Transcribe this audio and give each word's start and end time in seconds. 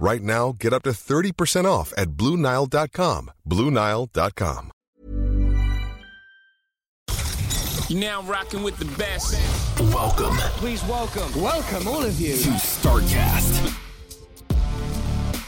Right 0.00 0.22
now, 0.22 0.56
get 0.58 0.72
up 0.72 0.82
to 0.84 0.90
30% 0.90 1.66
off 1.66 1.92
at 1.94 2.08
BlueNile.com. 2.12 3.30
BlueNile.com. 3.46 4.70
You're 7.90 8.00
now 8.00 8.22
rocking 8.22 8.62
with 8.62 8.78
the 8.78 8.86
best. 8.96 9.34
Welcome 9.92 10.36
Please 10.56 10.82
welcome, 10.84 11.38
welcome 11.38 11.86
all 11.86 12.02
of 12.02 12.18
you. 12.18 12.36
to 12.36 12.50
StarCast. 12.50 13.89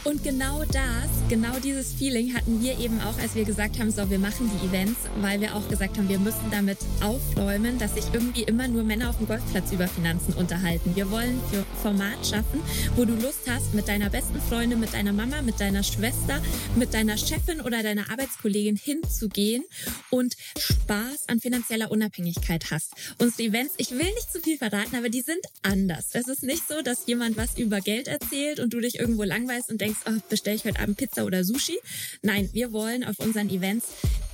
Und 0.03 0.21
genau 0.21 0.63
das, 0.65 1.09
genau 1.29 1.59
dieses 1.63 1.93
Feeling 1.93 2.33
hatten 2.33 2.61
wir 2.61 2.77
eben 2.77 2.99
auch, 2.99 3.17
als 3.19 3.35
wir 3.35 3.45
gesagt 3.45 3.79
haben, 3.79 3.89
so, 3.89 4.09
wir 4.09 4.19
machen 4.19 4.51
die 4.53 4.67
Events, 4.67 4.99
weil 5.21 5.39
wir 5.39 5.55
auch 5.55 5.67
gesagt 5.69 5.97
haben, 5.97 6.09
wir 6.09 6.19
müssen 6.19 6.51
damit 6.51 6.77
aufräumen, 7.01 7.79
dass 7.79 7.95
sich 7.95 8.03
irgendwie 8.11 8.43
immer 8.43 8.67
nur 8.67 8.83
Männer 8.83 9.09
auf 9.09 9.17
dem 9.17 9.27
Golfplatz 9.27 9.71
über 9.71 9.87
Finanzen 9.87 10.33
unterhalten. 10.33 10.93
Wir 10.95 11.09
wollen 11.09 11.39
für 11.49 11.63
Format 11.81 12.25
schaffen, 12.25 12.61
wo 12.97 13.05
du 13.05 13.13
Lust 13.13 13.49
hast, 13.49 13.73
mit 13.73 13.87
deiner 13.87 14.09
besten 14.09 14.41
Freundin, 14.41 14.81
mit 14.81 14.93
deiner 14.93 15.13
Mama, 15.13 15.41
mit 15.41 15.61
deiner 15.61 15.83
Schwester, 15.83 16.41
mit 16.75 16.93
deiner 16.93 17.17
Chefin 17.17 17.61
oder 17.61 17.81
deiner 17.81 18.11
Arbeitskollegin 18.11 18.75
hinzugehen 18.75 19.63
und 20.09 20.35
Spaß 20.57 21.29
an 21.29 21.39
finanzieller 21.39 21.91
Unabhängigkeit 21.91 22.71
hast. 22.71 22.91
Unsere 23.19 23.43
Events, 23.43 23.75
ich 23.77 23.91
will 23.91 23.99
nicht 23.99 24.31
zu 24.31 24.41
viel 24.41 24.57
verraten, 24.57 24.97
aber 24.97 25.07
die 25.07 25.21
sind 25.21 25.39
anders. 25.61 26.09
Es 26.11 26.27
ist 26.27 26.43
nicht 26.43 26.67
so, 26.67 26.81
dass 26.81 27.07
jemand 27.07 27.37
was 27.37 27.57
über 27.57 27.79
Geld 27.79 28.09
erzählt 28.09 28.59
und 28.59 28.73
du 28.73 28.81
dich 28.81 28.99
irgendwo 28.99 29.23
langweilst 29.23 29.69
und 29.69 29.79
denkst, 29.79 29.92
oh, 30.05 30.19
bestelle 30.29 30.55
ich 30.55 30.65
heute 30.65 30.79
Abend 30.79 30.97
Pizza 30.97 31.25
oder 31.25 31.43
Sushi. 31.43 31.79
Nein, 32.21 32.49
wir 32.53 32.71
wollen 32.71 33.03
auf 33.03 33.19
unseren 33.19 33.49
Events 33.49 33.87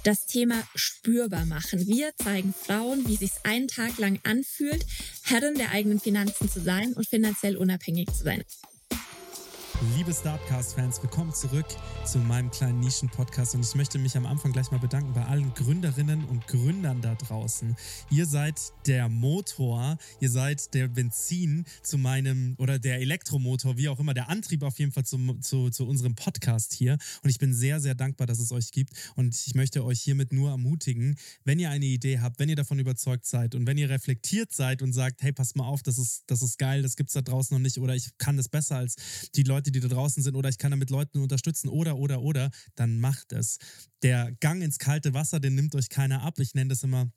das 0.03 0.25
Thema 0.25 0.63
spürbar 0.75 1.45
machen. 1.45 1.87
Wir 1.87 2.11
zeigen 2.15 2.53
Frauen, 2.53 3.07
wie 3.07 3.15
sich 3.15 3.31
einen 3.43 3.67
Tag 3.67 3.97
lang 3.97 4.19
anfühlt, 4.23 4.85
Herrin 5.23 5.55
der 5.55 5.71
eigenen 5.71 5.99
Finanzen 5.99 6.49
zu 6.49 6.61
sein 6.61 6.93
und 6.93 7.07
finanziell 7.07 7.57
unabhängig 7.57 8.07
zu 8.07 8.23
sein. 8.23 8.43
Liebe 9.95 10.13
Startcast-Fans, 10.13 11.01
willkommen 11.01 11.33
zurück 11.33 11.65
zu 12.05 12.17
meinem 12.17 12.51
kleinen 12.51 12.81
Nischen-Podcast. 12.81 13.55
Und 13.55 13.61
ich 13.65 13.75
möchte 13.75 13.97
mich 13.97 14.17
am 14.17 14.25
Anfang 14.25 14.51
gleich 14.51 14.71
mal 14.71 14.79
bedanken 14.79 15.13
bei 15.13 15.23
allen 15.23 15.53
Gründerinnen 15.53 16.25
und 16.25 16.45
Gründern 16.47 17.01
da 17.01 17.15
draußen. 17.15 17.77
Ihr 18.11 18.25
seid 18.25 18.59
der 18.87 19.07
Motor, 19.07 19.97
ihr 20.19 20.29
seid 20.29 20.73
der 20.73 20.89
Benzin 20.89 21.63
zu 21.81 21.97
meinem 21.97 22.55
oder 22.57 22.77
der 22.77 22.99
Elektromotor, 22.99 23.77
wie 23.77 23.87
auch 23.87 24.01
immer, 24.01 24.13
der 24.13 24.27
Antrieb 24.27 24.63
auf 24.63 24.77
jeden 24.79 24.91
Fall 24.91 25.05
zum, 25.05 25.41
zu, 25.41 25.69
zu 25.69 25.87
unserem 25.87 26.13
Podcast 26.13 26.73
hier. 26.73 26.97
Und 27.23 27.29
ich 27.29 27.39
bin 27.39 27.53
sehr, 27.53 27.79
sehr 27.79 27.95
dankbar, 27.95 28.27
dass 28.27 28.39
es 28.39 28.51
euch 28.51 28.71
gibt. 28.71 28.91
Und 29.15 29.33
ich 29.47 29.55
möchte 29.55 29.85
euch 29.85 30.01
hiermit 30.01 30.33
nur 30.33 30.49
ermutigen, 30.49 31.17
wenn 31.45 31.57
ihr 31.57 31.69
eine 31.69 31.85
Idee 31.85 32.19
habt, 32.19 32.39
wenn 32.39 32.49
ihr 32.49 32.57
davon 32.57 32.79
überzeugt 32.79 33.25
seid 33.25 33.55
und 33.55 33.65
wenn 33.65 33.77
ihr 33.77 33.89
reflektiert 33.89 34.51
seid 34.51 34.81
und 34.81 34.91
sagt, 34.91 35.21
hey, 35.21 35.31
passt 35.31 35.55
mal 35.55 35.67
auf, 35.67 35.83
das 35.83 35.97
ist, 35.97 36.23
das 36.27 36.41
ist 36.41 36.59
geil, 36.59 36.81
das 36.81 36.97
gibt's 36.97 37.13
da 37.13 37.21
draußen 37.21 37.55
noch 37.55 37.61
nicht 37.61 37.77
oder 37.77 37.95
ich 37.95 38.09
kann 38.17 38.35
das 38.35 38.49
besser 38.49 38.75
als 38.75 38.97
die 39.35 39.43
Leute, 39.43 39.68
die 39.71 39.79
da 39.79 39.87
draußen 39.87 40.23
sind 40.23 40.35
oder 40.35 40.49
ich 40.49 40.57
kann 40.57 40.71
damit 40.71 40.89
Leuten 40.89 41.19
unterstützen 41.19 41.69
oder, 41.69 41.97
oder, 41.97 42.21
oder, 42.21 42.51
dann 42.75 42.99
macht 42.99 43.31
es. 43.33 43.57
Der 44.03 44.31
Gang 44.39 44.61
ins 44.61 44.79
kalte 44.79 45.13
Wasser, 45.13 45.39
den 45.39 45.55
nimmt 45.55 45.75
euch 45.75 45.89
keiner 45.89 46.23
ab. 46.23 46.39
Ich 46.39 46.53
nenne 46.53 46.69
das 46.69 46.83
immer 46.83 47.11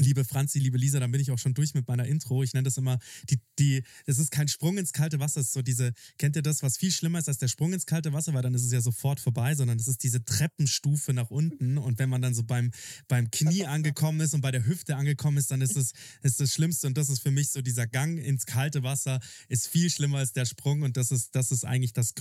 Liebe 0.00 0.24
Franzi, 0.24 0.58
liebe 0.58 0.78
Lisa, 0.78 1.00
dann 1.00 1.10
bin 1.10 1.20
ich 1.20 1.30
auch 1.30 1.38
schon 1.38 1.54
durch 1.54 1.74
mit 1.74 1.88
meiner 1.88 2.06
Intro. 2.06 2.42
Ich 2.42 2.52
nenne 2.52 2.64
das 2.64 2.76
immer 2.76 2.98
die, 3.28 3.40
die, 3.58 3.82
es 4.06 4.18
ist 4.18 4.30
kein 4.30 4.48
Sprung 4.48 4.78
ins 4.78 4.92
kalte 4.92 5.20
Wasser, 5.20 5.40
es 5.40 5.48
ist 5.48 5.52
so 5.52 5.62
diese, 5.62 5.92
kennt 6.18 6.36
ihr 6.36 6.42
das, 6.42 6.62
was 6.62 6.76
viel 6.76 6.90
schlimmer 6.90 7.18
ist 7.18 7.28
als 7.28 7.38
der 7.38 7.48
Sprung 7.48 7.72
ins 7.72 7.86
kalte 7.86 8.12
Wasser, 8.12 8.34
weil 8.34 8.42
dann 8.42 8.54
ist 8.54 8.64
es 8.64 8.72
ja 8.72 8.80
sofort 8.80 9.20
vorbei, 9.20 9.54
sondern 9.54 9.78
es 9.78 9.88
ist 9.88 10.02
diese 10.02 10.24
Treppenstufe 10.24 11.12
nach 11.12 11.30
unten. 11.30 11.78
Und 11.78 11.98
wenn 11.98 12.08
man 12.08 12.22
dann 12.22 12.34
so 12.34 12.44
beim, 12.44 12.70
beim 13.08 13.30
Knie 13.30 13.64
angekommen 13.64 14.20
ist 14.20 14.34
und 14.34 14.40
bei 14.40 14.50
der 14.50 14.66
Hüfte 14.66 14.96
angekommen 14.96 15.36
ist, 15.36 15.50
dann 15.50 15.60
ist 15.60 15.76
es 15.76 15.92
ist 16.22 16.40
das 16.40 16.52
Schlimmste. 16.52 16.86
Und 16.86 16.96
das 16.96 17.08
ist 17.08 17.20
für 17.20 17.30
mich 17.30 17.50
so 17.50 17.62
dieser 17.62 17.86
Gang 17.86 18.18
ins 18.18 18.46
kalte 18.46 18.82
Wasser 18.82 19.20
ist 19.48 19.68
viel 19.68 19.90
schlimmer 19.90 20.18
als 20.18 20.32
der 20.32 20.44
Sprung. 20.44 20.82
Und 20.82 20.96
das 20.96 21.10
ist, 21.10 21.34
das 21.34 21.50
ist 21.50 21.64
eigentlich 21.64 21.92
das 21.92 22.14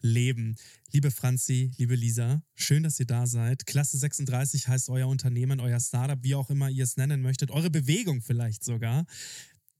Gründerinnenleben. 0.00 0.56
Liebe 0.92 1.10
Franzi, 1.10 1.70
liebe 1.76 1.94
Lisa, 1.94 2.42
schön, 2.54 2.82
dass 2.82 2.98
ihr 2.98 3.06
da 3.06 3.26
seid. 3.26 3.66
Klasse 3.66 3.98
36 3.98 4.68
heißt 4.68 4.88
euer 4.88 5.06
Unternehmen, 5.06 5.60
euer 5.60 5.80
Startup, 5.80 6.18
wie 6.22 6.34
auch 6.34 6.50
immer 6.50 6.68
ihr 6.68 6.84
es 6.84 6.96
nennen 6.96 7.22
möchtet, 7.22 7.50
eure 7.50 7.70
Bewegung 7.70 8.20
vielleicht 8.22 8.64
sogar. 8.64 9.06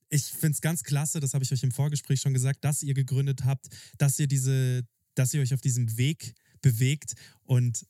Ich 0.08 0.24
finde 0.24 0.52
es 0.52 0.60
ganz 0.60 0.82
klasse, 0.82 1.20
das 1.20 1.34
habe 1.34 1.44
ich 1.44 1.52
euch 1.52 1.62
im 1.62 1.72
Vorgespräch 1.72 2.20
schon 2.20 2.34
gesagt, 2.34 2.64
dass 2.64 2.82
ihr 2.82 2.94
gegründet 2.94 3.44
habt, 3.44 3.68
dass 3.98 4.18
ihr 4.18 4.26
diese, 4.26 4.84
dass 5.14 5.34
ihr 5.34 5.40
euch 5.40 5.54
auf 5.54 5.60
diesem 5.60 5.96
Weg 5.96 6.34
bewegt 6.62 7.14
und 7.44 7.86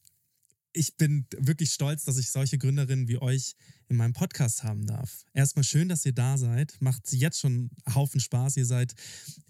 ich 0.73 0.97
bin 0.97 1.27
wirklich 1.37 1.73
stolz, 1.73 2.05
dass 2.05 2.17
ich 2.19 2.31
solche 2.31 2.59
Gründerinnen 2.59 3.09
wie 3.09 3.19
euch 3.19 3.55
in 3.89 3.97
meinem 3.97 4.13
Podcast 4.13 4.63
haben 4.63 4.87
darf. 4.87 5.25
Erstmal 5.35 5.65
schön, 5.65 5.89
dass 5.89 6.07
ihr 6.07 6.13
da 6.13 6.39
seid. 6.39 6.77
Macht 6.81 7.13
jetzt 7.13 7.41
schon 7.41 7.71
einen 7.85 7.95
Haufen 7.95 8.21
Spaß. 8.21 8.57
Ihr 8.57 8.67
seid, 8.67 8.95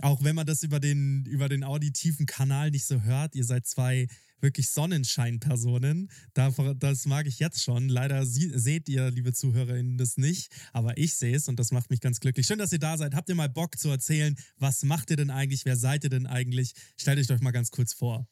auch 0.00 0.22
wenn 0.24 0.34
man 0.34 0.46
das 0.46 0.62
über 0.62 0.80
den, 0.80 1.26
über 1.26 1.48
den 1.50 1.62
auditiven 1.64 2.24
Kanal 2.26 2.70
nicht 2.70 2.86
so 2.86 3.02
hört, 3.02 3.34
ihr 3.34 3.44
seid 3.44 3.66
zwei 3.66 4.08
wirklich 4.40 4.70
Sonnenscheinpersonen. 4.70 6.10
Da- 6.32 6.50
Das 6.74 7.04
mag 7.04 7.26
ich 7.26 7.38
jetzt 7.38 7.62
schon. 7.62 7.90
Leider 7.90 8.24
seht 8.24 8.88
ihr, 8.88 9.10
liebe 9.10 9.34
ZuhörerInnen, 9.34 9.98
das 9.98 10.16
nicht, 10.16 10.50
aber 10.72 10.96
ich 10.96 11.14
sehe 11.14 11.36
es 11.36 11.48
und 11.48 11.58
das 11.58 11.70
macht 11.72 11.90
mich 11.90 12.00
ganz 12.00 12.20
glücklich. 12.20 12.46
Schön, 12.46 12.58
dass 12.58 12.72
ihr 12.72 12.78
da 12.78 12.96
seid. 12.96 13.14
Habt 13.14 13.28
ihr 13.28 13.34
mal 13.34 13.50
Bock 13.50 13.78
zu 13.78 13.90
erzählen, 13.90 14.36
was 14.56 14.82
macht 14.84 15.10
ihr 15.10 15.16
denn 15.16 15.30
eigentlich? 15.30 15.66
Wer 15.66 15.76
seid 15.76 16.04
ihr 16.04 16.10
denn 16.10 16.26
eigentlich? 16.26 16.72
Stellt 16.96 17.18
euch 17.18 17.26
doch 17.26 17.40
mal 17.40 17.50
ganz 17.50 17.70
kurz 17.70 17.92
vor. 17.92 18.26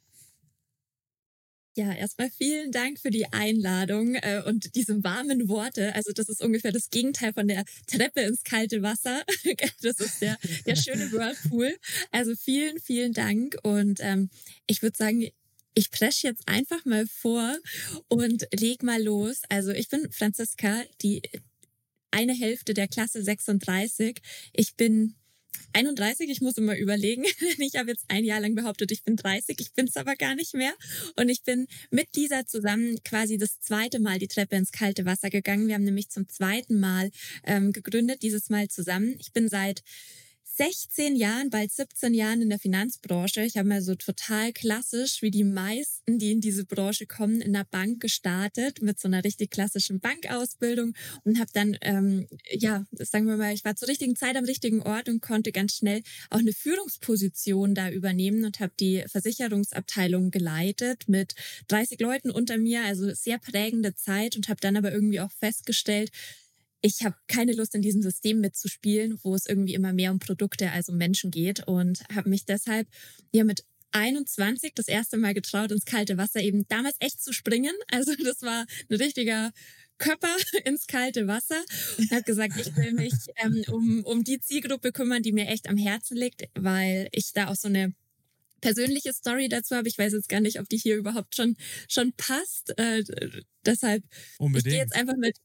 Ja, 1.78 1.92
erstmal 1.92 2.28
vielen 2.28 2.72
Dank 2.72 2.98
für 2.98 3.10
die 3.10 3.32
Einladung 3.32 4.16
äh, 4.16 4.42
und 4.44 4.74
diese 4.74 5.04
warmen 5.04 5.48
Worte. 5.48 5.94
Also 5.94 6.10
das 6.12 6.28
ist 6.28 6.42
ungefähr 6.42 6.72
das 6.72 6.90
Gegenteil 6.90 7.32
von 7.32 7.46
der 7.46 7.64
Treppe 7.86 8.22
ins 8.22 8.42
kalte 8.42 8.82
Wasser. 8.82 9.22
Das 9.80 10.00
ist 10.00 10.20
der, 10.20 10.36
der 10.66 10.74
schöne 10.74 11.12
Whirlpool. 11.12 11.72
Also 12.10 12.34
vielen, 12.34 12.80
vielen 12.80 13.12
Dank. 13.12 13.56
Und 13.62 14.00
ähm, 14.02 14.28
ich 14.66 14.82
würde 14.82 14.96
sagen, 14.96 15.28
ich 15.74 15.92
presche 15.92 16.26
jetzt 16.26 16.48
einfach 16.48 16.84
mal 16.84 17.06
vor 17.06 17.56
und 18.08 18.48
leg 18.58 18.82
mal 18.82 19.00
los. 19.00 19.42
Also 19.48 19.70
ich 19.70 19.88
bin 19.88 20.10
Franziska, 20.10 20.82
die 21.00 21.22
eine 22.10 22.34
Hälfte 22.34 22.74
der 22.74 22.88
Klasse 22.88 23.22
36. 23.22 24.20
Ich 24.52 24.74
bin 24.74 25.14
31, 25.72 26.31
ich 26.31 26.41
muss 26.41 26.56
immer 26.56 26.76
überlegen. 26.76 27.25
Ich 27.59 27.76
habe 27.76 27.91
jetzt 27.91 28.04
ein 28.09 28.25
Jahr 28.25 28.41
lang 28.41 28.54
behauptet, 28.54 28.91
ich 28.92 29.03
bin 29.03 29.16
30, 29.16 29.60
ich 29.60 29.72
bin 29.72 29.86
es 29.86 29.97
aber 29.97 30.16
gar 30.16 30.34
nicht 30.34 30.54
mehr. 30.54 30.72
Und 31.16 31.28
ich 31.28 31.42
bin 31.42 31.66
mit 31.91 32.14
dieser 32.14 32.47
zusammen 32.47 33.03
quasi 33.04 33.36
das 33.36 33.60
zweite 33.60 33.98
Mal 34.00 34.19
die 34.19 34.28
Treppe 34.28 34.56
ins 34.56 34.72
kalte 34.72 35.04
Wasser 35.04 35.28
gegangen. 35.28 35.69
Wir 35.69 35.75
haben 35.75 35.84
nämlich 35.84 36.08
zum 36.08 36.28
zweiten 36.28 36.81
Mal 36.81 37.10
ähm, 37.44 37.72
gegründet, 37.72 38.22
dieses 38.22 38.48
Mal 38.48 38.69
zusammen. 38.69 39.16
Ich 39.19 39.32
bin 39.32 39.48
seit 39.48 39.82
16 40.58 41.14
Jahren, 41.14 41.50
bald 41.50 41.70
17 41.70 42.14
Jahren 42.14 42.42
in 42.42 42.48
der 42.48 42.58
Finanzbranche. 42.58 43.42
Ich 43.42 43.56
habe 43.56 43.69
mal 43.69 43.80
so 43.80 43.94
total 43.94 44.52
klassisch, 44.52 45.22
wie 45.22 45.30
die 45.30 45.44
meisten, 45.44 46.19
die 46.19 46.32
in 46.32 46.41
diese 46.41 46.64
Branche 46.64 47.06
kommen, 47.06 47.41
in 47.41 47.52
der 47.52 47.62
Bank 47.62 48.00
gestartet 48.00 48.82
mit 48.82 48.98
so 48.98 49.06
einer 49.06 49.22
richtig 49.22 49.52
klassischen 49.52 50.00
Bankausbildung 50.00 50.94
und 51.22 51.38
habe 51.38 51.50
dann, 51.54 51.78
ähm, 51.82 52.26
ja, 52.50 52.84
sagen 52.91 53.28
wir 53.28 53.36
mal, 53.36 53.54
ich 53.54 53.64
war 53.64 53.76
zur 53.76 53.86
richtigen 53.86 54.16
Zeit 54.16 54.34
am 54.34 54.46
richtigen 54.46 54.82
Ort 54.82 55.08
und 55.08 55.22
konnte 55.22 55.52
ganz 55.52 55.76
schnell 55.76 56.02
auch 56.28 56.41
eine 56.41 56.52
Führungsposition 56.52 57.76
da 57.76 57.90
übernehmen 57.90 58.44
und 58.44 58.58
habe 58.58 58.72
die 58.80 59.04
Versicherungsabteilung 59.06 60.32
geleitet 60.32 61.04
mit 61.06 61.36
30 61.69 62.00
Leuten 62.00 62.32
unter 62.32 62.58
mir, 62.58 62.82
also 62.82 63.14
sehr 63.14 63.38
prägende 63.38 63.94
Zeit 63.94 64.34
und 64.34 64.49
habe 64.49 64.60
dann 64.60 64.76
aber 64.76 64.90
irgendwie 64.90 65.20
auch 65.20 65.31
festgestellt, 65.31 66.10
ich 66.80 67.04
habe 67.04 67.16
keine 67.26 67.52
Lust 67.52 67.75
in 67.75 67.82
diesem 67.82 68.02
System 68.02 68.40
mitzuspielen, 68.40 69.19
wo 69.22 69.34
es 69.34 69.46
irgendwie 69.46 69.75
immer 69.75 69.92
mehr 69.92 70.12
um 70.12 70.19
Produkte 70.19 70.70
als 70.70 70.88
um 70.88 70.96
Menschen 70.96 71.30
geht 71.30 71.66
und 71.66 72.00
habe 72.14 72.28
mich 72.28 72.44
deshalb 72.44 72.86
ja 73.32 73.44
mit 73.44 73.64
21 73.92 74.72
das 74.75 74.88
erste 74.88 75.16
Mal 75.16 75.34
getraut, 75.34 75.72
ins 75.72 75.84
kalte 75.84 76.19
Wasser 76.19 76.40
eben 76.40 76.66
damals 76.69 76.96
echt 77.00 77.22
zu 77.22 77.32
springen. 77.32 77.72
Also 77.90 78.12
das 78.25 78.42
war 78.42 78.66
ein 78.90 78.96
richtiger 78.96 79.52
Körper 79.98 80.28
ins 80.64 80.86
kalte 80.86 81.26
Wasser 81.26 81.60
und 81.98 82.10
habe 82.10 82.22
gesagt, 82.22 82.54
ich 82.60 82.76
will 82.76 82.92
mich 82.92 83.14
ähm, 83.36 83.64
um, 83.69 84.04
um 84.04 84.24
die 84.24 84.40
Zielgruppe 84.40 84.92
kümmern, 84.92 85.22
die 85.22 85.32
mir 85.32 85.48
echt 85.48 85.69
am 85.69 85.76
Herzen 85.76 86.16
liegt, 86.16 86.44
weil 86.54 87.08
ich 87.12 87.32
da 87.32 87.48
auch 87.48 87.56
so 87.56 87.69
eine 87.69 87.94
persönliche 88.60 89.12
Story 89.12 89.48
dazu 89.48 89.76
habe. 89.76 89.88
Ich 89.88 89.98
weiß 89.98 90.12
jetzt 90.12 90.28
gar 90.28 90.40
nicht, 90.40 90.60
ob 90.60 90.69
die 90.69 90.78
hier 90.78 90.96
überhaupt 90.96 91.34
schon 91.34 91.56
schon 91.88 92.12
passt. 92.16 92.78
Äh, 92.78 93.04
deshalb 93.64 94.04
ich 94.54 94.66
gehe 94.69 94.76
Unbedingt. 94.76 94.76
jetzt 94.76 94.94
einfach 94.94 95.16
mit 95.16 95.36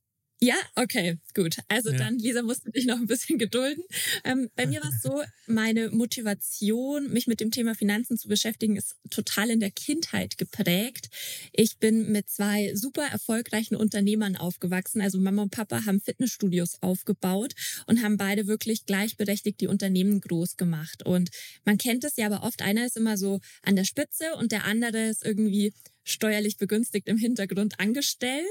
Ja, 0.41 0.55
okay, 0.75 1.19
gut. 1.33 1.57
Also 1.69 1.91
Ja. 1.91 1.97
dann, 1.97 2.17
Lisa, 2.19 2.41
musst 2.41 2.65
du 2.65 2.71
dich 2.71 2.85
noch 2.85 2.97
ein 2.97 3.07
bisschen 3.07 3.37
gedulden. 3.39 3.83
Ähm, 4.25 4.49
bei 4.55 4.67
mir 4.67 4.81
war 4.81 4.89
es 4.89 5.01
so, 5.01 5.21
meine 5.47 5.89
Motivation, 5.89 7.11
mich 7.11 7.27
mit 7.27 7.39
dem 7.39 7.51
Thema 7.51 7.75
Finanzen 7.75 8.17
zu 8.17 8.27
beschäftigen, 8.27 8.75
ist 8.75 8.95
total 9.09 9.49
in 9.49 9.61
der 9.61 9.71
Kindheit 9.71 10.37
geprägt. 10.37 11.09
Ich 11.53 11.77
bin 11.77 12.11
mit 12.11 12.29
zwei 12.29 12.75
super 12.75 13.03
erfolgreichen 13.03 13.75
Unternehmern 13.75 14.35
aufgewachsen. 14.35 15.01
Also 15.01 15.17
Mama 15.19 15.43
und 15.43 15.51
Papa 15.51 15.85
haben 15.85 16.01
Fitnessstudios 16.01 16.81
aufgebaut 16.81 17.53
und 17.87 18.03
haben 18.03 18.17
beide 18.17 18.47
wirklich 18.47 18.85
gleichberechtigt 18.85 19.61
die 19.61 19.67
Unternehmen 19.67 20.19
groß 20.19 20.57
gemacht. 20.57 21.05
Und 21.05 21.29
man 21.63 21.77
kennt 21.77 22.03
es 22.03 22.17
ja 22.17 22.25
aber 22.25 22.43
oft, 22.43 22.61
einer 22.61 22.85
ist 22.85 22.97
immer 22.97 23.17
so 23.17 23.39
an 23.61 23.75
der 23.75 23.85
Spitze 23.85 24.35
und 24.37 24.51
der 24.51 24.65
andere 24.65 25.07
ist 25.07 25.25
irgendwie 25.25 25.73
steuerlich 26.03 26.57
begünstigt 26.57 27.07
im 27.07 27.17
Hintergrund 27.17 27.79
angestellt. 27.79 28.45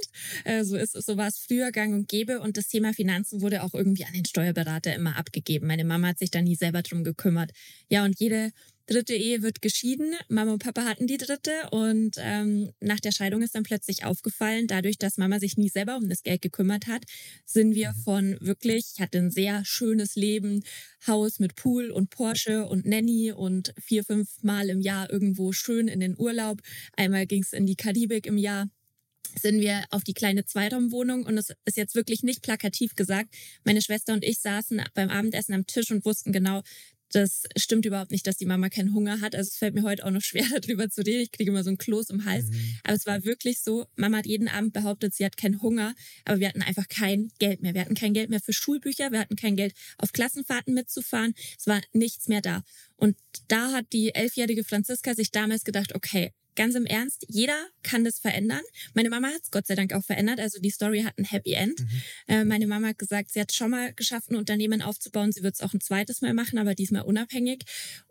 Äh, 0.44 0.64
so 0.64 0.76
ist 0.76 0.92
so 0.92 1.16
war 1.16 1.28
es 1.28 1.38
früher 1.38 1.70
gang 1.72 1.94
und 1.94 2.08
gäbe 2.08 2.40
und 2.40 2.56
das 2.56 2.68
Thema 2.68 2.92
Finanzen 2.92 3.40
wurde 3.40 3.62
auch 3.62 3.74
irgendwie 3.74 4.04
an 4.04 4.12
den 4.12 4.24
Steuerberater 4.24 4.94
immer 4.94 5.16
abgegeben. 5.16 5.66
Meine 5.66 5.84
Mama 5.84 6.08
hat 6.08 6.18
sich 6.18 6.30
da 6.30 6.42
nie 6.42 6.56
selber 6.56 6.82
drum 6.82 7.04
gekümmert. 7.04 7.52
Ja, 7.88 8.04
und 8.04 8.18
jede 8.18 8.52
dritte 8.86 9.14
Ehe 9.14 9.42
wird 9.42 9.62
geschieden. 9.62 10.14
Mama 10.28 10.52
und 10.52 10.62
Papa 10.62 10.84
hatten 10.84 11.06
die 11.06 11.16
dritte 11.16 11.52
und 11.70 12.16
ähm, 12.18 12.72
nach 12.80 13.00
der 13.00 13.12
Scheidung 13.12 13.42
ist 13.42 13.54
dann 13.54 13.62
plötzlich 13.62 14.04
aufgefallen, 14.04 14.66
dadurch, 14.66 14.98
dass 14.98 15.18
Mama 15.18 15.38
sich 15.38 15.56
nie 15.56 15.68
selber 15.68 15.96
um 15.96 16.08
das 16.08 16.22
Geld 16.22 16.42
gekümmert 16.42 16.86
hat, 16.86 17.04
sind 17.44 17.74
wir 17.74 17.94
von 18.04 18.36
wirklich, 18.40 18.92
ich 18.94 19.00
hatte 19.00 19.18
ein 19.18 19.30
sehr 19.30 19.64
schönes 19.64 20.16
Leben, 20.16 20.64
Haus 21.06 21.38
mit 21.38 21.56
Pool 21.56 21.90
und 21.90 22.10
Porsche 22.10 22.66
und 22.66 22.86
Nanny 22.86 23.32
und 23.32 23.74
vier, 23.80 24.04
fünf 24.04 24.42
Mal 24.42 24.68
im 24.68 24.80
Jahr 24.80 25.10
irgendwo 25.10 25.52
schön 25.52 25.88
in 25.88 26.00
den 26.00 26.18
Urlaub. 26.18 26.60
Einmal 26.96 27.26
ging 27.26 27.42
es 27.42 27.52
in 27.52 27.66
die 27.66 27.76
Karibik 27.76 28.26
im 28.26 28.38
Jahr 28.38 28.68
sind 29.38 29.60
wir 29.60 29.84
auf 29.90 30.04
die 30.04 30.14
kleine 30.14 30.44
Zweiraumwohnung 30.44 31.24
und 31.24 31.38
es 31.38 31.54
ist 31.64 31.76
jetzt 31.76 31.94
wirklich 31.94 32.22
nicht 32.22 32.42
plakativ 32.42 32.94
gesagt. 32.94 33.34
Meine 33.64 33.80
Schwester 33.80 34.12
und 34.12 34.24
ich 34.24 34.40
saßen 34.40 34.82
beim 34.94 35.08
Abendessen 35.08 35.54
am 35.54 35.66
Tisch 35.66 35.90
und 35.90 36.04
wussten 36.04 36.32
genau, 36.32 36.62
das 37.12 37.44
stimmt 37.56 37.86
überhaupt 37.86 38.10
nicht, 38.10 38.26
dass 38.26 38.36
die 38.36 38.46
Mama 38.46 38.68
keinen 38.68 38.94
Hunger 38.94 39.20
hat. 39.20 39.34
Also 39.34 39.48
es 39.48 39.56
fällt 39.56 39.74
mir 39.74 39.82
heute 39.82 40.04
auch 40.04 40.10
noch 40.10 40.22
schwer, 40.22 40.44
darüber 40.60 40.88
zu 40.88 41.02
reden. 41.02 41.22
Ich 41.22 41.32
kriege 41.32 41.50
immer 41.50 41.62
so 41.62 41.70
einen 41.70 41.78
Kloß 41.78 42.10
im 42.10 42.24
Hals. 42.24 42.46
Mhm. 42.46 42.74
Aber 42.84 42.94
es 42.94 43.06
war 43.06 43.24
wirklich 43.24 43.60
so, 43.60 43.86
Mama 43.96 44.18
hat 44.18 44.26
jeden 44.26 44.48
Abend 44.48 44.72
behauptet, 44.72 45.14
sie 45.14 45.24
hat 45.24 45.36
keinen 45.36 45.62
Hunger, 45.62 45.94
aber 46.24 46.40
wir 46.40 46.48
hatten 46.48 46.62
einfach 46.62 46.88
kein 46.88 47.28
Geld 47.38 47.62
mehr. 47.62 47.74
Wir 47.74 47.82
hatten 47.82 47.94
kein 47.94 48.14
Geld 48.14 48.30
mehr 48.30 48.40
für 48.40 48.52
Schulbücher, 48.52 49.12
wir 49.12 49.20
hatten 49.20 49.36
kein 49.36 49.56
Geld 49.56 49.74
auf 49.98 50.12
Klassenfahrten 50.12 50.74
mitzufahren. 50.74 51.34
Es 51.58 51.66
war 51.66 51.80
nichts 51.92 52.28
mehr 52.28 52.40
da. 52.40 52.62
Und 52.96 53.16
da 53.48 53.72
hat 53.72 53.92
die 53.92 54.14
elfjährige 54.14 54.64
Franziska 54.64 55.14
sich 55.14 55.30
damals 55.30 55.64
gedacht, 55.64 55.94
okay, 55.94 56.32
ganz 56.54 56.74
im 56.74 56.86
Ernst, 56.86 57.26
jeder 57.28 57.66
kann 57.82 58.04
das 58.04 58.18
verändern. 58.18 58.62
Meine 58.94 59.10
Mama 59.10 59.28
hat 59.28 59.42
es 59.42 59.50
Gott 59.50 59.66
sei 59.66 59.74
Dank 59.74 59.92
auch 59.92 60.04
verändert. 60.04 60.40
Also 60.40 60.60
die 60.60 60.70
Story 60.70 61.02
hat 61.02 61.18
ein 61.18 61.24
Happy 61.24 61.52
End. 61.52 61.80
Mhm. 61.80 61.88
Äh, 62.28 62.44
meine 62.44 62.66
Mama 62.66 62.88
hat 62.88 62.98
gesagt, 62.98 63.32
sie 63.32 63.40
hat 63.40 63.52
schon 63.52 63.70
mal 63.70 63.92
geschafft, 63.94 64.30
ein 64.30 64.36
Unternehmen 64.36 64.82
aufzubauen. 64.82 65.32
Sie 65.32 65.42
wird 65.42 65.54
es 65.54 65.60
auch 65.60 65.72
ein 65.72 65.80
zweites 65.80 66.20
Mal 66.20 66.34
machen, 66.34 66.58
aber 66.58 66.74
diesmal 66.74 67.02
unabhängig. 67.02 67.64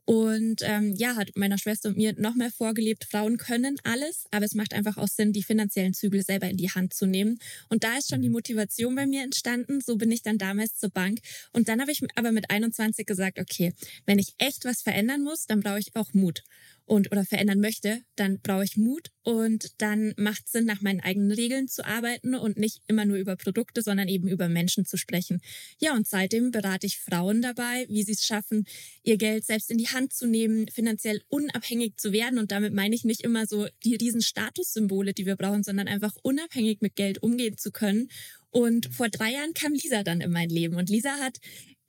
Und 0.06 0.62
ähm, 0.64 0.94
ja, 0.96 1.16
hat 1.16 1.30
meiner 1.36 1.58
Schwester 1.58 1.90
und 1.90 1.98
mir 1.98 2.14
noch 2.18 2.36
mehr 2.36 2.52
vorgelebt, 2.52 3.06
Frauen 3.06 3.38
können 3.38 3.78
alles, 3.84 4.26
aber 4.32 4.46
es 4.46 4.56
macht 4.56 4.74
einfach 4.74 4.98
auch 4.98 5.08
Sinn, 5.08 5.32
die 5.32 5.44
finanziellen 5.44 5.94
Zügel 5.94 6.24
selber 6.24 6.50
in 6.50 6.58
die 6.58 6.70
Hand 6.70 6.94
zu 6.94 7.06
nehmen. 7.06 7.38
Und 7.70 7.84
da 7.84 7.98
ist 7.98 8.10
schon 8.10 8.22
die 8.22 8.30
Motivation 8.30 8.96
bei 8.96 9.06
mir 9.06 9.24
entstanden. 9.24 9.80
So 9.82 9.98
bin 9.98 10.12
ich 10.12 10.24
dann 10.24 10.38
damals 10.38 10.76
zur 10.76 10.90
Bank. 10.90 11.20
Und 11.54 11.70
dann 11.70 11.82
habe 11.82 11.92
ich 11.92 12.02
aber 12.16 12.32
mit 12.32 12.50
21 12.50 13.06
gesagt, 13.06 13.40
okay, 13.40 13.74
wenn 14.06 14.20
ich 14.20 14.34
echt 14.38 14.66
was 14.66 14.82
verändern 14.82 15.24
muss, 15.24 15.46
dann 15.46 15.62
brauche 15.62 15.80
ich 15.80 15.96
auch 15.96 16.14
Mut 16.14 16.44
und 16.86 17.12
oder 17.12 17.24
verändern 17.24 17.60
möchte, 17.60 18.02
dann 18.16 18.40
brauche 18.40 18.66
ich 18.66 18.76
Mut 18.76 19.12
und 19.24 19.82
dann 19.82 20.14
macht 20.18 20.46
es 20.46 20.52
Sinn, 20.52 20.66
nach 20.66 20.82
meinen 20.82 21.00
eigenen 21.00 21.32
Regeln 21.32 21.68
zu 21.68 21.86
arbeiten 21.86 22.34
und 22.34 22.58
nicht 22.58 22.82
immer 22.88 23.06
nur 23.06 23.18
über 23.18 23.36
Produkte, 23.36 23.82
sondern 23.82 24.08
eben 24.08 24.28
über 24.28 24.50
Menschen 24.50 24.86
zu 24.86 24.98
sprechen. 24.98 25.42
Ja, 25.80 25.96
und 25.96 26.08
seitdem 26.08 26.50
berate 26.52 26.88
ich 26.88 27.00
Frauen 27.00 27.42
dabei, 27.42 27.86
wie 27.88 28.04
sie 28.04 28.14
es 28.14 28.26
schaffen, 28.26 28.66
ihr 29.04 29.18
Geld 29.18 29.46
selbst 29.46 29.70
in 29.70 29.78
die 29.78 29.90
Hand 29.90 30.14
zu 30.14 30.26
nehmen, 30.26 30.68
finanziell 30.70 31.22
unabhängig 31.28 31.98
zu 31.98 32.12
werden. 32.12 32.40
Und 32.40 32.52
damit 32.52 32.74
meine 32.74 32.96
ich 32.96 33.04
nicht 33.04 33.22
immer 33.22 33.46
so 33.46 33.68
die 33.84 33.96
riesen 33.96 34.22
Statussymbole, 34.22 35.14
die 35.14 35.28
wir 35.28 35.36
brauchen, 35.36 35.64
sondern 35.64 35.88
einfach 35.88 36.16
unabhängig 36.24 36.82
mit 36.82 36.96
Geld 36.96 37.22
umgehen 37.22 37.58
zu 37.58 37.72
können. 37.72 38.10
Und 38.50 38.94
vor 38.94 39.10
drei 39.10 39.34
Jahren 39.34 39.54
kam 39.54 39.74
Lisa 39.74 40.04
dann 40.04 40.22
in 40.22 40.32
mein 40.32 40.50
Leben 40.50 40.76
und 40.76 40.90
Lisa 40.90 41.12
hat 41.20 41.38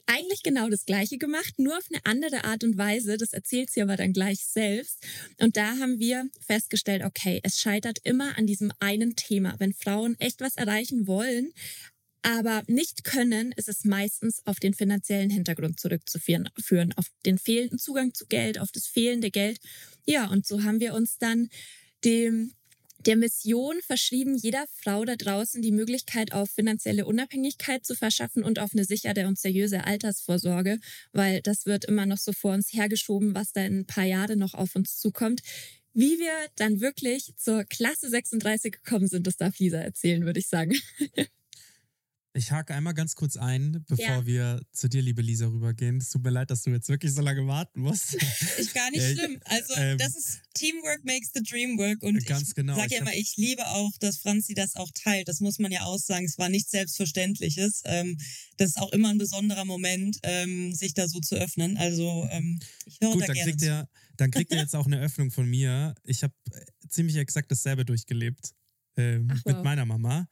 eigentlich 0.07 0.43
genau 0.43 0.69
das 0.69 0.85
Gleiche 0.85 1.19
gemacht, 1.19 1.59
nur 1.59 1.77
auf 1.77 1.87
eine 1.91 2.05
andere 2.05 2.45
Art 2.45 2.65
und 2.65 2.77
Weise. 2.77 3.17
Das 3.17 3.33
erzählt 3.33 3.71
sie 3.71 3.83
aber 3.83 3.97
dann 3.97 4.13
gleich 4.13 4.45
selbst. 4.45 5.05
Und 5.41 5.57
da 5.57 5.79
haben 5.79 5.99
wir 5.99 6.29
festgestellt, 6.41 7.03
okay, 7.05 7.41
es 7.43 7.59
scheitert 7.59 7.99
immer 8.03 8.37
an 8.37 8.47
diesem 8.47 8.73
einen 8.81 9.17
Thema. 9.17 9.55
Wenn 9.59 9.73
Frauen 9.73 10.19
echt 10.19 10.41
was 10.41 10.57
erreichen 10.57 11.07
wollen, 11.07 11.53
aber 12.23 12.63
nicht 12.69 13.05
können, 13.05 13.53
ist 13.53 13.69
es 13.69 13.85
meistens 13.85 14.43
auf 14.47 14.61
den 14.61 14.75
finanziellen 14.75 15.31
Hintergrund 15.31 15.81
zurückzuführen, 15.81 16.49
führen, 16.61 16.93
auf 16.97 17.07
den 17.27 17.39
fehlenden 17.39 17.79
Zugang 17.79 18.15
zu 18.15 18.27
Geld, 18.27 18.59
auf 18.59 18.71
das 18.71 18.87
fehlende 18.87 19.31
Geld. 19.31 19.59
Ja, 20.07 20.31
und 20.31 20.47
so 20.47 20.63
haben 20.63 20.81
wir 20.81 20.95
uns 20.95 21.19
dann 21.19 21.49
dem 22.05 22.53
der 23.07 23.17
Mission 23.17 23.77
verschrieben, 23.83 24.37
jeder 24.37 24.65
Frau 24.83 25.05
da 25.05 25.17
draußen 25.17 25.61
die 25.61 25.73
Möglichkeit 25.73 26.33
auf 26.33 26.51
finanzielle 26.51 27.07
Unabhängigkeit 27.07 27.85
zu 27.85 27.95
verschaffen 27.95 28.45
und 28.45 28.59
auf 28.59 28.71
eine 28.73 28.85
sichere 28.85 29.27
und 29.27 29.39
seriöse 29.39 29.85
Altersvorsorge, 29.85 30.79
weil 31.13 31.43
das 31.43 31.67
wird 31.67 31.85
immer 31.85 32.07
noch 32.07 32.19
so 32.19 32.33
vor 32.33 32.55
uns 32.55 32.73
hergeschoben, 32.73 33.35
was 33.35 33.53
da 33.53 33.65
in 33.65 33.81
ein 33.81 33.87
paar 33.87 34.05
Jahre 34.05 34.37
noch 34.37 34.55
auf 34.55 34.77
uns 34.77 34.99
zukommt. 34.99 35.41
Wie 35.95 36.19
wir 36.19 36.33
dann 36.57 36.81
wirklich 36.81 37.35
zur 37.37 37.65
Klasse 37.65 38.09
36 38.09 38.73
gekommen 38.73 39.09
sind, 39.09 39.27
das 39.27 39.37
darf 39.37 39.59
Lisa 39.59 39.79
erzählen, 39.79 40.25
würde 40.25 40.41
ich 40.41 40.49
sagen. 40.49 40.73
Ich 42.35 42.51
hake 42.51 42.75
einmal 42.75 42.95
ganz 42.95 43.15
kurz 43.15 43.37
ein, 43.37 43.85
bevor 43.87 44.07
Ja. 44.07 44.27
wir 44.27 44.63
zu 44.73 44.89
dir, 44.89 45.03
liebe 45.03 45.21
Lisa, 45.21 45.49
rübergehen. 45.49 45.99
Es 45.99 46.09
tut 46.09 46.23
mir 46.23 46.31
leid, 46.31 46.51
dass 46.51 46.63
du 46.63 46.71
jetzt 46.71 46.89
wirklich 46.89 47.13
so 47.13 47.21
lange 47.21 47.47
warten 47.47 47.81
musst. 47.81 48.15
Ist 48.59 48.73
gar 48.75 48.91
nicht 48.91 49.19
schlimm. 49.19 49.39
Also 49.45 49.75
ähm, 49.77 49.99
das 49.99 50.17
ist 50.17 50.41
Teamwork 50.55 51.05
makes 51.05 51.31
the 51.35 51.43
dream 51.43 51.77
work 51.77 52.03
und 52.03 52.25
Ganz 52.25 52.49
ich 52.49 52.55
genau. 52.55 52.75
sag 52.75 52.87
Ich 52.87 52.93
ja 52.93 53.01
immer, 53.01 53.15
ich 53.15 53.37
liebe 53.37 53.67
auch, 53.67 53.91
dass 54.01 54.17
Franzi 54.17 54.55
das 54.55 54.77
auch 54.77 54.91
teilt. 54.95 55.29
Das 55.29 55.41
muss 55.41 55.59
man 55.59 55.73
ja 55.73 55.83
auch 55.83 55.99
sagen. 55.99 56.25
Es 56.25 56.39
war 56.39 56.49
nichts 56.49 56.71
Selbstverständliches. 56.71 57.83
Ähm, 57.85 58.17
das 58.57 58.71
ist 58.71 58.79
auch 58.79 58.93
immer 58.93 59.11
ein 59.11 59.19
besonderer 59.19 59.67
Moment, 59.67 60.19
ähm, 60.23 60.73
sich 60.75 60.95
da 60.95 61.09
so 61.09 61.21
zu 61.21 61.35
öffnen. 61.35 61.77
Also 61.77 62.27
ähm, 62.31 62.61
ich 62.87 62.99
höre 63.03 63.13
Gut, 63.13 63.23
da 63.23 63.27
dann 63.27 63.35
gerne 63.35 63.51
kriegt, 63.51 63.63
ihr, 63.63 63.89
dann 64.17 64.31
kriegt 64.31 64.53
ihr 64.53 64.59
jetzt 64.61 64.75
auch 64.75 64.87
eine 64.87 65.01
Öffnung 65.01 65.31
von 65.31 65.49
mir. 65.51 65.95
Ich 66.03 66.23
habe 66.23 66.33
ziemlich 66.89 67.17
exakt 67.17 67.51
dasselbe 67.51 67.85
durchgelebt 67.85 68.53
ähm, 68.97 69.29
Ach, 69.31 69.45
mit 69.45 69.57
wow. 69.57 69.65
meiner 69.65 69.85
Mama. 69.85 70.29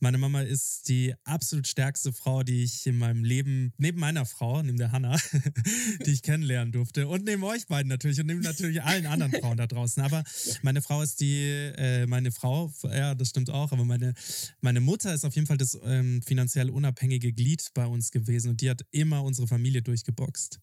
Meine 0.00 0.18
Mama 0.18 0.42
ist 0.42 0.88
die 0.88 1.14
absolut 1.24 1.66
stärkste 1.66 2.12
Frau, 2.12 2.42
die 2.42 2.64
ich 2.64 2.86
in 2.86 2.98
meinem 2.98 3.24
Leben, 3.24 3.72
neben 3.78 4.00
meiner 4.00 4.26
Frau, 4.26 4.62
neben 4.62 4.76
der 4.76 4.92
Hanna, 4.92 5.16
die 6.06 6.10
ich 6.10 6.22
kennenlernen 6.22 6.72
durfte. 6.72 7.08
Und 7.08 7.24
neben 7.24 7.42
euch 7.44 7.66
beiden 7.66 7.88
natürlich 7.88 8.20
und 8.20 8.26
neben 8.26 8.40
natürlich 8.40 8.82
allen 8.82 9.06
anderen 9.06 9.32
Frauen 9.32 9.56
da 9.56 9.66
draußen. 9.66 10.02
Aber 10.02 10.24
meine 10.62 10.82
Frau 10.82 11.02
ist 11.02 11.20
die, 11.20 11.42
äh, 11.42 12.06
meine 12.06 12.32
Frau, 12.32 12.72
ja, 12.84 13.14
das 13.14 13.30
stimmt 13.30 13.50
auch, 13.50 13.72
aber 13.72 13.84
meine, 13.84 14.14
meine 14.60 14.80
Mutter 14.80 15.14
ist 15.14 15.24
auf 15.24 15.34
jeden 15.34 15.46
Fall 15.46 15.58
das 15.58 15.78
ähm, 15.84 16.22
finanziell 16.22 16.70
unabhängige 16.70 17.32
Glied 17.32 17.70
bei 17.74 17.86
uns 17.86 18.10
gewesen 18.10 18.50
und 18.50 18.60
die 18.60 18.70
hat 18.70 18.84
immer 18.90 19.22
unsere 19.22 19.46
Familie 19.46 19.82
durchgeboxt. 19.82 20.60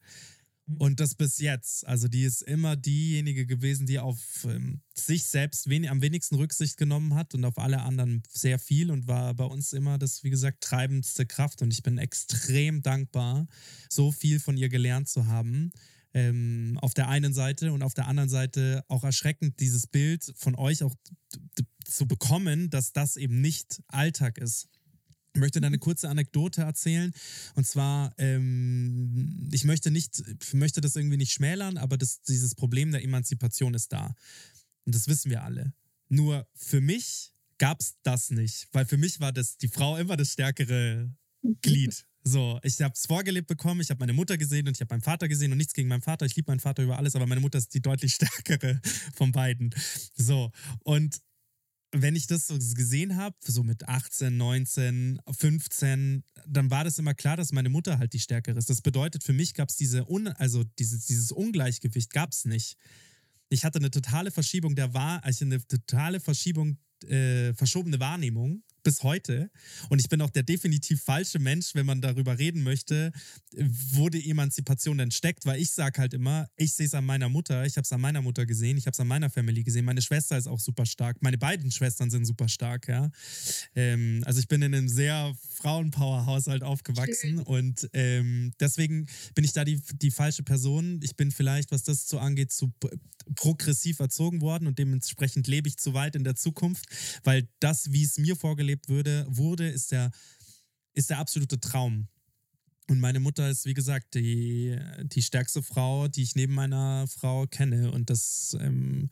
Und 0.79 0.99
das 0.99 1.15
bis 1.15 1.39
jetzt. 1.39 1.87
Also 1.87 2.07
die 2.07 2.23
ist 2.23 2.41
immer 2.41 2.75
diejenige 2.75 3.45
gewesen, 3.45 3.85
die 3.85 3.99
auf 3.99 4.45
ähm, 4.45 4.81
sich 4.95 5.25
selbst 5.25 5.69
wen 5.69 5.87
am 5.87 6.01
wenigsten 6.01 6.35
Rücksicht 6.35 6.77
genommen 6.77 7.15
hat 7.15 7.33
und 7.33 7.45
auf 7.45 7.57
alle 7.57 7.81
anderen 7.81 8.23
sehr 8.29 8.59
viel 8.59 8.91
und 8.91 9.07
war 9.07 9.33
bei 9.33 9.45
uns 9.45 9.73
immer 9.73 9.97
das, 9.97 10.23
wie 10.23 10.29
gesagt, 10.29 10.63
treibendste 10.63 11.25
Kraft. 11.25 11.61
Und 11.61 11.71
ich 11.71 11.83
bin 11.83 11.97
extrem 11.97 12.81
dankbar, 12.81 13.47
so 13.89 14.11
viel 14.11 14.39
von 14.39 14.57
ihr 14.57 14.69
gelernt 14.69 15.09
zu 15.09 15.27
haben. 15.27 15.71
Ähm, 16.13 16.77
auf 16.81 16.93
der 16.93 17.07
einen 17.07 17.33
Seite 17.33 17.71
und 17.71 17.83
auf 17.83 17.93
der 17.93 18.07
anderen 18.07 18.29
Seite 18.29 18.83
auch 18.89 19.05
erschreckend, 19.05 19.61
dieses 19.61 19.87
Bild 19.87 20.33
von 20.35 20.55
euch 20.55 20.83
auch 20.83 20.95
zu 21.85 22.05
bekommen, 22.05 22.69
dass 22.69 22.91
das 22.91 23.15
eben 23.15 23.39
nicht 23.39 23.81
Alltag 23.87 24.37
ist. 24.37 24.67
Möchte 25.33 25.61
da 25.61 25.67
eine 25.67 25.79
kurze 25.79 26.09
Anekdote 26.09 26.61
erzählen. 26.61 27.13
Und 27.55 27.65
zwar, 27.65 28.13
ähm, 28.17 29.49
ich 29.51 29.63
möchte 29.63 29.91
nicht, 29.91 30.21
ich 30.41 30.53
möchte 30.53 30.81
das 30.81 30.95
irgendwie 30.95 31.17
nicht 31.17 31.31
schmälern, 31.31 31.77
aber 31.77 31.97
das, 31.97 32.21
dieses 32.21 32.55
Problem 32.55 32.91
der 32.91 33.03
Emanzipation 33.03 33.73
ist 33.73 33.93
da. 33.93 34.13
Und 34.85 34.95
das 34.95 35.07
wissen 35.07 35.29
wir 35.29 35.43
alle. 35.43 35.73
Nur 36.09 36.47
für 36.53 36.81
mich 36.81 37.33
gab 37.57 37.79
es 37.79 37.95
das 38.03 38.31
nicht, 38.31 38.67
weil 38.71 38.85
für 38.85 38.97
mich 38.97 39.19
war 39.19 39.31
das 39.31 39.57
die 39.57 39.67
Frau 39.67 39.97
immer 39.97 40.17
das 40.17 40.33
stärkere 40.33 41.15
Glied. 41.61 42.05
So, 42.23 42.59
ich 42.63 42.79
habe 42.81 42.93
es 42.95 43.05
vorgelebt 43.07 43.47
bekommen, 43.47 43.81
ich 43.81 43.89
habe 43.89 43.99
meine 43.99 44.13
Mutter 44.13 44.37
gesehen 44.37 44.67
und 44.67 44.75
ich 44.75 44.81
habe 44.81 44.93
meinen 44.93 45.01
Vater 45.01 45.27
gesehen 45.27 45.51
und 45.51 45.57
nichts 45.57 45.73
gegen 45.73 45.87
meinen 45.87 46.01
Vater. 46.01 46.25
Ich 46.25 46.35
liebe 46.35 46.51
meinen 46.51 46.59
Vater 46.59 46.83
über 46.83 46.97
alles, 46.97 47.15
aber 47.15 47.25
meine 47.25 47.41
Mutter 47.41 47.57
ist 47.57 47.73
die 47.73 47.81
deutlich 47.81 48.13
stärkere 48.15 48.79
von 49.15 49.31
beiden. 49.31 49.73
So, 50.15 50.51
und 50.83 51.19
wenn 51.91 52.15
ich 52.15 52.27
das 52.27 52.47
so 52.47 52.57
gesehen 52.57 53.17
habe, 53.17 53.35
so 53.41 53.63
mit 53.63 53.87
18, 53.87 54.35
19, 54.35 55.21
15, 55.29 56.23
dann 56.47 56.71
war 56.71 56.83
das 56.83 56.99
immer 56.99 57.13
klar, 57.13 57.37
dass 57.37 57.51
meine 57.51 57.69
Mutter 57.69 57.99
halt 57.99 58.13
die 58.13 58.19
stärkere 58.19 58.57
ist. 58.57 58.69
Das 58.69 58.81
bedeutet, 58.81 59.23
für 59.23 59.33
mich 59.33 59.53
gab 59.53 59.69
es 59.69 59.75
diese, 59.75 60.09
Un 60.09 60.27
also 60.27 60.63
dieses, 60.79 61.05
dieses 61.05 61.31
Ungleichgewicht 61.31 62.11
gab 62.11 62.31
es 62.31 62.45
nicht. 62.45 62.77
Ich 63.49 63.65
hatte 63.65 63.79
eine 63.79 63.91
totale 63.91 64.31
Verschiebung 64.31 64.75
der 64.75 64.93
Wahr, 64.93 65.23
also 65.23 65.43
eine 65.43 65.65
totale 65.67 66.21
Verschiebung, 66.21 66.77
äh, 67.07 67.53
verschobene 67.53 67.99
Wahrnehmung 67.99 68.63
bis 68.83 69.03
heute. 69.03 69.49
Und 69.89 69.99
ich 69.99 70.09
bin 70.09 70.21
auch 70.21 70.29
der 70.29 70.43
definitiv 70.43 71.01
falsche 71.03 71.39
Mensch, 71.39 71.75
wenn 71.75 71.85
man 71.85 72.01
darüber 72.01 72.37
reden 72.37 72.63
möchte, 72.63 73.11
wo 73.91 74.09
die 74.09 74.29
Emanzipation 74.29 74.97
denn 74.97 75.11
steckt, 75.11 75.45
weil 75.45 75.61
ich 75.61 75.71
sage 75.71 75.99
halt 75.99 76.13
immer, 76.13 76.47
ich 76.55 76.73
sehe 76.73 76.85
es 76.85 76.93
an 76.93 77.05
meiner 77.05 77.29
Mutter, 77.29 77.65
ich 77.65 77.77
habe 77.77 77.83
es 77.83 77.91
an 77.91 78.01
meiner 78.01 78.21
Mutter 78.21 78.45
gesehen, 78.45 78.77
ich 78.77 78.85
habe 78.85 78.93
es 78.93 78.99
an 78.99 79.07
meiner 79.07 79.29
Family 79.29 79.63
gesehen, 79.63 79.85
meine 79.85 80.01
Schwester 80.01 80.37
ist 80.37 80.47
auch 80.47 80.59
super 80.59 80.85
stark, 80.85 81.21
meine 81.21 81.37
beiden 81.37 81.71
Schwestern 81.71 82.09
sind 82.09 82.25
super 82.25 82.47
stark, 82.47 82.87
ja. 82.87 83.11
Ähm, 83.75 84.23
also 84.25 84.39
ich 84.39 84.47
bin 84.47 84.61
in 84.61 84.73
einem 84.73 84.87
sehr 84.87 85.33
Frauenpower-Haushalt 85.55 86.63
aufgewachsen 86.63 87.39
und 87.39 87.89
ähm, 87.93 88.53
deswegen 88.59 89.07
bin 89.35 89.43
ich 89.43 89.53
da 89.53 89.63
die, 89.63 89.81
die 90.01 90.11
falsche 90.11 90.43
Person. 90.43 90.99
Ich 91.03 91.15
bin 91.15 91.31
vielleicht, 91.31 91.71
was 91.71 91.83
das 91.83 92.07
so 92.07 92.19
angeht, 92.19 92.51
zu 92.51 92.73
progressiv 93.35 93.99
erzogen 93.99 94.41
worden 94.41 94.67
und 94.67 94.79
dementsprechend 94.79 95.47
lebe 95.47 95.67
ich 95.67 95.77
zu 95.77 95.93
weit 95.93 96.15
in 96.15 96.23
der 96.23 96.35
Zukunft, 96.35 96.85
weil 97.23 97.47
das, 97.59 97.91
wie 97.91 98.03
es 98.03 98.17
mir 98.17 98.35
vorgelebt 98.71 98.89
würde, 98.89 99.25
wurde, 99.29 99.69
ist 99.69 99.91
der, 99.91 100.11
ist 100.93 101.09
der 101.09 101.19
absolute 101.19 101.59
Traum. 101.59 102.07
Und 102.87 102.99
meine 102.99 103.19
Mutter 103.19 103.49
ist, 103.49 103.65
wie 103.65 103.73
gesagt, 103.73 104.15
die, 104.15 104.77
die 105.03 105.21
stärkste 105.21 105.61
Frau, 105.61 106.07
die 106.07 106.23
ich 106.23 106.35
neben 106.35 106.53
meiner 106.53 107.07
Frau 107.07 107.47
kenne. 107.47 107.91
Und 107.91 108.09
das 108.09 108.57
ähm, 108.59 109.09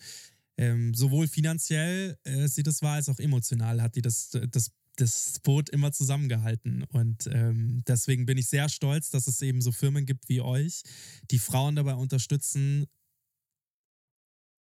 ähm, 0.58 0.94
sowohl 0.94 1.28
finanziell 1.28 2.18
äh, 2.24 2.48
sie 2.48 2.64
das 2.64 2.82
war, 2.82 2.96
als 2.96 3.10
auch 3.10 3.20
emotional 3.20 3.82
hat 3.82 3.96
die 3.96 4.02
das, 4.02 4.32
das, 4.52 4.72
das 4.98 5.40
Boot 5.44 5.70
immer 5.70 5.92
zusammengehalten. 5.94 6.84
Und 6.84 7.30
ähm, 7.32 7.82
deswegen 7.88 8.26
bin 8.26 8.38
ich 8.38 8.50
sehr 8.50 8.68
stolz, 8.68 9.12
dass 9.12 9.28
es 9.28 9.42
eben 9.42 9.62
so 9.62 9.72
Firmen 9.72 10.06
gibt 10.06 10.28
wie 10.28 10.42
euch, 10.42 10.84
die 11.32 11.40
Frauen 11.40 11.76
dabei 11.78 11.94
unterstützen, 11.94 12.86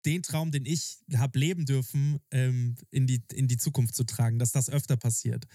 den 0.09 0.23
Traum, 0.23 0.51
den 0.51 0.65
ich 0.65 0.99
habe 1.15 1.39
leben 1.39 1.67
dürfen, 1.67 2.19
ähm, 2.31 2.77
in, 2.91 3.07
die, 3.07 3.23
in 3.35 3.47
die 3.47 3.59
Zukunft 3.59 3.95
zu 3.95 4.05
tragen, 4.05 4.39
dass 4.39 4.53
das 4.53 4.71
öfter 4.71 4.97
passiert. 4.97 5.47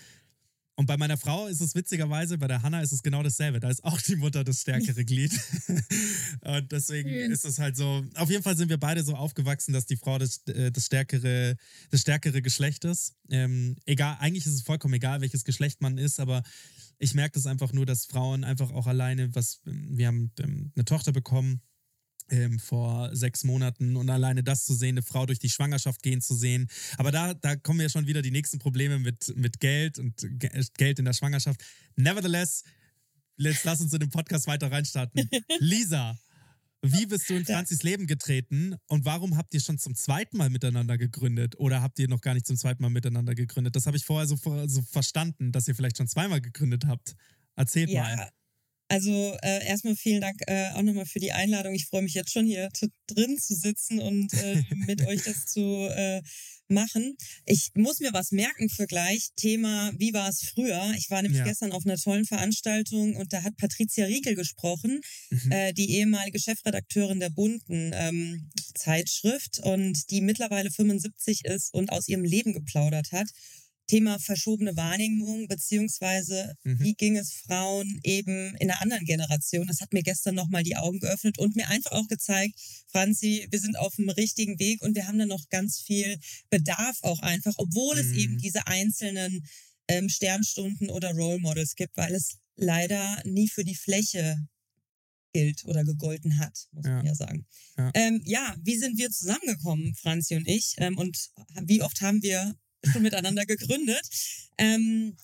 Und 0.75 0.87
bei 0.87 0.97
meiner 0.97 1.17
Frau 1.17 1.47
ist 1.47 1.61
es 1.61 1.75
witzigerweise, 1.75 2.37
bei 2.37 2.47
der 2.47 2.63
Hanna 2.63 2.81
ist 2.81 2.91
es 2.91 3.03
genau 3.03 3.21
dasselbe. 3.21 3.59
Da 3.59 3.69
ist 3.69 3.83
auch 3.83 3.99
die 4.01 4.15
Mutter 4.15 4.43
das 4.43 4.61
stärkere 4.61 5.05
Glied. 5.05 5.31
und 6.41 6.71
deswegen 6.71 7.09
Schön. 7.09 7.31
ist 7.31 7.45
es 7.45 7.59
halt 7.59 7.77
so, 7.77 8.03
auf 8.15 8.29
jeden 8.29 8.43
Fall 8.43 8.57
sind 8.57 8.69
wir 8.69 8.79
beide 8.79 9.03
so 9.03 9.15
aufgewachsen, 9.15 9.73
dass 9.73 9.85
die 9.85 9.97
Frau 9.97 10.17
das, 10.17 10.41
äh, 10.47 10.71
das, 10.71 10.85
stärkere, 10.85 11.57
das 11.89 12.01
stärkere 12.01 12.41
Geschlecht 12.41 12.85
ist. 12.85 13.15
Ähm, 13.29 13.75
egal, 13.85 14.17
eigentlich 14.19 14.45
ist 14.45 14.53
es 14.53 14.61
vollkommen 14.61 14.95
egal, 14.95 15.21
welches 15.21 15.45
Geschlecht 15.45 15.81
man 15.81 15.97
ist, 15.97 16.19
aber 16.19 16.43
ich 16.99 17.13
merke 17.13 17.33
das 17.33 17.47
einfach 17.47 17.73
nur, 17.73 17.85
dass 17.85 18.05
Frauen 18.05 18.43
einfach 18.43 18.71
auch 18.71 18.87
alleine, 18.87 19.33
was, 19.35 19.61
wir 19.65 20.07
haben 20.07 20.31
ähm, 20.39 20.71
eine 20.75 20.85
Tochter 20.85 21.11
bekommen, 21.11 21.61
ähm, 22.29 22.59
vor 22.59 23.15
sechs 23.15 23.43
Monaten 23.43 23.95
und 23.95 24.09
alleine 24.09 24.43
das 24.43 24.65
zu 24.65 24.73
sehen, 24.73 24.95
eine 24.95 25.03
Frau 25.03 25.25
durch 25.25 25.39
die 25.39 25.49
Schwangerschaft 25.49 26.01
gehen 26.01 26.21
zu 26.21 26.35
sehen. 26.35 26.67
Aber 26.97 27.11
da, 27.11 27.33
da 27.33 27.55
kommen 27.55 27.81
ja 27.81 27.89
schon 27.89 28.07
wieder 28.07 28.21
die 28.21 28.31
nächsten 28.31 28.59
Probleme 28.59 28.99
mit, 28.99 29.33
mit 29.35 29.59
Geld 29.59 29.99
und 29.99 30.25
Geld 30.77 30.99
in 30.99 31.05
der 31.05 31.13
Schwangerschaft. 31.13 31.63
Nevertheless, 31.95 32.63
jetzt 33.37 33.63
lass 33.63 33.81
uns 33.81 33.93
in 33.93 33.99
den 33.99 34.09
Podcast 34.09 34.47
weiter 34.47 34.71
reinstarten. 34.71 35.29
Lisa, 35.59 36.17
wie 36.85 37.05
bist 37.05 37.29
du 37.29 37.35
in 37.35 37.45
Franzis 37.45 37.81
Leben 37.83 38.07
getreten 38.07 38.75
und 38.87 39.05
warum 39.05 39.37
habt 39.37 39.53
ihr 39.53 39.61
schon 39.61 39.77
zum 39.77 39.95
zweiten 39.95 40.35
Mal 40.35 40.49
miteinander 40.49 40.97
gegründet 40.97 41.57
oder 41.57 41.81
habt 41.81 41.97
ihr 41.99 42.09
noch 42.09 42.19
gar 42.19 42.33
nicht 42.33 42.45
zum 42.45 42.57
zweiten 42.57 42.81
Mal 42.81 42.89
miteinander 42.89 43.35
gegründet? 43.35 43.75
Das 43.75 43.85
habe 43.85 43.95
ich 43.95 44.03
vorher 44.03 44.27
so, 44.27 44.37
so 44.67 44.81
verstanden, 44.81 45.53
dass 45.53 45.67
ihr 45.67 45.75
vielleicht 45.75 45.97
schon 45.97 46.09
zweimal 46.09 46.41
gegründet 46.41 46.85
habt. 46.85 47.15
Erzählt 47.55 47.89
ja. 47.89 48.03
mal. 48.03 48.29
Also 48.93 49.35
äh, 49.41 49.65
erstmal 49.65 49.95
vielen 49.95 50.21
Dank 50.21 50.39
äh, 50.45 50.69
auch 50.75 50.83
nochmal 50.83 51.07
für 51.07 51.17
die 51.17 51.31
Einladung. 51.31 51.73
Ich 51.73 51.87
freue 51.87 52.03
mich 52.03 52.13
jetzt 52.13 52.31
schon 52.31 52.45
hier 52.45 52.69
drin 53.07 53.39
zu 53.39 53.55
sitzen 53.55 53.99
und 53.99 54.31
äh, 54.35 54.61
mit 54.87 55.07
euch 55.07 55.23
das 55.23 55.47
zu 55.47 55.89
äh, 55.89 56.21
machen. 56.67 57.17
Ich 57.47 57.71
muss 57.73 58.01
mir 58.01 58.13
was 58.13 58.29
merken 58.29 58.69
für 58.69 58.85
gleich. 58.85 59.29
Thema, 59.35 59.91
wie 59.97 60.13
war 60.13 60.29
es 60.29 60.41
früher? 60.41 60.93
Ich 60.95 61.09
war 61.09 61.23
nämlich 61.23 61.39
ja. 61.39 61.43
gestern 61.43 61.71
auf 61.71 61.87
einer 61.87 61.97
tollen 61.97 62.25
Veranstaltung 62.25 63.15
und 63.15 63.33
da 63.33 63.41
hat 63.41 63.57
Patricia 63.57 64.05
Riegel 64.05 64.35
gesprochen, 64.35 65.01
mhm. 65.31 65.51
äh, 65.51 65.73
die 65.73 65.89
ehemalige 65.95 66.39
Chefredakteurin 66.39 67.19
der 67.19 67.31
bunten 67.31 67.93
ähm, 67.95 68.51
Zeitschrift 68.75 69.59
und 69.63 70.11
die 70.11 70.21
mittlerweile 70.21 70.69
75 70.69 71.45
ist 71.45 71.73
und 71.73 71.91
aus 71.91 72.07
ihrem 72.07 72.23
Leben 72.23 72.53
geplaudert 72.53 73.11
hat. 73.11 73.27
Thema 73.87 74.17
verschobene 74.19 74.75
Wahrnehmung, 74.77 75.47
beziehungsweise 75.47 76.55
mhm. 76.63 76.79
wie 76.79 76.93
ging 76.93 77.17
es 77.17 77.33
Frauen 77.33 77.99
eben 78.03 78.55
in 78.55 78.71
einer 78.71 78.81
anderen 78.81 79.05
Generation. 79.05 79.67
Das 79.67 79.81
hat 79.81 79.93
mir 79.93 80.03
gestern 80.03 80.35
nochmal 80.35 80.63
die 80.63 80.75
Augen 80.75 80.99
geöffnet 80.99 81.37
und 81.37 81.55
mir 81.55 81.67
einfach 81.69 81.91
auch 81.91 82.07
gezeigt, 82.07 82.59
Franzi, 82.87 83.47
wir 83.49 83.59
sind 83.59 83.77
auf 83.77 83.95
dem 83.95 84.09
richtigen 84.09 84.57
Weg 84.59 84.81
und 84.81 84.95
wir 84.95 85.07
haben 85.07 85.19
da 85.19 85.25
noch 85.25 85.49
ganz 85.49 85.79
viel 85.79 86.17
Bedarf 86.49 86.97
auch 87.01 87.19
einfach, 87.19 87.53
obwohl 87.57 87.95
mhm. 87.95 88.01
es 88.01 88.17
eben 88.17 88.33
mhm. 88.33 88.39
diese 88.39 88.67
einzelnen 88.67 89.45
ähm, 89.87 90.09
Sternstunden 90.09 90.89
oder 90.89 91.11
Role 91.11 91.39
Models 91.39 91.75
gibt, 91.75 91.97
weil 91.97 92.13
es 92.13 92.37
leider 92.55 93.21
nie 93.25 93.49
für 93.49 93.63
die 93.63 93.75
Fläche 93.75 94.37
gilt 95.33 95.65
oder 95.65 95.83
gegolten 95.83 96.37
hat, 96.37 96.67
muss 96.71 96.85
ja. 96.85 96.95
man 96.97 97.05
ja 97.05 97.15
sagen. 97.15 97.45
Ja. 97.77 97.91
Ähm, 97.95 98.21
ja, 98.25 98.55
wie 98.63 98.77
sind 98.77 98.97
wir 98.97 99.09
zusammengekommen, 99.09 99.95
Franzi 99.95 100.35
und 100.35 100.47
ich? 100.47 100.75
Ähm, 100.77 100.97
und 100.97 101.31
wie 101.63 101.81
oft 101.81 102.01
haben 102.01 102.21
wir 102.21 102.55
schon 102.91 103.01
miteinander 103.01 103.45
gegründet. 103.45 104.07
Ähm, 104.57 105.15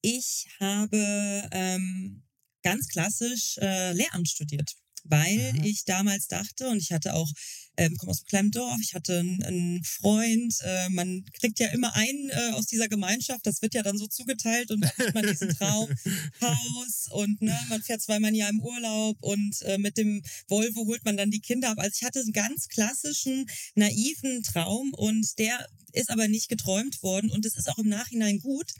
ich 0.00 0.48
habe 0.60 1.48
ähm, 1.52 2.22
ganz 2.62 2.88
klassisch 2.88 3.58
äh, 3.58 3.92
Lehramt 3.92 4.28
studiert, 4.28 4.74
weil 5.04 5.52
Aha. 5.54 5.64
ich 5.64 5.84
damals 5.84 6.28
dachte 6.28 6.68
und 6.68 6.78
ich 6.78 6.92
hatte 6.92 7.14
auch, 7.14 7.30
ähm, 7.76 7.96
komme 7.96 8.10
aus 8.10 8.20
einem 8.20 8.26
kleinen 8.26 8.50
Dorf, 8.50 8.78
ich 8.82 8.94
hatte 8.94 9.18
einen, 9.18 9.42
einen 9.42 9.84
Freund, 9.84 10.54
äh, 10.62 10.88
man 10.90 11.24
kriegt 11.32 11.58
ja 11.58 11.68
immer 11.68 11.94
einen 11.94 12.30
äh, 12.30 12.50
aus 12.52 12.66
dieser 12.66 12.88
Gemeinschaft, 12.88 13.46
das 13.46 13.62
wird 13.62 13.74
ja 13.74 13.82
dann 13.82 13.96
so 13.96 14.06
zugeteilt 14.06 14.70
und 14.70 14.82
dann 14.82 14.90
hat 14.90 15.14
man 15.14 15.26
diesen 15.26 15.48
Traumhaus 15.56 17.08
und 17.10 17.40
ne, 17.40 17.58
man 17.68 17.82
fährt 17.82 18.02
zweimal 18.02 18.30
im 18.30 18.36
Jahr 18.36 18.50
im 18.50 18.60
Urlaub 18.60 19.16
und 19.20 19.62
äh, 19.62 19.78
mit 19.78 19.96
dem 19.96 20.22
Volvo 20.48 20.86
holt 20.86 21.04
man 21.04 21.16
dann 21.16 21.30
die 21.30 21.40
Kinder 21.40 21.70
ab. 21.70 21.78
Also 21.78 21.92
ich 21.96 22.04
hatte 22.04 22.20
einen 22.20 22.32
ganz 22.32 22.68
klassischen, 22.68 23.46
naiven 23.74 24.42
Traum 24.42 24.92
und 24.94 25.38
der 25.38 25.66
ist 25.92 26.10
aber 26.10 26.28
nicht 26.28 26.48
geträumt 26.48 27.02
worden 27.02 27.30
und 27.30 27.44
es 27.46 27.56
ist 27.56 27.68
auch 27.68 27.78
im 27.78 27.88
Nachhinein 27.88 28.38
gut, 28.38 28.72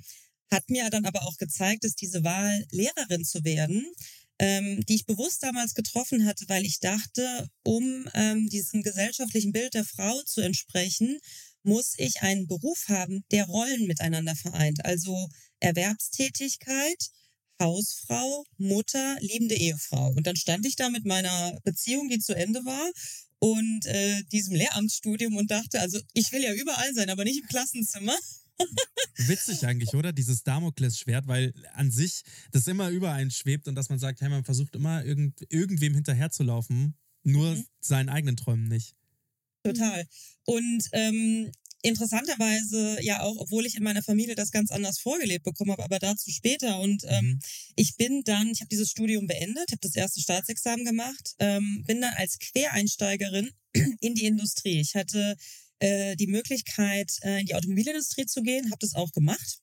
hat 0.51 0.69
mir 0.69 0.89
dann 0.91 1.07
aber 1.07 1.23
auch 1.23 1.37
gezeigt, 1.39 1.85
dass 1.85 1.95
diese 1.95 2.25
Wahl, 2.25 2.67
Lehrerin 2.71 3.25
zu 3.25 3.43
werden, 3.45 3.87
ähm, 4.43 4.85
die 4.87 4.97
ich 4.97 5.07
bewusst 5.07 5.45
damals 5.45 5.73
getroffen 5.75 6.27
hatte, 6.27 6.45
weil 6.49 6.67
ich 6.67 6.81
dachte, 6.81 7.49
um 7.63 8.09
ähm, 8.13 8.49
diesem 8.49 8.83
gesellschaftlichen 8.83 9.53
Bild 9.53 9.73
der 9.75 9.85
Frau 9.85 10.21
zu 10.25 10.41
entsprechen, 10.41 11.21
muss 11.63 11.95
ich 11.97 12.23
einen 12.23 12.49
Beruf 12.49 12.89
haben, 12.89 13.25
der 13.31 13.47
Rollen 13.47 13.87
miteinander 13.87 14.35
vereint. 14.35 14.85
Also 14.85 15.29
Erwerbstätigkeit, 15.61 17.11
Hausfrau, 17.61 18.45
Mutter, 18.59 19.17
liebende 19.21 19.55
Ehefrau. 19.55 20.09
Und 20.17 20.27
dann 20.27 20.35
stand 20.35 20.67
ich 20.67 20.75
da 20.75 20.91
mit 20.91 21.07
meiner 21.07 21.57
Beziehung, 21.63 22.09
die 22.09 22.19
zu 22.19 22.35
Ende 22.35 22.65
war, 22.65 22.91
und 23.39 23.87
äh, 23.87 24.23
diesem 24.33 24.57
Lehramtsstudium 24.57 25.37
und 25.37 25.51
dachte, 25.53 25.81
also 25.81 26.01
ich 26.15 26.33
will 26.33 26.43
ja 26.43 26.53
überall 26.53 26.95
sein, 26.95 27.11
aber 27.11 27.25
nicht 27.25 27.41
im 27.41 27.49
Klassenzimmer. 27.49 28.17
Witzig 29.17 29.65
eigentlich, 29.67 29.95
oder? 29.95 30.13
Dieses 30.13 30.43
Damoklesschwert, 30.43 31.27
weil 31.27 31.53
an 31.75 31.91
sich 31.91 32.23
das 32.51 32.67
immer 32.67 32.91
über 32.91 33.13
einen 33.13 33.31
schwebt 33.31 33.69
und 33.69 33.75
dass 33.75 33.89
man 33.89 33.99
sagt, 33.99 34.21
hey, 34.21 34.29
man 34.29 34.45
versucht 34.45 34.75
immer 34.75 35.05
irgend, 35.05 35.41
irgendwem 35.49 35.95
hinterherzulaufen, 35.95 36.95
nur 37.23 37.55
mhm. 37.55 37.65
seinen 37.81 38.09
eigenen 38.09 38.37
Träumen 38.37 38.69
nicht. 38.69 38.95
Total. 39.65 40.07
Und 40.45 40.89
ähm, 40.93 41.53
interessanterweise 41.83 42.99
ja 43.03 43.23
auch, 43.23 43.37
obwohl 43.39 43.67
ich 43.67 43.77
in 43.77 43.83
meiner 43.83 44.03
Familie 44.03 44.35
das 44.35 44.51
ganz 44.51 44.71
anders 44.71 44.99
vorgelebt 44.99 45.45
bekommen 45.45 45.73
habe, 45.73 45.85
aber 45.85 45.99
dazu 45.99 46.31
später. 46.31 46.81
Und 46.81 47.05
ähm, 47.07 47.27
mhm. 47.27 47.41
ich 47.77 47.97
bin 47.97 48.23
dann, 48.25 48.51
ich 48.51 48.61
habe 48.61 48.69
dieses 48.69 48.91
Studium 48.91 49.27
beendet, 49.27 49.71
habe 49.71 49.81
das 49.83 49.97
erste 49.97 50.21
Staatsexamen 50.21 50.85
gemacht, 50.85 51.35
ähm, 51.39 51.85
bin 51.87 52.01
dann 52.01 52.15
als 52.17 52.39
Quereinsteigerin 52.39 53.51
in 54.01 54.15
die 54.15 54.27
Industrie. 54.27 54.81
Ich 54.81 54.95
hatte 54.95 55.37
äh, 55.83 56.17
die 56.17 56.29
Möglichkeit, 56.29 57.11
äh, 57.23 57.41
in 57.41 57.47
die 57.47 57.55
Automobilindustrie 57.55 58.27
zu 58.27 58.43
gehen, 58.43 58.67
habe 58.67 58.79
das 58.81 58.95
auch 58.95 59.11
gemacht. 59.13 59.59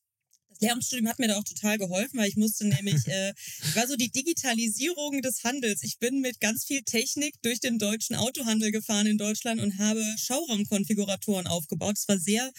Lehramtsstudium 0.61 1.07
hat 1.07 1.19
mir 1.19 1.29
da 1.29 1.37
auch 1.37 1.43
total 1.45 1.77
geholfen, 1.77 2.19
weil 2.19 2.27
ich 2.27 2.35
musste 2.35 2.67
nämlich, 2.67 3.07
äh, 3.07 3.33
war 3.75 3.87
so 3.87 3.95
die 3.95 4.11
Digitalisierung 4.11 5.21
des 5.21 5.45
Handels. 5.45 5.83
Ich 5.83 5.99
bin 5.99 6.19
mit 6.19 6.41
ganz 6.41 6.65
viel 6.65 6.81
Technik 6.81 7.35
durch 7.41 7.61
den 7.61 7.79
deutschen 7.79 8.17
Autohandel 8.17 8.73
gefahren 8.73 9.07
in 9.07 9.17
Deutschland 9.17 9.61
und 9.61 9.77
habe 9.77 10.03
Schauraumkonfiguratoren 10.17 11.47
aufgebaut. 11.47 11.95
Es 11.97 12.09
war 12.09 12.19
sehr 12.19 12.51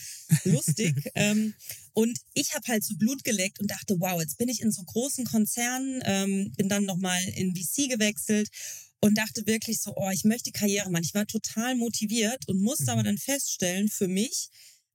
lustig. 0.45 0.95
ähm, 1.15 1.53
und 1.93 2.19
ich 2.33 2.55
habe 2.55 2.67
halt 2.69 2.85
so 2.85 2.95
Blut 2.97 3.23
geleckt 3.25 3.61
und 3.61 3.71
dachte, 3.71 3.97
wow, 3.99 4.19
jetzt 4.19 4.39
bin 4.39 4.49
ich 4.49 4.63
in 4.63 4.73
so 4.73 4.83
großen 4.83 5.27
Konzernen, 5.27 6.01
ähm, 6.07 6.55
bin 6.57 6.71
dann 6.71 6.87
nochmal 6.87 7.23
in 7.37 7.55
VC 7.55 7.91
gewechselt 7.91 8.49
und 9.01 9.17
dachte 9.17 9.47
wirklich 9.47 9.81
so, 9.81 9.93
oh, 9.97 10.11
ich 10.11 10.25
möchte 10.25 10.53
Karriere 10.53 10.91
machen. 10.91 11.05
Ich 11.05 11.15
war 11.15 11.27
total 11.27 11.75
motiviert 11.77 12.47
und 12.49 12.61
musste 12.61 12.85
mhm. 12.85 12.91
aber 12.91 13.03
dann 13.03 13.19
feststellen 13.19 13.89
für 13.89 14.09
mich, 14.09 14.49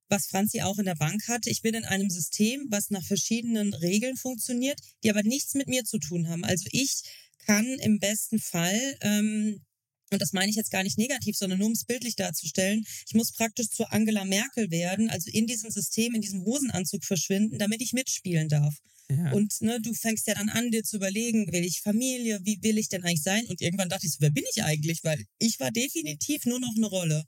was 0.07 0.27
Franzi 0.27 0.62
auch 0.62 0.77
in 0.77 0.85
der 0.85 0.95
Bank 0.95 1.27
hatte. 1.27 1.50
Ich 1.50 1.62
bin 1.62 1.74
in 1.74 1.85
einem 1.85 2.09
System, 2.09 2.67
was 2.69 2.91
nach 2.91 3.03
verschiedenen 3.03 3.74
Regeln 3.74 4.15
funktioniert, 4.17 4.79
die 5.03 5.09
aber 5.09 5.24
nichts 5.24 5.55
mit 5.55 5.67
mir 5.67 5.83
zu 5.83 5.97
tun 5.97 6.29
haben. 6.29 6.45
Also 6.45 6.65
ich 6.71 7.01
kann 7.45 7.65
im 7.65 8.00
besten 8.00 8.39
Fall 8.39 8.97
ähm, 9.01 9.65
und 10.12 10.21
das 10.21 10.33
meine 10.33 10.50
ich 10.50 10.55
jetzt 10.55 10.71
gar 10.71 10.83
nicht 10.83 10.97
negativ, 10.97 11.35
sondern 11.35 11.59
nur 11.59 11.67
um 11.67 11.74
es 11.74 11.85
bildlich 11.85 12.15
darzustellen, 12.15 12.85
ich 13.07 13.15
muss 13.15 13.33
praktisch 13.33 13.69
zu 13.69 13.91
Angela 13.91 14.24
Merkel 14.24 14.69
werden, 14.71 15.09
also 15.09 15.29
in 15.31 15.47
diesem 15.47 15.71
System, 15.71 16.13
in 16.13 16.21
diesem 16.21 16.45
Hosenanzug 16.45 17.03
verschwinden, 17.03 17.57
damit 17.57 17.81
ich 17.81 17.91
mitspielen 17.93 18.47
darf. 18.47 18.75
Ja. 19.09 19.31
Und 19.31 19.62
ne, 19.62 19.79
du 19.81 19.93
fängst 19.93 20.27
ja 20.27 20.33
dann 20.33 20.50
an, 20.50 20.71
dir 20.71 20.83
zu 20.83 20.97
überlegen, 20.97 21.51
will 21.51 21.63
ich 21.63 21.81
Familie, 21.81 22.39
wie 22.43 22.62
will 22.63 22.77
ich 22.77 22.89
denn 22.89 23.03
eigentlich 23.03 23.21
sein? 23.21 23.45
Und 23.47 23.62
irgendwann 23.62 23.89
dachte 23.89 24.07
ich 24.07 24.13
so, 24.13 24.21
wer 24.21 24.31
bin 24.31 24.43
ich 24.51 24.63
eigentlich? 24.63 25.03
Weil 25.03 25.25
ich 25.38 25.59
war 25.59 25.71
definitiv 25.71 26.45
nur 26.45 26.59
noch 26.59 26.75
eine 26.75 26.88
Rolle. 26.88 27.24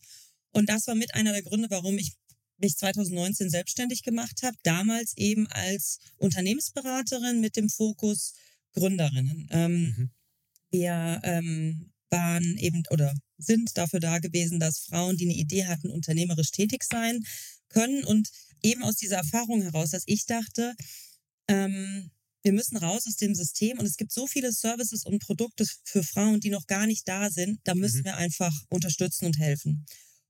Und 0.51 0.69
das 0.69 0.87
war 0.87 0.95
mit 0.95 1.13
einer 1.13 1.33
der 1.33 1.43
Gründe, 1.43 1.69
warum 1.69 1.97
ich 1.97 2.13
mich 2.57 2.77
2019 2.77 3.49
selbstständig 3.49 4.01
gemacht 4.01 4.41
habe. 4.43 4.57
Damals 4.63 5.15
eben 5.17 5.47
als 5.47 5.99
Unternehmensberaterin 6.17 7.39
mit 7.41 7.55
dem 7.55 7.69
Fokus 7.69 8.33
Gründerinnen. 8.73 9.47
Ähm, 9.51 9.95
Mhm. 9.97 10.09
Wir 10.69 11.21
ähm, 11.23 11.91
waren 12.09 12.57
eben 12.57 12.83
oder 12.89 13.13
sind 13.37 13.77
dafür 13.77 13.99
da 13.99 14.19
gewesen, 14.19 14.59
dass 14.59 14.79
Frauen, 14.79 15.17
die 15.17 15.25
eine 15.25 15.35
Idee 15.35 15.65
hatten, 15.65 15.89
unternehmerisch 15.89 16.51
tätig 16.51 16.83
sein 16.83 17.23
können. 17.69 18.03
Und 18.03 18.29
eben 18.63 18.83
aus 18.83 18.95
dieser 18.95 19.17
Erfahrung 19.17 19.61
heraus, 19.61 19.91
dass 19.91 20.03
ich 20.05 20.25
dachte, 20.25 20.75
ähm, 21.47 22.11
wir 22.43 22.53
müssen 22.53 22.77
raus 22.77 23.05
aus 23.07 23.17
dem 23.17 23.35
System 23.35 23.79
und 23.79 23.85
es 23.85 23.97
gibt 23.97 24.11
so 24.13 24.27
viele 24.27 24.51
Services 24.53 25.05
und 25.05 25.19
Produkte 25.19 25.65
für 25.83 26.03
Frauen, 26.03 26.39
die 26.39 26.49
noch 26.49 26.67
gar 26.67 26.87
nicht 26.87 27.07
da 27.07 27.29
sind. 27.29 27.59
Da 27.65 27.75
müssen 27.75 28.01
Mhm. 28.01 28.05
wir 28.05 28.17
einfach 28.17 28.53
unterstützen 28.69 29.25
und 29.25 29.37
helfen. 29.39 29.85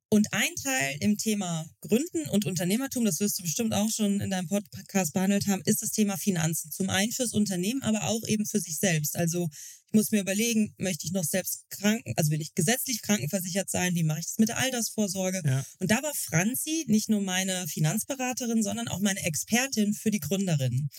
Und 0.10 0.28
ein 0.32 0.56
Teil 0.64 0.98
im 1.02 1.18
Thema 1.18 1.66
Gründen 1.82 2.30
und 2.30 2.46
Unternehmertum, 2.46 3.04
das 3.04 3.20
wirst 3.20 3.40
du 3.40 3.44
bestimmt 3.44 3.74
auch 3.74 3.90
schon 3.90 4.22
in 4.22 4.30
deinem 4.30 4.48
Podcast 4.48 5.14
behandelt 5.14 5.48
haben, 5.48 5.62
ist 5.66 5.82
das 5.82 5.92
Thema 5.92 6.16
Finanzen. 6.16 6.72
Zum 6.72 6.90
einen 6.90 7.12
fürs 7.12 7.34
Unternehmen, 7.34 7.82
aber 7.82 8.08
auch 8.08 8.26
eben 8.26 8.46
für 8.46 8.62
sich 8.62 8.78
selbst. 8.78 9.18
Also 9.18 9.50
ich 9.88 9.94
muss 9.94 10.12
mir 10.12 10.22
überlegen, 10.22 10.74
möchte 10.78 11.06
ich 11.06 11.12
noch 11.12 11.26
selbst 11.26 11.70
kranken, 11.70 12.14
also 12.16 12.32
will 12.32 12.42
ich 12.42 12.56
gesetzlich 12.56 13.02
krankenversichert 13.02 13.70
sein? 13.70 13.96
Wie 13.96 14.04
mache 14.04 14.20
ich 14.20 14.28
das 14.28 14.40
mit 14.40 14.48
der 14.48 14.60
Altersvorsorge? 14.60 15.42
Ja. 15.46 15.66
Und 15.80 15.92
da 15.92 16.02
war 16.02 16.14
Franzi 16.16 16.86
nicht 16.88 17.10
nur 17.10 17.22
meine 17.22 17.68
Finanzberaterin, 17.68 18.64
sondern 18.64 18.88
auch 18.88 19.00
meine 19.00 19.24
Expertin 19.26 19.94
für 19.94 20.12
die 20.12 20.22
Gründerinnen. 20.22 20.90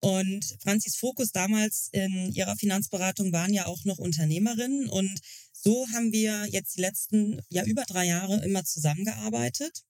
Und 0.00 0.56
Franzis 0.62 0.96
Fokus 0.96 1.30
damals 1.30 1.88
in 1.92 2.32
ihrer 2.32 2.56
Finanzberatung 2.56 3.32
waren 3.32 3.52
ja 3.52 3.66
auch 3.66 3.84
noch 3.84 3.98
Unternehmerinnen. 3.98 4.88
Und 4.88 5.20
so 5.52 5.86
haben 5.92 6.12
wir 6.12 6.46
jetzt 6.46 6.76
die 6.76 6.80
letzten, 6.80 7.40
ja, 7.50 7.64
über 7.64 7.84
drei 7.84 8.06
Jahre 8.06 8.42
immer 8.44 8.64
zusammengearbeitet. 8.64 9.84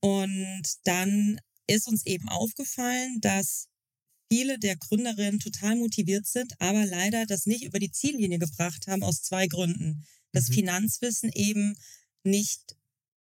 Und 0.00 0.62
dann 0.84 1.38
ist 1.66 1.86
uns 1.86 2.06
eben 2.06 2.28
aufgefallen, 2.28 3.20
dass 3.20 3.68
viele 4.30 4.58
der 4.58 4.76
Gründerinnen 4.76 5.40
total 5.40 5.76
motiviert 5.76 6.26
sind, 6.26 6.54
aber 6.58 6.86
leider 6.86 7.26
das 7.26 7.44
nicht 7.44 7.64
über 7.64 7.78
die 7.78 7.90
Ziellinie 7.90 8.38
gebracht 8.38 8.86
haben 8.86 9.02
aus 9.02 9.22
zwei 9.22 9.46
Gründen. 9.46 10.06
Das 10.32 10.48
Mhm. 10.48 10.54
Finanzwissen 10.54 11.30
eben 11.34 11.76
nicht 12.24 12.76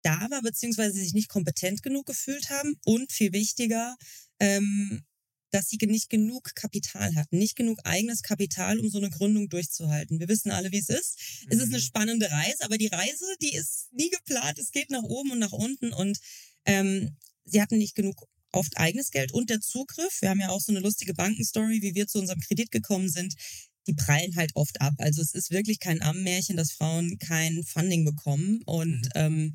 da 0.03 0.27
war, 0.31 0.43
beziehungsweise 0.43 0.99
sich 0.99 1.15
nicht 1.15 1.29
kompetent 1.29 1.83
genug 1.83 2.07
gefühlt 2.07 2.51
haben 2.51 2.77
und 2.85 3.13
viel 3.13 3.33
wichtiger, 3.33 3.97
ähm, 4.41 5.05
dass 5.51 5.69
sie 5.69 5.79
nicht 5.87 6.11
genug 6.11 6.55
Kapital 6.55 7.15
hatten, 7.15 7.39
nicht 7.39 7.57
genug 7.57 7.79
eigenes 7.85 8.23
Kapital, 8.23 8.79
um 8.79 8.89
so 8.91 8.99
eine 8.99 9.11
Gründung 9.11 9.49
durchzuhalten. 9.49 10.21
Wir 10.21 10.29
wissen 10.29 10.51
alle, 10.51 10.73
wie 10.73 10.79
es 10.79 10.89
ist. 10.89 11.19
Es 11.49 11.57
ist 11.59 11.69
eine 11.69 11.79
Mhm. 11.79 11.83
spannende 11.83 12.31
Reise, 12.31 12.65
aber 12.65 12.79
die 12.79 12.89
Reise, 12.89 13.25
die 13.43 13.55
ist 13.55 13.89
nie 13.93 14.11
geplant. 14.11 14.59
Es 14.59 14.71
geht 14.71 14.91
nach 14.91 15.03
oben 15.03 15.33
und 15.33 15.39
nach 15.39 15.53
unten 15.53 15.93
und 15.93 16.19
ähm, 16.67 17.17
sie 17.45 17.61
hatten 17.63 17.79
nicht 17.79 17.95
genug 17.95 18.27
oft 18.53 18.77
eigenes 18.79 19.11
Geld 19.11 19.33
und 19.33 19.51
der 19.51 19.61
Zugriff. 19.61 20.21
Wir 20.23 20.31
haben 20.31 20.41
ja 20.41 20.49
auch 20.51 20.61
so 20.61 20.73
eine 20.73 20.81
lustige 20.81 21.15
Bankenstory, 21.15 21.83
wie 21.83 21.95
wir 21.95 22.07
zu 22.07 22.19
unserem 22.19 22.41
Kredit 22.41 22.71
gekommen 22.71 23.09
sind. 23.09 23.35
Die 23.87 23.95
prallen 23.95 24.37
halt 24.37 24.53
oft 24.55 24.81
ab. 24.81 24.95
Also 24.99 25.23
es 25.23 25.33
ist 25.35 25.51
wirklich 25.51 25.81
kein 25.81 26.03
Ammenmärchen, 26.03 26.57
dass 26.57 26.73
Frauen 26.73 27.19
kein 27.19 27.63
Funding 27.65 28.05
bekommen. 28.05 28.63
Und 28.65 29.03
Mhm. 29.03 29.11
ähm, 29.15 29.55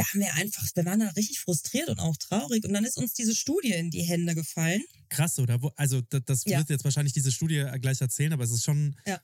da 0.00 0.06
haben 0.12 0.20
wir 0.20 0.34
einfach, 0.34 0.64
wir 0.74 0.84
waren 0.84 1.00
da 1.00 1.08
richtig 1.08 1.40
frustriert 1.40 1.88
und 1.88 2.00
auch 2.00 2.16
traurig. 2.16 2.64
Und 2.64 2.72
dann 2.72 2.84
ist 2.84 2.96
uns 2.96 3.12
diese 3.14 3.34
Studie 3.34 3.72
in 3.72 3.90
die 3.90 4.02
Hände 4.02 4.34
gefallen. 4.34 4.82
Krass, 5.08 5.38
oder? 5.38 5.58
Also, 5.76 6.00
das, 6.02 6.22
das 6.26 6.44
Ja. 6.44 6.58
wird 6.58 6.70
jetzt 6.70 6.84
wahrscheinlich 6.84 7.12
diese 7.12 7.32
Studie 7.32 7.64
gleich 7.80 8.00
erzählen, 8.00 8.32
aber 8.32 8.44
es 8.44 8.50
ist 8.50 8.64
schon. 8.64 8.96
Ja. 9.06 9.20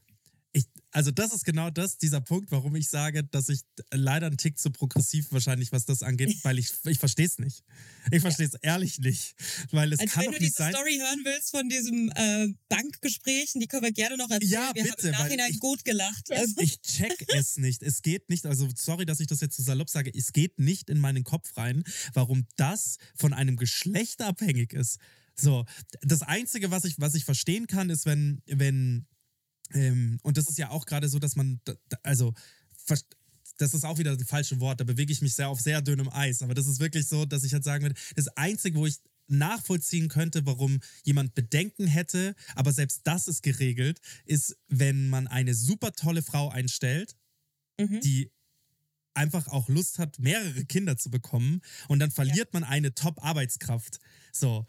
Also, 0.97 1.11
das 1.11 1.35
ist 1.35 1.45
genau 1.45 1.69
das, 1.69 1.99
dieser 1.99 2.23
Punkt, 2.23 2.51
warum 2.51 2.75
ich 2.75 2.89
sage, 2.89 3.23
dass 3.23 3.51
ich 3.51 3.61
leider 3.93 4.29
einen 4.29 4.39
Tick 4.39 4.59
zu 4.59 4.71
progressiv 4.71 5.31
wahrscheinlich, 5.31 5.71
was 5.71 5.85
das 5.85 6.03
angeht, 6.03 6.35
weil 6.43 6.59
ich, 6.59 6.71
ich 6.87 6.99
verstehe 6.99 7.27
es 7.27 7.39
nicht. 7.39 7.65
Ich 8.11 8.23
verstehe 8.23 8.47
es 8.47 8.55
ehrlich 8.63 8.99
nicht. 9.01 9.35
Weil 9.73 9.93
es 9.93 10.01
Also 10.01 10.15
kann 10.15 10.25
wenn 10.25 10.33
du 10.33 10.39
diese 10.39 10.53
sein. 10.55 10.73
Story 10.73 10.97
hören 10.97 11.21
willst 11.25 11.51
von 11.51 11.69
diesem 11.69 12.11
äh, 12.15 12.49
Bankgespräch, 12.71 13.53
die 13.57 13.67
können 13.67 13.83
wir 13.83 13.93
gerne 13.93 14.17
noch 14.17 14.31
erzählen. 14.31 14.51
Ja, 14.51 14.71
wir 14.75 14.85
bitte, 14.85 14.97
haben 14.97 15.05
im 15.05 15.13
Nachhinein 15.13 15.51
ich- 15.51 15.61
gut 15.61 15.85
gelacht. 15.85 16.31
Ja. 16.31 16.37
Also, 16.39 16.55
Ich 16.61 16.81
check 16.81 17.27
es 17.35 17.59
nicht. 17.59 17.83
Es 17.83 18.01
geht 18.01 18.31
nicht, 18.31 18.47
also 18.47 18.67
sorry, 18.75 19.05
dass 19.05 19.21
ich 19.21 19.27
das 19.27 19.43
jetzt 19.43 19.57
so 19.59 19.63
salopp 19.63 19.91
sage, 19.91 20.11
es 20.15 20.33
geht 20.33 20.59
nicht 20.59 20.89
in 20.89 20.99
meinen 20.99 21.25
Kopf 21.25 21.59
rein, 21.59 21.85
warum 22.15 22.47
das 22.57 22.97
von 23.15 23.35
einem 23.35 23.57
Geschlecht 23.57 24.23
abhängig 24.23 24.73
ist. 24.73 24.97
So, 25.35 25.67
das 26.01 26.23
Einzige, 26.23 26.71
was 26.71 26.85
ich, 26.87 26.95
was 26.99 27.15
ich 27.15 27.27
verstehen 27.27 27.67
kann, 27.67 27.91
ist, 27.91 28.07
wenn, 28.07 28.41
wenn, 28.47 29.05
ähm, 29.73 30.19
und 30.23 30.37
das 30.37 30.49
ist 30.49 30.59
ja 30.59 30.71
auch 30.71 30.87
gerade 30.87 31.09
so, 31.09 31.19
dass 31.19 31.37
man, 31.37 31.61
da- 31.65 31.75
also, 32.03 32.35
das 33.59 33.75
ist 33.75 33.85
auch 33.85 33.99
wieder 33.99 34.17
das 34.17 34.29
falsche 34.29 34.61
Wort, 34.61 34.81
da 34.81 34.85
bewege 34.85 35.13
ich 35.13 35.23
mich 35.23 35.35
sehr 35.35 35.49
auf 35.49 35.61
sehr 35.61 35.83
dünnem 35.83 36.09
Eis, 36.09 36.43
aber 36.43 36.55
das 36.55 36.67
ist 36.67 36.81
wirklich 36.81 37.07
so, 37.09 37.25
dass 37.25 37.45
ich 37.45 37.53
halt 37.53 37.65
sagen 37.65 37.85
würde, 37.85 38.01
das 38.15 38.29
Einzige, 38.37 38.79
wo 38.79 38.87
ich 38.87 38.97
nachvollziehen 39.29 40.09
könnte, 40.09 40.47
warum 40.47 40.81
jemand 41.05 41.35
Bedenken 41.35 41.87
hätte, 41.87 42.35
aber 42.55 42.73
selbst 42.73 43.01
das 43.05 43.27
ist 43.29 43.43
geregelt, 43.43 44.01
ist, 44.25 44.57
wenn 44.69 45.09
man 45.09 45.27
eine 45.27 45.55
super 45.55 45.93
tolle 45.93 46.23
Frau 46.23 46.49
einstellt, 46.51 47.17
mhm. 47.79 48.01
die 48.01 48.31
einfach 49.15 49.49
auch 49.49 49.69
Lust 49.69 49.99
hat, 49.99 50.19
mehrere 50.19 50.65
Kinder 50.67 50.97
zu 50.97 51.11
bekommen 51.11 51.63
und 51.89 51.99
dann 51.99 52.11
verliert 52.11 52.53
man 52.53 52.65
eine 52.65 52.95
Top-Arbeitskraft. 52.95 53.99
So, 54.31 54.67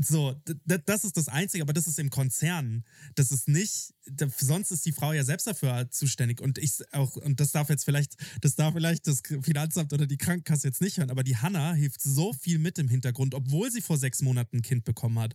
so, 0.00 0.34
das 0.66 1.04
ist 1.04 1.16
das 1.16 1.28
Einzige, 1.28 1.62
aber 1.62 1.72
das 1.72 1.86
ist 1.86 1.98
im 1.98 2.10
Konzern. 2.10 2.84
Das 3.14 3.30
ist 3.30 3.48
nicht, 3.48 3.94
sonst 4.38 4.70
ist 4.70 4.84
die 4.84 4.92
Frau 4.92 5.12
ja 5.12 5.24
selbst 5.24 5.46
dafür 5.46 5.90
zuständig 5.90 6.40
und 6.40 6.58
ich 6.58 6.72
auch, 6.92 7.16
und 7.16 7.40
das 7.40 7.52
darf 7.52 7.68
jetzt 7.68 7.84
vielleicht, 7.84 8.16
das 8.40 8.54
darf 8.54 8.74
vielleicht 8.74 9.06
das 9.06 9.22
Finanzamt 9.42 9.92
oder 9.92 10.06
die 10.06 10.18
Krankenkasse 10.18 10.68
jetzt 10.68 10.80
nicht 10.80 10.98
hören, 10.98 11.10
aber 11.10 11.24
die 11.24 11.36
Hanna 11.36 11.72
hilft 11.72 12.00
so 12.00 12.32
viel 12.32 12.58
mit 12.58 12.78
im 12.78 12.88
Hintergrund, 12.88 13.34
obwohl 13.34 13.70
sie 13.70 13.80
vor 13.80 13.96
sechs 13.96 14.22
Monaten 14.22 14.58
ein 14.58 14.62
Kind 14.62 14.84
bekommen 14.84 15.18
hat 15.18 15.34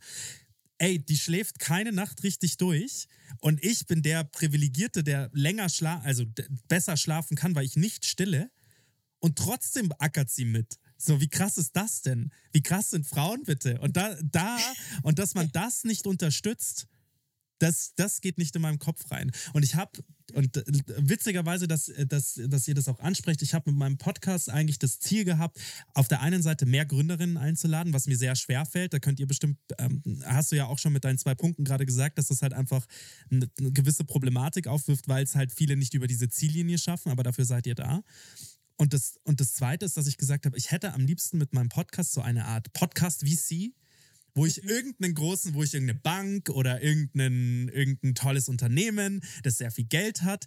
ey, 0.80 1.00
die 1.00 1.18
schläft 1.18 1.60
keine 1.60 1.92
Nacht 1.92 2.24
richtig 2.24 2.58
durch 2.58 3.08
und 3.42 3.64
ich 3.64 3.88
bin 3.88 4.02
der 4.02 4.24
Privilegierte, 4.24 5.04
der 5.04 5.30
länger 5.34 5.70
schla 5.70 6.00
also 6.02 6.26
besser 6.68 6.98
schlafen 6.98 7.36
kann, 7.36 7.56
weil 7.56 7.66
ich 7.66 7.76
nicht 7.76 8.06
stille 8.06 8.52
und 9.20 9.38
trotzdem 9.38 9.92
ackert 10.00 10.30
sie 10.30 10.46
mit. 10.46 10.78
So, 10.98 11.22
wie 11.22 11.30
krass 11.30 11.58
ist 11.58 11.76
das 11.76 12.02
denn? 12.02 12.32
Wie 12.52 12.62
krass 12.62 12.90
sind 12.90 13.06
Frauen 13.06 13.44
bitte? 13.44 13.80
Und 13.82 13.98
da, 13.98 14.16
da, 14.24 14.58
und 15.04 15.20
dass 15.20 15.36
man 15.36 15.50
das 15.52 15.84
nicht 15.84 16.08
unterstützt, 16.08 16.88
das, 17.60 17.94
das 17.96 18.22
geht 18.22 18.38
nicht 18.38 18.56
in 18.56 18.62
meinem 18.62 18.80
Kopf 18.80 19.10
rein. 19.12 19.32
Und 19.54 19.64
ich 19.64 19.76
habe, 19.76 20.04
und 20.34 20.58
äh, 20.58 20.64
witzigerweise, 20.98 21.68
dass, 21.68 21.90
äh, 21.90 22.06
dass, 22.06 22.40
dass 22.46 22.68
ihr 22.68 22.76
das 22.76 22.88
auch 22.88 23.00
ansprecht, 23.00 23.42
ich 23.42 23.54
habe 23.54 23.72
mit 23.72 23.80
meinem 23.80 23.98
Podcast 23.98 24.50
eigentlich 24.50 24.80
das 24.80 25.00
Ziel 25.00 25.26
gehabt, 25.26 25.60
auf 25.94 26.08
der 26.08 26.22
einen 26.22 26.42
Seite 26.44 26.66
mehr 26.66 26.86
Gründerinnen 26.86 27.38
einzuladen, 27.38 27.94
was 27.94 28.08
mir 28.08 28.18
sehr 28.18 28.36
schwer 28.36 28.66
fällt. 28.66 28.94
Da 28.94 29.00
könnt 29.00 29.20
ihr 29.20 29.28
bestimmt, 29.28 29.58
ähm, 29.80 30.02
hast 30.26 30.52
du 30.52 30.56
ja 30.56 30.66
auch 30.66 30.80
schon 30.80 30.94
mit 30.94 31.04
deinen 31.04 31.18
zwei 31.18 31.36
Punkten 31.36 31.64
gerade 31.64 31.86
gesagt, 31.86 32.18
dass 32.18 32.28
das 32.28 32.42
halt 32.42 32.54
einfach 32.54 32.86
eine, 33.32 33.50
eine 33.60 33.72
gewisse 33.72 34.04
Problematik 34.04 34.68
aufwirft, 34.68 35.08
weil 35.08 35.24
es 35.24 35.36
halt 35.36 35.52
viele 35.52 35.76
nicht 35.78 35.94
über 35.94 36.08
diese 36.08 36.30
Ziellinie 36.30 36.78
schaffen, 36.78 37.12
aber 37.12 37.24
dafür 37.24 37.46
seid 37.46 37.66
ihr 37.66 37.76
da. 37.76 38.04
Und 38.78 38.94
das, 38.94 39.20
und 39.24 39.40
das 39.40 39.54
Zweite 39.54 39.86
ist, 39.86 39.98
dass 39.98 40.08
ich 40.08 40.18
gesagt 40.18 40.46
habe, 40.46 40.58
ich 40.58 40.72
hätte 40.72 40.94
am 40.94 41.06
liebsten 41.06 41.38
mit 41.38 41.54
meinem 41.54 41.70
Podcast 41.70 42.14
so 42.14 42.22
eine 42.22 42.46
Art 42.46 42.72
Podcast-VC, 42.74 43.74
wo 44.36 44.46
ich 44.46 44.64
irgendeinen 44.64 45.16
großen, 45.16 45.56
wo 45.56 45.64
ich 45.64 45.74
irgendeine 45.74 46.00
Bank 46.00 46.50
oder 46.50 46.82
irgendein, 46.82 47.70
irgendein 47.70 48.14
tolles 48.14 48.50
Unternehmen, 48.50 49.22
das 49.42 49.58
sehr 49.58 49.72
viel 49.72 49.86
Geld 49.86 50.22
hat, 50.22 50.46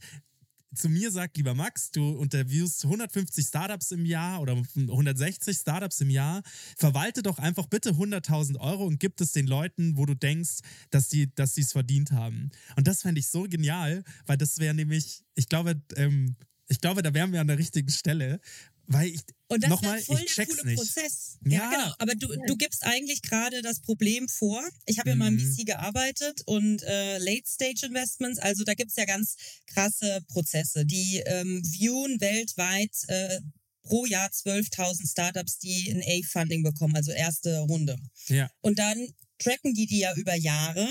zu 0.75 0.89
mir 0.89 1.11
sagt, 1.11 1.37
lieber 1.37 1.55
Max, 1.55 1.91
du 1.91 2.21
interviewst 2.23 2.85
150 2.85 3.45
Startups 3.45 3.91
im 3.91 4.05
Jahr 4.05 4.41
oder 4.41 4.57
160 4.77 5.57
Startups 5.57 6.01
im 6.01 6.11
Jahr, 6.11 6.43
verwalte 6.77 7.23
doch 7.23 7.39
einfach 7.39 7.67
bitte 7.67 7.91
100.000 7.91 8.59
Euro 8.61 8.85
und 8.85 9.01
gib 9.01 9.21
es 9.21 9.33
den 9.33 9.47
Leuten, 9.47 9.97
wo 9.97 10.07
du 10.07 10.15
denkst, 10.15 10.61
dass 10.91 11.09
die 11.09 11.35
dass 11.35 11.59
es 11.59 11.73
verdient 11.73 12.13
haben. 12.13 12.51
Und 12.77 12.87
das 12.87 13.03
fände 13.03 13.19
ich 13.19 13.29
so 13.29 13.45
genial, 13.45 14.05
weil 14.27 14.37
das 14.37 14.59
wäre 14.59 14.75
nämlich, 14.75 15.25
ich 15.35 15.49
glaube, 15.49 15.83
ähm, 15.97 16.37
ich 16.71 16.81
glaube, 16.81 17.03
da 17.03 17.13
wären 17.13 17.33
wir 17.33 17.41
an 17.41 17.47
der 17.49 17.59
richtigen 17.59 17.91
Stelle, 17.91 18.41
weil 18.87 19.09
ich, 19.09 19.21
Und 19.49 19.63
das 19.63 19.71
nochmal, 19.71 19.99
ist 19.99 20.07
voll 20.07 20.21
ich 20.25 20.35
der 20.35 20.47
coole 20.47 20.65
nicht. 20.67 20.77
Prozess. 20.79 21.39
Ja. 21.45 21.53
Ja, 21.53 21.71
genau. 21.71 21.95
Aber 21.99 22.15
du, 22.15 22.27
du 22.47 22.57
gibst 22.57 22.85
eigentlich 22.85 23.23
gerade 23.23 23.63
das 23.63 23.81
Problem 23.81 24.29
vor. 24.29 24.67
Ich 24.87 24.99
habe 24.99 25.11
ja 25.11 25.17
mal 25.17 25.29
im 25.29 25.35
Mhm. 25.35 25.55
VC 25.55 25.67
gearbeitet 25.67 26.43
und 26.47 26.83
äh, 26.83 27.19
Late-Stage-Investments, 27.19 28.39
also 28.41 28.65
da 28.65 28.75
gibt's 28.75 28.97
ja 28.97 29.05
ganz 29.05 29.37
krasse 29.67 30.21
Prozesse. 30.29 30.85
Die 30.87 31.23
ähm, 31.27 31.63
viewen 31.65 32.21
weltweit 32.21 32.91
äh, 33.09 33.41
pro 33.83 34.07
Jahr 34.07 34.29
12.000 34.29 35.09
Startups, 35.11 35.59
die 35.59 35.91
ein 35.91 36.03
A-Funding 36.03 36.63
bekommen, 36.63 36.97
also 36.97 37.13
erste 37.13 37.59
Runde. 37.61 37.97
Ja. 38.29 38.51
Und 38.61 38.79
dann 38.79 39.07
tracken 39.39 39.73
die 39.75 39.87
die 39.87 40.01
ja 40.01 40.15
über 40.17 40.35
Jahre. 40.35 40.89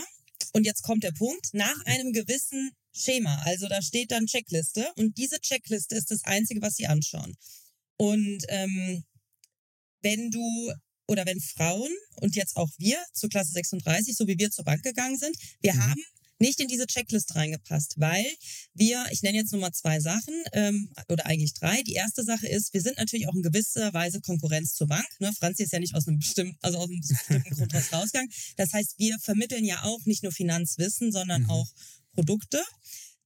Und 0.53 0.65
jetzt 0.65 0.81
kommt 0.83 1.03
der 1.03 1.11
Punkt, 1.11 1.53
nach 1.53 1.85
einem 1.85 2.11
gewissen 2.13 2.71
Schema. 2.93 3.41
Also 3.45 3.67
da 3.67 3.81
steht 3.81 4.11
dann 4.11 4.25
Checkliste 4.25 4.91
und 4.95 5.17
diese 5.17 5.39
Checkliste 5.39 5.95
ist 5.95 6.11
das 6.11 6.23
Einzige, 6.23 6.61
was 6.61 6.75
sie 6.75 6.87
anschauen. 6.87 7.35
Und 7.97 8.43
ähm, 8.49 9.03
wenn 10.01 10.31
du 10.31 10.71
oder 11.07 11.25
wenn 11.25 11.39
Frauen 11.41 11.91
und 12.17 12.35
jetzt 12.35 12.55
auch 12.55 12.69
wir 12.77 12.97
zur 13.13 13.29
Klasse 13.29 13.51
36, 13.51 14.15
so 14.15 14.27
wie 14.27 14.37
wir 14.37 14.51
zur 14.51 14.63
Bank 14.65 14.83
gegangen 14.83 15.17
sind, 15.17 15.35
wir 15.61 15.73
Mhm. 15.73 15.79
haben 15.81 16.01
nicht 16.41 16.61
in 16.61 16.69
diese 16.69 16.87
Checklist 16.87 17.35
reingepasst, 17.35 17.95
weil 17.97 18.25
wir, 18.73 19.05
ich 19.11 19.21
nenne 19.23 19.39
jetzt 19.39 19.51
nur 19.51 19.59
mal 19.59 19.73
zwei 19.73 19.99
Sachen 19.99 20.33
ähm, 20.53 20.89
oder 21.09 21.25
eigentlich 21.25 21.53
drei. 21.53 21.81
Die 21.83 21.93
erste 21.95 22.23
Sache 22.23 22.47
ist, 22.47 22.73
wir 22.73 22.81
sind 22.81 22.97
natürlich 22.97 23.27
auch 23.27 23.33
in 23.35 23.41
gewisser 23.41 23.93
Weise 23.93 24.21
Konkurrenz 24.21 24.73
zur 24.73 24.87
Bank. 24.87 25.05
Ne? 25.19 25.33
Franzi 25.37 25.63
ist 25.63 25.73
ja 25.73 25.79
nicht 25.79 25.95
aus 25.95 26.07
einem 26.07 26.19
bestimmten, 26.19 26.57
also 26.61 26.77
aus 26.77 26.89
einem 26.89 27.01
bestimmten 27.01 27.55
Grund 27.55 27.73
raus 27.73 27.91
rausgegangen. 27.91 28.31
Das 28.55 28.71
heißt, 28.71 28.95
wir 28.97 29.19
vermitteln 29.19 29.65
ja 29.65 29.83
auch 29.83 30.05
nicht 30.05 30.23
nur 30.23 30.31
Finanzwissen, 30.31 31.11
sondern 31.11 31.43
Mhm. 31.43 31.49
auch 31.49 31.67
Produkte. 32.13 32.63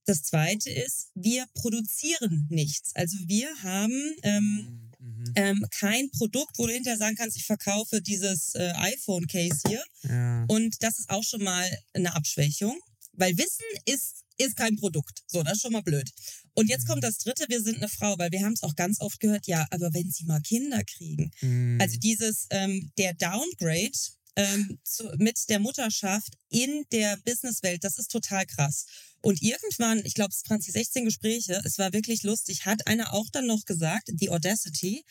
Das 0.06 0.22
zweite 0.22 0.70
ist, 0.70 1.10
wir 1.14 1.46
produzieren 1.54 2.46
nichts. 2.50 2.94
Also 2.94 3.16
wir 3.26 3.48
haben 3.62 4.14
ähm, 4.22 4.84
Mhm. 5.04 5.32
ähm, 5.36 5.66
kein 5.70 6.10
Produkt, 6.12 6.58
wo 6.58 6.66
du 6.66 6.72
hinterher 6.72 6.98
sagen 6.98 7.16
kannst, 7.16 7.36
ich 7.36 7.44
verkaufe 7.44 8.00
dieses 8.00 8.54
äh, 8.54 8.72
iPhone-Case 8.74 9.60
hier. 9.68 9.82
Ja. 10.02 10.44
Und 10.48 10.82
das 10.82 10.98
ist 10.98 11.10
auch 11.10 11.22
schon 11.22 11.42
mal 11.42 11.68
eine 11.92 12.14
Abschwächung, 12.14 12.78
weil 13.12 13.36
Wissen 13.36 13.64
ist, 13.84 14.24
ist 14.38 14.56
kein 14.56 14.76
Produkt. 14.76 15.22
So, 15.26 15.42
das 15.42 15.54
ist 15.54 15.62
schon 15.62 15.72
mal 15.72 15.82
blöd. 15.82 16.10
Und 16.54 16.68
jetzt 16.68 16.86
kommt 16.88 17.04
das 17.04 17.18
dritte, 17.18 17.44
wir 17.48 17.60
sind 17.60 17.76
eine 17.76 17.88
Frau, 17.88 18.16
weil 18.18 18.30
wir 18.32 18.44
haben 18.44 18.54
es 18.54 18.62
auch 18.62 18.76
ganz 18.76 19.00
oft 19.00 19.20
gehört, 19.20 19.46
ja, 19.46 19.66
aber 19.70 19.92
wenn 19.92 20.10
sie 20.10 20.24
mal 20.24 20.40
Kinder 20.40 20.82
kriegen. 20.84 21.30
Mhm. 21.42 21.78
Also 21.80 21.98
dieses, 21.98 22.46
ähm, 22.50 22.90
der 22.96 23.12
Downgrade 23.14 23.92
ähm, 24.36 24.78
zu, 24.84 25.04
mit 25.18 25.48
der 25.48 25.58
Mutterschaft 25.60 26.34
in 26.48 26.84
der 26.92 27.16
Businesswelt, 27.18 27.84
das 27.84 27.98
ist 27.98 28.10
total 28.10 28.46
krass. 28.46 28.86
Und 29.20 29.40
irgendwann, 29.42 30.04
ich 30.04 30.14
glaube, 30.14 30.32
es 30.32 30.48
waren 30.50 30.60
16 30.60 31.04
Gespräche, 31.04 31.60
es 31.64 31.78
war 31.78 31.92
wirklich 31.92 32.22
lustig, 32.24 32.66
hat 32.66 32.86
einer 32.86 33.14
auch 33.14 33.28
dann 33.30 33.46
noch 33.46 33.64
gesagt, 33.64 34.10
die 34.12 34.30
Audacity, 34.30 35.04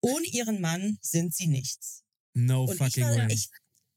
ohne 0.00 0.26
ihren 0.26 0.60
Mann 0.60 0.98
sind 1.00 1.34
sie 1.34 1.46
nichts. 1.46 2.02
no 2.34 2.64
Und 2.64 2.72
ich 2.72 2.78
fucking 2.78 3.04
war, 3.04 3.16
way. 3.16 3.32
ich, 3.32 3.48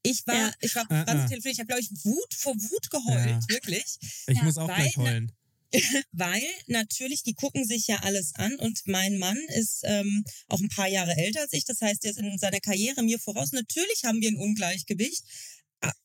ich 0.04 0.26
war, 0.28 0.36
Ja. 0.36 0.54
ich 0.62 0.76
war 0.76 0.84
Äh, 0.90 1.06
ganz 1.06 1.32
äh. 1.32 1.50
ich 1.50 1.60
habe, 1.60 1.68
glaube 1.68 1.82
ich, 1.82 1.92
Wut 2.04 2.34
vor 2.34 2.56
Wut 2.56 2.90
geheult, 2.90 3.30
Ja. 3.30 3.50
wirklich. 3.50 3.98
ich 4.28 4.38
ja, 4.38 4.44
muss 4.44 4.58
auch 4.58 4.68
gleich 4.68 4.96
heulen. 4.98 5.32
Weil 6.12 6.44
natürlich, 6.68 7.24
die 7.24 7.34
gucken 7.34 7.66
sich 7.66 7.88
ja 7.88 7.98
alles 7.98 8.36
an 8.36 8.56
und 8.56 8.82
mein 8.86 9.18
Mann 9.18 9.38
ist 9.56 9.82
ähm, 9.84 10.24
auch 10.48 10.60
ein 10.60 10.70
paar 10.70 10.88
Jahre 10.88 11.16
älter 11.16 11.42
als 11.42 11.54
ich. 11.54 11.66
Das 11.66 11.82
heißt, 11.82 12.04
er 12.04 12.12
ist 12.12 12.20
in 12.20 12.38
seiner 12.38 12.60
Karriere 12.60 13.04
mir 13.04 13.20
voraus. 13.20 13.52
Natürlich 13.52 14.04
haben 14.04 14.22
wir 14.22 14.30
ein 14.30 14.38
Ungleichgewicht. 14.38 15.24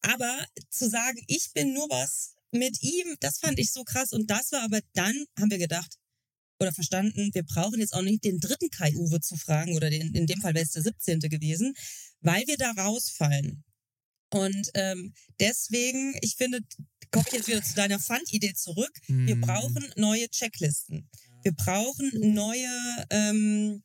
Aber 0.03 0.47
zu 0.71 0.89
sagen, 0.89 1.23
ich 1.27 1.53
bin 1.53 1.75
nur 1.75 1.89
was 1.91 2.35
mit 2.51 2.83
ihm, 2.83 3.17
das 3.21 3.39
fand 3.39 3.59
ich 3.59 3.73
so 3.73 3.85
krass. 3.85 4.13
Und 4.13 4.31
das 4.31 4.53
war 4.53 4.63
aber 4.63 4.81
dann, 4.95 5.27
haben 5.39 5.51
wir 5.51 5.59
gedacht 5.59 5.99
oder 6.59 6.73
verstanden, 6.73 7.31
wir 7.35 7.43
brauchen 7.43 7.81
jetzt 7.81 7.93
auch 7.93 8.03
nicht 8.03 8.25
den 8.25 8.41
dritten 8.41 8.71
Kai 8.71 8.95
Uwe 8.97 9.21
zu 9.21 9.37
fragen 9.37 9.77
oder 9.77 9.91
den, 9.91 10.15
in 10.15 10.27
dem 10.27 10.41
Fall 10.41 10.55
wäre 10.55 10.65
es 10.65 10.73
der 10.73 10.83
17. 10.83 11.21
gewesen, 11.21 11.75
weil 12.21 12.47
wir 12.47 12.57
da 12.57 12.71
rausfallen. 12.71 13.63
Und 14.37 14.71
ähm, 14.75 15.13
deswegen, 15.41 16.15
ich 16.23 16.37
finde, 16.37 16.61
komme 17.11 17.25
ich 17.29 17.35
jetzt 17.35 17.49
wieder 17.49 17.63
zu 17.63 17.75
deiner 17.75 17.99
Fund-Idee 17.99 18.55
zurück. 18.55 18.93
Wir 19.07 19.37
Mhm. 19.37 19.41
brauchen 19.41 19.93
neue 19.97 20.29
Checklisten. 20.29 21.09
Wir 21.43 21.53
brauchen 21.53 22.11
neue 22.35 23.07
ähm, 23.11 23.83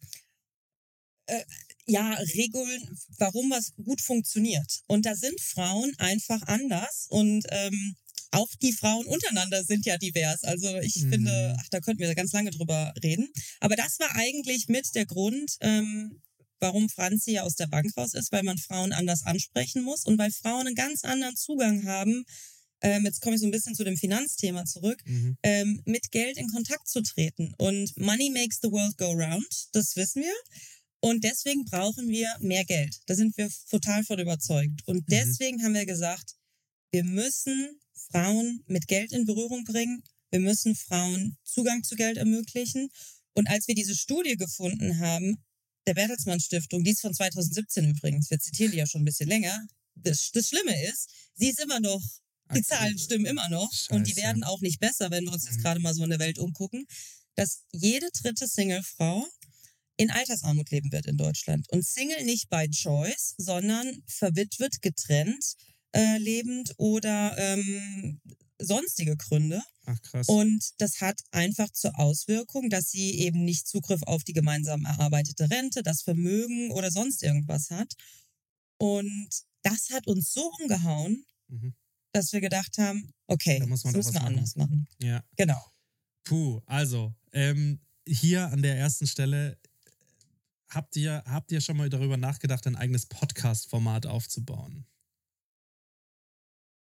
äh, 1.27 1.43
ja, 1.85 2.13
Regeln, 2.35 2.97
warum 3.17 3.49
was 3.51 3.73
gut 3.83 4.01
funktioniert. 4.01 4.81
Und 4.87 5.05
da 5.05 5.15
sind 5.15 5.39
Frauen 5.41 5.93
einfach 5.97 6.41
anders 6.43 7.07
und 7.09 7.45
ähm, 7.49 7.95
auch 8.31 8.47
die 8.61 8.71
Frauen 8.71 9.05
untereinander 9.07 9.63
sind 9.63 9.85
ja 9.85 9.97
divers. 9.97 10.43
Also 10.43 10.77
ich 10.79 10.95
Mhm. 10.97 11.09
finde, 11.11 11.55
ach, 11.59 11.67
da 11.69 11.79
könnten 11.81 12.01
wir 12.01 12.15
ganz 12.15 12.31
lange 12.31 12.51
drüber 12.51 12.93
reden. 13.03 13.27
Aber 13.59 13.75
das 13.75 13.99
war 13.99 14.09
eigentlich 14.15 14.67
mit 14.69 14.95
der 14.95 15.05
Grund, 15.05 15.57
ähm, 15.59 16.21
warum 16.61 16.87
Franzi 16.89 17.31
ja 17.33 17.43
aus 17.43 17.55
der 17.55 17.67
Bank 17.67 17.87
raus 17.97 18.13
ist, 18.13 18.31
weil 18.31 18.43
man 18.43 18.57
Frauen 18.57 18.93
anders 18.93 19.25
ansprechen 19.25 19.83
muss 19.83 20.05
und 20.05 20.17
weil 20.17 20.31
Frauen 20.31 20.67
einen 20.67 20.75
ganz 20.75 21.03
anderen 21.03 21.35
Zugang 21.35 21.85
haben. 21.85 22.23
Ähm, 22.83 23.05
jetzt 23.05 23.21
komme 23.21 23.35
ich 23.35 23.41
so 23.41 23.47
ein 23.47 23.51
bisschen 23.51 23.75
zu 23.75 23.83
dem 23.83 23.97
Finanzthema 23.97 24.65
zurück 24.65 25.01
Mhm. 25.05 25.37
ähm, 25.43 25.81
mit 25.85 26.11
Geld 26.11 26.37
in 26.37 26.47
Kontakt 26.47 26.87
zu 26.87 27.01
treten. 27.01 27.53
Und 27.57 27.95
Money 27.97 28.29
makes 28.31 28.59
the 28.61 28.71
world 28.71 28.97
go 28.97 29.11
round, 29.11 29.67
das 29.73 29.95
wissen 29.95 30.23
wir. 30.23 30.33
Und 30.99 31.23
deswegen 31.23 31.65
brauchen 31.65 32.07
wir 32.09 32.27
mehr 32.39 32.63
Geld. 32.63 32.95
Da 33.07 33.15
sind 33.15 33.35
wir 33.37 33.49
total 33.69 34.03
von 34.03 34.19
überzeugt. 34.19 34.81
Und 34.85 35.03
deswegen 35.11 35.63
haben 35.63 35.73
wir 35.73 35.85
gesagt, 35.85 36.35
wir 36.91 37.03
müssen 37.03 37.79
Frauen 38.11 38.63
mit 38.67 38.87
Geld 38.87 39.11
in 39.11 39.25
Berührung 39.25 39.63
bringen. 39.63 40.03
Wir 40.29 40.39
müssen 40.39 40.75
Frauen 40.75 41.37
Zugang 41.43 41.83
zu 41.83 41.95
Geld 41.95 42.17
ermöglichen. 42.17 42.89
Und 43.33 43.47
als 43.49 43.67
wir 43.67 43.75
diese 43.75 43.95
Studie 43.95 44.37
gefunden 44.37 44.99
haben, 44.99 45.37
der 45.87 45.93
Bertelsmann 45.93 46.39
Stiftung, 46.39 46.83
die 46.83 46.91
ist 46.91 47.01
von 47.01 47.13
2017 47.13 47.89
übrigens, 47.89 48.29
wir 48.29 48.39
zitieren 48.39 48.71
die 48.71 48.77
ja 48.77 48.87
schon 48.87 49.01
ein 49.01 49.05
bisschen 49.05 49.29
länger. 49.29 49.65
Das, 49.95 50.31
das 50.31 50.47
Schlimme 50.49 50.83
ist, 50.89 51.09
sie 51.35 51.49
ist 51.49 51.59
immer 51.59 51.79
noch 51.79 52.01
die. 52.53 52.63
Zahlen 52.63 52.97
stimmen 52.99 53.25
immer 53.25 53.47
noch 53.49 53.71
und 53.91 54.07
die 54.07 54.11
Scheiße. 54.11 54.25
werden 54.25 54.43
auch 54.43 54.61
nicht 54.61 54.79
besser, 54.79 55.09
wenn 55.11 55.23
wir 55.25 55.31
uns 55.33 55.45
jetzt 55.45 55.57
Mhm. 55.57 55.61
gerade 55.61 55.79
mal 55.79 55.93
so 55.93 56.03
in 56.03 56.09
der 56.09 56.19
Welt 56.19 56.37
umgucken, 56.37 56.85
dass 57.35 57.63
jede 57.71 58.09
dritte 58.11 58.47
Singlefrau 58.47 59.25
in 59.97 60.11
Altersarmut 60.11 60.69
leben 60.71 60.91
wird 60.91 61.05
in 61.05 61.17
Deutschland. 61.17 61.69
Und 61.71 61.85
Single 61.85 62.23
nicht 62.25 62.49
by 62.49 62.67
choice, 62.69 63.35
sondern 63.37 64.03
verwitwet, 64.07 64.81
getrennt, 64.81 65.55
äh, 65.93 66.17
lebend 66.17 66.73
oder 66.77 67.37
ähm, 67.37 68.19
sonstige 68.65 69.17
Gründe. 69.17 69.61
Ach 69.85 70.01
krass. 70.01 70.27
Und 70.27 70.63
das 70.79 71.01
hat 71.01 71.21
einfach 71.31 71.69
zur 71.71 71.97
Auswirkung, 71.99 72.69
dass 72.69 72.91
sie 72.91 73.19
eben 73.19 73.43
nicht 73.43 73.67
Zugriff 73.67 74.01
auf 74.03 74.23
die 74.23 74.33
gemeinsam 74.33 74.85
erarbeitete 74.85 75.49
Rente, 75.49 75.83
das 75.83 76.01
Vermögen 76.03 76.71
oder 76.71 76.91
sonst 76.91 77.23
irgendwas 77.23 77.69
hat. 77.71 77.93
Und 78.77 79.29
das 79.63 79.89
hat 79.91 80.07
uns 80.07 80.33
so 80.33 80.51
umgehauen, 80.61 81.25
Mhm. 81.47 81.73
dass 82.13 82.31
wir 82.33 82.41
gedacht 82.41 82.77
haben, 82.77 83.11
okay, 83.27 83.59
Da 83.59 83.65
muss 83.67 83.83
man 83.83 83.93
das 83.93 84.05
müssen 84.05 84.13
wir 84.15 84.21
machen. 84.21 84.35
anders 84.37 84.55
machen. 84.55 84.87
ja. 84.99 85.23
Genau. 85.35 85.63
Puh, 86.23 86.61
also, 86.65 87.13
ähm, 87.33 87.79
hier 88.07 88.47
an 88.47 88.61
der 88.61 88.77
ersten 88.77 89.07
Stelle, 89.07 89.57
habt 90.69 90.95
ihr, 90.95 91.23
habt 91.25 91.51
ihr 91.51 91.61
schon 91.61 91.77
mal 91.77 91.89
darüber 91.89 92.17
nachgedacht, 92.17 92.65
ein 92.67 92.75
eigenes 92.75 93.05
Podcast-Format 93.07 94.05
aufzubauen? 94.05 94.85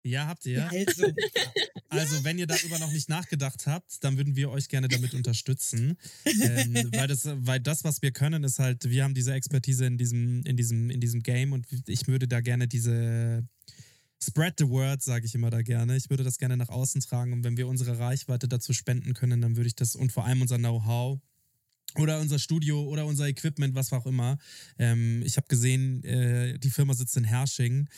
Ja, 0.03 0.27
habt 0.27 0.47
ihr? 0.47 0.71
Also, 0.71 1.07
Also, 1.91 2.23
wenn 2.23 2.39
ihr 2.39 2.47
darüber 2.47 2.79
noch 2.79 2.93
nicht 2.93 3.09
nachgedacht 3.09 3.67
habt, 3.67 4.03
dann 4.05 4.17
würden 4.17 4.37
wir 4.37 4.51
euch 4.51 4.69
gerne 4.69 4.87
damit 4.87 5.13
unterstützen. 5.13 5.99
ähm, 6.25 6.89
weil, 6.93 7.09
das, 7.09 7.25
weil 7.25 7.59
das, 7.59 7.83
was 7.83 8.01
wir 8.01 8.13
können, 8.13 8.45
ist 8.45 8.61
halt, 8.61 8.89
wir 8.89 9.03
haben 9.03 9.13
diese 9.13 9.35
Expertise 9.35 9.87
in 9.87 9.99
diesem, 9.99 10.43
in 10.45 10.57
diesem, 10.57 10.89
in 10.91 11.01
diesem 11.01 11.23
Game 11.23 11.53
und 11.53 11.67
ich 11.87 12.07
würde 12.07 12.29
da 12.29 12.41
gerne 12.41 12.69
diese 12.69 13.45
Spread 14.23 14.55
the 14.59 14.69
word, 14.69 15.03
sage 15.03 15.27
ich 15.27 15.35
immer 15.35 15.51
da 15.51 15.63
gerne. 15.63 15.97
Ich 15.97 16.11
würde 16.11 16.23
das 16.23 16.39
gerne 16.39 16.57
nach 16.57 16.69
außen 16.69 17.01
tragen 17.01 17.33
und 17.33 17.43
wenn 17.43 17.57
wir 17.57 17.67
unsere 17.67 17.99
Reichweite 17.99 18.47
dazu 18.47 18.73
spenden 18.73 19.13
können, 19.13 19.41
dann 19.41 19.57
würde 19.57 19.67
ich 19.67 19.75
das 19.75 19.97
und 19.97 20.13
vor 20.13 20.25
allem 20.25 20.43
unser 20.43 20.59
Know-how 20.59 21.19
oder 21.97 22.21
unser 22.21 22.39
Studio 22.39 22.85
oder 22.85 23.05
unser 23.05 23.27
Equipment, 23.27 23.75
was 23.75 23.93
auch 23.93 24.07
immer. 24.07 24.39
Ähm, 24.79 25.23
ich 25.25 25.37
habe 25.37 25.49
gesehen, 25.49 26.05
äh, 26.05 26.57
die 26.61 26.71
Firma 26.71 26.95
sitzt 26.95 27.17
in 27.17 27.25
Hersching, 27.25 27.89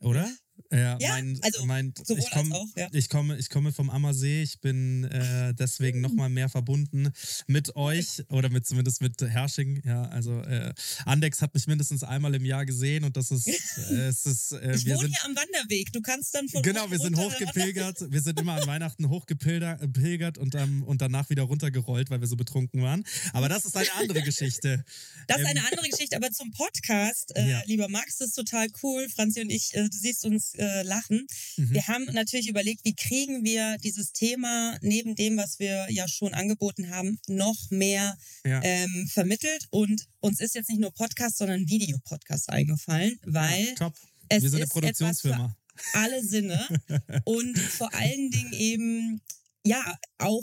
oder? 0.00 0.28
Ja, 0.72 0.98
Ja, 1.00 1.08
mein, 1.10 1.38
also 1.42 1.64
mein, 1.64 1.94
ich 2.08 2.30
komm, 2.32 2.52
auch, 2.52 2.66
ja. 2.76 2.88
ich 2.92 3.08
komme, 3.08 3.36
ich 3.38 3.48
komme 3.50 3.72
vom 3.72 3.88
Ammersee. 3.90 4.42
Ich 4.42 4.60
bin 4.60 5.04
äh, 5.04 5.54
deswegen 5.54 6.00
nochmal 6.00 6.28
mehr 6.28 6.48
verbunden 6.48 7.10
mit 7.46 7.76
euch 7.76 8.24
oder 8.30 8.48
mit 8.48 8.66
zumindest 8.66 9.00
mit 9.00 9.20
Hersching. 9.20 9.80
Ja, 9.84 10.02
also 10.06 10.40
äh, 10.40 10.72
Andex 11.04 11.40
hat 11.42 11.54
mich 11.54 11.66
mindestens 11.66 12.02
einmal 12.02 12.34
im 12.34 12.44
Jahr 12.44 12.66
gesehen 12.66 13.04
und 13.04 13.16
das 13.16 13.30
ist, 13.30 13.46
äh, 13.46 13.94
es 14.08 14.26
ist, 14.26 14.52
äh, 14.52 14.74
ich 14.74 14.84
wir 14.86 14.96
wohne 14.96 15.06
sind 15.08 15.16
hier 15.16 15.24
am 15.24 15.36
Wanderweg. 15.36 15.92
Du 15.92 16.00
kannst 16.00 16.34
dann 16.34 16.48
von 16.48 16.62
Genau, 16.62 16.90
wir 16.90 16.98
sind 16.98 17.16
hochgepilgert. 17.16 18.10
Wir 18.10 18.20
sind 18.20 18.40
immer 18.40 18.54
an 18.60 18.66
Weihnachten 18.66 19.08
hochgepilgert 19.08 20.38
und, 20.38 20.54
ähm, 20.54 20.82
und 20.82 21.00
danach 21.00 21.30
wieder 21.30 21.42
runtergerollt, 21.44 22.10
weil 22.10 22.20
wir 22.20 22.26
so 22.28 22.36
betrunken 22.36 22.82
waren. 22.82 23.04
Aber 23.32 23.48
das 23.48 23.64
ist 23.64 23.76
eine 23.76 23.92
andere 23.94 24.22
Geschichte. 24.22 24.84
Das 25.28 25.38
ist 25.38 25.44
Ähm, 25.44 25.56
eine 25.56 25.66
andere 25.72 25.88
Geschichte, 25.88 26.14
aber 26.16 26.30
zum 26.30 26.50
Podcast, 26.52 27.32
äh, 27.34 27.50
Ja. 27.50 27.62
lieber 27.66 27.88
Max, 27.88 28.18
das 28.18 28.28
ist 28.28 28.34
total 28.34 28.68
cool. 28.82 29.08
Franzi 29.08 29.40
und 29.40 29.50
ich, 29.50 29.74
äh, 29.74 29.88
du 29.88 29.96
siehst 29.96 30.24
uns 30.24 30.45
äh, 30.54 30.82
lachen. 30.82 31.26
Mhm. 31.56 31.70
Wir 31.70 31.86
haben 31.88 32.04
natürlich 32.12 32.48
überlegt, 32.48 32.84
wie 32.84 32.94
kriegen 32.94 33.44
wir 33.44 33.76
dieses 33.78 34.12
Thema 34.12 34.76
neben 34.80 35.14
dem, 35.14 35.36
was 35.36 35.58
wir 35.58 35.86
ja 35.90 36.06
schon 36.08 36.34
angeboten 36.34 36.90
haben, 36.90 37.18
noch 37.28 37.56
mehr 37.70 38.16
Ja. 38.44 38.60
ähm, 38.62 39.08
vermittelt. 39.12 39.66
Und 39.70 40.06
uns 40.20 40.40
ist 40.40 40.54
jetzt 40.54 40.68
nicht 40.70 40.80
nur 40.80 40.92
Podcast, 40.92 41.38
sondern 41.38 41.68
Videopodcast 41.68 42.50
eingefallen, 42.50 43.18
weil 43.24 43.74
Top. 43.74 43.94
es 44.28 44.42
wir 44.42 44.50
sind 44.50 44.60
eine 44.60 44.68
Produktionsfirma. 44.68 45.56
alle 45.92 46.22
Sinne 46.24 46.66
und 47.24 47.58
vor 47.58 47.92
allen 47.94 48.30
Dingen 48.30 48.52
eben 48.52 49.20
ja 49.64 49.98
auch 50.18 50.42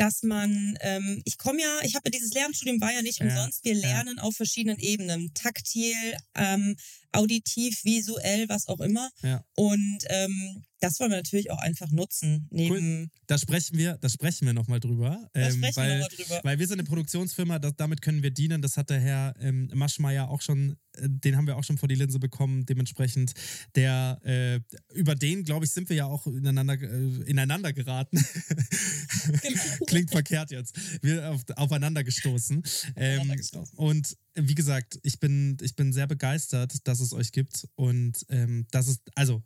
dass 0.00 0.22
man, 0.22 0.78
ähm, 0.80 1.22
ich 1.24 1.38
komme 1.38 1.60
ja, 1.60 1.80
ich 1.82 1.96
habe 1.96 2.04
ja 2.06 2.12
dieses 2.12 2.32
Lehramtsstudium 2.32 2.80
war 2.80 2.92
ja 2.92 3.02
nicht 3.02 3.18
Ja, 3.18 3.26
umsonst. 3.26 3.64
Wir 3.64 3.74
ja. 3.74 3.80
lernen 3.80 4.20
auf 4.20 4.36
verschiedenen 4.36 4.78
Ebenen, 4.78 5.34
taktil, 5.34 5.96
ähm, 6.36 6.76
auditiv, 7.12 7.84
visuell, 7.84 8.48
was 8.48 8.68
auch 8.68 8.80
immer. 8.80 9.10
Ja. 9.22 9.42
Und 9.56 9.98
ähm, 10.08 10.64
das 10.80 11.00
wollen 11.00 11.10
wir 11.10 11.16
natürlich 11.16 11.50
auch 11.50 11.58
einfach 11.58 11.90
nutzen. 11.90 12.46
Neben 12.50 13.10
Da 13.26 13.38
sprechen 13.38 13.76
wir, 13.76 13.98
da 14.00 14.08
sprechen 14.08 14.46
wir 14.46 14.52
nochmal 14.52 14.80
drüber. 14.80 15.28
Da 15.32 15.40
ähm, 15.40 15.56
sprechen 15.56 15.76
wir 15.76 15.82
weil, 15.82 15.98
noch 15.98 16.10
mal 16.10 16.16
drüber. 16.16 16.40
Weil 16.44 16.58
wir 16.58 16.66
sind 16.66 16.78
eine 16.78 16.88
Produktionsfirma, 16.88 17.58
das, 17.58 17.74
damit 17.76 18.02
können 18.02 18.22
wir 18.22 18.30
dienen. 18.30 18.62
Das 18.62 18.76
hat 18.76 18.90
der 18.90 19.00
Herr 19.00 19.34
ähm, 19.40 19.70
Maschmeyer 19.74 20.28
auch 20.28 20.40
schon, 20.40 20.76
äh, 20.96 21.08
den 21.08 21.36
haben 21.36 21.46
wir 21.46 21.56
auch 21.56 21.64
schon 21.64 21.78
vor 21.78 21.88
die 21.88 21.96
Linse 21.96 22.18
bekommen. 22.18 22.64
Dementsprechend, 22.66 23.32
der, 23.74 24.20
äh, 24.24 24.60
über 24.94 25.14
den, 25.14 25.44
glaube 25.44 25.64
ich, 25.64 25.72
sind 25.72 25.88
wir 25.88 25.96
ja 25.96 26.06
auch 26.06 26.26
ineinander, 26.26 26.80
äh, 26.80 27.30
ineinander 27.30 27.72
geraten. 27.72 28.18
Klingt 29.86 30.10
verkehrt 30.10 30.50
jetzt. 30.50 30.76
Wir 31.02 31.30
auf, 31.30 31.42
aufeinander 31.56 32.04
gestoßen. 32.04 32.62
Ähm, 32.96 33.20
Aufeinander 33.20 33.36
gestoßen. 33.36 33.78
und 33.78 34.16
wie 34.40 34.54
gesagt, 34.54 35.00
ich 35.02 35.18
bin, 35.18 35.56
ich 35.60 35.74
bin 35.74 35.92
sehr 35.92 36.06
begeistert, 36.06 36.86
dass 36.86 37.00
es 37.00 37.12
euch 37.12 37.32
gibt. 37.32 37.66
Und 37.74 38.24
ähm, 38.28 38.66
das 38.70 38.86
ist, 38.86 39.00
also, 39.16 39.42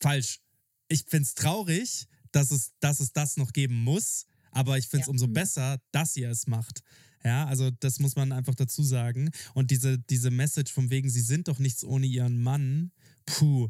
falsch. 0.00 0.40
Ich 0.88 1.04
finde 1.08 1.24
es 1.24 1.34
traurig, 1.34 2.06
dass 2.32 2.50
es, 2.50 2.72
dass 2.80 3.00
es 3.00 3.12
das 3.12 3.36
noch 3.36 3.52
geben 3.52 3.82
muss, 3.84 4.26
aber 4.52 4.78
ich 4.78 4.86
finde 4.88 5.02
es 5.02 5.06
Ja. 5.06 5.10
umso 5.12 5.28
besser, 5.28 5.78
dass 5.92 6.16
ihr 6.16 6.30
es 6.30 6.46
macht. 6.46 6.82
Ja, 7.22 7.44
also 7.46 7.70
das 7.70 7.98
muss 7.98 8.16
man 8.16 8.32
einfach 8.32 8.54
dazu 8.54 8.82
sagen. 8.82 9.30
Und 9.54 9.70
diese, 9.70 9.98
diese 9.98 10.30
Message 10.30 10.72
von 10.72 10.88
wegen, 10.90 11.10
sie 11.10 11.20
sind 11.20 11.48
doch 11.48 11.58
nichts 11.58 11.84
ohne 11.84 12.06
ihren 12.06 12.40
Mann, 12.42 12.92
puh, 13.26 13.68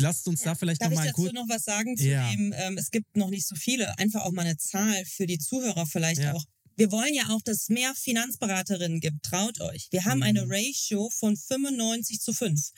lasst 0.00 0.26
uns 0.26 0.40
da 0.40 0.54
vielleicht 0.54 0.80
Darf 0.80 0.88
ich 0.90 0.94
nochmal 0.96 1.08
dazu 1.08 1.22
kurz. 1.22 1.32
noch 1.34 1.48
was 1.48 1.64
sagen 1.64 1.96
zu 1.96 2.04
Ja. 2.08 2.30
dem, 2.32 2.54
ähm, 2.56 2.78
es 2.78 2.90
gibt 2.90 3.14
noch 3.16 3.28
nicht 3.28 3.46
so 3.46 3.54
viele, 3.56 3.96
einfach 3.98 4.22
auch 4.22 4.32
mal 4.32 4.46
eine 4.46 4.56
Zahl 4.56 5.04
für 5.04 5.26
die 5.26 5.38
Zuhörer 5.38 5.84
vielleicht 5.86 6.20
Ja. 6.22 6.32
auch. 6.32 6.44
Wir 6.76 6.90
wollen 6.90 7.12
ja 7.12 7.28
auch, 7.28 7.42
dass 7.42 7.62
es 7.64 7.68
mehr 7.68 7.94
Finanzberaterinnen 7.94 9.00
gibt. 9.00 9.22
Traut 9.22 9.60
euch. 9.60 9.88
Wir 9.90 10.06
haben 10.06 10.22
eine 10.22 10.46
Mhm. 10.46 10.52
Ratio 10.52 11.10
von 11.10 11.36
95 11.36 12.20
zu 12.20 12.32
5. 12.32 12.70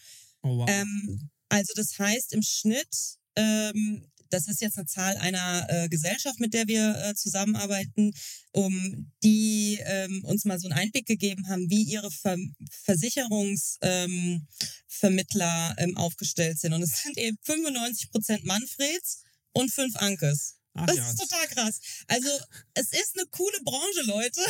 Oh, 0.42 0.58
wow. 0.58 0.68
Ähm, 0.68 1.30
also 1.54 1.72
das 1.76 1.96
heißt 2.00 2.32
im 2.32 2.42
Schnitt, 2.42 3.18
ähm, 3.36 4.10
das 4.28 4.48
ist 4.48 4.60
jetzt 4.60 4.76
eine 4.76 4.86
Zahl 4.86 5.16
einer 5.18 5.64
äh, 5.68 5.88
Gesellschaft, 5.88 6.40
mit 6.40 6.52
der 6.52 6.66
wir 6.66 6.96
äh, 7.04 7.14
zusammenarbeiten, 7.14 8.12
um 8.50 9.12
die 9.22 9.78
ähm, 9.84 10.24
uns 10.24 10.44
mal 10.44 10.58
so 10.58 10.66
einen 10.66 10.76
Einblick 10.76 11.06
gegeben 11.06 11.48
haben, 11.48 11.70
wie 11.70 11.84
ihre 11.84 12.10
Ver 12.10 12.36
Versicherungsvermittler 12.82 15.76
ähm, 15.78 15.90
ähm, 15.90 15.96
aufgestellt 15.96 16.58
sind. 16.58 16.72
Und 16.72 16.82
es 16.82 17.04
sind 17.04 17.16
eben 17.18 17.38
95 17.42 18.10
Prozent 18.10 18.44
Manfreds 18.44 19.22
und 19.52 19.72
fünf 19.72 19.94
Ankes. 19.94 20.56
Ach 20.74 20.86
Das 20.86 20.96
ja. 20.96 21.08
ist 21.08 21.20
total 21.20 21.46
krass. 21.46 21.78
Also 22.08 22.30
es 22.74 22.90
ist 22.90 23.16
eine 23.16 23.28
coole 23.30 23.60
Branche, 23.62 24.02
Leute. 24.06 24.40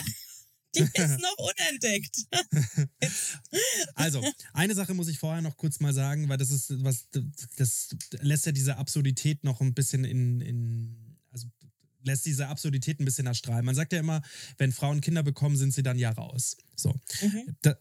Die 0.74 0.80
ist 0.80 1.20
noch 1.20 1.38
unentdeckt. 1.38 2.26
Also, 3.94 4.24
eine 4.52 4.74
Sache 4.74 4.94
muss 4.94 5.08
ich 5.08 5.18
vorher 5.18 5.40
noch 5.40 5.56
kurz 5.56 5.78
mal 5.78 5.94
sagen, 5.94 6.28
weil 6.28 6.36
das 6.36 6.50
ist 6.50 6.72
was, 6.82 7.06
das 7.56 7.88
lässt 8.20 8.46
ja 8.46 8.52
diese 8.52 8.76
Absurdität 8.76 9.44
noch 9.44 9.60
ein 9.60 9.74
bisschen 9.74 10.04
in, 10.04 10.40
in 10.40 11.16
also 11.30 11.46
lässt 12.02 12.26
diese 12.26 12.48
Absurdität 12.48 13.00
ein 13.00 13.04
bisschen 13.04 13.26
erstrahlen. 13.26 13.64
Man 13.64 13.74
sagt 13.74 13.92
ja 13.92 14.00
immer, 14.00 14.22
wenn 14.58 14.72
Frauen 14.72 15.00
Kinder 15.00 15.22
bekommen, 15.22 15.56
sind 15.56 15.72
sie 15.72 15.82
dann 15.82 15.98
ja 15.98 16.10
raus. 16.10 16.56
So. 16.76 16.94
Mhm. 17.22 17.56
Da, 17.62 17.76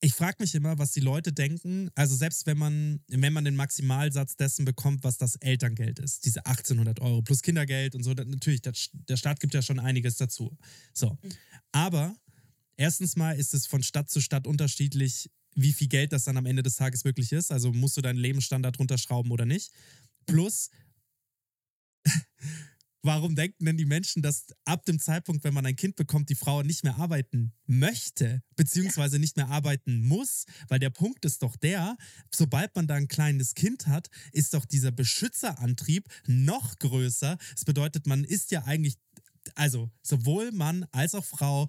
ich 0.00 0.12
frage 0.12 0.36
mich 0.40 0.54
immer, 0.54 0.78
was 0.78 0.92
die 0.92 1.00
Leute 1.00 1.32
denken. 1.32 1.90
Also 1.94 2.14
selbst 2.16 2.46
wenn 2.46 2.58
man, 2.58 3.00
wenn 3.08 3.32
man 3.32 3.44
den 3.44 3.56
Maximalsatz 3.56 4.36
dessen 4.36 4.64
bekommt, 4.64 5.04
was 5.04 5.16
das 5.16 5.36
Elterngeld 5.36 5.98
ist, 5.98 6.24
diese 6.26 6.44
1800 6.44 7.00
Euro 7.00 7.22
plus 7.22 7.42
Kindergeld 7.42 7.94
und 7.94 8.02
so, 8.02 8.12
dann, 8.14 8.28
natürlich, 8.28 8.62
der, 8.62 8.74
der 8.92 9.16
Staat 9.16 9.40
gibt 9.40 9.54
ja 9.54 9.62
schon 9.62 9.78
einiges 9.78 10.16
dazu. 10.16 10.56
So, 10.92 11.18
aber 11.72 12.14
erstens 12.76 13.16
mal 13.16 13.32
ist 13.32 13.54
es 13.54 13.66
von 13.66 13.82
Stadt 13.82 14.10
zu 14.10 14.20
Stadt 14.20 14.46
unterschiedlich, 14.46 15.30
wie 15.54 15.72
viel 15.72 15.88
Geld 15.88 16.12
das 16.12 16.24
dann 16.24 16.36
am 16.36 16.46
Ende 16.46 16.62
des 16.62 16.76
Tages 16.76 17.04
wirklich 17.04 17.32
ist. 17.32 17.50
Also 17.50 17.72
musst 17.72 17.96
du 17.96 18.02
deinen 18.02 18.18
Lebensstandard 18.18 18.78
runterschrauben 18.78 19.32
oder 19.32 19.46
nicht. 19.46 19.72
Plus, 20.26 20.70
warum 23.06 23.34
denken 23.34 23.64
denn 23.64 23.76
die 23.76 23.84
Menschen, 23.84 24.20
dass 24.22 24.46
ab 24.64 24.84
dem 24.84 24.98
Zeitpunkt, 24.98 25.44
wenn 25.44 25.54
man 25.54 25.64
ein 25.64 25.76
Kind 25.76 25.96
bekommt, 25.96 26.28
die 26.28 26.34
Frau 26.34 26.62
nicht 26.62 26.84
mehr 26.84 26.96
arbeiten 26.96 27.52
möchte, 27.66 28.42
beziehungsweise 28.56 29.18
nicht 29.18 29.36
mehr 29.36 29.48
arbeiten 29.48 30.06
muss? 30.06 30.44
Weil 30.68 30.78
der 30.78 30.90
Punkt 30.90 31.24
ist 31.24 31.42
doch 31.42 31.56
der, 31.56 31.96
sobald 32.34 32.74
man 32.76 32.86
da 32.86 32.94
ein 32.94 33.08
kleines 33.08 33.54
Kind 33.54 33.86
hat, 33.86 34.10
ist 34.32 34.54
doch 34.54 34.64
dieser 34.64 34.90
Beschützerantrieb 34.90 36.08
noch 36.26 36.78
größer. 36.78 37.38
Das 37.54 37.64
bedeutet, 37.64 38.06
man 38.06 38.24
ist 38.24 38.50
ja 38.50 38.64
eigentlich, 38.64 38.96
also 39.54 39.90
sowohl 40.02 40.52
Mann 40.52 40.86
als 40.92 41.14
auch 41.14 41.24
Frau, 41.24 41.68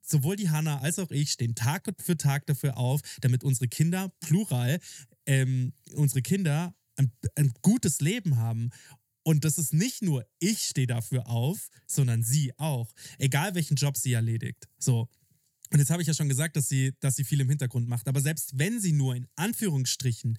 sowohl 0.00 0.36
die 0.36 0.50
Hanna 0.50 0.80
als 0.80 0.98
auch 0.98 1.10
ich 1.10 1.32
stehen 1.32 1.54
Tag 1.54 1.88
für 2.00 2.16
Tag 2.16 2.46
dafür 2.46 2.76
auf, 2.76 3.00
damit 3.20 3.44
unsere 3.44 3.68
Kinder, 3.68 4.12
plural, 4.20 4.80
ähm, 5.26 5.72
unsere 5.94 6.22
Kinder 6.22 6.74
ein, 6.96 7.12
ein 7.34 7.52
gutes 7.62 8.00
Leben 8.00 8.36
haben. 8.36 8.70
Und 9.22 9.44
das 9.44 9.58
ist 9.58 9.72
nicht 9.72 10.02
nur 10.02 10.26
ich 10.38 10.62
stehe 10.62 10.86
dafür 10.86 11.28
auf, 11.28 11.68
sondern 11.86 12.22
sie 12.22 12.56
auch. 12.58 12.92
Egal 13.18 13.54
welchen 13.54 13.76
Job 13.76 13.96
sie 13.96 14.12
erledigt. 14.12 14.68
So. 14.78 15.08
Und 15.72 15.78
jetzt 15.78 15.90
habe 15.90 16.02
ich 16.02 16.08
ja 16.08 16.14
schon 16.14 16.28
gesagt, 16.28 16.56
dass 16.56 16.68
sie, 16.68 16.94
dass 17.00 17.16
sie 17.16 17.24
viel 17.24 17.40
im 17.40 17.48
Hintergrund 17.48 17.86
macht. 17.88 18.08
Aber 18.08 18.20
selbst 18.20 18.58
wenn 18.58 18.80
sie 18.80 18.92
nur 18.92 19.14
in 19.14 19.28
Anführungsstrichen 19.36 20.38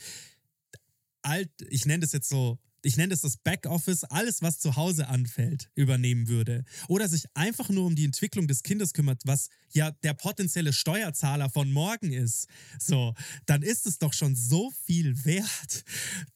alt, 1.21 1.51
ich 1.69 1.85
nenne 1.85 2.01
das 2.01 2.11
jetzt 2.11 2.27
so, 2.27 2.59
ich 2.83 2.97
nenne 2.97 3.09
das 3.09 3.21
das 3.21 3.37
Backoffice, 3.37 4.03
alles, 4.05 4.41
was 4.41 4.59
zu 4.59 4.75
Hause 4.75 5.07
anfällt, 5.07 5.69
übernehmen 5.75 6.27
würde. 6.27 6.63
Oder 6.87 7.07
sich 7.07 7.25
einfach 7.33 7.69
nur 7.69 7.85
um 7.85 7.95
die 7.95 8.05
Entwicklung 8.05 8.47
des 8.47 8.63
Kindes 8.63 8.93
kümmert, 8.93 9.21
was 9.25 9.49
ja 9.71 9.91
der 9.91 10.13
potenzielle 10.13 10.73
Steuerzahler 10.73 11.49
von 11.49 11.71
morgen 11.71 12.11
ist. 12.11 12.47
So, 12.79 13.13
dann 13.45 13.61
ist 13.61 13.85
es 13.85 13.99
doch 13.99 14.13
schon 14.13 14.35
so 14.35 14.71
viel 14.85 15.25
wert, 15.25 15.83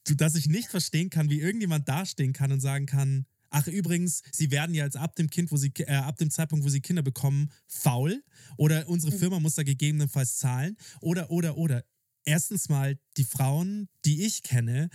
dass 0.04 0.34
ich 0.34 0.46
nicht 0.46 0.68
verstehen 0.68 1.10
kann, 1.10 1.30
wie 1.30 1.40
irgendjemand 1.40 1.88
dastehen 1.88 2.32
kann 2.32 2.52
und 2.52 2.60
sagen 2.60 2.86
kann, 2.86 3.26
Ach 3.48 3.68
übrigens, 3.68 4.22
sie 4.32 4.50
werden 4.50 4.74
ja 4.74 4.84
jetzt 4.84 4.96
ab 4.96 5.14
dem 5.14 5.30
Kind, 5.30 5.52
wo 5.52 5.56
sie 5.56 5.72
äh, 5.78 5.94
ab 5.94 6.16
dem 6.16 6.30
Zeitpunkt, 6.30 6.64
wo 6.64 6.68
sie 6.68 6.80
Kinder 6.80 7.02
bekommen, 7.02 7.50
faul 7.68 8.22
oder 8.56 8.88
unsere 8.88 9.16
Firma 9.16 9.38
muss 9.38 9.54
da 9.54 9.62
gegebenenfalls 9.62 10.36
zahlen 10.36 10.76
oder 11.00 11.30
oder 11.30 11.56
oder. 11.56 11.84
Erstens 12.24 12.68
mal 12.68 12.98
die 13.16 13.24
Frauen, 13.24 13.88
die 14.04 14.26
ich 14.26 14.42
kenne, 14.42 14.90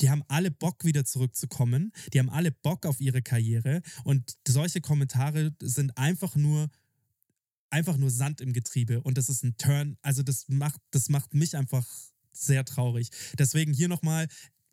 die 0.00 0.10
haben 0.10 0.24
alle 0.28 0.50
Bock 0.50 0.84
wieder 0.84 1.04
zurückzukommen, 1.04 1.92
die 2.12 2.18
haben 2.18 2.30
alle 2.30 2.50
Bock 2.50 2.86
auf 2.86 3.00
ihre 3.00 3.22
Karriere. 3.22 3.82
Und 4.04 4.36
solche 4.46 4.80
Kommentare 4.80 5.54
sind 5.60 5.96
einfach 5.96 6.36
nur 6.36 6.70
einfach 7.70 7.96
nur 7.96 8.10
Sand 8.10 8.40
im 8.40 8.52
Getriebe. 8.52 9.02
Und 9.02 9.18
das 9.18 9.28
ist 9.28 9.42
ein 9.42 9.56
Turn, 9.56 9.96
also 10.02 10.22
das 10.22 10.46
macht 10.48 10.80
das 10.90 11.08
macht 11.08 11.34
mich 11.34 11.56
einfach 11.56 11.86
sehr 12.32 12.64
traurig. 12.64 13.10
Deswegen 13.38 13.72
hier 13.72 13.88
nochmal, 13.88 14.28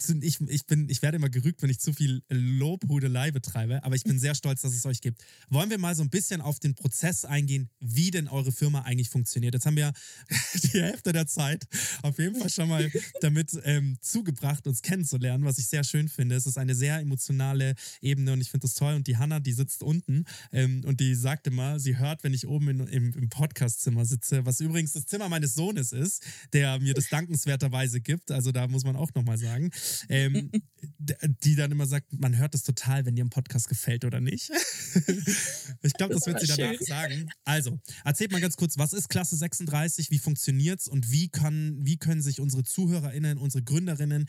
ich, 0.10 0.40
ich, 0.42 0.66
bin, 0.66 0.90
ich 0.90 1.02
werde 1.02 1.18
immer 1.18 1.30
gerügt, 1.30 1.62
wenn 1.62 1.70
ich 1.70 1.80
zu 1.80 1.94
viel 1.94 2.24
Lobhudelei 2.30 3.32
betreibe, 3.32 3.84
aber 3.84 3.96
ich 3.96 4.04
bin 4.04 4.20
sehr 4.20 4.36
stolz, 4.36 4.62
dass 4.62 4.74
es 4.74 4.86
euch 4.86 5.02
gibt. 5.02 5.24
Wollen 5.50 5.70
wir 5.70 5.78
mal 5.78 5.96
so 5.96 6.04
ein 6.04 6.10
bisschen 6.10 6.42
auf 6.42 6.60
den 6.60 6.76
Prozess 6.76 7.26
eingehen, 7.26 7.70
wie 7.80 8.12
denn 8.12 8.28
eure 8.28 8.52
Firma 8.52 8.82
eigentlich 8.82 9.10
funktioniert? 9.10 9.54
Jetzt 9.54 9.66
haben 9.66 9.76
wir 9.76 9.94
die 10.64 10.82
Hälfte 10.82 11.14
der 11.14 11.28
Zeit 11.28 11.68
auf 12.02 12.20
jeden 12.20 12.40
Fall 12.40 12.50
schon 12.50 12.70
mal 12.70 12.92
damit 13.22 13.60
ähm, 13.64 13.98
zugebracht, 14.02 14.68
uns 14.68 14.82
kennenzulernen, 14.82 15.46
was 15.46 15.58
ich 15.58 15.68
sehr 15.68 15.84
schön 15.84 16.10
finde. 16.10 16.36
Es 16.36 16.46
ist 16.46 16.58
eine 16.58 16.76
sehr 16.76 17.00
emotionale 17.00 17.76
Ebene 18.02 18.34
und 18.34 18.42
ich 18.42 18.50
finde 18.50 18.68
das 18.68 18.76
toll. 18.76 18.94
Und 18.94 19.08
die 19.08 19.18
Hanna, 19.18 19.40
die 19.40 19.54
sitzt 19.54 19.84
unten 19.84 20.26
ähm, 20.52 20.84
und 20.86 21.00
die 21.00 21.16
sagt 21.16 21.48
immer, 21.48 21.80
sie 21.80 21.98
hört, 21.98 22.24
wenn 22.24 22.34
ich 22.34 22.48
oben 22.48 22.70
in, 22.70 22.80
im, 22.88 23.14
im 23.14 23.30
Podcastzimmer 23.30 24.06
sitze, 24.06 24.46
was 24.46 24.60
übrigens 24.60 24.94
das 24.94 25.06
Zimmer 25.06 25.30
meines 25.30 25.54
Sohnes 25.54 25.92
ist, 25.92 26.24
der 26.54 26.80
mir 26.80 26.94
das 26.94 27.10
dankenswerterweise 27.10 28.02
gibt. 28.02 28.32
Also 28.32 28.52
da 28.52 28.68
muss 28.68 28.84
man 28.84 28.96
auch 28.96 29.14
nochmal 29.14 29.38
sagen 29.38 29.72
ähm, 30.10 30.52
die 31.44 31.56
dann 31.56 31.72
immer 31.72 31.86
sagt, 31.86 32.20
man 32.20 32.38
hört 32.38 32.56
es 32.56 32.64
total, 32.64 33.06
wenn 33.06 33.16
dir 33.16 33.26
ein 33.26 33.30
Podcast 33.30 33.68
gefällt 33.70 34.06
oder 34.06 34.20
nicht. 34.20 34.50
ich 35.82 35.94
glaube, 35.94 36.14
das 36.14 36.26
wird 36.26 36.40
sie 36.40 36.48
danach 36.48 36.76
schön. 36.76 36.86
sagen. 36.86 37.30
Also, 37.44 37.80
erzählt 38.04 38.32
mal 38.32 38.42
ganz 38.42 38.56
kurz, 38.56 38.78
was 38.78 38.94
ist 38.94 39.10
Klasse 39.10 39.36
36, 39.36 40.12
wie 40.12 40.20
funktioniert's 40.20 40.88
und 40.88 41.12
wie, 41.12 41.30
kann, 41.30 41.78
wie 41.82 41.98
können 41.98 42.22
sich 42.22 42.40
unsere 42.40 42.64
ZuhörerInnen, 42.64 43.38
unsere 43.38 43.64
Gründerinnen 43.64 44.28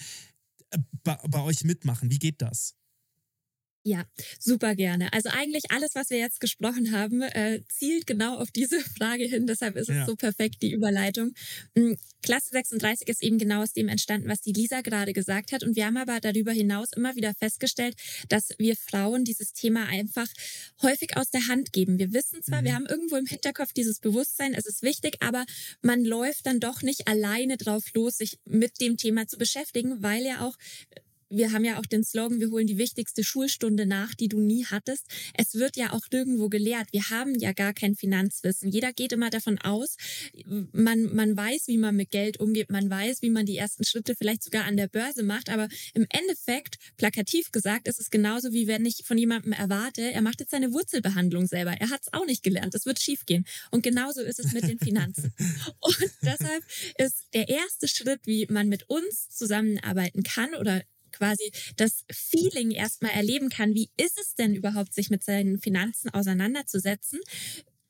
äh, 0.70 0.78
bei, 1.02 1.18
bei 1.28 1.40
euch 1.40 1.64
mitmachen? 1.64 2.10
Wie 2.10 2.18
geht 2.18 2.42
das? 2.42 2.74
Ja, 3.84 4.04
super 4.38 4.76
gerne. 4.76 5.12
Also 5.12 5.28
eigentlich 5.30 5.64
alles, 5.70 5.96
was 5.96 6.10
wir 6.10 6.18
jetzt 6.18 6.38
gesprochen 6.40 6.92
haben, 6.92 7.20
äh, 7.22 7.62
zielt 7.68 8.06
genau 8.06 8.36
auf 8.38 8.52
diese 8.52 8.78
Frage 8.96 9.24
hin. 9.24 9.46
Deshalb 9.48 9.74
ist 9.76 9.88
es 9.88 9.96
Ja. 9.96 10.06
so 10.06 10.14
perfekt, 10.14 10.62
die 10.62 10.70
Überleitung. 10.72 11.32
Mm, 11.74 11.94
Klasse 12.22 12.50
36 12.52 13.08
ist 13.08 13.24
eben 13.24 13.38
genau 13.38 13.62
aus 13.62 13.72
dem 13.72 13.88
entstanden, 13.88 14.28
was 14.28 14.40
die 14.40 14.52
Lisa 14.52 14.82
gerade 14.82 15.12
gesagt 15.12 15.50
hat. 15.50 15.64
Und 15.64 15.74
wir 15.74 15.86
haben 15.86 15.96
aber 15.96 16.20
darüber 16.20 16.52
hinaus 16.52 16.92
immer 16.94 17.16
wieder 17.16 17.34
festgestellt, 17.34 17.96
dass 18.28 18.50
wir 18.58 18.76
Frauen 18.76 19.24
dieses 19.24 19.52
Thema 19.52 19.86
einfach 19.86 20.28
häufig 20.82 21.16
aus 21.16 21.30
der 21.30 21.48
Hand 21.48 21.72
geben. 21.72 21.98
Wir 21.98 22.12
wissen 22.12 22.40
zwar, 22.40 22.60
Mhm. 22.60 22.64
wir 22.66 22.74
haben 22.76 22.86
irgendwo 22.86 23.16
im 23.16 23.26
Hinterkopf 23.26 23.72
dieses 23.72 23.98
Bewusstsein, 23.98 24.54
es 24.54 24.66
ist 24.66 24.82
wichtig, 24.82 25.16
aber 25.18 25.44
man 25.80 26.04
läuft 26.04 26.46
dann 26.46 26.60
doch 26.60 26.82
nicht 26.82 27.08
alleine 27.08 27.56
drauf 27.56 27.82
los, 27.94 28.18
sich 28.18 28.38
mit 28.44 28.80
dem 28.80 28.96
Thema 28.96 29.26
zu 29.26 29.38
beschäftigen, 29.38 30.04
weil 30.04 30.22
ja 30.24 30.46
auch 30.46 30.56
wir 31.32 31.52
haben 31.52 31.64
ja 31.64 31.78
auch 31.78 31.86
den 31.86 32.04
Slogan, 32.04 32.40
wir 32.40 32.50
holen 32.50 32.66
die 32.66 32.78
wichtigste 32.78 33.24
Schulstunde 33.24 33.86
nach, 33.86 34.14
die 34.14 34.28
du 34.28 34.40
nie 34.40 34.66
hattest. 34.66 35.06
Es 35.34 35.54
wird 35.54 35.76
ja 35.76 35.92
auch 35.92 36.06
nirgendwo 36.12 36.48
gelehrt. 36.48 36.88
Wir 36.92 37.10
haben 37.10 37.34
ja 37.38 37.52
gar 37.52 37.72
kein 37.72 37.96
Finanzwissen. 37.96 38.70
Jeder 38.70 38.92
geht 38.92 39.12
immer 39.12 39.30
davon 39.30 39.58
aus, 39.58 39.96
man, 40.72 41.14
man 41.14 41.36
weiß, 41.36 41.68
wie 41.68 41.78
man 41.78 41.96
mit 41.96 42.10
Geld 42.10 42.38
umgeht, 42.38 42.70
man 42.70 42.88
weiß, 42.90 43.22
wie 43.22 43.30
man 43.30 43.46
die 43.46 43.56
ersten 43.56 43.84
Schritte 43.84 44.14
vielleicht 44.14 44.42
sogar 44.42 44.64
an 44.64 44.76
der 44.76 44.88
Börse 44.88 45.22
macht. 45.22 45.48
Aber 45.48 45.68
im 45.94 46.06
Endeffekt, 46.10 46.76
plakativ 46.96 47.50
gesagt, 47.50 47.88
ist 47.88 48.00
es 48.00 48.10
genauso 48.10 48.52
wie 48.52 48.66
wenn 48.66 48.84
ich 48.84 49.02
von 49.04 49.16
jemandem 49.16 49.52
erwarte, 49.52 50.12
er 50.12 50.22
macht 50.22 50.40
jetzt 50.40 50.50
seine 50.50 50.72
Wurzelbehandlung 50.72 51.46
selber. 51.46 51.72
Er 51.72 51.90
hat 51.90 52.02
es 52.02 52.12
auch 52.12 52.26
nicht 52.26 52.42
gelernt. 52.42 52.74
Es 52.74 52.86
wird 52.86 53.00
schiefgehen. 53.00 53.44
Und 53.70 53.82
genauso 53.82 54.20
ist 54.20 54.38
es 54.38 54.52
mit 54.52 54.64
den 54.64 54.78
Finanzen. 54.78 55.32
Und 55.80 56.10
deshalb 56.22 56.62
ist 56.98 57.26
der 57.32 57.48
erste 57.48 57.88
Schritt, 57.88 58.20
wie 58.26 58.46
man 58.50 58.68
mit 58.68 58.88
uns 58.88 59.28
zusammenarbeiten 59.30 60.22
kann 60.22 60.54
oder 60.54 60.82
quasi 61.12 61.52
das 61.76 62.04
Feeling 62.10 62.70
erstmal 62.70 63.12
erleben 63.12 63.48
kann, 63.48 63.74
wie 63.74 63.90
ist 63.96 64.18
es 64.18 64.34
denn 64.34 64.54
überhaupt, 64.54 64.94
sich 64.94 65.10
mit 65.10 65.22
seinen 65.24 65.58
Finanzen 65.60 66.10
auseinanderzusetzen, 66.10 67.20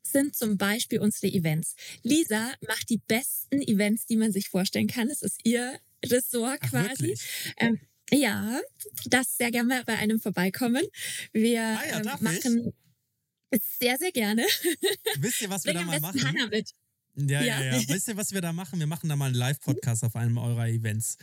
sind 0.03 0.37
zum 0.37 0.59
Beispiel 0.59 1.01
unsere 1.01 1.33
Events. 1.33 1.75
Lisa 2.03 2.53
macht 2.67 2.91
die 2.91 2.99
besten 2.99 3.63
Events, 3.63 4.07
die 4.07 4.17
man 4.17 4.33
sich 4.33 4.49
vorstellen 4.49 4.89
kann. 4.89 5.09
Es 5.09 5.23
ist 5.23 5.41
ihr 5.45 5.79
Ressort 6.05 6.59
Ach, 6.63 6.71
quasi. 6.71 7.17
Ähm, 7.57 7.79
ja, 8.11 8.61
das 9.07 9.37
sehr 9.39 9.51
gerne 9.51 9.83
bei 9.87 9.97
einem 9.97 10.21
vorbeikommen. 10.21 10.83
Wir 11.33 11.63
Ah 11.63 11.87
ja, 11.89 12.01
ähm, 12.01 12.19
machen 12.21 12.73
sehr, 13.79 13.99
sehr 13.99 14.13
gerne. 14.13 14.45
Wisst 15.19 15.43
ihr, 15.43 15.51
was 15.51 15.65
wir 15.65 15.75
da 15.75 15.83
mal 15.83 16.01
machen? 16.01 16.23
Hannah 16.25 16.47
mit. 16.47 16.71
Ja, 17.17 17.43
ja, 17.43 17.61
Ja. 17.61 17.77
ja. 17.77 17.89
Wisst 17.89 18.09
ihr, 18.09 18.17
was 18.17 18.33
wir 18.33 18.41
da 18.41 18.53
machen? 18.53 18.79
Wir 18.79 18.87
machen 18.87 19.09
da 19.09 19.17
mal 19.17 19.27
einen 19.27 19.35
Live-Podcast 19.35 20.05
auf 20.05 20.17
einem 20.17 20.39
eurer 20.39 20.69
Events, 20.69 21.19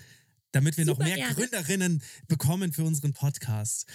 damit 0.52 0.78
wir 0.78 0.86
noch 0.86 0.96
Super 0.96 1.06
mehr 1.06 1.16
gerne. 1.16 1.36
Gründerinnen 1.36 2.04
bekommen 2.28 2.74
für 2.74 2.84
unseren 2.84 3.14
Podcast. 3.14 3.86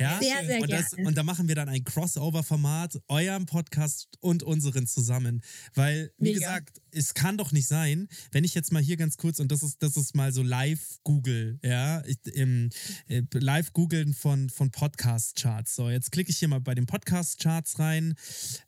Ja, 0.00 0.20
Sehr, 0.20 0.46
sehr 0.46 0.60
und, 0.60 0.70
das, 0.70 0.90
gerne. 0.90 1.08
und 1.08 1.18
da 1.18 1.24
machen 1.24 1.48
wir 1.48 1.56
dann 1.56 1.68
ein 1.68 1.82
Crossover-Format, 1.82 3.00
euren 3.08 3.46
Podcast 3.46 4.06
und 4.20 4.44
unseren 4.44 4.86
zusammen. 4.86 5.42
Weil, 5.74 6.12
wie 6.18 6.34
Mega. 6.34 6.38
gesagt, 6.38 6.80
es 6.92 7.14
kann 7.14 7.36
doch 7.36 7.50
nicht 7.50 7.66
sein, 7.66 8.06
wenn 8.30 8.44
ich 8.44 8.54
jetzt 8.54 8.70
mal 8.70 8.80
hier 8.80 8.96
ganz 8.96 9.16
kurz, 9.16 9.40
und 9.40 9.50
das 9.50 9.64
ist, 9.64 9.82
das 9.82 9.96
ist 9.96 10.14
mal 10.14 10.32
so 10.32 10.44
live 10.44 11.00
Google, 11.02 11.58
ja, 11.64 12.04
ich, 12.06 12.18
im, 12.32 12.70
äh, 13.08 13.22
live 13.32 13.72
googeln 13.72 14.14
von, 14.14 14.50
von 14.50 14.70
Podcast-Charts. 14.70 15.74
So, 15.74 15.90
jetzt 15.90 16.12
klicke 16.12 16.30
ich 16.30 16.38
hier 16.38 16.48
mal 16.48 16.60
bei 16.60 16.76
den 16.76 16.86
Podcast-Charts 16.86 17.80
rein, 17.80 18.14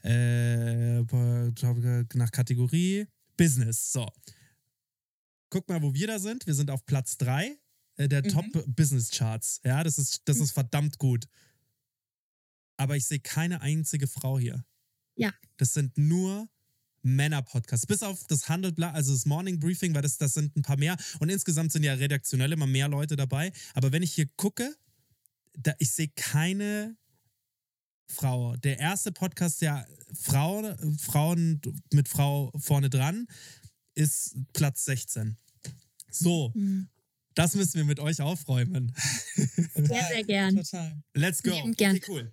äh, 0.03 1.03
nach 2.15 2.33
Kategorie 2.33 3.07
Business. 3.37 3.93
So. 3.93 4.09
Guck 5.51 5.69
mal, 5.69 5.83
wo 5.83 5.93
wir 5.95 6.07
da 6.07 6.19
sind. 6.19 6.47
Wir 6.47 6.55
sind 6.55 6.71
auf 6.71 6.87
Platz 6.87 7.19
3 7.19 7.59
der 7.99 8.25
Mhm. 8.25 8.29
Top 8.29 8.47
Business 8.75 9.11
Charts. 9.11 9.61
Ja, 9.65 9.85
das 9.85 9.99
ist, 9.99 10.23
das 10.25 10.39
ist 10.39 10.53
verdammt 10.53 10.99
gut. 10.99 11.27
Aber 12.77 12.97
ich 12.97 13.05
sehe 13.07 13.21
keine 13.21 13.61
einzige 13.61 14.07
Frau 14.07 14.39
hier. 14.39 14.65
Ja. 15.17 15.35
Das 15.59 15.75
sind 15.75 15.99
nur 15.99 16.49
Männer-Podcasts. 17.03 17.87
Bis 17.87 18.03
auf 18.03 18.27
das 18.27 18.49
Handelblatt, 18.49 18.95
also 18.95 19.13
das 19.13 19.27
Morning 19.27 19.59
Briefing, 19.59 19.95
weil 19.95 20.03
das, 20.03 20.17
das 20.17 20.33
sind 20.35 20.57
ein 20.57 20.63
paar 20.63 20.79
mehr. 20.79 20.97
Und 21.19 21.29
insgesamt 21.29 21.73
sind 21.73 21.83
ja 21.83 21.95
redaktionell 21.95 22.53
immer 22.53 22.67
mehr 22.67 22.89
Leute 22.89 23.17
dabei. 23.17 23.53
Aber 23.75 23.93
wenn 23.93 24.03
ich 24.03 24.15
hier 24.15 24.29
gucke, 24.37 24.75
da, 25.55 25.75
ich 25.79 25.91
sehe 25.91 26.09
keine 26.09 26.97
Frau. 28.07 28.57
Der 28.57 28.79
erste 28.79 29.13
Podcast, 29.13 29.61
der 29.63 29.87
Frau, 30.15 30.75
Frauen 30.99 31.61
mit 31.93 32.09
Frau 32.09 32.51
vorne 32.59 32.91
dran, 32.91 33.27
ist 34.01 34.35
Platz 34.53 34.85
16. 34.87 35.37
So, 36.11 36.53
Hm. 36.55 36.89
das 37.35 37.55
müssen 37.55 37.75
wir 37.75 37.85
mit 37.85 38.01
euch 38.01 38.21
aufräumen. 38.21 38.93
Sehr, 39.75 40.05
sehr 40.09 40.25
gern. 40.25 40.57
Total. 40.57 41.03
Let's 41.15 41.43
go. 41.43 41.53
Okay, 41.53 42.01
cool. 42.09 42.33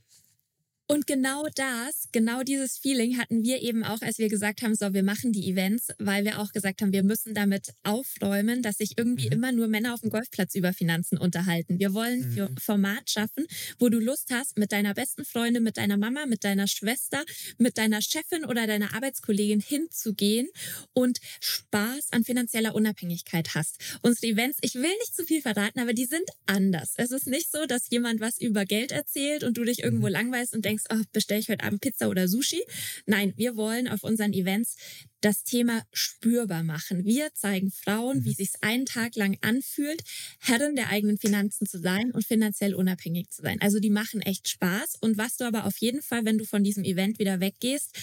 Und 0.89 1.05
genau 1.05 1.45
das, 1.55 2.07
genau 2.13 2.43
dieses 2.43 2.77
Feeling 2.77 3.17
hatten 3.17 3.43
wir 3.43 3.61
eben 3.61 3.83
auch, 3.83 4.01
als 4.01 4.19
wir 4.19 4.29
gesagt 4.29 4.61
haben, 4.61 4.73
so, 4.73 4.93
wir 4.93 5.03
machen 5.03 5.33
die 5.33 5.49
Events, 5.49 5.89
weil 5.99 6.23
wir 6.23 6.39
auch 6.39 6.51
gesagt 6.53 6.81
haben, 6.81 6.93
wir 6.93 7.03
müssen 7.03 7.33
damit 7.33 7.73
aufräumen, 7.83 8.61
dass 8.61 8.77
sich 8.77 8.97
irgendwie 8.97 9.25
Mhm. 9.27 9.31
immer 9.33 9.51
nur 9.51 9.67
Männer 9.67 9.93
auf 9.93 9.99
dem 10.01 10.09
Golfplatz 10.09 10.55
über 10.55 10.71
Finanzen 10.73 11.17
unterhalten. 11.17 11.77
Wir 11.79 11.93
wollen 11.93 12.23
ein 12.23 12.51
Mhm. 12.53 12.57
Format 12.57 13.09
schaffen, 13.09 13.45
wo 13.79 13.89
du 13.89 13.99
Lust 13.99 14.29
hast, 14.31 14.57
mit 14.57 14.71
deiner 14.71 14.93
besten 14.93 15.25
Freundin, 15.25 15.63
mit 15.63 15.75
deiner 15.77 15.97
Mama, 15.97 16.25
mit 16.25 16.43
deiner 16.45 16.67
Schwester, 16.67 17.23
mit 17.57 17.77
deiner 17.77 18.01
Chefin 18.01 18.45
oder 18.45 18.65
deiner 18.65 18.93
Arbeitskollegin 18.93 19.59
hinzugehen 19.59 20.47
und 20.93 21.19
Spaß 21.41 22.11
an 22.11 22.23
finanzieller 22.23 22.75
Unabhängigkeit 22.75 23.55
hast. 23.55 23.77
Unsere 24.03 24.27
Events, 24.33 24.59
ich 24.61 24.75
will 24.75 24.83
nicht 25.01 25.15
zu 25.15 25.25
viel 25.25 25.41
verraten, 25.41 25.79
aber 25.79 25.93
die 25.93 26.05
sind 26.05 26.29
anders. 26.45 26.93
Es 26.95 27.11
ist 27.11 27.27
nicht 27.27 27.51
so, 27.51 27.65
dass 27.65 27.89
jemand 27.89 28.21
was 28.21 28.39
über 28.39 28.63
Geld 28.65 28.91
erzählt 28.93 29.43
und 29.43 29.57
du 29.57 29.63
dich 29.65 29.83
irgendwo 29.83 30.07
Mhm. 30.07 30.13
langweilst 30.13 30.53
und 30.55 30.63
denkst, 30.63 30.76
oh, 30.89 31.01
bestelle 31.11 31.39
ich 31.39 31.49
heute 31.49 31.63
Abend 31.63 31.81
Pizza 31.81 32.09
oder 32.09 32.27
Sushi. 32.27 32.61
Nein, 33.05 33.33
wir 33.35 33.55
wollen 33.55 33.87
auf 33.87 34.03
unseren 34.03 34.33
Events 34.33 34.75
das 35.21 35.43
Thema 35.43 35.83
spürbar 35.91 36.63
machen. 36.63 37.03
Wir 37.05 37.33
zeigen 37.33 37.71
Frauen, 37.71 38.23
wie 38.23 38.29
Mhm. 38.29 38.33
sich's 38.35 38.61
einen 38.61 38.85
Tag 38.85 39.15
lang 39.15 39.37
anfühlt, 39.41 40.03
Herrin 40.39 40.75
der 40.75 40.89
eigenen 40.89 41.17
Finanzen 41.17 41.65
zu 41.65 41.79
sein 41.79 42.11
und 42.11 42.25
finanziell 42.25 42.75
unabhängig 42.75 43.29
zu 43.29 43.41
sein. 43.41 43.59
Also 43.61 43.79
die 43.79 43.89
machen 43.89 44.21
echt 44.21 44.47
Spaß. 44.47 44.95
Und 45.01 45.17
was 45.17 45.37
du 45.37 45.45
aber 45.45 45.65
auf 45.65 45.77
jeden 45.77 46.01
Fall, 46.01 46.23
wenn 46.25 46.37
du 46.37 46.45
von 46.45 46.63
diesem 46.63 46.83
Event 46.83 47.17
wieder 47.19 47.39
weggehst, 47.39 47.95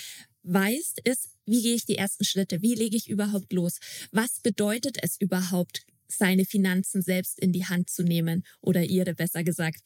weißt, 0.42 1.00
ist, 1.04 1.30
wie 1.46 1.62
gehe 1.62 1.74
ich 1.74 1.86
die 1.86 1.96
ersten 1.96 2.24
Schritte? 2.24 2.62
Wie 2.62 2.74
lege 2.74 2.96
ich 2.96 3.08
überhaupt 3.08 3.52
los? 3.52 3.78
Was 4.12 4.40
bedeutet 4.40 4.98
es 5.02 5.18
überhaupt, 5.20 5.86
seine 6.16 6.44
Finanzen 6.44 7.02
selbst 7.02 7.38
in 7.40 7.52
die 7.52 7.64
Hand 7.66 7.90
zu 7.90 8.02
nehmen 8.02 8.44
oder 8.60 8.82
ihre 8.84 9.14
besser 9.14 9.44
gesagt. 9.44 9.80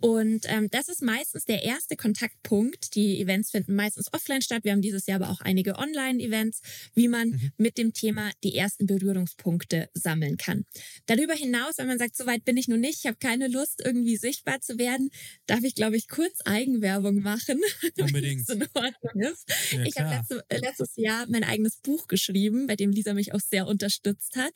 Und 0.00 0.44
ähm, 0.48 0.68
das 0.70 0.88
ist 0.88 1.02
meistens 1.02 1.44
der 1.44 1.62
erste 1.62 1.96
Kontaktpunkt. 1.96 2.94
Die 2.94 3.20
Events 3.20 3.50
finden 3.50 3.74
meistens 3.74 4.12
offline 4.12 4.42
statt. 4.42 4.64
Wir 4.64 4.72
haben 4.72 4.82
dieses 4.82 5.06
Jahr 5.06 5.20
aber 5.20 5.30
auch 5.30 5.40
einige 5.40 5.76
Online-Events, 5.76 6.60
wie 6.94 7.08
man 7.08 7.28
Mhm. 7.30 7.50
mit 7.56 7.78
dem 7.78 7.92
Thema 7.92 8.30
die 8.42 8.54
ersten 8.54 8.86
Berührungspunkte 8.86 9.88
sammeln 9.94 10.36
kann. 10.36 10.64
Darüber 11.06 11.34
hinaus, 11.34 11.78
wenn 11.78 11.86
man 11.86 11.98
sagt, 11.98 12.16
so 12.16 12.26
weit 12.26 12.44
bin 12.44 12.56
ich 12.56 12.68
noch 12.68 12.76
nicht, 12.76 12.98
ich 13.00 13.06
habe 13.06 13.16
keine 13.18 13.48
Lust, 13.48 13.82
irgendwie 13.84 14.16
sichtbar 14.16 14.60
zu 14.60 14.78
werden, 14.78 15.10
darf 15.46 15.62
ich, 15.64 15.74
glaube 15.74 15.96
ich, 15.96 16.08
kurz 16.08 16.40
Eigenwerbung 16.44 17.20
machen, 17.20 17.60
Unbedingt. 17.98 18.48
in 18.50 18.62
Ordnung 18.74 19.32
ist. 19.32 19.48
Ja, 19.72 19.82
Ich 19.84 19.96
habe 19.96 20.10
letzte, 20.16 20.44
äh, 20.48 20.58
letztes 20.58 20.96
Jahr 20.96 21.26
mein 21.28 21.44
eigenes 21.44 21.76
Buch 21.78 22.06
geschrieben, 22.08 22.66
bei 22.66 22.76
dem 22.76 22.90
Lisa 22.90 23.14
mich 23.14 23.32
auch 23.32 23.40
sehr 23.40 23.66
unterstützt 23.66 24.36
hat 24.36 24.52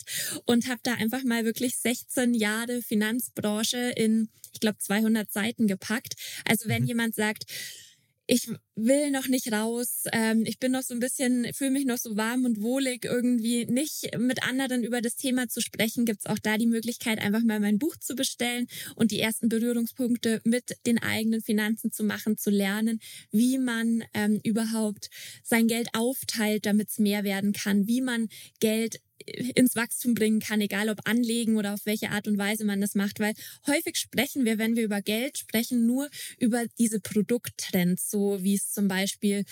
und 0.46 0.68
habe 0.68 0.80
da 0.82 0.94
einfach 0.94 1.17
mal 1.24 1.44
wirklich 1.44 1.76
16 1.76 2.34
Jahre 2.34 2.82
Finanzbranche 2.82 3.92
in, 3.96 4.28
ich 4.52 4.60
glaube, 4.60 4.78
200 4.78 5.30
Seiten 5.32 5.66
gepackt. 5.66 6.14
Also 6.44 6.68
wenn 6.68 6.82
Mhm. 6.82 6.88
jemand 6.88 7.14
sagt, 7.14 7.44
ich 8.30 8.46
will 8.76 9.10
noch 9.10 9.26
nicht 9.28 9.50
raus, 9.52 10.02
ähm, 10.12 10.44
ich 10.46 10.58
bin 10.58 10.72
noch 10.72 10.82
so 10.82 10.92
ein 10.92 11.00
bisschen, 11.00 11.46
fühle 11.54 11.70
mich 11.70 11.86
noch 11.86 11.96
so 11.96 12.14
warm 12.18 12.44
und 12.44 12.60
wohlig, 12.60 13.06
irgendwie 13.06 13.64
nicht 13.64 14.18
mit 14.18 14.42
anderen 14.42 14.84
über 14.84 15.00
das 15.00 15.16
Thema 15.16 15.48
zu 15.48 15.62
sprechen, 15.62 16.04
gibt's 16.04 16.26
auch 16.26 16.38
da 16.38 16.58
die 16.58 16.66
Möglichkeit, 16.66 17.20
einfach 17.20 17.42
mal 17.42 17.58
mein 17.58 17.78
Buch 17.78 17.96
zu 17.96 18.14
bestellen 18.14 18.66
und 18.96 19.12
die 19.12 19.20
ersten 19.20 19.48
Berührungspunkte 19.48 20.42
mit 20.44 20.76
den 20.84 20.98
eigenen 20.98 21.40
Finanzen 21.40 21.90
zu 21.90 22.04
machen, 22.04 22.36
zu 22.36 22.50
lernen, 22.50 23.00
wie 23.30 23.56
man 23.56 24.04
ähm, 24.12 24.40
überhaupt 24.44 25.08
sein 25.42 25.66
Geld 25.66 25.88
aufteilt, 25.94 26.66
damit 26.66 26.90
es 26.90 26.98
mehr 26.98 27.24
werden 27.24 27.54
kann, 27.54 27.86
wie 27.86 28.02
man 28.02 28.28
Geld 28.60 29.00
ins 29.26 29.76
Wachstum 29.76 30.14
bringen 30.14 30.40
kann, 30.40 30.60
egal 30.60 30.88
ob 30.88 31.06
anlegen 31.08 31.56
oder 31.56 31.74
auf 31.74 31.84
welche 31.84 32.10
Art 32.10 32.28
und 32.28 32.38
Weise 32.38 32.64
man 32.64 32.80
das 32.80 32.94
macht, 32.94 33.20
weil 33.20 33.34
häufig 33.66 33.96
sprechen 33.96 34.44
wir, 34.44 34.58
wenn 34.58 34.76
wir 34.76 34.84
über 34.84 35.02
Geld 35.02 35.38
sprechen, 35.38 35.86
nur 35.86 36.08
über 36.38 36.64
diese 36.78 37.00
Produkttrends, 37.00 38.10
so 38.10 38.42
wie 38.42 38.54
es 38.54 38.72
zum 38.72 38.88
Beispiel 38.88 39.44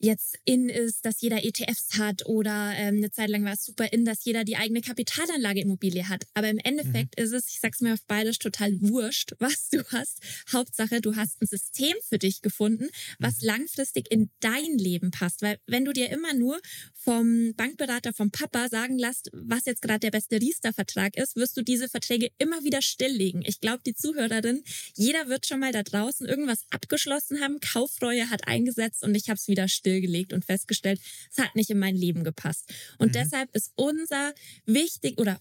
jetzt 0.00 0.38
in 0.44 0.68
ist, 0.68 1.04
dass 1.04 1.20
jeder 1.20 1.44
ETFs 1.44 1.98
hat 1.98 2.26
oder 2.26 2.72
ähm, 2.76 2.96
eine 2.96 3.10
Zeit 3.10 3.30
lang 3.30 3.44
war 3.44 3.54
es 3.54 3.64
super 3.64 3.92
in, 3.92 4.04
dass 4.04 4.24
jeder 4.24 4.44
die 4.44 4.56
eigene 4.56 4.80
Kapitalanlage 4.80 5.60
Immobilie 5.60 6.08
hat. 6.08 6.24
Aber 6.34 6.48
im 6.48 6.58
Endeffekt 6.58 7.18
ist 7.18 7.32
es, 7.32 7.48
ich 7.48 7.60
sag's 7.60 7.80
mir 7.80 7.94
auf 7.94 8.04
Bayerisch, 8.06 8.38
total 8.38 8.80
wurscht, 8.80 9.32
was 9.38 9.68
du 9.70 9.82
hast. 9.90 10.20
Hauptsache, 10.52 11.00
du 11.00 11.16
hast 11.16 11.40
ein 11.40 11.46
System 11.46 11.94
für 12.08 12.18
dich 12.18 12.42
gefunden, 12.42 12.88
was 13.18 13.40
langfristig 13.42 14.10
in 14.10 14.30
dein 14.40 14.78
Leben 14.78 15.10
passt. 15.10 15.42
Weil 15.42 15.58
wenn 15.66 15.84
du 15.84 15.92
dir 15.92 16.10
immer 16.10 16.34
nur 16.34 16.60
vom 16.94 17.54
Bankberater, 17.56 18.12
vom 18.12 18.30
Papa 18.30 18.68
sagen 18.68 18.95
lässt, 18.98 19.30
was 19.32 19.64
jetzt 19.66 19.82
gerade 19.82 20.00
der 20.00 20.10
beste 20.10 20.40
Riester-Vertrag 20.40 21.16
ist, 21.16 21.36
wirst 21.36 21.56
du 21.56 21.62
diese 21.62 21.88
Verträge 21.88 22.30
immer 22.38 22.62
wieder 22.64 22.82
stilllegen. 22.82 23.42
Ich 23.46 23.60
glaube, 23.60 23.80
die 23.86 23.94
Zuhörerin, 23.94 24.62
jeder 24.94 25.28
wird 25.28 25.46
schon 25.46 25.60
mal 25.60 25.72
da 25.72 25.82
draußen 25.82 26.26
irgendwas 26.26 26.64
abgeschlossen 26.70 27.40
haben, 27.40 27.60
Kaufreue 27.60 28.30
hat 28.30 28.46
eingesetzt 28.48 29.02
und 29.02 29.14
ich 29.14 29.28
habe 29.28 29.36
es 29.36 29.48
wieder 29.48 29.68
stillgelegt 29.68 30.32
und 30.32 30.44
festgestellt, 30.44 31.00
es 31.30 31.38
hat 31.42 31.54
nicht 31.54 31.70
in 31.70 31.78
mein 31.78 31.96
Leben 31.96 32.24
gepasst. 32.24 32.72
Und 32.98 33.08
Mhm. 33.08 33.12
deshalb 33.12 33.54
ist 33.54 33.72
unser 33.76 34.34
wichtig 34.64 35.18
oder 35.18 35.40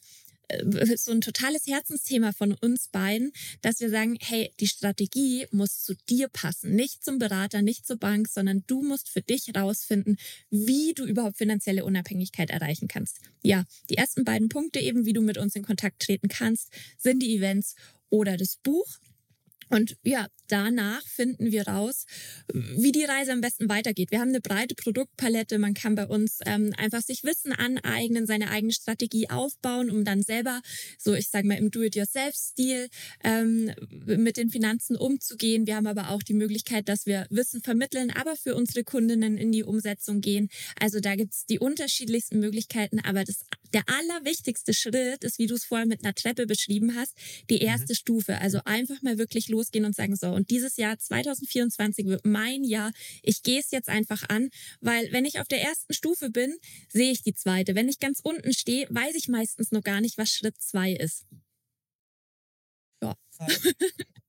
so 0.98 1.12
ein 1.12 1.22
totales 1.22 1.68
Herzensthema 1.68 2.32
von 2.32 2.54
uns 2.54 2.88
beiden, 2.88 3.32
dass 3.62 3.80
wir 3.80 3.90
sagen, 3.90 4.18
hey, 4.22 4.52
die 4.60 4.68
Strategie 4.68 5.48
muss 5.52 5.84
zu 5.84 5.96
dir 6.10 6.28
passen, 6.28 6.76
nicht 6.76 7.04
zum 7.04 7.20
Berater, 7.20 7.62
nicht 7.62 7.86
zur 7.86 7.98
Bank, 7.98 8.28
sondern 8.28 8.64
du 8.68 8.82
musst 8.82 9.10
für 9.10 9.22
dich 9.22 9.56
rausfinden, 9.56 10.18
wie 10.50 10.94
du 10.94 11.06
überhaupt 11.06 11.38
finanzielle 11.38 11.86
Unabhängigkeit 11.86 12.50
erreichen 12.50 12.88
kannst. 12.88 13.20
Ja, 13.44 13.64
die 13.90 13.98
ersten 13.98 14.26
beiden 14.26 14.50
Punkte 14.50 14.80
eben, 14.80 15.06
wie 15.06 15.14
du 15.14 15.22
mit 15.22 15.38
uns 15.38 15.56
in 15.56 15.64
Kontakt 15.64 16.02
treten 16.02 16.28
kannst, 16.28 16.70
sind 16.98 17.22
die 17.22 17.36
Events 17.36 17.76
oder 18.10 18.38
das 18.38 18.58
Buch. 18.58 18.88
Und 19.70 19.98
ja, 20.04 20.28
danach 20.48 21.06
finden 21.08 21.52
wir 21.52 21.68
raus, 21.68 22.06
wie 22.54 22.92
die 22.92 23.04
Reise 23.04 23.32
am 23.32 23.42
besten 23.42 23.68
weitergeht. 23.68 24.12
Wir 24.12 24.20
haben 24.20 24.30
eine 24.30 24.42
breite 24.42 24.76
Produktpalette. 24.76 25.58
Man 25.58 25.74
kann 25.74 25.96
bei 25.96 26.06
uns 26.06 26.40
ähm, 26.46 26.74
einfach 26.78 27.02
sich 27.02 27.24
Wissen 27.24 27.52
aneignen, 27.52 28.28
seine 28.28 28.52
eigene 28.52 28.74
Strategie 28.74 29.30
aufbauen, 29.30 29.90
um 29.90 30.06
dann 30.06 30.22
selber, 30.22 30.62
so 31.00 31.14
ich 31.14 31.30
sage 31.30 31.48
mal 31.48 31.58
im 31.58 31.72
Do-it-yourself-Stil, 31.72 32.90
ähm, 33.24 33.72
mit 34.06 34.38
den 34.38 34.50
Finanzen 34.50 34.96
umzugehen. 34.96 35.66
Wir 35.66 35.76
haben 35.76 35.88
aber 35.88 36.12
auch 36.12 36.22
die 36.22 36.34
Möglichkeit, 36.34 36.88
dass 36.88 37.06
wir 37.06 37.26
Wissen 37.30 37.62
vermitteln, 37.62 38.12
aber 38.12 38.36
für 38.36 38.56
unsere 38.56 38.84
Kundinnen 38.84 39.38
in 39.38 39.52
die 39.52 39.64
Umsetzung 39.64 40.22
gehen. 40.22 40.50
Also 40.80 41.00
da 41.00 41.16
gibt's 41.16 41.46
die 41.46 41.60
unterschiedlichsten 41.60 42.40
Möglichkeiten. 42.40 43.00
Aber 43.00 43.24
das, 43.24 43.46
der 43.74 43.84
allerwichtigste 43.88 44.74
Schritt 44.74 45.24
ist, 45.24 45.40
wie 45.40 45.48
du 45.48 45.56
es 45.56 45.66
vorher 45.66 45.88
mit 45.88 46.04
einer 46.04 46.14
Treppe 46.14 46.46
beschrieben 46.46 46.96
hast, 46.96 47.14
die 47.50 47.60
erste 47.60 47.94
mhm. 47.94 47.98
Stufe. 47.98 48.38
Also 48.40 48.60
einfach 48.66 49.02
mal 49.02 49.18
wirklich 49.18 49.50
losgehen 49.56 49.86
und 49.86 49.96
sagen, 49.96 50.16
so, 50.16 50.30
und 50.30 50.50
dieses 50.50 50.78
Jahr 50.78 50.98
2024 50.98 52.06
wird 52.06 52.26
mein 52.26 52.64
Jahr. 52.64 52.92
Ich 53.22 53.44
gehe 53.44 53.60
es 53.60 53.72
jetzt 53.72 53.90
einfach 53.90 54.28
an, 54.30 54.50
weil 54.82 55.12
wenn 55.12 55.26
ich 55.26 55.40
auf 55.40 55.48
der 55.48 55.62
ersten 55.62 55.94
Stufe 55.94 56.30
bin, 56.30 56.58
sehe 56.90 57.12
ich 57.12 57.24
die 57.24 57.34
zweite. 57.34 57.76
Wenn 57.76 57.90
ich 57.90 58.00
ganz 58.00 58.20
unten 58.22 58.54
stehe, 58.54 58.88
weiß 58.90 59.16
ich 59.16 59.28
meistens 59.28 59.72
noch 59.72 59.84
gar 59.84 60.02
nicht, 60.02 60.18
was 60.18 60.30
Schritt 60.30 60.62
zwei 60.62 60.92
ist. 60.94 61.26
Ja. 63.02 63.16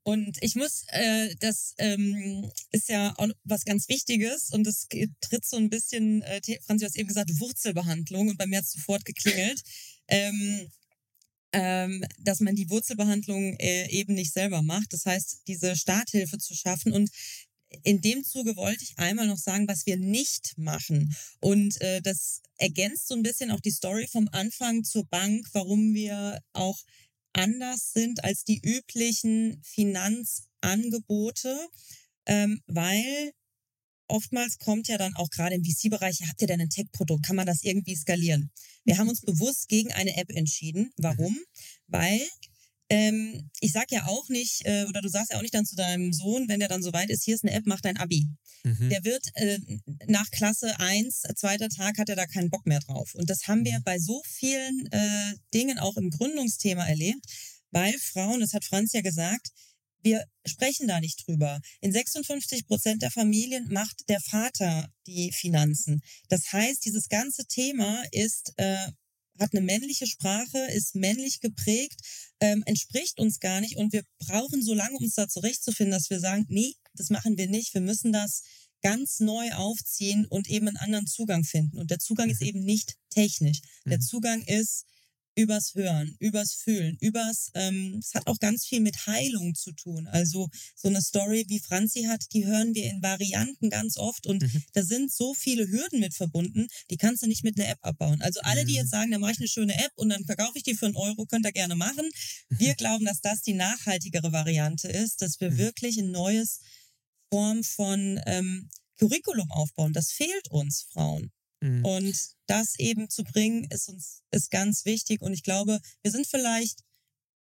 Und 0.03 0.39
ich 0.41 0.55
muss, 0.55 0.85
äh, 0.91 1.35
das 1.41 1.74
ähm, 1.79 2.49
ist 2.70 2.89
ja 2.89 3.12
auch 3.16 3.27
was 3.43 3.64
ganz 3.64 3.89
Wichtiges 3.89 4.51
und 4.53 4.64
das 4.64 4.87
tritt 5.20 5.45
so 5.45 5.57
ein 5.57 5.68
bisschen, 5.68 6.22
äh, 6.22 6.41
Franzi, 6.64 6.85
du 6.85 6.87
hast 6.87 6.97
eben 6.97 7.09
gesagt, 7.09 7.41
Wurzelbehandlung 7.41 8.29
und 8.29 8.39
bei 8.39 8.47
mir 8.47 8.59
hat 8.59 8.66
es 8.66 8.72
sofort 8.72 9.05
geklingelt. 9.05 9.61
Ähm, 10.07 10.70
ähm, 11.57 12.04
dass 12.18 12.40
man 12.40 12.54
die 12.54 12.68
Wurzelbehandlung 12.68 13.57
äh, 13.59 13.88
eben 13.88 14.12
nicht 14.14 14.32
selber 14.32 14.62
macht. 14.62 14.92
Das 14.92 15.07
heißt, 15.07 15.42
diese 15.48 15.74
Starthilfe 15.74 16.36
zu 16.36 16.54
schaffen 16.54 16.92
und 16.92 17.11
in 17.82 18.00
dem 18.00 18.24
Zuge 18.24 18.57
wollte 18.57 18.84
ich 18.84 18.98
einmal 18.98 19.26
noch 19.26 19.38
sagen, 19.38 19.66
was 19.66 19.86
wir 19.86 19.96
nicht 19.96 20.57
machen. 20.57 21.16
Und 21.40 21.80
äh, 21.80 22.00
das 22.02 22.42
ergänzt 22.59 23.09
so 23.09 23.14
ein 23.14 23.22
bisschen 23.22 23.50
auch 23.50 23.61
die 23.61 23.70
Story 23.70 24.07
vom 24.07 24.28
Anfang 24.32 24.84
zur 24.84 25.04
Bank, 25.07 25.48
warum 25.52 25.94
wir 25.94 26.40
auch 26.52 26.78
anders 27.32 27.92
sind 27.92 28.22
als 28.22 28.44
die 28.44 28.61
üblichen 28.62 29.61
Finanzangebote, 29.62 31.59
ähm, 32.26 32.61
weil 32.66 33.32
oftmals 34.09 34.59
kommt 34.59 34.88
ja 34.88 34.98
dann 34.98 35.14
auch 35.16 35.30
gerade 35.30 35.54
im 35.54 35.64
VC-Bereich, 35.64 36.22
habt 36.28 36.40
ihr 36.40 36.46
denn 36.46 36.61
ein 36.61 36.70
Tech-Produkt? 36.70 37.26
Kann 37.26 37.36
man 37.36 37.46
das 37.46 37.62
irgendwie 37.62 37.96
skalieren? 37.96 38.50
Wir 38.84 38.98
haben 38.98 39.09
uns 39.09 39.20
bewusst 39.20 39.68
gegen 39.68 39.92
eine 39.92 40.16
App 40.16 40.30
entschieden. 40.30 40.90
Warum? 40.96 41.32
Mhm. 41.32 41.44
Weil 41.88 42.20
ähm, 42.88 43.50
ich 43.61 43.72
sag 43.72 43.90
ja 43.90 44.07
auch 44.07 44.28
nicht, 44.28 44.64
äh, 44.64 44.84
oder 44.88 45.00
du 45.00 45.09
sagst 45.09 45.32
ja 45.32 45.38
auch 45.38 45.42
nicht 45.42 45.54
dann 45.54 45.66
zu 45.66 45.74
deinem 45.74 46.12
Sohn, 46.12 46.48
wenn 46.48 46.61
der 46.61 46.68
dann 46.68 46.82
so 46.82 46.92
weit 46.92 47.11
ist, 47.11 47.24
hier 47.24 47.34
ist 47.34 47.44
eine 47.44 47.52
App, 47.52 47.64
mach 47.66 47.80
dein 47.80 47.96
Abi. 47.96 48.28
Mhm. 48.62 48.90
Der 48.90 49.04
wird 49.04 49.26
äh, 49.34 49.59
nach 50.07 50.30
Klasse 50.30 50.78
1, 50.78 51.22
zweiter 51.34 51.68
Tag, 51.68 51.98
hat 51.98 52.09
er 52.09 52.16
da 52.16 52.26
keinen 52.26 52.50
Bock 52.50 52.64
mehr 52.66 52.80
drauf. 52.80 53.14
Und 53.14 53.28
das 53.28 53.48
haben 53.48 53.64
wir 53.64 53.78
mhm. 53.78 53.84
bei 53.84 53.98
so 53.98 54.22
vielen 54.24 54.86
äh, 54.92 55.34
Dingen 55.52 55.78
auch 55.78 55.96
im 55.96 56.11
Gründungsthema 56.11 56.86
erlebt, 56.86 57.24
weil 57.72 57.92
Frauen, 57.98 58.40
das 58.40 58.52
hat 58.52 58.64
Franz 58.64 58.92
ja 58.92 59.00
gesagt, 59.00 59.48
wir 60.07 60.24
sprechen 60.46 60.86
da 60.86 61.00
nicht 61.00 61.26
drüber. 61.26 61.61
In 61.80 61.92
56 61.92 62.66
Prozent 62.66 63.02
der 63.02 63.11
Familien 63.11 63.66
macht 63.72 64.09
der 64.09 64.20
Vater 64.20 64.88
die 65.09 65.32
Finanzen. 65.32 66.00
Das 66.28 66.52
heißt, 66.52 66.84
dieses 66.84 67.09
ganze 67.09 67.44
Thema 67.46 68.04
ist 68.12 68.52
äh, 68.57 68.86
hat 69.38 69.50
eine 69.52 69.61
männliche 69.61 70.07
Sprache, 70.07 70.59
ist 70.72 70.94
männlich 70.94 71.40
geprägt, 71.40 72.00
ähm, 72.40 72.62
entspricht 72.66 73.18
uns 73.18 73.40
gar 73.40 73.61
nicht 73.61 73.76
und 73.76 73.92
wir 73.92 74.02
brauchen 74.18 74.62
so 74.62 74.72
lange, 74.72 74.96
uns 74.96 75.14
da 75.14 75.28
zurechtzufinden, 75.28 75.92
dass 75.92 76.09
wir 76.09 76.20
sagen, 76.20 76.46
nee, 76.48 76.72
das 76.94 77.11
machen 77.11 77.36
wir 77.36 77.48
nicht, 77.48 77.74
wir 77.74 77.82
müssen 77.82 78.12
das 78.12 78.42
ganz 78.82 79.18
neu 79.18 79.52
aufziehen 79.54 80.24
und 80.26 80.48
eben 80.48 80.68
einen 80.68 80.76
anderen 80.76 81.07
Zugang 81.07 81.42
finden. 81.44 81.78
Und 81.78 81.90
der 81.90 81.98
Zugang 81.98 82.30
ist 82.30 82.40
mhm. 82.40 82.46
eben 82.46 82.61
nicht 82.61 82.94
technisch. 83.11 83.61
Der 83.84 83.98
mhm. 83.98 84.02
Zugang 84.02 84.42
ist 84.42 84.84
übers 85.37 85.74
Hören, 85.74 86.16
übers 86.18 86.55
Fühlen, 86.55 86.97
übers, 87.01 87.51
ähm, 87.55 88.01
es 88.01 88.14
hat 88.14 88.26
auch 88.26 88.39
ganz 88.39 88.64
viel 88.64 88.80
mit 88.80 89.07
Heilung 89.07 89.55
zu 89.55 89.72
tun. 89.72 90.09
Also 90.09 90.49
so 90.74 90.89
eine 90.89 91.03
Story 91.03 91.45
wie 91.49 91.61
Franzi 91.61 92.05
hat, 92.05 92.24
die 92.32 92.47
hören 92.47 92.74
wir 92.74 92.84
in 92.91 93.03
Varianten 93.03 93.68
ganz 93.70 93.99
oft 93.99 94.26
und 94.26 94.43
mhm. 94.43 94.62
da 94.72 94.82
sind 94.82 95.12
so 95.12 95.34
viele 95.34 95.68
Hürden 95.68 96.01
mit 96.01 96.14
verbunden, 96.14 96.66
die 96.91 96.97
kannst 96.97 97.22
du 97.22 97.26
nicht 97.26 97.45
mit 97.45 97.61
einer 97.61 97.68
App 97.68 97.78
abbauen. 97.82 98.22
Also 98.22 98.41
alle, 98.43 98.64
die 98.64 98.74
jetzt 98.74 98.87
mhm. 98.87 98.97
sagen, 98.97 99.11
da 99.11 99.18
mache 99.18 99.32
ich 99.32 99.39
eine 99.39 99.49
schöne 99.49 99.74
App 99.74 99.93
und 99.97 100.09
dann 100.09 100.24
verkaufe 100.24 100.57
ich 100.57 100.64
die 100.64 100.74
für 100.74 100.87
einen 100.87 100.97
Euro, 100.97 101.26
könnt 101.26 101.45
ihr 101.45 101.53
gerne 101.53 101.76
machen. 101.76 102.09
Wir 102.49 102.74
glauben, 102.76 103.05
dass 103.05 103.20
das 103.20 103.43
die 103.43 103.55
nachhaltigere 103.55 104.32
Variante 104.32 104.89
ist, 104.89 105.20
dass 105.20 105.39
wir 105.41 105.51
mhm. 105.51 105.59
wirklich 105.59 105.99
ein 105.99 106.11
neues 106.11 106.61
Form 107.30 107.62
von 107.62 108.20
ähm, 108.24 108.70
Curriculum 108.99 109.51
aufbauen. 109.51 109.93
Das 109.93 110.12
fehlt 110.12 110.51
uns 110.51 110.87
Frauen. 110.93 111.30
Mhm. 111.61 111.84
Und 111.84 112.16
das 112.46 112.78
eben 112.78 113.09
zu 113.09 113.24
bringen, 113.24 113.66
ist 113.70 113.88
uns 113.88 114.22
ist 114.30 114.50
ganz 114.50 114.84
wichtig. 114.84 115.22
Und 115.22 115.32
ich 115.32 115.42
glaube, 115.42 115.80
wir 116.02 116.11
sind 116.11 116.26
vielleicht 116.26 116.80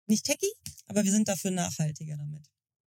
nicht 0.07 0.25
techy, 0.25 0.51
aber 0.87 1.03
wir 1.03 1.11
sind 1.11 1.27
dafür 1.27 1.51
nachhaltiger 1.51 2.17
damit. 2.17 2.45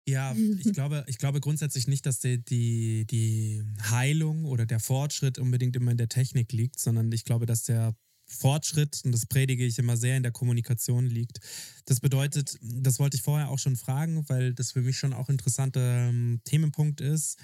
Ja, 0.07 0.33
ich 0.59 0.71
glaube, 0.71 1.03
ich 1.07 1.17
glaube 1.17 1.41
grundsätzlich 1.41 1.87
nicht, 1.87 2.05
dass 2.05 2.19
die, 2.19 2.41
die, 2.41 3.05
die 3.05 3.61
Heilung 3.89 4.45
oder 4.45 4.65
der 4.65 4.79
Fortschritt 4.79 5.37
unbedingt 5.37 5.75
immer 5.75 5.91
in 5.91 5.97
der 5.97 6.07
Technik 6.07 6.53
liegt, 6.53 6.79
sondern 6.79 7.11
ich 7.11 7.25
glaube, 7.25 7.45
dass 7.45 7.63
der 7.63 7.93
Fortschritt, 8.25 9.01
und 9.03 9.11
das 9.11 9.25
predige 9.25 9.65
ich 9.65 9.79
immer 9.79 9.97
sehr, 9.97 10.15
in 10.15 10.23
der 10.23 10.31
Kommunikation 10.31 11.07
liegt. 11.07 11.39
Das 11.85 11.99
bedeutet, 11.99 12.57
das 12.61 12.99
wollte 12.99 13.15
ich 13.17 13.23
vorher 13.23 13.49
auch 13.49 13.59
schon 13.59 13.75
fragen, 13.75 14.27
weil 14.29 14.53
das 14.53 14.73
für 14.73 14.81
mich 14.81 14.97
schon 14.97 15.13
auch 15.13 15.27
ein 15.27 15.33
interessanter 15.33 16.09
ähm, 16.09 16.41
Themenpunkt 16.45 17.01
ist. 17.01 17.37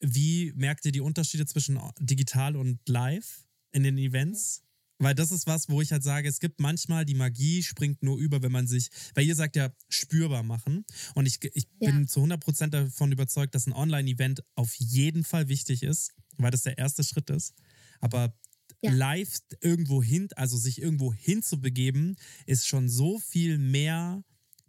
Wie 0.00 0.52
merkt 0.54 0.84
ihr 0.84 0.92
die 0.92 1.00
Unterschiede 1.00 1.46
zwischen 1.46 1.80
digital 2.00 2.56
und 2.56 2.80
live 2.88 3.44
in 3.72 3.82
den 3.82 3.98
Events? 3.98 4.62
Weil 4.98 5.14
das 5.14 5.30
ist 5.30 5.46
was, 5.46 5.68
wo 5.68 5.80
ich 5.80 5.92
halt 5.92 6.02
sage, 6.02 6.28
es 6.28 6.40
gibt 6.40 6.60
manchmal 6.60 7.04
die 7.04 7.14
Magie 7.14 7.62
springt 7.62 8.02
nur 8.02 8.18
über, 8.18 8.42
wenn 8.42 8.50
man 8.50 8.66
sich, 8.66 8.88
weil 9.14 9.26
ihr 9.26 9.36
sagt 9.36 9.54
ja, 9.54 9.72
spürbar 9.88 10.42
machen. 10.42 10.84
Und 11.14 11.26
ich, 11.26 11.38
ich 11.54 11.68
ja. 11.80 11.90
bin 11.90 12.08
zu 12.08 12.20
100% 12.20 12.68
davon 12.68 13.12
überzeugt, 13.12 13.54
dass 13.54 13.66
ein 13.66 13.72
Online-Event 13.72 14.42
auf 14.56 14.74
jeden 14.74 15.22
Fall 15.22 15.48
wichtig 15.48 15.84
ist, 15.84 16.14
weil 16.36 16.50
das 16.50 16.62
der 16.62 16.78
erste 16.78 17.04
Schritt 17.04 17.30
ist. 17.30 17.54
Aber 18.00 18.34
ja. 18.82 18.92
live 18.92 19.38
irgendwo 19.60 20.02
hin, 20.02 20.28
also 20.34 20.56
sich 20.56 20.82
irgendwo 20.82 21.12
hinzubegeben, 21.12 22.16
ist 22.46 22.66
schon 22.66 22.88
so 22.88 23.20
viel 23.20 23.58
mehr 23.58 24.24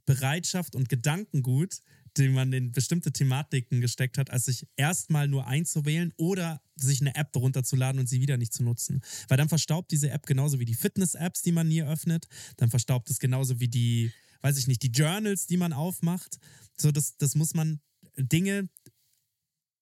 Bereitschaft 0.06 0.76
und 0.76 0.90
Gedankengut, 0.90 1.82
den 2.18 2.34
man 2.34 2.52
in 2.54 2.72
bestimmte 2.72 3.12
Thematiken 3.12 3.82
gesteckt 3.82 4.18
hat, 4.18 4.30
als 4.30 4.46
sich 4.46 4.68
erstmal 4.76 5.28
nur 5.28 5.48
einzuwählen 5.48 6.14
oder 6.18 6.62
sich 6.76 7.02
eine 7.02 7.16
App 7.16 7.36
runterzuladen 7.36 8.00
und 8.00 8.08
sie 8.08 8.22
wieder 8.22 8.38
nicht 8.38 8.54
zu 8.54 8.64
nutzen. 8.64 9.02
Weil 9.28 9.38
dann 9.38 9.50
verstaubt 9.50 9.92
diese 9.92 10.10
App 10.10 10.26
genauso 10.26 10.60
wie 10.60 10.66
die 10.66 10.76
Fitness-Apps, 10.76 11.42
die 11.42 11.52
man 11.52 11.68
nie 11.68 11.84
öffnet. 11.84 12.28
Dann 12.58 12.70
verstaubt 12.70 13.10
es 13.10 13.20
genauso 13.20 13.60
wie 13.60 13.68
die, 13.68 14.12
weiß 14.42 14.58
ich 14.58 14.68
nicht, 14.68 14.84
die 14.84 14.92
Journals, 14.92 15.48
die 15.48 15.58
man 15.58 15.74
aufmacht. 15.74 16.40
So, 16.78 16.92
das, 16.92 17.18
das 17.18 17.36
muss 17.36 17.54
man, 17.54 17.80
Dinge, 18.18 18.70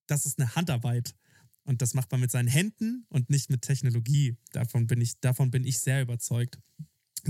das 0.08 0.26
ist 0.26 0.40
eine 0.40 0.56
Handarbeit. 0.56 1.16
Und 1.64 1.82
das 1.82 1.94
macht 1.94 2.12
man 2.12 2.22
mit 2.22 2.32
seinen 2.32 2.48
Händen 2.48 3.06
und 3.10 3.30
nicht 3.30 3.50
mit 3.50 3.62
Technologie. 3.62 4.38
Davon 4.54 4.88
bin 4.88 5.02
ich, 5.02 5.20
davon 5.20 5.52
bin 5.52 5.66
ich 5.66 5.80
sehr 5.80 6.02
überzeugt. 6.02 6.60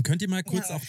Könnt 0.02 0.22
ihr 0.22 0.28
mal 0.28 0.42
kurz 0.42 0.68
ja. 0.68 0.76
auch, 0.76 0.82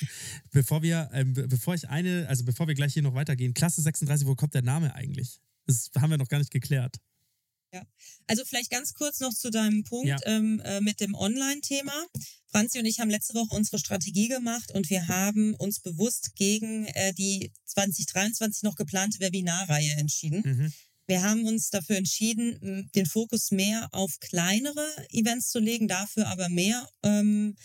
bevor 0.51 0.81
wir, 0.81 1.09
äh, 1.13 1.23
bevor 1.25 1.75
ich 1.75 1.89
eine, 1.89 2.27
also 2.27 2.43
bevor 2.43 2.67
wir 2.67 2.75
gleich 2.75 2.93
hier 2.93 3.03
noch 3.03 3.15
weitergehen, 3.15 3.53
Klasse 3.53 3.81
36, 3.81 4.27
wo 4.27 4.35
kommt 4.35 4.53
der 4.53 4.61
Name 4.61 4.93
eigentlich? 4.95 5.39
Das 5.65 5.89
haben 5.97 6.09
wir 6.09 6.17
noch 6.17 6.27
gar 6.27 6.39
nicht 6.39 6.51
geklärt. 6.51 6.97
Ja, 7.71 7.83
also 8.25 8.43
vielleicht 8.45 8.71
ganz 8.71 8.93
kurz 8.95 9.19
noch 9.19 9.33
zu 9.33 9.51
deinem 9.51 9.83
Punkt 9.83 10.07
ja. 10.07 10.17
ähm, 10.25 10.59
äh, 10.65 10.81
mit 10.81 10.99
dem 10.99 11.13
Online-Thema. 11.13 11.93
Franzi 12.47 12.79
und 12.79 12.85
ich 12.85 12.99
haben 12.99 13.11
letzte 13.11 13.35
Woche 13.35 13.55
unsere 13.55 13.77
Strategie 13.77 14.27
gemacht 14.27 14.71
und 14.71 14.89
wir 14.89 15.07
haben 15.07 15.53
uns 15.53 15.79
bewusst 15.79 16.35
gegen 16.35 16.85
äh, 16.87 17.13
die 17.13 17.51
2023 17.65 18.63
noch 18.63 18.75
geplante 18.75 19.19
Webinarreihe 19.19 19.91
entschieden. 19.97 20.41
Mhm. 20.43 20.73
Wir 21.05 21.23
haben 21.23 21.45
uns 21.45 21.69
dafür 21.69 21.97
entschieden, 21.97 22.89
den 22.93 23.05
Fokus 23.07 23.49
mehr 23.49 23.89
auf 23.93 24.19
kleinere 24.19 24.85
Events 25.11 25.49
zu 25.49 25.59
legen, 25.59 25.87
dafür 25.87 26.27
aber 26.27 26.49
mehr 26.49 26.87
ähm, 27.03 27.55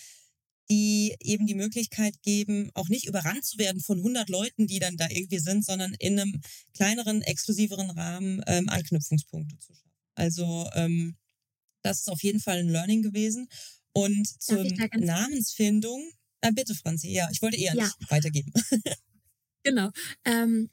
die 0.70 1.14
eben 1.20 1.46
die 1.46 1.54
Möglichkeit 1.54 2.22
geben, 2.22 2.70
auch 2.74 2.88
nicht 2.88 3.06
überrannt 3.06 3.44
zu 3.44 3.58
werden 3.58 3.80
von 3.80 3.98
100 3.98 4.28
Leuten, 4.28 4.66
die 4.66 4.78
dann 4.78 4.96
da 4.96 5.06
irgendwie 5.10 5.38
sind, 5.38 5.64
sondern 5.64 5.94
in 5.98 6.18
einem 6.18 6.40
kleineren, 6.72 7.22
exklusiveren 7.22 7.90
Rahmen 7.90 8.42
ähm, 8.46 8.68
Anknüpfungspunkte 8.68 9.58
zu 9.58 9.74
schaffen. 9.74 9.90
Also 10.14 10.68
ähm, 10.74 11.16
das 11.82 12.00
ist 12.00 12.08
auf 12.08 12.22
jeden 12.22 12.40
Fall 12.40 12.58
ein 12.58 12.68
Learning 12.68 13.02
gewesen. 13.02 13.48
Und 13.92 14.26
zur 14.42 14.64
Namensfindung, 14.96 16.02
äh, 16.40 16.52
bitte 16.52 16.74
Franzi, 16.74 17.10
ja, 17.10 17.28
ich 17.30 17.42
wollte 17.42 17.58
eher 17.58 17.74
ja. 17.74 17.84
nicht 17.84 18.10
weitergeben. 18.10 18.52
genau. 19.62 19.90
Ähm, 20.24 20.70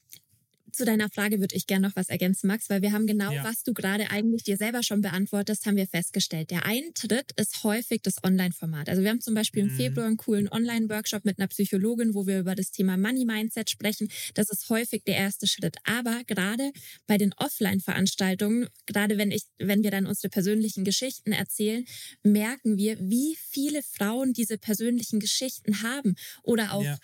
zu 0.72 0.86
deiner 0.86 1.09
Frage 1.09 1.39
würde 1.39 1.55
ich 1.55 1.67
gerne 1.67 1.88
noch 1.88 1.95
was 1.95 2.09
ergänzen, 2.09 2.47
Max, 2.47 2.69
weil 2.69 2.82
wir 2.82 2.91
haben 2.91 3.07
genau, 3.07 3.32
Ja. 3.32 3.43
was 3.43 3.63
du 3.63 3.74
gerade 3.74 4.09
eigentlich 4.11 4.43
dir 4.43 4.57
selber 4.57 4.84
schon 4.84 5.01
beantwortest, 5.01 5.65
haben 5.65 5.76
wir 5.78 5.88
festgestellt. 5.88 6.51
Der 6.51 6.65
Eintritt 6.65 7.32
ist 7.38 7.63
häufig 7.63 8.01
das 8.01 8.24
Online-Format. 8.24 8.89
Also 8.89 9.01
wir 9.03 9.09
haben 9.09 9.22
zum 9.22 9.34
Beispiel 9.34 9.63
im 9.63 9.69
Mhm. 9.74 9.76
Februar 9.78 10.07
einen 10.07 10.17
coolen 10.17 10.49
Online-Workshop 10.51 11.26
mit 11.26 11.39
einer 11.39 11.47
Psychologin, 11.47 12.13
wo 12.13 12.28
wir 12.28 12.39
über 12.39 12.55
das 12.55 12.72
Thema 12.72 12.97
Money-Mindset 12.97 13.69
sprechen. 13.69 14.09
Das 14.34 14.49
ist 14.49 14.69
häufig 14.69 15.03
der 15.05 15.15
erste 15.15 15.47
Schritt. 15.47 15.78
Aber 15.84 16.24
gerade 16.26 16.72
bei 17.07 17.17
den 17.17 17.34
Offline-Veranstaltungen, 17.38 18.67
gerade 18.86 19.17
wenn 19.17 19.32
ich, 19.32 19.43
wenn 19.57 19.84
wir 19.84 19.91
dann 19.91 20.05
unsere 20.05 20.30
persönlichen 20.30 20.84
Geschichten 20.84 21.32
erzählen, 21.32 21.86
merken 22.24 22.78
wir, 22.78 22.97
wie 22.99 23.36
viele 23.39 23.82
Frauen 23.84 24.34
diese 24.34 24.57
persönlichen 24.57 25.19
Geschichten 25.19 25.82
haben 25.84 26.15
oder 26.43 26.74
auch 26.74 26.84
Ja. 26.84 26.97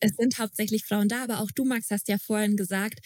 Es 0.00 0.12
sind 0.16 0.38
hauptsächlich 0.38 0.84
Frauen 0.84 1.08
da, 1.08 1.24
aber 1.24 1.40
auch 1.40 1.50
du, 1.54 1.64
Max, 1.64 1.90
hast 1.90 2.08
ja 2.08 2.18
vorhin 2.18 2.56
gesagt, 2.56 3.00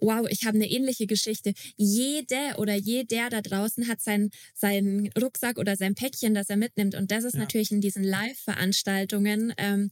wow, 0.00 0.26
ich 0.28 0.44
habe 0.44 0.56
eine 0.56 0.70
ähnliche 0.70 1.06
Geschichte. 1.06 1.52
Jede 1.76 2.54
oder 2.58 2.74
jeder 2.74 3.30
da 3.30 3.40
draußen 3.42 3.88
hat 3.88 4.00
seinen 4.00 4.30
seinen 4.54 5.10
Rucksack 5.20 5.58
oder 5.58 5.76
sein 5.76 5.94
Päckchen, 5.94 6.34
das 6.34 6.48
er 6.50 6.56
mitnimmt. 6.56 6.94
Und 6.94 7.10
das 7.10 7.24
ist 7.24 7.34
Ja. 7.34 7.40
natürlich 7.40 7.70
in 7.72 7.80
diesen 7.80 8.04
Live-Veranstaltungen 8.04 9.52
ähm, 9.58 9.90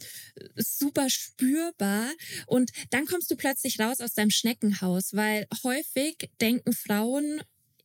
super 0.56 1.08
spürbar. 1.10 2.10
Und 2.46 2.70
dann 2.90 3.06
kommst 3.06 3.30
du 3.30 3.36
plötzlich 3.36 3.78
raus 3.80 4.00
aus 4.00 4.14
deinem 4.14 4.30
Schneckenhaus, 4.30 5.12
weil 5.12 5.46
häufig 5.64 6.30
denken 6.40 6.72
Frauen, 6.72 7.40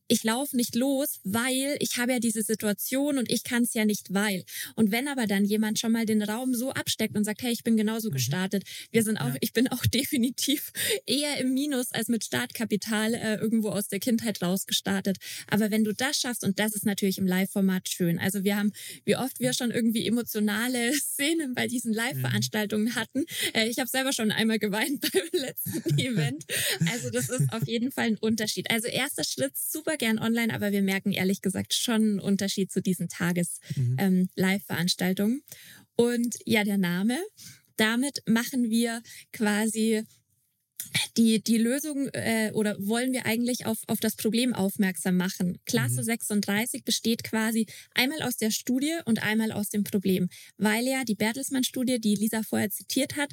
ich 0.08 0.24
laufe 0.24 0.56
nicht 0.56 0.74
los, 0.74 1.20
weil 1.24 1.76
ich 1.80 1.96
habe 1.96 2.12
ja 2.12 2.18
diese 2.18 2.42
Situation 2.42 3.18
und 3.18 3.30
ich 3.30 3.44
kann 3.44 3.62
es 3.62 3.74
ja 3.74 3.84
nicht, 3.84 4.12
weil. 4.12 4.44
Und 4.76 4.90
wenn 4.90 5.08
aber 5.08 5.26
dann 5.26 5.44
jemand 5.44 5.78
schon 5.78 5.92
mal 5.92 6.04
den 6.06 6.22
Raum 6.22 6.54
so 6.54 6.70
absteckt 6.72 7.16
und 7.16 7.24
sagt, 7.24 7.42
hey, 7.42 7.52
ich 7.52 7.62
bin 7.64 7.76
genauso 7.76 8.08
Mhm. 8.08 8.14
gestartet, 8.14 8.64
wir 8.90 9.02
sind 9.02 9.16
auch, 9.18 9.28
Ja. 9.28 9.36
ich 9.40 9.52
bin 9.52 9.68
auch 9.68 9.84
definitiv 9.94 10.72
eher 11.06 11.38
im 11.38 11.54
Minus 11.54 11.92
als 11.92 12.08
mit 12.08 12.24
Startkapital 12.24 13.14
äh, 13.14 13.34
irgendwo 13.36 13.70
aus 13.70 13.88
der 13.88 14.00
Kindheit 14.00 14.42
rausgestartet. 14.42 15.18
Aber 15.48 15.70
wenn 15.70 15.84
du 15.84 15.92
das 15.94 16.18
schaffst, 16.20 16.44
und 16.44 16.58
das 16.58 16.74
ist 16.74 16.84
natürlich 16.86 17.18
im 17.18 17.26
Live-Format 17.26 17.88
schön. 17.88 18.18
Also 18.18 18.44
wir 18.44 18.56
haben, 18.56 18.72
wie 19.04 19.16
oft 19.16 19.40
wir 19.40 19.52
schon 19.54 19.70
irgendwie 19.70 20.06
emotionale 20.06 20.92
Szenen 20.94 21.54
bei 21.54 21.66
diesen 21.68 21.92
Live-Veranstaltungen 21.92 22.94
hatten. 22.94 23.24
Äh, 23.54 23.68
ich 23.68 23.78
habe 23.78 23.88
selber 23.88 24.12
schon 24.12 24.30
einmal 24.30 24.58
geweint 24.58 25.00
beim 25.12 25.40
letzten 25.40 25.98
Event. 25.98 26.44
Also 26.90 27.10
das 27.10 27.28
ist 27.30 27.52
auf 27.52 27.66
jeden 27.66 27.92
Fall 27.92 28.06
ein 28.06 28.16
Unterschied. 28.18 28.70
Also 28.70 28.88
erster 28.88 29.24
Schritt 29.24 29.52
super 29.56 29.91
gern 29.96 30.18
online, 30.18 30.54
aber 30.54 30.72
wir 30.72 30.82
merken 30.82 31.12
ehrlich 31.12 31.40
gesagt 31.42 31.74
schon 31.74 32.02
einen 32.02 32.20
Unterschied 32.20 32.70
zu 32.70 32.82
diesen 32.82 33.06
Mhm. 33.06 33.08
Tages-Live-Veranstaltungen. 33.08 35.42
Und 35.96 36.36
ja, 36.44 36.64
der 36.64 36.78
Name. 36.78 37.18
Damit 37.76 38.22
machen 38.26 38.70
wir 38.70 39.02
quasi 39.32 40.02
die, 41.16 41.42
die 41.42 41.58
Lösung 41.58 42.08
äh, 42.08 42.50
oder 42.54 42.76
wollen 42.78 43.12
wir 43.12 43.26
eigentlich 43.26 43.66
auf, 43.66 43.78
auf 43.86 44.00
das 44.00 44.16
Problem 44.16 44.54
aufmerksam 44.54 45.16
machen. 45.16 45.58
Klasse 45.66 46.00
Mhm. 46.00 46.04
36 46.04 46.84
besteht 46.84 47.24
quasi 47.24 47.66
einmal 47.94 48.22
aus 48.22 48.36
der 48.36 48.50
Studie 48.50 48.94
und 49.04 49.22
einmal 49.22 49.52
aus 49.52 49.68
dem 49.68 49.84
Problem, 49.84 50.28
weil 50.56 50.86
ja 50.86 51.04
die 51.04 51.14
Bertelsmann-Studie, 51.14 52.00
die 52.00 52.14
Lisa 52.14 52.42
vorher 52.42 52.70
zitiert 52.70 53.16
hat, 53.16 53.32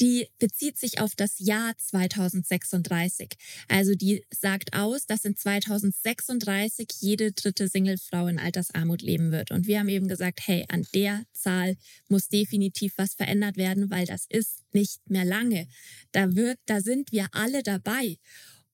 die 0.00 0.28
bezieht 0.38 0.78
sich 0.78 1.00
auf 1.00 1.14
das 1.14 1.38
Jahr 1.38 1.76
2036. 1.76 3.30
Also 3.68 3.94
die 3.94 4.24
sagt 4.30 4.74
aus, 4.74 5.06
dass 5.06 5.24
in 5.24 5.36
2036 5.36 6.88
jede 7.00 7.32
dritte 7.32 7.68
Singlefrau 7.68 8.26
in 8.26 8.38
Altersarmut 8.38 9.02
leben 9.02 9.30
wird. 9.30 9.50
Und 9.50 9.66
wir 9.66 9.78
haben 9.78 9.88
eben 9.88 10.08
gesagt, 10.08 10.40
hey, 10.46 10.64
an 10.68 10.86
der 10.94 11.24
Zahl 11.32 11.76
muss 12.08 12.28
definitiv 12.28 12.94
was 12.96 13.14
verändert 13.14 13.56
werden, 13.56 13.90
weil 13.90 14.06
das 14.06 14.26
ist 14.28 14.62
nicht 14.74 15.08
mehr 15.08 15.24
lange. 15.24 15.68
Da 16.12 16.34
wird, 16.34 16.58
da 16.66 16.80
sind 16.80 17.12
wir 17.12 17.28
alle 17.32 17.62
dabei. 17.62 18.18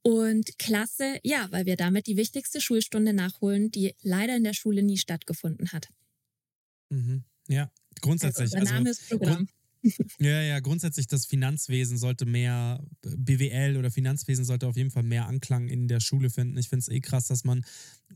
Und 0.03 0.57
klasse, 0.59 1.19
ja, 1.25 1.49
weil 1.51 1.67
wir 1.67 1.77
damit 1.77 2.07
die 2.07 2.17
wichtigste 2.17 2.61
Schulstunde 2.61 3.13
nachholen, 3.13 3.71
die 3.73 3.95
leider 4.03 4.37
in 4.37 4.45
der 4.45 4.55
Schule 4.55 4.83
nie 4.83 4.99
stattgefunden 4.99 5.73
hat. 5.73 5.89
Mhm. 6.91 7.25
Ja, 7.49 7.73
grundsätzlich. 8.01 8.55
Also, 8.55 8.59
unser 8.59 8.75
Name 8.75 8.91
ist 8.91 9.09
Programm. 9.09 9.49
Ja, 10.19 10.41
ja, 10.41 10.61
grundsätzlich 10.61 11.07
das 11.07 11.27
Finanzwesen 11.27 11.99
sollte 11.99 12.25
mehr, 12.25 12.83
BWL 13.03 13.77
oder 13.77 13.91
Finanzwesen 13.91 14.45
sollte 14.47 14.67
auf 14.67 14.77
jeden 14.77 14.91
Fall 14.91 15.03
mehr 15.03 15.27
Anklang 15.27 15.69
in 15.69 15.89
der 15.89 16.01
Schule 16.01 16.31
finden. 16.31 16.57
Ich 16.57 16.69
finde 16.71 16.81
es 16.81 16.89
eh 16.89 17.01
krass, 17.01 17.27
dass 17.27 17.45
man 17.45 17.65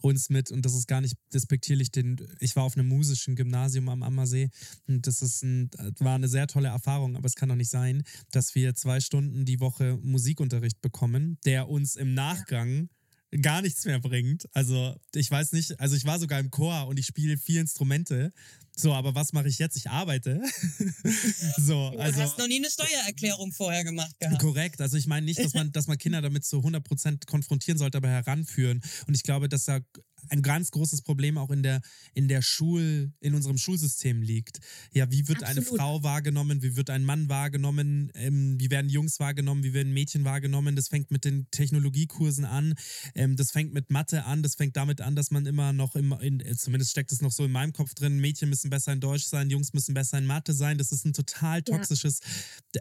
uns 0.00 0.30
mit, 0.30 0.50
und 0.50 0.64
das 0.64 0.74
ist 0.74 0.88
gar 0.88 1.00
nicht 1.02 1.16
despektierlich, 1.32 1.90
den, 1.90 2.16
ich 2.38 2.56
war 2.56 2.64
auf 2.64 2.76
einem 2.76 2.88
musischen 2.88 3.36
Gymnasium 3.36 3.88
am 3.90 4.02
Ammersee 4.02 4.48
und 4.88 5.06
das 5.06 5.20
ist 5.20 5.42
ein, 5.42 5.70
war 5.98 6.14
eine 6.14 6.28
sehr 6.28 6.46
tolle 6.46 6.68
Erfahrung, 6.68 7.16
aber 7.16 7.26
es 7.26 7.34
kann 7.34 7.50
doch 7.50 7.56
nicht 7.56 7.70
sein, 7.70 8.02
dass 8.30 8.54
wir 8.54 8.74
zwei 8.74 9.00
Stunden 9.00 9.44
die 9.44 9.60
Woche 9.60 9.98
Musikunterricht 10.02 10.80
bekommen, 10.80 11.38
der 11.44 11.68
uns 11.68 11.96
im 11.96 12.14
Nachgang 12.14 12.88
gar 13.42 13.62
nichts 13.62 13.84
mehr 13.84 14.00
bringt. 14.00 14.48
Also 14.54 14.94
ich 15.14 15.30
weiß 15.30 15.52
nicht, 15.52 15.78
also 15.78 15.94
ich 15.96 16.04
war 16.04 16.18
sogar 16.18 16.40
im 16.40 16.50
Chor 16.50 16.86
und 16.88 16.98
ich 16.98 17.06
spiele 17.06 17.36
vier 17.36 17.60
Instrumente. 17.60 18.32
So, 18.80 18.94
aber 18.94 19.14
was 19.14 19.32
mache 19.32 19.48
ich 19.48 19.58
jetzt? 19.58 19.76
Ich 19.76 19.90
arbeite. 19.90 20.40
so, 21.58 21.90
Du 21.90 21.98
also 21.98 22.20
hast 22.22 22.38
noch 22.38 22.48
nie 22.48 22.58
eine 22.58 22.70
Steuererklärung 22.70 23.52
vorher 23.52 23.84
gemacht 23.84 24.18
gehabt. 24.18 24.40
korrekt. 24.40 24.80
Also 24.80 24.96
ich 24.96 25.06
meine 25.06 25.26
nicht, 25.26 25.38
dass 25.38 25.54
man, 25.54 25.72
dass 25.72 25.86
man 25.86 25.98
Kinder 25.98 26.22
damit 26.22 26.44
zu 26.44 26.58
100% 26.58 27.26
konfrontieren 27.26 27.78
sollte, 27.78 27.98
aber 27.98 28.08
heranführen. 28.08 28.80
Und 29.06 29.14
ich 29.14 29.22
glaube, 29.22 29.48
dass 29.48 29.64
da 29.64 29.80
ein 30.28 30.42
ganz 30.42 30.70
großes 30.70 31.02
Problem 31.02 31.38
auch 31.38 31.50
in 31.50 31.62
der, 31.62 31.80
in 32.14 32.28
der 32.28 32.42
Schul, 32.42 33.12
in 33.20 33.34
unserem 33.34 33.58
Schulsystem 33.58 34.22
liegt. 34.22 34.58
Ja, 34.92 35.10
wie 35.10 35.28
wird 35.28 35.42
eine 35.42 35.60
Absolut. 35.60 35.80
Frau 35.80 36.02
wahrgenommen? 36.02 36.62
Wie 36.62 36.76
wird 36.76 36.90
ein 36.90 37.04
Mann 37.04 37.28
wahrgenommen? 37.28 38.10
Ähm, 38.14 38.60
wie 38.60 38.70
werden 38.70 38.90
Jungs 38.90 39.18
wahrgenommen? 39.18 39.64
Wie 39.64 39.72
werden 39.72 39.92
Mädchen 39.92 40.24
wahrgenommen? 40.24 40.76
Das 40.76 40.88
fängt 40.88 41.10
mit 41.10 41.24
den 41.24 41.50
Technologiekursen 41.50 42.44
an. 42.44 42.74
Ähm, 43.14 43.36
das 43.36 43.50
fängt 43.50 43.72
mit 43.72 43.90
Mathe 43.90 44.24
an. 44.24 44.42
Das 44.42 44.54
fängt 44.54 44.76
damit 44.76 45.00
an, 45.00 45.16
dass 45.16 45.30
man 45.30 45.46
immer 45.46 45.72
noch 45.72 45.96
im, 45.96 46.12
in, 46.20 46.40
äh, 46.40 46.56
zumindest 46.56 46.90
steckt 46.92 47.12
es 47.12 47.22
noch 47.22 47.32
so 47.32 47.44
in 47.44 47.52
meinem 47.52 47.72
Kopf 47.72 47.94
drin, 47.94 48.20
Mädchen 48.20 48.48
müssen 48.48 48.69
besser 48.70 48.92
in 48.92 49.00
Deutsch 49.00 49.24
sein, 49.24 49.50
Jungs 49.50 49.72
müssen 49.72 49.94
besser 49.94 50.18
in 50.18 50.26
Mathe 50.26 50.52
sein. 50.54 50.78
Das 50.78 50.92
ist 50.92 51.04
ein 51.04 51.12
total 51.12 51.58
Ja. 51.58 51.76
toxisches 51.76 52.20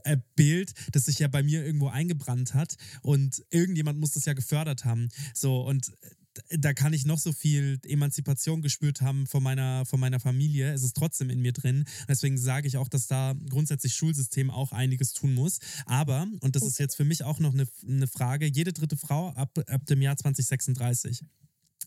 äh, 0.03 0.17
Bild, 0.35 0.73
das 0.91 1.05
sich 1.05 1.19
ja 1.19 1.27
bei 1.27 1.43
mir 1.43 1.65
irgendwo 1.65 1.87
eingebrannt 1.89 2.53
hat. 2.53 2.75
Und 3.01 3.43
irgendjemand 3.49 3.99
muss 3.99 4.11
das 4.11 4.25
ja 4.25 4.33
gefördert 4.33 4.85
haben. 4.85 5.09
So, 5.33 5.61
und 5.61 5.89
äh, 5.89 6.57
da 6.59 6.73
kann 6.73 6.93
ich 6.93 7.05
noch 7.05 7.17
so 7.17 7.33
viel 7.33 7.79
Emanzipation 7.85 8.61
gespürt 8.61 9.01
haben 9.01 9.25
von 9.27 9.43
meiner, 9.43 9.85
von 9.85 9.99
meiner 9.99 10.19
Familie. 10.19 10.71
Es 10.71 10.83
ist 10.83 10.95
trotzdem 10.95 11.29
in 11.29 11.41
mir 11.41 11.51
drin. 11.51 11.83
Deswegen 12.07 12.37
sage 12.37 12.67
ich 12.67 12.77
auch, 12.77 12.87
dass 12.87 13.07
da 13.07 13.35
grundsätzlich 13.49 13.95
Schulsystem 13.95 14.49
auch 14.51 14.71
einiges 14.71 15.11
tun 15.13 15.33
muss. 15.33 15.59
Aber, 15.85 16.27
und 16.41 16.55
das 16.55 16.63
ist 16.63 16.79
jetzt 16.79 16.95
für 16.95 17.03
mich 17.03 17.23
auch 17.23 17.39
noch 17.39 17.53
eine, 17.53 17.67
eine 17.85 18.07
Frage, 18.07 18.45
jede 18.45 18.71
dritte 18.71 18.95
Frau 18.95 19.29
ab, 19.31 19.57
ab 19.67 19.85
dem 19.87 20.01
Jahr 20.01 20.15
2036. 20.15 21.23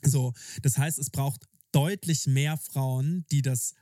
So, 0.05 0.33
das 0.61 0.77
heißt, 0.77 0.99
es 0.99 1.11
braucht 1.11 1.47
deutlich 1.71 2.27
mehr 2.27 2.57
Frauen, 2.59 3.25
die 3.31 3.41
das, 3.43 3.75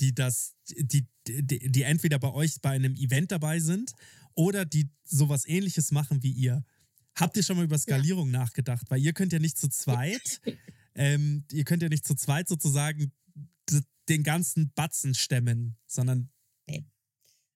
die 0.00 0.14
das, 0.14 0.54
die, 0.68 1.06
die, 1.26 1.70
die 1.70 1.82
entweder 1.82 2.18
bei 2.18 2.32
euch 2.32 2.60
bei 2.60 2.70
einem 2.70 2.94
Event 2.96 3.32
dabei 3.32 3.60
sind 3.60 3.92
oder 4.34 4.64
die 4.64 4.88
sowas 5.04 5.46
ähnliches 5.46 5.92
machen 5.92 6.22
wie 6.22 6.32
ihr. 6.32 6.64
Habt 7.14 7.36
ihr 7.36 7.42
schon 7.42 7.56
mal 7.56 7.64
über 7.64 7.78
Skalierung 7.78 8.30
nachgedacht? 8.30 8.90
Weil 8.90 9.00
ihr 9.00 9.12
könnt 9.12 9.32
ja 9.32 9.38
nicht 9.38 9.56
zu 9.56 9.68
zweit, 9.68 10.40
ähm, 10.94 11.44
ihr 11.52 11.64
könnt 11.64 11.82
ja 11.82 11.88
nicht 11.88 12.06
zu 12.06 12.14
zweit 12.14 12.48
sozusagen 12.48 13.12
den 14.08 14.22
ganzen 14.22 14.70
Batzen 14.74 15.14
stemmen, 15.14 15.76
sondern 15.86 16.30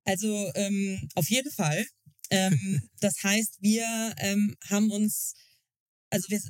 Also 0.05 0.51
ähm, 0.55 1.09
auf 1.15 1.29
jeden 1.29 1.53
Fall. 1.53 1.87
Ähm, 2.31 2.83
das 3.01 3.23
heißt, 3.23 3.59
wir 3.61 4.15
ähm, 4.19 4.57
haben 4.69 4.91
uns, 4.91 5.35
also 6.11 6.29
wir 6.31 6.41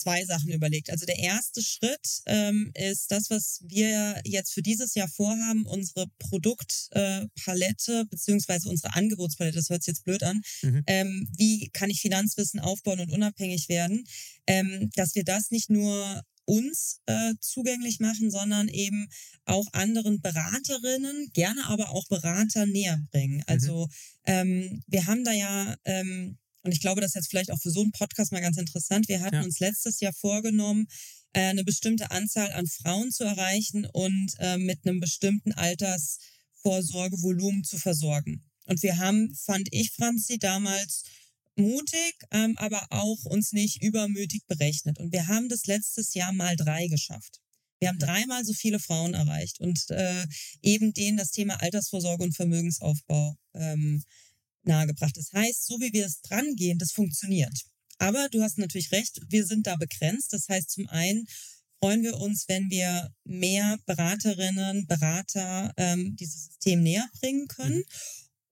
zwei 0.00 0.24
Sachen 0.24 0.50
überlegt. 0.50 0.90
Also 0.90 1.06
der 1.06 1.18
erste 1.18 1.62
Schritt 1.62 2.22
ähm, 2.26 2.72
ist 2.74 3.10
das, 3.10 3.30
was 3.30 3.60
wir 3.66 4.20
jetzt 4.24 4.52
für 4.52 4.62
dieses 4.62 4.94
Jahr 4.94 5.08
vorhaben, 5.08 5.66
unsere 5.66 6.06
Produktpalette 6.18 6.90
äh, 7.24 7.40
Palette, 7.44 8.04
beziehungsweise 8.06 8.68
unsere 8.68 8.94
Angebotspalette, 8.94 9.56
das 9.56 9.70
hört 9.70 9.82
sich 9.82 9.92
jetzt 9.92 10.04
blöd 10.04 10.22
an. 10.22 10.40
Mhm. 10.62 10.82
Ähm, 10.86 11.28
wie 11.36 11.70
kann 11.72 11.90
ich 11.90 12.00
Finanzwissen 12.00 12.60
aufbauen 12.60 13.00
und 13.00 13.12
unabhängig 13.12 13.68
werden? 13.68 14.04
Ähm, 14.46 14.90
dass 14.94 15.14
wir 15.14 15.24
das 15.24 15.50
nicht 15.50 15.70
nur 15.70 16.22
uns 16.44 17.00
äh, 17.06 17.34
zugänglich 17.40 18.00
machen, 18.00 18.30
sondern 18.30 18.66
eben 18.68 19.08
auch 19.44 19.66
anderen 19.72 20.20
Beraterinnen, 20.20 21.30
gerne 21.32 21.66
aber 21.66 21.90
auch 21.90 22.08
Berater 22.08 22.66
näher 22.66 23.00
bringen. 23.12 23.44
Also 23.46 23.88
ähm, 24.24 24.82
wir 24.88 25.06
haben 25.06 25.22
da 25.22 25.32
ja, 25.32 25.76
ähm, 25.84 26.38
und 26.62 26.72
ich 26.72 26.80
glaube, 26.80 27.00
das 27.00 27.10
ist 27.10 27.14
jetzt 27.16 27.30
vielleicht 27.30 27.50
auch 27.50 27.60
für 27.60 27.70
so 27.70 27.82
einen 27.82 27.92
Podcast 27.92 28.32
mal 28.32 28.40
ganz 28.40 28.56
interessant, 28.58 29.08
wir 29.08 29.20
hatten 29.20 29.36
Ja. 29.36 29.42
uns 29.42 29.58
letztes 29.60 30.00
Jahr 30.00 30.12
vorgenommen, 30.12 30.86
äh, 31.32 31.40
eine 31.50 31.64
bestimmte 31.64 32.10
Anzahl 32.10 32.52
an 32.52 32.66
Frauen 32.66 33.10
zu 33.12 33.24
erreichen 33.24 33.86
und 33.86 34.34
äh, 34.38 34.58
mit 34.58 34.86
einem 34.86 35.00
bestimmten 35.00 35.52
Altersvorsorgevolumen 35.52 37.64
zu 37.64 37.78
versorgen. 37.78 38.44
Und 38.66 38.82
wir 38.82 38.98
haben, 38.98 39.34
fand 39.34 39.68
ich, 39.72 39.90
Franzi, 39.92 40.38
damals 40.38 41.04
mutig, 41.56 42.14
ähm, 42.30 42.54
aber 42.56 42.86
auch 42.90 43.24
uns 43.24 43.52
nicht 43.52 43.82
übermütig 43.82 44.42
berechnet. 44.46 44.98
Und 44.98 45.12
wir 45.12 45.26
haben 45.28 45.48
das 45.48 45.66
letztes 45.66 46.14
Jahr 46.14 46.32
mal 46.32 46.56
drei 46.56 46.86
geschafft. 46.86 47.40
Wir 47.80 47.88
haben 47.88 47.98
dreimal 47.98 48.44
so 48.44 48.52
viele 48.52 48.78
Frauen 48.78 49.14
erreicht 49.14 49.58
und 49.60 49.90
äh, 49.90 50.26
eben 50.62 50.92
denen 50.92 51.16
das 51.16 51.30
Thema 51.30 51.60
Altersvorsorge 51.62 52.22
und 52.24 52.36
Vermögensaufbau 52.36 53.36
ähm, 53.54 54.04
nahegebracht. 54.64 55.16
Das 55.16 55.32
heißt, 55.32 55.66
so 55.66 55.80
wie 55.80 55.92
wir 55.92 56.06
es 56.06 56.20
dran 56.20 56.54
gehen, 56.56 56.78
das 56.78 56.92
funktioniert. 56.92 57.62
Aber 57.98 58.28
du 58.30 58.42
hast 58.42 58.58
natürlich 58.58 58.92
recht, 58.92 59.20
wir 59.28 59.44
sind 59.44 59.66
da 59.66 59.76
begrenzt. 59.76 60.32
Das 60.32 60.48
heißt, 60.48 60.70
zum 60.70 60.88
einen 60.88 61.26
freuen 61.80 62.02
wir 62.02 62.18
uns, 62.18 62.46
wenn 62.48 62.70
wir 62.70 63.12
mehr 63.24 63.78
Beraterinnen, 63.86 64.86
Berater 64.86 65.72
ähm, 65.76 66.16
dieses 66.16 66.46
System 66.46 66.82
näher 66.82 67.08
bringen 67.20 67.46
können. 67.48 67.78
Mhm. 67.78 67.84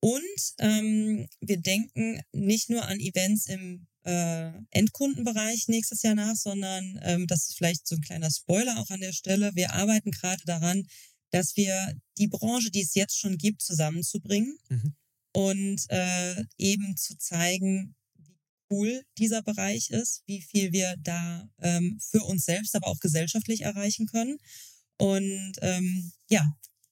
Und 0.01 0.55
ähm, 0.59 1.27
wir 1.41 1.59
denken 1.59 2.21
nicht 2.33 2.71
nur 2.71 2.87
an 2.87 3.01
Events 3.01 3.47
im 3.47 3.87
äh, 4.05 4.53
Endkundenbereich 4.71 5.69
nächstes 5.69 6.03
Jahr 6.03 6.15
nach, 6.15 6.37
sondern 6.37 6.99
ähm, 7.03 7.27
das 7.27 7.49
ist 7.49 7.57
vielleicht 7.57 7.87
so 7.87 7.97
ein 7.97 8.03
kleiner 8.03 8.31
Spoiler 8.31 8.79
auch 8.79 8.91
an 8.91 9.01
der 9.01 9.13
Stelle. 9.13 9.51
Wir 9.55 9.73
arbeiten 9.73 10.11
gerade 10.11 10.43
daran, 10.45 10.87
dass 11.31 11.57
wir 11.57 11.95
die 12.17 12.29
Branche, 12.29 12.71
die 12.71 12.83
es 12.83 12.95
jetzt 12.95 13.19
schon 13.19 13.37
gibt, 13.37 13.61
zusammenzubringen 13.63 14.57
mhm. 14.69 14.95
Und 15.33 15.85
äh, 15.89 16.45
eben 16.57 16.97
zu 16.97 17.17
zeigen, 17.19 17.95
wie 18.17 18.37
cool 18.71 19.03
dieser 19.19 19.43
Bereich 19.43 19.91
ist, 19.91 20.23
wie 20.27 20.43
viel 20.43 20.73
wir 20.73 20.97
da 20.99 21.49
ähm, 21.61 21.99
für 22.01 22.23
uns 22.25 22.45
selbst, 22.45 22.75
aber 22.75 22.89
auch 22.89 23.01
gesellschaftlich 23.01 23.63
erreichen 23.63 24.07
können. 24.07 24.39
Und 24.99 25.53
ähm, 25.63 26.13
ja, 26.29 26.45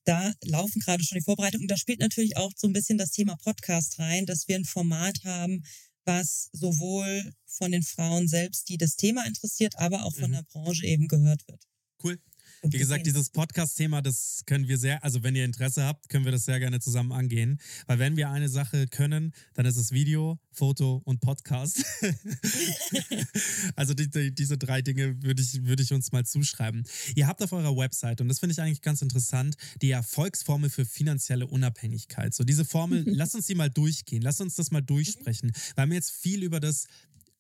da 0.05 0.33
laufen 0.45 0.81
gerade 0.81 1.03
schon 1.03 1.19
die 1.19 1.25
Vorbereitungen. 1.25 1.67
Da 1.67 1.77
spielt 1.77 1.99
natürlich 1.99 2.37
auch 2.37 2.53
so 2.57 2.69
ein 2.69 2.73
bisschen 2.73 2.99
das 2.99 3.11
Thema 3.11 3.37
Podcast 3.37 3.99
rein, 3.99 4.25
dass 4.25 4.47
wir 4.47 4.57
ein 4.57 4.65
Format 4.65 5.19
haben, 5.25 5.65
was 6.05 6.49
sowohl 6.53 7.33
von 7.47 7.73
den 7.73 7.83
Frauen 7.83 8.29
selbst, 8.29 8.69
die 8.69 8.79
das 8.79 8.97
Thema 8.97 9.27
interessiert, 9.27 9.77
aber 9.79 10.05
auch 10.05 10.15
von 10.15 10.31
mhm. 10.31 10.35
der 10.35 10.43
Branche 10.43 10.87
eben 10.87 11.09
gehört 11.09 11.47
wird. 11.49 11.63
Cool. 12.03 12.19
Wie 12.63 12.79
gesagt, 12.79 13.07
dieses 13.07 13.31
Podcast-Thema, 13.31 14.03
das 14.03 14.43
können 14.47 14.67
wir 14.69 14.79
sehr, 14.79 15.03
also 15.05 15.23
wenn 15.23 15.37
ihr 15.37 15.45
Interesse 15.45 15.85
habt, 15.85 16.09
können 16.09 16.25
wir 16.25 16.33
das 16.33 16.45
sehr 16.45 16.59
gerne 16.59 16.81
zusammen 16.81 17.13
angehen. 17.13 17.61
Weil 17.87 17.99
wenn 17.99 18.17
wir 18.17 18.31
eine 18.31 18.49
Sache 18.49 18.87
können, 18.87 19.33
dann 19.55 19.67
ist 19.67 19.77
es 19.77 19.93
Video, 19.93 20.39
Foto 20.53 21.03
und 21.05 21.21
Podcast. 21.21 21.85
also 23.77 23.95
die, 23.95 24.11
die, 24.11 24.35
diese 24.35 24.59
drei 24.59 24.83
Dinge 24.83 25.23
würde 25.23 25.43
ich, 25.43 25.65
würde 25.65 25.83
ich 25.83 25.93
uns 25.93 26.13
mal 26.13 26.25
zuschreiben. 26.25 26.85
Ihr 27.15 27.27
habt 27.27 27.43
auf 27.43 27.53
eurer 27.53 27.77
Website, 27.77 28.21
und 28.21 28.29
das 28.29 28.39
finde 28.39 28.53
ich 28.53 28.61
eigentlich 28.61 28.83
ganz 28.83 29.03
interessant, 29.03 29.57
die 29.83 29.91
Erfolgsformel 29.91 30.71
für 30.71 30.85
finanzielle 30.85 31.47
Unabhängigkeit. 31.47 32.35
So 32.35 32.45
diese 32.45 32.65
Formel, 32.65 33.05
lasst 33.07 33.35
uns 33.35 33.47
die 33.47 33.55
mal 33.55 33.71
durchgehen, 33.71 34.23
lasst 34.23 34.41
uns 34.41 34.55
das 34.55 34.71
mal 34.71 34.81
durchsprechen. 34.81 35.53
Weil 35.75 35.77
wir 35.77 35.83
haben 35.83 35.93
jetzt 35.93 36.11
viel 36.11 36.43
über 36.43 36.61
das 36.61 36.87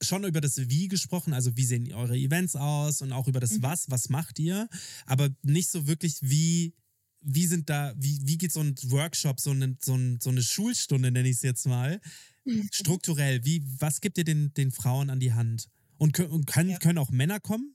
schon 0.03 0.25
über 0.25 0.41
das 0.41 0.57
Wie 0.69 0.89
gesprochen, 0.89 1.33
also 1.33 1.57
wie 1.57 1.65
sehen 1.65 1.93
eure 1.93 2.17
Events 2.17 2.57
aus 2.57 3.03
und 3.03 3.13
auch 3.13 3.29
über 3.29 3.41
das 3.41 3.53
mhm. 3.53 3.63
Was, 3.63 3.91
was 3.91 4.09
macht 4.09 4.39
ihr, 4.39 4.69
aber 5.07 5.31
nicht 5.43 5.71
so 5.71 5.87
wirklich 5.87 6.19
wie, 6.21 6.75
wie 7.21 7.47
sind 7.47 7.71
da, 7.71 7.95
wie, 7.97 8.21
wie 8.23 8.39
geht 8.39 8.53
so 8.53 8.61
ein 8.61 8.75
Workshop, 8.85 9.41
so 9.41 9.51
eine, 9.51 9.77
so, 9.83 9.95
ein, 9.95 10.19
so 10.21 10.31
eine 10.31 10.43
Schulstunde, 10.43 11.11
nenne 11.11 11.29
ich 11.29 11.37
es 11.37 11.43
jetzt 11.43 11.67
mal, 11.67 12.01
mhm. 12.45 12.69
strukturell, 12.73 13.45
wie, 13.45 13.63
was 13.81 14.01
gibt 14.01 14.19
ihr 14.19 14.25
den, 14.25 14.53
den 14.55 14.71
Frauen 14.71 15.11
an 15.11 15.21
die 15.21 15.33
Hand? 15.33 15.69
Und, 15.99 16.13
können, 16.13 16.45
können, 16.45 16.71
ja. 16.71 16.79
können 16.79 16.99
auch 16.99 17.11
Männer 17.11 17.41
kommen? 17.41 17.75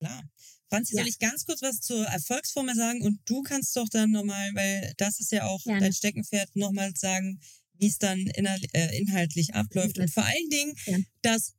Klar. 0.00 0.22
Franzi, 0.68 0.96
ja. 0.96 1.02
soll 1.02 1.08
ich 1.08 1.18
ganz 1.18 1.46
kurz 1.46 1.62
was 1.62 1.80
zur 1.80 2.04
Erfolgsformel 2.06 2.74
sagen 2.74 3.02
und 3.02 3.20
du 3.26 3.42
kannst 3.42 3.76
doch 3.76 3.88
dann 3.88 4.10
nochmal, 4.10 4.50
weil 4.54 4.92
das 4.96 5.20
ist 5.20 5.30
ja 5.30 5.44
auch 5.44 5.62
Gerne. 5.62 5.80
dein 5.80 5.92
Steckenpferd, 5.92 6.56
nochmal 6.56 6.92
sagen, 6.96 7.40
wie 7.78 7.88
es 7.88 7.98
dann 7.98 8.26
äh, 8.26 8.96
inhaltlich 8.96 9.54
abläuft. 9.54 9.98
Und 9.98 10.10
vor 10.10 10.24
allen 10.24 10.50
Dingen 10.50 10.74
ja. 10.86 10.98
das 11.22 11.54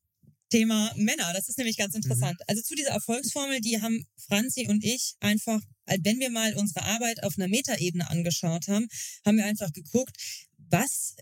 Thema 0.49 0.91
Männer, 0.95 1.33
das 1.33 1.49
ist 1.49 1.57
nämlich 1.57 1.77
ganz 1.77 1.93
mhm. 1.93 2.01
interessant. 2.01 2.39
Mhm. 2.39 2.45
Also 2.47 2.61
zu 2.61 2.75
dieser 2.75 2.91
Erfolgsformel, 2.91 3.61
die 3.61 3.81
haben 3.81 4.05
Franzi 4.27 4.67
und 4.67 4.83
ich 4.83 5.15
einfach, 5.19 5.61
wenn 6.01 6.19
wir 6.19 6.29
mal 6.29 6.55
unsere 6.55 6.83
Arbeit 6.83 7.23
auf 7.23 7.37
einer 7.37 7.47
Metaebene 7.47 8.09
angeschaut 8.09 8.67
haben, 8.67 8.87
haben 9.25 9.37
wir 9.37 9.45
einfach 9.45 9.71
geguckt, 9.73 10.15
was 10.69 11.15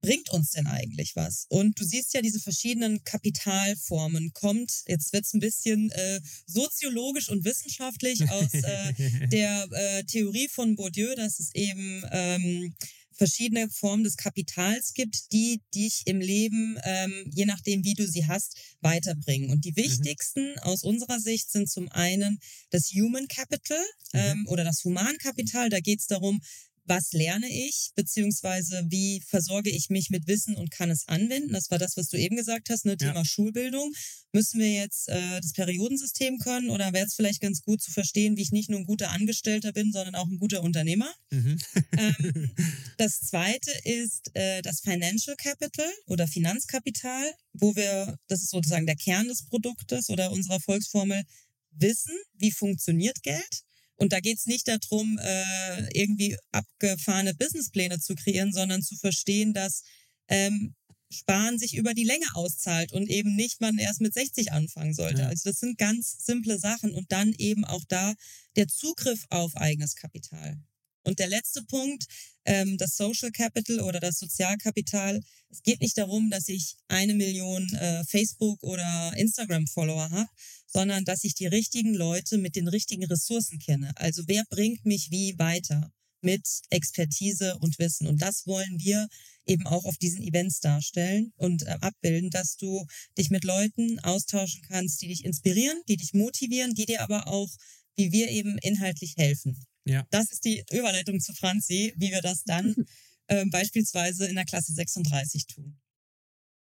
bringt 0.00 0.30
uns 0.30 0.52
denn 0.52 0.66
eigentlich 0.66 1.16
was? 1.16 1.46
Und 1.48 1.80
du 1.80 1.84
siehst 1.84 2.14
ja 2.14 2.22
diese 2.22 2.38
verschiedenen 2.38 3.02
Kapitalformen. 3.02 4.32
Kommt, 4.34 4.84
jetzt 4.86 5.12
wird's 5.12 5.34
ein 5.34 5.40
bisschen 5.40 5.90
äh, 5.90 6.20
soziologisch 6.46 7.28
und 7.28 7.44
wissenschaftlich 7.44 8.30
aus 8.30 8.54
äh, 8.54 8.92
der 9.32 9.66
äh, 9.72 10.04
Theorie 10.04 10.48
von 10.48 10.76
Bourdieu, 10.76 11.14
dass 11.16 11.40
es 11.40 11.52
eben 11.54 12.04
ähm, 12.12 12.74
verschiedene 13.16 13.68
Formen 13.70 14.04
des 14.04 14.16
Kapitals 14.16 14.92
gibt, 14.94 15.32
die 15.32 15.62
dich 15.74 16.02
im 16.06 16.20
Leben, 16.20 16.78
ähm, 16.84 17.30
je 17.34 17.46
nachdem, 17.46 17.84
wie 17.84 17.94
du 17.94 18.06
sie 18.06 18.26
hast, 18.26 18.56
weiterbringen. 18.80 19.50
Und 19.50 19.64
die 19.64 19.72
mhm. 19.72 19.76
wichtigsten 19.76 20.50
mhm. 20.50 20.58
aus 20.60 20.82
unserer 20.82 21.20
Sicht 21.20 21.50
sind 21.50 21.70
zum 21.70 21.90
einen 21.90 22.38
das 22.70 22.90
Human 22.94 23.28
Capital 23.28 23.82
mhm. 24.12 24.20
ähm, 24.20 24.46
oder 24.48 24.64
das 24.64 24.84
Humankapital. 24.84 25.70
Da 25.70 25.80
geht 25.80 26.00
es 26.00 26.06
darum, 26.06 26.40
was 26.86 27.12
lerne 27.12 27.48
ich, 27.48 27.90
beziehungsweise 27.94 28.84
wie 28.88 29.20
versorge 29.26 29.70
ich 29.70 29.90
mich 29.90 30.10
mit 30.10 30.26
Wissen 30.26 30.56
und 30.56 30.70
kann 30.70 30.90
es 30.90 31.08
anwenden. 31.08 31.52
Das 31.52 31.70
war 31.70 31.78
das, 31.78 31.96
was 31.96 32.08
du 32.08 32.16
eben 32.16 32.36
gesagt 32.36 32.70
hast, 32.70 32.84
ne? 32.84 32.96
Thema 32.96 33.16
ja. 33.16 33.24
Schulbildung. 33.24 33.92
Müssen 34.32 34.60
wir 34.60 34.72
jetzt 34.72 35.08
äh, 35.08 35.40
das 35.40 35.52
Periodensystem 35.52 36.38
können 36.38 36.70
oder 36.70 36.92
wäre 36.92 37.06
es 37.06 37.14
vielleicht 37.14 37.40
ganz 37.40 37.62
gut 37.62 37.82
zu 37.82 37.90
verstehen, 37.90 38.36
wie 38.36 38.42
ich 38.42 38.52
nicht 38.52 38.68
nur 38.68 38.80
ein 38.80 38.86
guter 38.86 39.10
Angestellter 39.10 39.72
bin, 39.72 39.92
sondern 39.92 40.14
auch 40.14 40.26
ein 40.26 40.38
guter 40.38 40.62
Unternehmer? 40.62 41.12
Mhm. 41.30 41.58
ähm, 41.96 42.50
das 42.98 43.20
zweite 43.20 43.70
ist 43.84 44.30
äh, 44.34 44.62
das 44.62 44.80
Financial 44.80 45.36
Capital 45.36 45.90
oder 46.06 46.28
Finanzkapital, 46.28 47.32
wo 47.52 47.74
wir, 47.76 48.18
das 48.28 48.42
ist 48.42 48.50
sozusagen 48.50 48.86
der 48.86 48.96
Kern 48.96 49.28
des 49.28 49.44
Produktes 49.46 50.10
oder 50.10 50.30
unserer 50.30 50.60
Volksformel, 50.60 51.22
wissen, 51.70 52.16
wie 52.34 52.52
funktioniert 52.52 53.22
Geld 53.22 53.64
und 53.96 54.12
da 54.12 54.20
geht 54.20 54.38
es 54.38 54.46
nicht 54.46 54.68
darum, 54.68 55.18
äh, 55.22 55.98
irgendwie 55.98 56.36
abgefahrene 56.52 57.34
Businesspläne 57.34 57.98
zu 57.98 58.14
kreieren, 58.14 58.52
sondern 58.52 58.82
zu 58.82 58.96
verstehen, 58.96 59.54
dass 59.54 59.82
ähm, 60.28 60.74
Sparen 61.10 61.58
sich 61.58 61.74
über 61.76 61.94
die 61.94 62.04
Länge 62.04 62.26
auszahlt 62.34 62.92
und 62.92 63.08
eben 63.08 63.36
nicht 63.36 63.60
man 63.60 63.78
erst 63.78 64.00
mit 64.00 64.12
60 64.12 64.52
anfangen 64.52 64.92
sollte. 64.92 65.22
Ja. 65.22 65.28
Also 65.28 65.50
das 65.50 65.60
sind 65.60 65.78
ganz 65.78 66.16
simple 66.24 66.58
Sachen 66.58 66.92
und 66.92 67.12
dann 67.12 67.32
eben 67.38 67.64
auch 67.64 67.84
da 67.88 68.14
der 68.56 68.68
Zugriff 68.68 69.24
auf 69.30 69.56
eigenes 69.56 69.94
Kapital. 69.94 70.58
Und 71.04 71.20
der 71.20 71.28
letzte 71.28 71.62
Punkt, 71.62 72.04
ähm, 72.44 72.76
das 72.78 72.96
Social 72.96 73.30
Capital 73.30 73.80
oder 73.80 74.00
das 74.00 74.18
Sozialkapital. 74.18 75.20
Es 75.48 75.62
geht 75.62 75.80
nicht 75.80 75.96
darum, 75.96 76.30
dass 76.30 76.48
ich 76.48 76.76
eine 76.88 77.14
Million 77.14 77.68
äh, 77.74 78.04
Facebook- 78.04 78.62
oder 78.62 79.12
Instagram-Follower 79.16 80.10
habe, 80.10 80.28
sondern 80.66 81.04
dass 81.04 81.24
ich 81.24 81.34
die 81.34 81.46
richtigen 81.46 81.94
Leute 81.94 82.38
mit 82.38 82.56
den 82.56 82.68
richtigen 82.68 83.04
Ressourcen 83.04 83.58
kenne. 83.58 83.92
Also 83.96 84.22
wer 84.26 84.44
bringt 84.50 84.84
mich 84.84 85.10
wie 85.10 85.38
weiter 85.38 85.90
mit 86.26 86.46
Expertise 86.70 87.56
und 87.58 87.78
Wissen. 87.78 88.06
Und 88.06 88.20
das 88.20 88.46
wollen 88.46 88.78
wir 88.80 89.08
eben 89.46 89.66
auch 89.66 89.84
auf 89.84 89.96
diesen 89.96 90.22
Events 90.22 90.60
darstellen 90.60 91.32
und 91.36 91.62
äh, 91.62 91.76
abbilden, 91.80 92.30
dass 92.30 92.56
du 92.56 92.84
dich 93.16 93.30
mit 93.30 93.44
Leuten 93.44 94.00
austauschen 94.00 94.62
kannst, 94.62 95.00
die 95.02 95.08
dich 95.08 95.24
inspirieren, 95.24 95.80
die 95.88 95.96
dich 95.96 96.14
motivieren, 96.14 96.74
die 96.74 96.86
dir 96.86 97.02
aber 97.02 97.28
auch, 97.28 97.48
wie 97.94 98.10
wir 98.12 98.28
eben 98.28 98.58
inhaltlich 98.58 99.16
helfen. 99.16 99.64
Ja. 99.84 100.04
Das 100.10 100.32
ist 100.32 100.44
die 100.44 100.64
Überleitung 100.72 101.20
zu 101.20 101.32
Franzi, 101.32 101.94
wie 101.96 102.10
wir 102.10 102.22
das 102.22 102.42
dann 102.44 102.74
äh, 103.28 103.44
beispielsweise 103.46 104.26
in 104.26 104.34
der 104.34 104.44
Klasse 104.44 104.72
36 104.72 105.46
tun. 105.46 105.78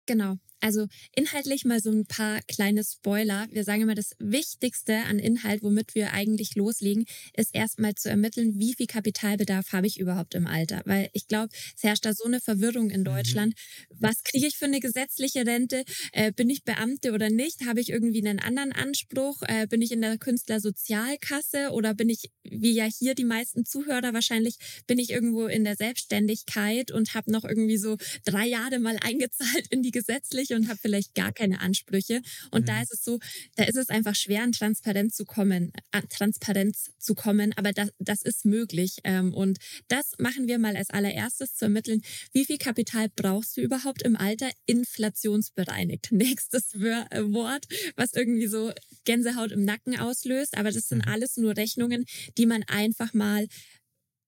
Genau. 0.06 0.38
Also 0.62 0.88
inhaltlich 1.16 1.66
mal 1.66 1.80
so 1.80 1.91
ein 1.91 2.05
paar 2.05 2.41
kleine 2.47 2.84
Spoiler. 2.84 3.47
Wir 3.51 3.64
sagen 3.64 3.82
immer, 3.82 3.95
das 3.95 4.12
Wichtigste 4.20 4.97
an 5.10 5.20
Inhalt, 5.20 5.64
womit 5.64 5.95
wir 5.95 6.12
eigentlich 6.14 6.55
loslegen, 6.55 7.05
ist 7.36 7.55
erstmal 7.55 7.95
zu 7.95 8.10
ermitteln, 8.10 8.60
wie 8.60 8.74
viel 8.74 8.88
Kapitalbedarf 8.88 9.72
habe 9.72 9.88
ich 9.88 9.99
überhaupt 9.99 10.36
im 10.36 10.47
Alter. 10.47 10.82
Weil 10.86 11.10
ich 11.14 11.28
glaube, 11.28 11.49
es 11.76 11.84
herrscht 11.84 12.05
da 12.05 12.14
so 12.14 12.26
eine 12.26 12.41
Verwirrung 12.41 12.89
in 12.89 13.01
mhm. 13.01 13.05
Deutschland. 13.05 13.53
Was 13.89 14.24
kriege 14.24 14.47
ich 14.47 14.57
für 14.57 14.66
eine 14.66 14.80
gesetzliche 14.80 15.45
Rente? 15.45 15.84
Äh, 16.12 16.32
bin 16.32 16.49
ich 16.49 16.64
Beamte 16.64 17.14
oder 17.14 17.30
nicht? 17.30 17.66
Habe 17.66 17.80
ich 17.80 17.89
irgendwie 17.89 18.26
einen 18.26 18.39
anderen 18.39 18.74
Anspruch? 18.74 19.41
Äh, 19.43 19.68
bin 19.68 19.82
ich 19.82 19.91
in 19.91 20.01
der 20.01 20.18
Künstlersozialkasse 20.18 21.72
oder 21.72 21.93
bin 21.93 22.10
ich, 22.10 22.32
wie 22.43 22.72
ja 22.72 22.86
hier 22.86 23.16
die 23.16 23.24
meisten 23.24 23.66
Zuhörer 23.66 24.14
wahrscheinlich, 24.14 24.57
bin 24.88 24.99
ich 24.99 25.10
irgendwo 25.12 25.47
in 25.47 25.64
der 25.64 25.76
Selbstständigkeit 25.76 26.91
und 26.91 27.14
habe 27.14 27.32
noch 27.32 27.45
irgendwie 27.45 27.78
so 27.78 27.97
drei 28.26 28.47
Jahre 28.47 28.80
mal 28.80 28.97
eingezahlt 29.01 29.68
in 29.70 29.82
die 29.82 29.91
gesetzliche 29.91 30.49
und 30.56 30.68
habe 30.68 30.80
vielleicht 30.82 31.16
gar 31.16 31.32
keine 31.32 31.60
Ansprüche. 31.62 32.22
Und 32.52 32.62
mhm. 32.62 32.66
da 32.66 32.82
ist 32.82 32.93
es 32.93 33.04
so, 33.04 33.20
da 33.56 33.64
ist 33.64 33.76
es 33.76 33.89
einfach 33.89 34.16
schwer, 34.16 34.43
an 34.43 34.52
Transparenz 34.52 35.16
zu 35.16 35.26
kommen, 35.26 35.72
an 35.91 36.08
Transparenz 36.10 36.91
zu 36.97 37.16
kommen. 37.16 37.54
Aber 37.56 37.72
das, 37.72 37.89
das 38.00 38.22
ist 38.22 38.45
möglich. 38.45 38.97
Ähm, 39.04 39.34
und 39.34 39.60
das 39.88 40.12
machen 40.18 40.47
wir 40.47 40.60
mal 40.60 40.76
als 40.76 40.89
allererstes 40.89 41.56
zu 41.56 41.66
ermitteln, 41.66 42.02
wie 42.34 42.45
viel 42.45 42.58
Kapital 42.58 43.10
brauchst 43.16 43.58
du 43.58 43.62
überhaupt 43.62 44.02
im 44.04 44.16
Alter 44.16 44.50
inflationsbereinigt. 44.66 46.08
Nächstes 46.12 46.74
äh, 46.76 47.06
Wort, 47.34 47.66
was 47.95 48.14
irgendwie 48.14 48.47
so 48.47 48.72
Gänsehaut 49.06 49.52
im 49.52 49.64
Nacken 49.64 50.00
auslöst. 50.00 50.58
Aber 50.58 50.72
das 50.72 50.88
sind 50.88 51.06
mhm. 51.06 51.12
alles 51.12 51.38
nur 51.38 51.56
Rechnungen, 51.56 52.06
die 52.38 52.45
man 52.45 52.64
einfach 52.64 53.14
mal 53.14 53.47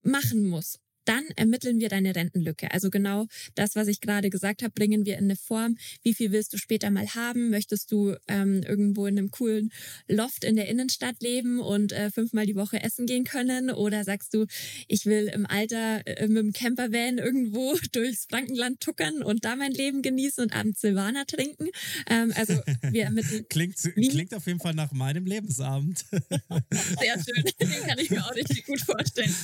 machen 0.04 0.48
muss 0.48 0.80
dann 1.12 1.26
ermitteln 1.36 1.82
wir 1.82 1.90
deine 1.90 2.16
Rentenlücke. 2.16 2.72
Also 2.72 2.90
genau 2.90 3.28
das, 3.56 3.76
was 3.76 3.90
ich 3.90 4.00
gerade 4.00 4.30
gesagt 4.30 4.64
habe, 4.64 4.72
bringen 4.72 5.06
wir 5.06 5.18
in 5.18 5.26
eine 5.26 5.36
Form. 5.36 5.76
Wie 6.04 6.14
viel 6.14 6.32
willst 6.32 6.54
du 6.54 6.58
später 6.58 6.90
mal 6.90 7.06
haben? 7.16 7.50
Möchtest 7.50 7.92
du 7.92 8.16
ähm, 8.30 8.64
irgendwo 8.64 9.06
in 9.08 9.18
einem 9.18 9.30
coolen 9.30 9.74
Loft 10.08 10.46
in 10.46 10.56
der 10.56 10.70
Innenstadt 10.70 11.22
leben 11.22 11.60
und 11.60 11.92
äh, 11.92 12.12
fünfmal 12.12 12.46
die 12.46 12.56
Woche 12.56 12.82
essen 12.82 13.08
gehen 13.08 13.26
können? 13.26 13.72
Oder 13.72 14.06
sagst 14.06 14.34
du, 14.34 14.46
ich 14.88 15.06
will 15.06 15.28
im 15.28 15.46
Alter 15.46 16.08
äh, 16.08 16.30
mit 16.30 16.38
dem 16.38 16.54
Campervan 16.54 17.18
irgendwo 17.18 17.76
durchs 17.92 18.28
Frankenland 18.30 18.80
tuckern 18.80 19.22
und 19.22 19.44
da 19.44 19.58
mein 19.58 19.74
Leben 19.74 20.02
genießen 20.04 20.42
und 20.42 20.56
abends 20.56 20.80
Silvaner 20.80 21.26
trinken? 21.26 21.68
Ähm, 22.10 22.32
also 22.38 22.54
wir 22.90 23.04
ermitteln. 23.04 23.46
klingt, 23.50 23.76
klingt 23.76 24.34
auf 24.34 24.48
jeden 24.48 24.62
Fall 24.62 24.76
nach 24.76 24.94
meinem 24.94 25.26
Lebensabend. 25.26 26.06
Sehr 26.12 27.16
schön. 27.20 27.44
Den 27.60 27.70
kann 27.86 28.00
ich 28.00 28.10
mir 28.10 28.26
auch 28.26 28.34
richtig 28.34 28.66
gut 28.66 28.80
vorstellen. 28.80 29.36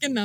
genau. 0.00 0.15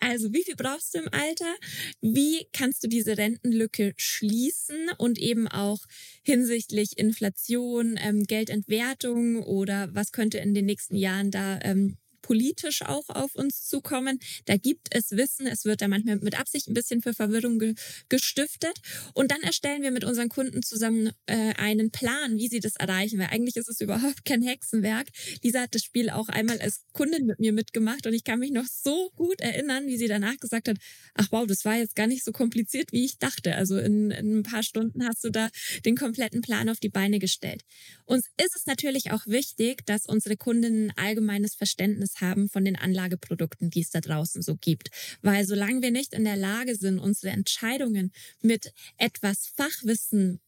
Also, 0.00 0.32
wie 0.32 0.42
viel 0.44 0.56
brauchst 0.56 0.94
du 0.94 0.98
im 0.98 1.08
Alter? 1.12 1.54
Wie 2.00 2.46
kannst 2.52 2.82
du 2.84 2.88
diese 2.88 3.16
Rentenlücke 3.18 3.94
schließen 3.96 4.90
und 4.98 5.18
eben 5.18 5.48
auch 5.48 5.80
hinsichtlich 6.22 6.98
Inflation, 6.98 7.98
ähm, 8.00 8.24
Geldentwertung 8.24 9.42
oder 9.42 9.88
was 9.94 10.12
könnte 10.12 10.38
in 10.38 10.54
den 10.54 10.66
nächsten 10.66 10.96
Jahren 10.96 11.30
da 11.30 11.58
ähm, 11.62 11.96
politisch 12.24 12.80
auch 12.80 13.10
auf 13.10 13.34
uns 13.34 13.66
zukommen. 13.68 14.18
Da 14.46 14.56
gibt 14.56 14.88
es 14.90 15.10
Wissen, 15.10 15.46
es 15.46 15.66
wird 15.66 15.82
da 15.82 15.88
manchmal 15.88 16.16
mit 16.16 16.40
Absicht 16.40 16.68
ein 16.68 16.74
bisschen 16.74 17.02
für 17.02 17.12
Verwirrung 17.12 17.58
ge 17.58 17.74
gestiftet. 18.08 18.80
Und 19.12 19.30
dann 19.30 19.42
erstellen 19.42 19.82
wir 19.82 19.90
mit 19.90 20.04
unseren 20.04 20.30
Kunden 20.30 20.62
zusammen 20.62 21.12
äh, 21.26 21.52
einen 21.56 21.90
Plan, 21.90 22.38
wie 22.38 22.48
sie 22.48 22.60
das 22.60 22.76
erreichen. 22.76 23.18
Weil 23.18 23.28
eigentlich 23.28 23.56
ist 23.56 23.68
es 23.68 23.80
überhaupt 23.80 24.24
kein 24.24 24.40
Hexenwerk. 24.40 25.08
Lisa 25.42 25.60
hat 25.60 25.74
das 25.74 25.82
Spiel 25.82 26.08
auch 26.08 26.30
einmal 26.30 26.58
als 26.60 26.80
Kundin 26.94 27.26
mit 27.26 27.40
mir 27.40 27.52
mitgemacht 27.52 28.06
und 28.06 28.14
ich 28.14 28.24
kann 28.24 28.38
mich 28.38 28.52
noch 28.52 28.66
so 28.66 29.10
gut 29.16 29.42
erinnern, 29.42 29.86
wie 29.86 29.98
sie 29.98 30.08
danach 30.08 30.38
gesagt 30.38 30.68
hat, 30.68 30.78
ach 31.14 31.28
wow, 31.30 31.46
das 31.46 31.66
war 31.66 31.76
jetzt 31.76 31.94
gar 31.94 32.06
nicht 32.06 32.24
so 32.24 32.32
kompliziert, 32.32 32.90
wie 32.92 33.04
ich 33.04 33.18
dachte. 33.18 33.54
Also 33.56 33.76
in, 33.76 34.10
in 34.10 34.38
ein 34.38 34.42
paar 34.44 34.62
Stunden 34.62 35.06
hast 35.06 35.22
du 35.24 35.30
da 35.30 35.50
den 35.84 35.94
kompletten 35.94 36.40
Plan 36.40 36.70
auf 36.70 36.80
die 36.80 36.88
Beine 36.88 37.18
gestellt. 37.18 37.64
Uns 38.06 38.28
ist 38.42 38.56
es 38.56 38.64
natürlich 38.64 39.10
auch 39.10 39.26
wichtig, 39.26 39.84
dass 39.84 40.06
unsere 40.06 40.38
Kundinnen 40.38 40.90
allgemeines 40.96 41.54
Verständnis 41.54 42.13
haben 42.20 42.48
von 42.48 42.64
den 42.64 42.76
Anlageprodukten, 42.76 43.70
die 43.70 43.80
es 43.80 43.90
da 43.90 44.00
draußen 44.00 44.42
so 44.42 44.56
gibt. 44.56 44.90
Weil 45.22 45.46
solange 45.46 45.82
wir 45.82 45.90
nicht 45.90 46.12
in 46.12 46.24
der 46.24 46.36
Lage 46.36 46.76
sind, 46.76 46.98
unsere 46.98 47.32
Entscheidungen 47.32 48.12
mit 48.42 48.72
etwas 48.98 49.46
Fachwissen 49.46 50.40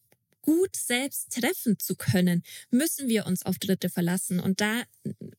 gut 0.47 0.77
selbst 0.77 1.33
treffen 1.33 1.79
zu 1.79 1.97
können, 1.97 2.43
müssen 2.71 3.09
wir 3.09 3.27
uns 3.27 3.45
auf 3.45 3.59
Dritte 3.59 3.91
verlassen. 3.91 4.39
Und 4.39 4.61
da 4.61 4.85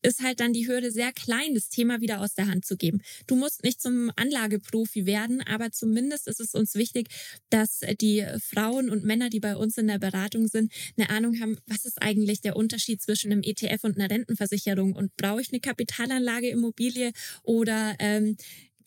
ist 0.02 0.22
halt 0.22 0.42
dann 0.42 0.54
die 0.54 0.68
Hürde 0.68 0.92
sehr 0.92 1.14
klein, 1.14 1.56
das 1.56 1.70
Thema 1.70 2.02
wieder 2.02 2.20
aus 2.22 2.36
der 2.36 2.48
Hand 2.48 2.66
zu 2.66 2.76
geben. 2.76 3.02
Du 3.26 3.36
musst 3.36 3.64
nicht 3.64 3.82
zum 3.82 4.12
Anlageprofi 4.18 5.06
werden, 5.06 5.42
aber 5.42 5.72
zumindest 5.72 6.28
ist 6.28 6.42
es 6.42 6.54
uns 6.54 6.76
wichtig, 6.76 7.08
dass 7.50 7.80
die 8.02 8.26
Frauen 8.40 8.90
und 8.90 9.06
Männer, 9.06 9.30
die 9.30 9.40
bei 9.40 9.56
uns 9.56 9.78
in 9.78 9.88
der 9.88 9.98
Beratung 9.98 10.48
sind, 10.48 10.72
eine 10.98 11.10
Ahnung 11.10 11.40
haben, 11.40 11.58
was 11.66 11.86
ist 11.86 12.02
eigentlich 12.02 12.42
der 12.42 12.58
Unterschied 12.58 13.02
zwischen 13.02 13.32
einem 13.32 13.44
ETF 13.44 13.86
und 13.86 13.98
einer 13.98 14.10
Rentenversicherung 14.10 14.94
und 14.94 15.16
brauche 15.16 15.42
ich 15.42 15.52
eine 15.52 15.62
Kapitalanlage 15.62 16.50
Immobilie 16.50 17.14
oder 17.44 17.96
ähm, 18.00 18.36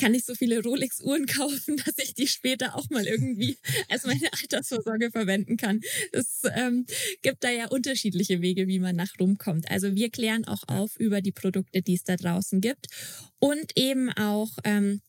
kann 0.01 0.15
ich 0.15 0.25
so 0.25 0.35
viele 0.35 0.63
Rolex-Uhren 0.63 1.27
kaufen, 1.27 1.77
dass 1.85 1.99
ich 1.99 2.15
die 2.15 2.27
später 2.27 2.75
auch 2.75 2.89
mal 2.91 3.07
irgendwie 3.07 3.59
als 3.89 4.05
meine 4.05 4.33
Altersvorsorge 4.33 5.11
verwenden 5.11 5.57
kann. 5.57 5.81
Es 6.13 6.43
ähm, 6.55 6.87
gibt 7.23 7.45
da 7.45 7.51
ja 7.51 7.69
unterschiedliche 7.69 8.41
Wege, 8.41 8.67
wie 8.67 8.79
man 8.79 8.97
nach 8.97 9.13
Rum 9.21 9.37
kommt. 9.37 9.71
Also 9.71 9.95
wir 9.95 10.11
klären 10.11 10.47
auch 10.47 10.63
auf 10.67 10.97
über 10.97 11.21
die 11.21 11.33
Produkte, 11.33 11.83
die 11.83 11.95
es 11.95 12.05
da 12.05 12.17
draußen 12.17 12.61
gibt 12.61 12.87
und 13.39 13.77
eben 13.77 14.11
auch 14.11 14.51
ähm, 14.65 15.03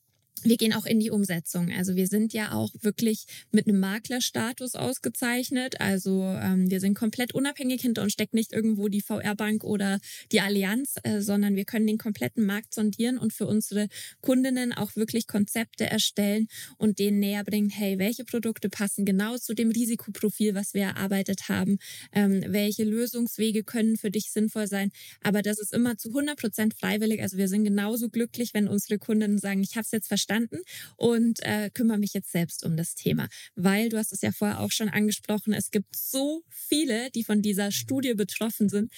wir 0.43 0.57
gehen 0.57 0.73
auch 0.73 0.85
in 0.85 0.99
die 0.99 1.11
Umsetzung. 1.11 1.71
Also 1.71 1.95
wir 1.95 2.07
sind 2.07 2.33
ja 2.33 2.53
auch 2.53 2.71
wirklich 2.81 3.25
mit 3.51 3.67
einem 3.67 3.79
Maklerstatus 3.79 4.75
ausgezeichnet. 4.75 5.79
Also 5.79 6.23
ähm, 6.23 6.69
wir 6.69 6.79
sind 6.79 6.95
komplett 6.95 7.33
unabhängig 7.33 7.81
hinter 7.81 8.01
uns 8.01 8.13
steckt 8.13 8.33
nicht 8.33 8.53
irgendwo 8.53 8.87
die 8.87 9.01
VR-Bank 9.01 9.63
oder 9.63 9.99
die 10.31 10.41
Allianz, 10.41 10.95
äh, 11.03 11.21
sondern 11.21 11.55
wir 11.55 11.65
können 11.65 11.87
den 11.87 11.97
kompletten 11.97 12.45
Markt 12.45 12.73
sondieren 12.73 13.17
und 13.17 13.33
für 13.33 13.45
unsere 13.45 13.87
Kundinnen 14.21 14.73
auch 14.73 14.95
wirklich 14.95 15.27
Konzepte 15.27 15.85
erstellen 15.85 16.47
und 16.77 16.99
denen 16.99 17.19
näher 17.19 17.43
bringen, 17.43 17.69
hey, 17.69 17.99
welche 17.99 18.25
Produkte 18.25 18.69
passen 18.69 19.05
genau 19.05 19.37
zu 19.37 19.53
dem 19.53 19.69
Risikoprofil, 19.69 20.55
was 20.55 20.73
wir 20.73 20.83
erarbeitet 20.83 21.49
haben, 21.49 21.77
ähm, 22.13 22.43
welche 22.47 22.83
Lösungswege 22.83 23.63
können 23.63 23.97
für 23.97 24.11
dich 24.11 24.31
sinnvoll 24.31 24.67
sein. 24.67 24.91
Aber 25.23 25.41
das 25.41 25.59
ist 25.59 25.73
immer 25.73 25.97
zu 25.97 26.09
100 26.09 26.39
Prozent 26.39 26.73
freiwillig. 26.73 27.21
Also 27.21 27.37
wir 27.37 27.47
sind 27.47 27.63
genauso 27.63 28.09
glücklich, 28.09 28.53
wenn 28.53 28.67
unsere 28.67 28.99
Kundinnen 28.99 29.37
sagen, 29.37 29.61
ich 29.61 29.75
habe 29.75 29.83
es 29.83 29.91
jetzt 29.91 30.07
verstanden, 30.07 30.30
verstanden 30.31 30.61
und 30.97 31.39
äh, 31.43 31.69
kümmere 31.73 31.97
mich 31.97 32.13
jetzt 32.13 32.31
selbst 32.31 32.65
um 32.65 32.77
das 32.77 32.95
Thema. 32.95 33.27
Weil 33.55 33.89
du 33.89 33.97
hast 33.97 34.13
es 34.13 34.21
ja 34.21 34.31
vorher 34.31 34.59
auch 34.59 34.71
schon 34.71 34.89
angesprochen, 34.89 35.53
es 35.53 35.71
gibt 35.71 35.95
so 35.95 36.43
viele, 36.49 37.11
die 37.11 37.23
von 37.23 37.41
dieser 37.41 37.71
Studie 37.71 38.13
betroffen 38.13 38.69
sind. 38.69 38.91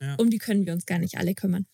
Ja. 0.00 0.14
Um 0.16 0.30
die 0.30 0.38
können 0.38 0.66
wir 0.66 0.72
uns 0.72 0.86
gar 0.86 0.98
nicht 0.98 1.18
alle 1.18 1.34
kümmern 1.34 1.66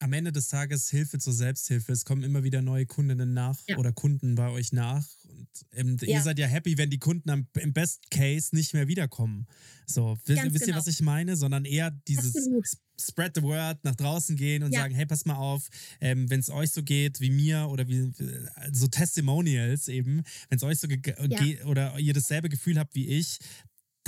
am 0.00 0.12
Ende 0.12 0.32
des 0.32 0.48
Tages 0.48 0.88
Hilfe 0.90 1.18
zur 1.18 1.32
Selbsthilfe. 1.32 1.92
Es 1.92 2.04
kommen 2.04 2.22
immer 2.22 2.44
wieder 2.44 2.62
neue 2.62 2.86
Kundinnen 2.86 3.32
nach 3.34 3.58
ja. 3.66 3.78
oder 3.78 3.92
Kunden 3.92 4.34
bei 4.34 4.48
euch 4.50 4.72
nach. 4.72 5.04
Und 5.28 5.48
ähm, 5.72 5.96
ja. 6.00 6.18
ihr 6.18 6.22
seid 6.22 6.38
ja 6.38 6.46
happy, 6.46 6.78
wenn 6.78 6.90
die 6.90 6.98
Kunden 6.98 7.30
am, 7.30 7.46
im 7.54 7.72
Best 7.72 8.10
Case 8.10 8.54
nicht 8.54 8.74
mehr 8.74 8.88
wiederkommen. 8.88 9.46
So, 9.86 10.18
wisst, 10.24 10.42
wisst 10.44 10.64
genau. 10.64 10.76
ihr, 10.76 10.78
was 10.78 10.86
ich 10.86 11.00
meine? 11.00 11.36
Sondern 11.36 11.64
eher 11.64 11.90
dieses 12.06 12.36
Absolut. 12.36 12.66
Spread 13.00 13.32
the 13.36 13.42
word, 13.42 13.78
nach 13.84 13.94
draußen 13.94 14.34
gehen 14.34 14.64
und 14.64 14.72
ja. 14.72 14.80
sagen, 14.80 14.94
hey, 14.94 15.06
pass 15.06 15.24
mal 15.24 15.36
auf, 15.36 15.68
ähm, 16.00 16.28
wenn 16.30 16.40
es 16.40 16.50
euch 16.50 16.72
so 16.72 16.82
geht 16.82 17.20
wie 17.20 17.30
mir 17.30 17.68
oder 17.68 17.86
wie 17.86 18.12
so 18.72 18.88
Testimonials 18.88 19.86
eben, 19.86 20.24
wenn 20.48 20.56
es 20.56 20.64
euch 20.64 20.80
so 20.80 20.88
geht 20.88 21.16
oder 21.64 21.96
ihr 21.98 22.12
dasselbe 22.12 22.48
Gefühl 22.48 22.76
habt 22.76 22.96
wie 22.96 23.06
ich, 23.06 23.38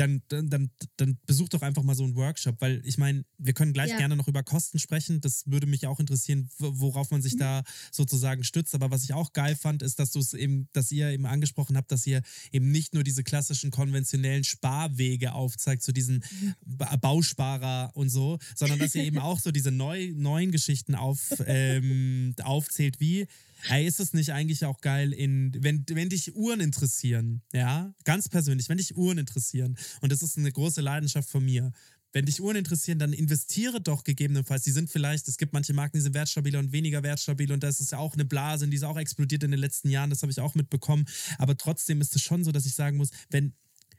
dann, 0.00 0.22
dann, 0.28 0.70
dann 0.96 1.18
besucht 1.26 1.52
doch 1.52 1.60
einfach 1.60 1.82
mal 1.82 1.94
so 1.94 2.04
einen 2.04 2.16
Workshop, 2.16 2.56
weil 2.60 2.80
ich 2.86 2.96
meine, 2.96 3.24
wir 3.36 3.52
können 3.52 3.74
gleich 3.74 3.90
ja. 3.90 3.98
gerne 3.98 4.16
noch 4.16 4.28
über 4.28 4.42
Kosten 4.42 4.78
sprechen. 4.78 5.20
Das 5.20 5.42
würde 5.46 5.66
mich 5.66 5.86
auch 5.86 6.00
interessieren, 6.00 6.48
worauf 6.58 7.10
man 7.10 7.20
sich 7.20 7.34
mhm. 7.34 7.40
da 7.40 7.62
sozusagen 7.92 8.42
stützt. 8.42 8.74
Aber 8.74 8.90
was 8.90 9.04
ich 9.04 9.12
auch 9.12 9.34
geil 9.34 9.56
fand, 9.56 9.82
ist, 9.82 9.98
dass 9.98 10.10
du 10.10 10.18
es 10.18 10.32
eben, 10.32 10.68
dass 10.72 10.90
ihr 10.90 11.10
eben 11.10 11.26
angesprochen 11.26 11.76
habt, 11.76 11.92
dass 11.92 12.06
ihr 12.06 12.22
eben 12.50 12.70
nicht 12.70 12.94
nur 12.94 13.04
diese 13.04 13.22
klassischen 13.22 13.70
konventionellen 13.70 14.44
Sparwege 14.44 15.32
aufzeigt, 15.32 15.82
so 15.82 15.92
diesen 15.92 16.24
mhm. 16.40 16.78
Bausparer 17.00 17.90
und 17.94 18.08
so, 18.08 18.38
sondern 18.54 18.78
dass 18.78 18.94
ihr 18.94 19.04
eben 19.04 19.18
auch 19.18 19.38
so 19.38 19.50
diese 19.50 19.70
neu, 19.70 20.12
neuen 20.14 20.50
Geschichten 20.50 20.94
auf, 20.94 21.20
ähm, 21.46 22.34
aufzählt, 22.42 23.00
wie 23.00 23.26
Ey, 23.68 23.86
ist 23.86 24.00
es 24.00 24.12
nicht 24.12 24.32
eigentlich 24.32 24.64
auch 24.64 24.80
geil, 24.80 25.12
in, 25.12 25.52
wenn, 25.62 25.84
wenn 25.90 26.08
dich 26.08 26.34
Uhren 26.34 26.60
interessieren, 26.60 27.42
ja, 27.52 27.92
ganz 28.04 28.28
persönlich, 28.28 28.68
wenn 28.68 28.78
dich 28.78 28.96
Uhren 28.96 29.18
interessieren, 29.18 29.76
und 30.00 30.10
das 30.12 30.22
ist 30.22 30.38
eine 30.38 30.50
große 30.50 30.80
Leidenschaft 30.80 31.28
von 31.28 31.44
mir, 31.44 31.72
wenn 32.12 32.26
dich 32.26 32.40
Uhren 32.40 32.56
interessieren, 32.56 32.98
dann 32.98 33.12
investiere 33.12 33.80
doch 33.80 34.02
gegebenenfalls. 34.02 34.64
Die 34.64 34.72
sind 34.72 34.90
vielleicht, 34.90 35.28
es 35.28 35.36
gibt 35.36 35.52
manche 35.52 35.72
Marken, 35.72 35.96
die 35.96 36.00
sind 36.02 36.14
wertstabiler 36.14 36.58
und 36.58 36.72
weniger 36.72 37.02
wertstabil 37.02 37.52
und 37.52 37.62
das 37.62 37.80
ist 37.80 37.92
ja 37.92 37.98
auch 37.98 38.14
eine 38.14 38.24
Blase 38.24 38.64
und 38.64 38.72
die 38.72 38.78
ist 38.78 38.82
auch 38.82 38.98
explodiert 38.98 39.44
in 39.44 39.52
den 39.52 39.60
letzten 39.60 39.90
Jahren, 39.90 40.10
das 40.10 40.22
habe 40.22 40.32
ich 40.32 40.40
auch 40.40 40.54
mitbekommen. 40.54 41.04
Aber 41.38 41.56
trotzdem 41.56 42.00
ist 42.00 42.16
es 42.16 42.22
schon 42.22 42.42
so, 42.42 42.50
dass 42.50 42.66
ich 42.66 42.74
sagen 42.74 42.96
muss, 42.96 43.10
wenn 43.30 43.52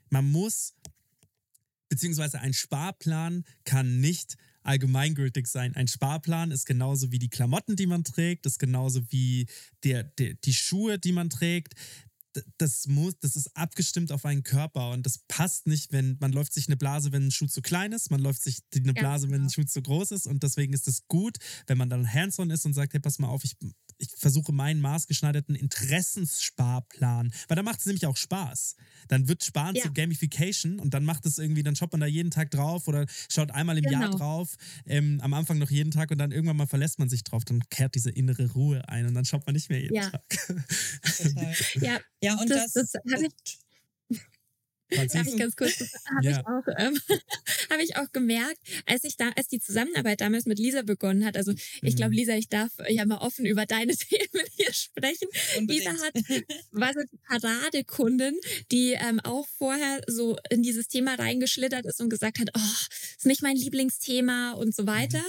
man 0.10 0.30
muss, 0.30 0.74
beziehungsweise 1.88 2.40
ein 2.40 2.54
Sparplan 2.54 3.46
kann 3.64 4.00
nicht 4.02 4.36
allgemeingültig 4.64 5.48
sein. 5.48 5.76
Ein 5.76 5.88
Sparplan 5.88 6.52
ist 6.52 6.66
genauso 6.66 7.12
wie 7.12 7.20
die 7.20 7.30
Klamotten, 7.30 7.76
die 7.76 7.88
man 7.88 8.04
trägt, 8.04 8.46
ist 8.46 8.60
genauso 8.60 9.12
wie 9.12 9.48
der, 9.84 10.04
der, 10.04 10.34
die 10.36 10.54
Schuhe, 10.54 11.00
die 11.00 11.12
man 11.12 11.30
trägt. 11.30 11.74
Das 12.58 12.88
muss, 12.88 13.20
das 13.20 13.36
ist 13.36 13.56
abgestimmt 13.58 14.12
auf 14.14 14.24
einen 14.24 14.44
Körper 14.44 14.92
und 14.92 15.06
das 15.06 15.18
passt 15.28 15.68
nicht, 15.68 15.92
wenn 15.92 16.16
man 16.22 16.32
läuft 16.32 16.54
sich 16.54 16.68
eine 16.68 16.78
Blase, 16.78 17.12
wenn 17.12 17.28
ein 17.28 17.32
Schuh 17.32 17.48
zu 17.48 17.62
klein 17.62 17.92
ist, 17.92 18.10
man 18.10 18.22
läuft 18.22 18.42
sich 18.42 18.60
eine 18.74 18.94
Blase, 18.94 19.28
ja, 19.28 19.34
wenn 19.34 19.44
ein 19.44 19.50
Schuh 19.50 19.66
zu 19.66 19.82
groß 19.82 20.12
ist 20.12 20.28
und 20.28 20.42
deswegen 20.42 20.72
ist 20.72 20.88
es 20.88 21.08
gut, 21.10 21.40
wenn 21.68 21.78
man 21.78 21.90
dann 21.90 22.08
hands-on 22.08 22.50
ist 22.50 22.66
und 22.66 22.74
sagt, 22.74 22.94
hey, 22.94 23.02
pass 23.02 23.20
mal 23.20 23.28
auf, 23.28 23.44
ich 23.44 23.58
ich 24.02 24.10
versuche 24.18 24.52
meinen 24.52 24.82
maßgeschneiderten 24.82 25.56
Interessenssparplan, 25.56 27.32
weil 27.48 27.56
da 27.56 27.64
macht 27.64 27.80
es 27.80 27.86
nämlich 27.86 28.06
auch 28.06 28.18
Spaß. 28.18 28.76
Dann 29.08 29.28
wird 29.28 29.44
Sparen 29.44 29.76
ja. 29.76 29.84
zu 29.84 29.94
Gamification 29.94 30.80
und 30.80 30.94
dann 30.94 31.06
macht 31.06 31.26
es 31.26 31.38
irgendwie, 31.38 31.64
dann 31.64 31.76
schaut 31.76 31.92
man 31.92 32.02
da 32.02 32.08
jeden 32.08 32.32
Tag 32.32 32.52
drauf 32.52 32.88
oder 32.88 33.06
schaut 33.30 33.52
einmal 33.52 33.78
im 33.78 33.84
genau. 33.84 34.02
Jahr 34.02 34.10
drauf, 34.12 34.56
ähm, 34.86 35.20
am 35.22 35.34
Anfang 35.34 35.60
noch 35.60 35.70
jeden 35.70 35.92
Tag 35.92 36.12
und 36.12 36.18
dann 36.18 36.32
irgendwann 36.32 36.58
mal 36.58 36.68
verlässt 36.68 37.00
man 37.00 37.10
sich 37.10 37.24
drauf, 37.24 37.46
dann 37.46 37.62
kehrt 37.70 37.96
diese 37.96 38.10
innere 38.10 38.52
Ruhe 38.52 38.88
ein 38.90 39.06
und 39.06 39.14
dann 39.14 39.26
schaut 39.26 39.46
man 39.46 39.54
nicht 39.54 39.70
mehr 39.70 39.80
jeden 39.80 39.96
ja. 39.96 40.10
Tag. 40.10 40.24
ja. 41.82 42.00
ja, 42.22 42.36
und 42.40 42.50
das, 42.50 42.74
das, 42.74 42.92
das 42.92 43.14
habe 43.14 43.26
ich 43.26 43.60
Darf 44.92 45.28
ich 45.28 45.38
ganz 45.38 45.56
kurz, 45.56 45.80
habe 45.80 46.26
Ja. 46.30 46.32
ich 46.40 46.46
auch, 46.48 46.64
ähm, 46.78 47.00
habe 47.72 47.84
ich 47.84 47.96
auch 47.98 48.12
gemerkt, 48.12 48.58
als 48.86 49.04
ich 49.04 49.18
da, 49.18 49.30
als 49.36 49.48
die 49.48 49.60
Zusammenarbeit 49.60 50.22
damals 50.22 50.46
mit 50.46 50.60
Lisa 50.60 50.82
begonnen 50.82 51.26
hat. 51.26 51.38
Also 51.38 51.54
ich 51.82 51.96
glaube, 51.96 52.12
Mhm. 52.12 52.18
Lisa, 52.18 52.36
ich 52.36 52.50
darf 52.50 52.72
ja 52.90 53.06
mal 53.06 53.18
offen 53.20 53.46
über 53.46 53.66
deine 53.66 53.96
Themen 53.98 54.46
hier 54.56 54.74
sprechen. 54.74 55.28
Lisa 55.68 55.92
hat, 55.92 56.14
war 56.72 56.94
so 56.94 57.00
die 57.12 57.18
Paradekundin, 57.28 58.36
die 58.72 58.94
ähm, 58.94 59.20
auch 59.22 59.48
vorher 59.58 60.02
so 60.08 60.38
in 60.50 60.62
dieses 60.64 60.88
Thema 60.88 61.16
reingeschlittert 61.16 61.86
ist 61.86 62.02
und 62.02 62.10
gesagt 62.10 62.40
hat, 62.40 62.50
oh, 62.56 62.60
ist 63.18 63.26
nicht 63.26 63.42
mein 63.42 63.56
Lieblingsthema 63.56 64.54
und 64.54 64.76
so 64.76 64.86
weiter. 64.88 65.24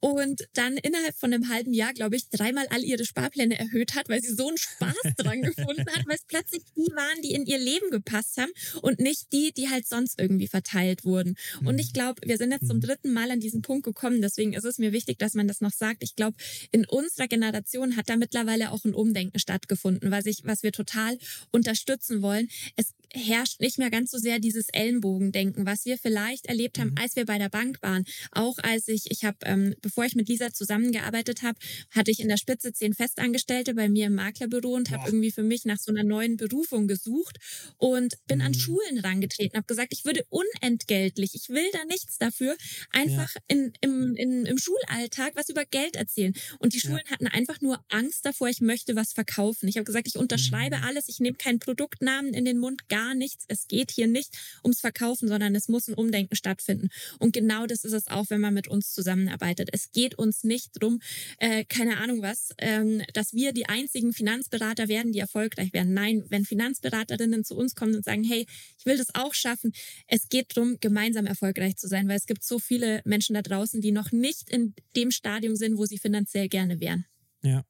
Und 0.00 0.48
dann 0.54 0.76
innerhalb 0.76 1.16
von 1.16 1.32
einem 1.32 1.48
halben 1.48 1.72
Jahr, 1.72 1.92
glaube 1.92 2.16
ich, 2.16 2.28
dreimal 2.30 2.66
all 2.68 2.82
ihre 2.82 3.04
Sparpläne 3.04 3.58
erhöht 3.58 3.94
hat, 3.94 4.08
weil 4.08 4.20
sie 4.22 4.34
so 4.34 4.48
einen 4.48 4.58
Spaß 4.58 4.96
dran 5.16 5.42
gefunden 5.42 5.84
hat, 5.94 6.06
weil 6.06 6.16
es 6.16 6.24
plötzlich 6.26 6.62
die 6.76 6.90
waren, 6.94 7.22
die 7.22 7.32
in 7.32 7.46
ihr 7.46 7.58
Leben 7.58 7.90
gepasst 7.90 8.36
haben 8.38 8.50
und 8.82 8.98
nicht 9.04 9.32
die, 9.32 9.52
die 9.52 9.68
halt 9.68 9.86
sonst 9.86 10.18
irgendwie 10.18 10.48
verteilt 10.48 11.04
wurden. 11.04 11.36
Und 11.64 11.78
ich 11.78 11.92
glaube, 11.92 12.20
wir 12.24 12.36
sind 12.38 12.50
jetzt 12.50 12.66
zum 12.66 12.80
dritten 12.80 13.12
Mal 13.12 13.30
an 13.30 13.38
diesen 13.38 13.62
Punkt 13.62 13.84
gekommen. 13.84 14.20
Deswegen 14.20 14.54
ist 14.54 14.64
es 14.64 14.78
mir 14.78 14.92
wichtig, 14.92 15.18
dass 15.18 15.34
man 15.34 15.46
das 15.46 15.60
noch 15.60 15.70
sagt. 15.70 16.02
Ich 16.02 16.16
glaube, 16.16 16.36
in 16.72 16.84
unserer 16.86 17.28
Generation 17.28 17.96
hat 17.96 18.08
da 18.08 18.16
mittlerweile 18.16 18.72
auch 18.72 18.84
ein 18.84 18.94
Umdenken 18.94 19.38
stattgefunden, 19.38 20.10
was 20.10 20.26
ich, 20.26 20.42
was 20.44 20.62
wir 20.62 20.72
total 20.72 21.18
unterstützen 21.52 22.22
wollen. 22.22 22.48
Es 22.76 22.94
herrscht 23.14 23.60
nicht 23.60 23.78
mehr 23.78 23.90
ganz 23.90 24.10
so 24.10 24.18
sehr 24.18 24.38
dieses 24.40 24.68
Ellenbogendenken, 24.72 25.66
was 25.66 25.84
wir 25.84 25.98
vielleicht 25.98 26.46
erlebt 26.46 26.78
haben, 26.78 26.92
als 26.98 27.16
wir 27.16 27.24
bei 27.26 27.38
der 27.38 27.48
Bank 27.48 27.78
waren. 27.82 28.04
Auch 28.32 28.58
als 28.58 28.88
ich, 28.88 29.10
ich 29.10 29.24
habe, 29.24 29.38
ähm, 29.44 29.74
bevor 29.80 30.04
ich 30.04 30.14
mit 30.16 30.28
Lisa 30.28 30.52
zusammengearbeitet 30.52 31.42
habe, 31.42 31.58
hatte 31.90 32.10
ich 32.10 32.20
in 32.20 32.28
der 32.28 32.36
Spitze 32.36 32.72
zehn 32.72 32.94
Festangestellte 32.94 33.74
bei 33.74 33.88
mir 33.88 34.06
im 34.06 34.14
Maklerbüro 34.14 34.74
und 34.74 34.90
habe 34.90 35.02
irgendwie 35.06 35.30
für 35.30 35.42
mich 35.42 35.64
nach 35.64 35.78
so 35.78 35.92
einer 35.92 36.04
neuen 36.04 36.36
Berufung 36.36 36.88
gesucht 36.88 37.38
und 37.78 38.14
bin 38.26 38.40
an 38.40 38.52
Mhm. 38.52 38.54
Schulen 38.54 38.98
rangetreten, 38.98 39.56
habe 39.56 39.66
gesagt, 39.66 39.92
ich 39.92 40.04
würde 40.04 40.24
unentgeltlich, 40.28 41.34
ich 41.34 41.48
will 41.48 41.66
da 41.72 41.84
nichts 41.84 42.18
dafür, 42.18 42.56
einfach 42.90 43.30
in, 43.48 43.72
im, 43.80 44.14
in, 44.16 44.46
im 44.46 44.58
Schulalltag 44.58 45.32
was 45.36 45.48
über 45.48 45.64
Geld 45.64 45.96
erzählen. 45.96 46.32
Und 46.58 46.72
die 46.74 46.78
Ja. 46.78 46.88
Schulen 46.88 47.04
hatten 47.10 47.26
einfach 47.26 47.60
nur 47.60 47.78
Angst 47.88 48.24
davor, 48.26 48.48
ich 48.48 48.60
möchte 48.60 48.96
was 48.96 49.12
verkaufen. 49.12 49.68
Ich 49.68 49.76
habe 49.76 49.84
gesagt, 49.84 50.06
ich 50.08 50.16
unterschreibe 50.16 50.78
Mhm. 50.78 50.82
alles, 50.84 51.08
ich 51.08 51.20
nehme 51.20 51.36
keinen 51.36 51.58
Produktnamen 51.58 52.32
in 52.34 52.44
den 52.44 52.58
Mund, 52.58 52.88
gar 52.88 53.03
nichts. 53.12 53.44
Es 53.48 53.68
geht 53.68 53.90
hier 53.90 54.06
nicht 54.06 54.30
ums 54.62 54.80
Verkaufen, 54.80 55.28
sondern 55.28 55.54
es 55.54 55.68
muss 55.68 55.88
ein 55.88 55.94
Umdenken 55.94 56.36
stattfinden. 56.36 56.88
Und 57.18 57.32
genau 57.32 57.66
das 57.66 57.84
ist 57.84 57.92
es 57.92 58.08
auch, 58.08 58.30
wenn 58.30 58.40
man 58.40 58.54
mit 58.54 58.68
uns 58.68 58.94
zusammenarbeitet. 58.94 59.68
Es 59.72 59.92
geht 59.92 60.14
uns 60.14 60.44
nicht 60.44 60.70
drum, 60.80 61.00
äh, 61.38 61.64
keine 61.64 61.98
Ahnung 61.98 62.22
was, 62.22 62.50
ähm, 62.58 63.02
dass 63.12 63.34
wir 63.34 63.52
die 63.52 63.66
einzigen 63.66 64.12
Finanzberater 64.12 64.88
werden, 64.88 65.12
die 65.12 65.18
erfolgreich 65.18 65.72
werden. 65.72 65.92
Nein, 65.92 66.24
wenn 66.28 66.44
Finanzberaterinnen 66.44 67.44
zu 67.44 67.56
uns 67.56 67.74
kommen 67.74 67.96
und 67.96 68.04
sagen, 68.04 68.24
hey, 68.24 68.46
ich 68.78 68.86
will 68.86 68.96
das 68.96 69.14
auch 69.14 69.34
schaffen, 69.34 69.72
es 70.06 70.28
geht 70.28 70.56
drum, 70.56 70.78
gemeinsam 70.80 71.26
erfolgreich 71.26 71.76
zu 71.76 71.88
sein, 71.88 72.08
weil 72.08 72.16
es 72.16 72.26
gibt 72.26 72.44
so 72.44 72.58
viele 72.58 73.02
Menschen 73.04 73.34
da 73.34 73.42
draußen, 73.42 73.80
die 73.80 73.92
noch 73.92 74.12
nicht 74.12 74.48
in 74.50 74.74
dem 74.96 75.10
Stadium 75.10 75.56
sind, 75.56 75.76
wo 75.76 75.86
sie 75.86 75.98
finanziell 75.98 76.48
gerne 76.48 76.80
wären. 76.80 77.04
Ja. 77.42 77.64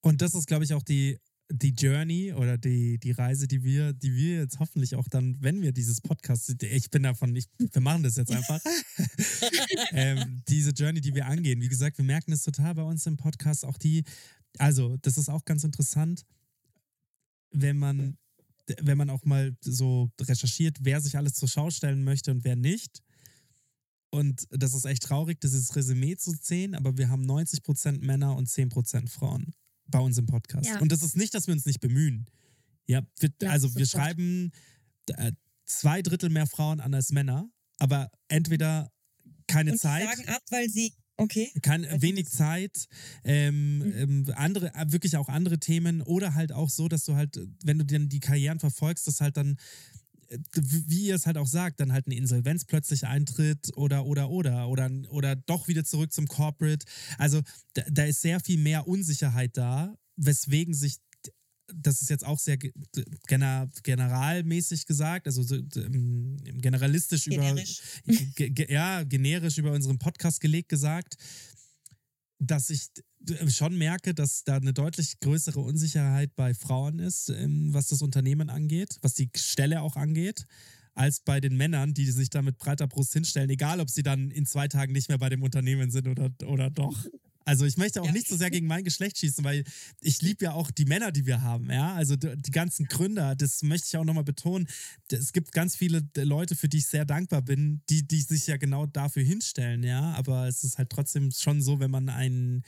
Und 0.00 0.20
das 0.22 0.34
ist, 0.34 0.46
glaube 0.46 0.64
ich, 0.64 0.74
auch 0.74 0.82
die, 0.82 1.18
die 1.52 1.74
Journey 1.74 2.32
oder 2.32 2.56
die, 2.56 2.98
die 2.98 3.10
Reise, 3.10 3.46
die 3.46 3.62
wir, 3.62 3.92
die 3.92 4.14
wir 4.14 4.38
jetzt 4.38 4.58
hoffentlich 4.58 4.96
auch 4.96 5.06
dann, 5.08 5.36
wenn 5.40 5.60
wir 5.60 5.72
dieses 5.72 6.00
Podcast, 6.00 6.62
ich 6.62 6.90
bin 6.90 7.02
davon, 7.02 7.36
ich, 7.36 7.46
wir 7.58 7.82
machen 7.82 8.02
das 8.02 8.16
jetzt 8.16 8.32
einfach, 8.32 8.60
ähm, 9.92 10.42
diese 10.48 10.70
Journey, 10.70 11.00
die 11.00 11.14
wir 11.14 11.26
angehen. 11.26 11.60
Wie 11.60 11.68
gesagt, 11.68 11.98
wir 11.98 12.04
merken 12.04 12.32
es 12.32 12.42
total 12.42 12.74
bei 12.74 12.82
uns 12.82 13.04
im 13.06 13.18
Podcast, 13.18 13.66
auch 13.66 13.76
die, 13.76 14.04
also 14.56 14.96
das 15.02 15.18
ist 15.18 15.28
auch 15.28 15.44
ganz 15.44 15.62
interessant, 15.62 16.24
wenn 17.50 17.76
man, 17.76 18.16
wenn 18.80 18.96
man 18.96 19.10
auch 19.10 19.24
mal 19.24 19.54
so 19.60 20.10
recherchiert, 20.20 20.78
wer 20.80 21.02
sich 21.02 21.18
alles 21.18 21.34
zur 21.34 21.48
Schau 21.48 21.68
stellen 21.70 22.02
möchte 22.02 22.30
und 22.30 22.44
wer 22.44 22.56
nicht. 22.56 23.02
Und 24.10 24.46
das 24.50 24.74
ist 24.74 24.86
echt 24.86 25.02
traurig, 25.02 25.40
dieses 25.40 25.76
Resümee 25.76 26.16
zu 26.16 26.32
sehen, 26.40 26.74
aber 26.74 26.96
wir 26.96 27.10
haben 27.10 27.24
90% 27.24 28.02
Männer 28.04 28.36
und 28.36 28.48
10% 28.48 29.08
Frauen 29.08 29.52
bei 29.86 29.98
uns 29.98 30.18
im 30.18 30.26
Podcast. 30.26 30.66
Ja. 30.68 30.78
Und 30.80 30.92
das 30.92 31.02
ist 31.02 31.16
nicht, 31.16 31.34
dass 31.34 31.46
wir 31.46 31.54
uns 31.54 31.66
nicht 31.66 31.80
bemühen. 31.80 32.26
Ja, 32.86 33.02
wir, 33.20 33.30
Ja, 33.40 33.50
also 33.50 33.74
wir 33.74 33.86
schreiben 33.86 34.50
äh, 35.08 35.32
zwei 35.64 36.02
Drittel 36.02 36.30
mehr 36.30 36.46
Frauen 36.46 36.80
an 36.80 36.94
als 36.94 37.10
Männer, 37.10 37.48
aber 37.78 38.10
entweder 38.28 38.90
keine 39.46 39.72
und 39.72 39.78
Zeit. 39.78 40.04
sagen 40.04 40.28
ab, 40.28 40.42
weil 40.50 40.68
sie, 40.68 40.94
okay. 41.16 41.50
Kann 41.62 41.86
wenig 42.00 42.28
Zeit, 42.28 42.86
ähm, 43.24 43.78
Mhm. 43.78 43.92
ähm, 43.96 44.32
andere, 44.34 44.74
äh, 44.74 44.90
wirklich 44.92 45.16
auch 45.16 45.28
andere 45.28 45.58
Themen 45.58 46.00
oder 46.02 46.34
halt 46.34 46.52
auch 46.52 46.70
so, 46.70 46.88
dass 46.88 47.04
du 47.04 47.14
halt, 47.14 47.36
äh, 47.36 47.46
wenn 47.64 47.78
du 47.78 47.84
dann 47.84 48.08
die 48.08 48.20
Karrieren 48.20 48.58
verfolgst, 48.60 49.06
dass 49.06 49.20
halt 49.20 49.36
dann, 49.36 49.56
wie 50.54 51.06
ihr 51.06 51.14
es 51.14 51.26
halt 51.26 51.36
auch 51.36 51.46
sagt, 51.46 51.80
dann 51.80 51.92
halt 51.92 52.06
eine 52.06 52.16
Insolvenz 52.16 52.64
plötzlich 52.64 53.06
eintritt 53.06 53.76
oder, 53.76 54.06
oder, 54.06 54.30
oder, 54.30 54.68
oder, 54.68 54.90
oder 55.10 55.36
doch 55.36 55.68
wieder 55.68 55.84
zurück 55.84 56.12
zum 56.12 56.26
Corporate. 56.26 56.84
Also 57.18 57.40
da, 57.74 57.82
da 57.90 58.04
ist 58.04 58.20
sehr 58.22 58.40
viel 58.40 58.58
mehr 58.58 58.88
Unsicherheit 58.88 59.56
da, 59.56 59.96
weswegen 60.16 60.74
sich 60.74 60.96
das 61.74 62.02
ist 62.02 62.10
jetzt 62.10 62.26
auch 62.26 62.38
sehr 62.38 62.58
ge- 62.58 62.72
gener 63.28 63.70
generalmäßig 63.82 64.84
gesagt, 64.84 65.26
also 65.26 65.42
so, 65.42 65.56
generalistisch 65.62 67.24
Generisch. 67.24 67.80
über 68.04 68.70
ja, 68.70 69.04
generisch 69.04 69.56
über 69.56 69.72
unseren 69.72 69.98
Podcast 69.98 70.40
gelegt 70.40 70.68
gesagt, 70.68 71.16
dass 72.38 72.68
ich 72.68 72.92
d- 72.92 73.02
schon 73.48 73.76
merke, 73.76 74.14
dass 74.14 74.44
da 74.44 74.56
eine 74.56 74.72
deutlich 74.72 75.20
größere 75.20 75.60
Unsicherheit 75.60 76.34
bei 76.36 76.54
Frauen 76.54 76.98
ist, 76.98 77.28
ähm, 77.30 77.72
was 77.72 77.88
das 77.88 78.02
Unternehmen 78.02 78.50
angeht, 78.50 78.98
was 79.02 79.14
die 79.14 79.30
Stelle 79.36 79.82
auch 79.82 79.96
angeht, 79.96 80.46
als 80.94 81.20
bei 81.20 81.40
den 81.40 81.56
Männern, 81.56 81.94
die 81.94 82.10
sich 82.10 82.30
da 82.30 82.42
mit 82.42 82.58
breiter 82.58 82.86
Brust 82.86 83.12
hinstellen, 83.14 83.48
egal 83.50 83.80
ob 83.80 83.88
sie 83.90 84.02
dann 84.02 84.30
in 84.30 84.44
zwei 84.46 84.68
Tagen 84.68 84.92
nicht 84.92 85.08
mehr 85.08 85.18
bei 85.18 85.28
dem 85.28 85.42
Unternehmen 85.42 85.90
sind 85.90 86.06
oder, 86.08 86.30
oder 86.46 86.70
doch. 86.70 87.06
Also 87.44 87.64
ich 87.64 87.76
möchte 87.76 88.00
auch 88.00 88.06
Ja. 88.06 88.12
nicht 88.12 88.28
so 88.28 88.36
sehr 88.36 88.50
gegen 88.50 88.68
mein 88.68 88.84
Geschlecht 88.84 89.18
schießen, 89.18 89.42
weil 89.42 89.64
ich 90.00 90.22
liebe 90.22 90.44
ja 90.44 90.52
auch 90.52 90.70
die 90.70 90.84
Männer, 90.84 91.10
die 91.10 91.26
wir 91.26 91.42
haben, 91.42 91.70
ja. 91.72 91.94
Also 91.94 92.14
die 92.14 92.50
ganzen 92.52 92.86
Gründer, 92.86 93.34
das 93.34 93.62
möchte 93.62 93.86
ich 93.88 93.96
auch 93.96 94.04
nochmal 94.04 94.22
betonen. 94.22 94.68
Es 95.10 95.32
gibt 95.32 95.50
ganz 95.50 95.74
viele 95.74 96.06
Leute, 96.16 96.54
für 96.54 96.68
die 96.68 96.78
ich 96.78 96.86
sehr 96.86 97.04
dankbar 97.04 97.42
bin, 97.42 97.82
die, 97.88 98.06
die 98.06 98.20
sich 98.20 98.46
ja 98.46 98.58
genau 98.58 98.86
dafür 98.86 99.24
hinstellen, 99.24 99.82
ja. 99.82 100.12
Aber 100.12 100.46
es 100.46 100.62
ist 100.62 100.78
halt 100.78 100.90
trotzdem 100.90 101.30
schon 101.32 101.62
so, 101.62 101.80
wenn 101.80 101.90
man 101.90 102.08
ein, 102.10 102.62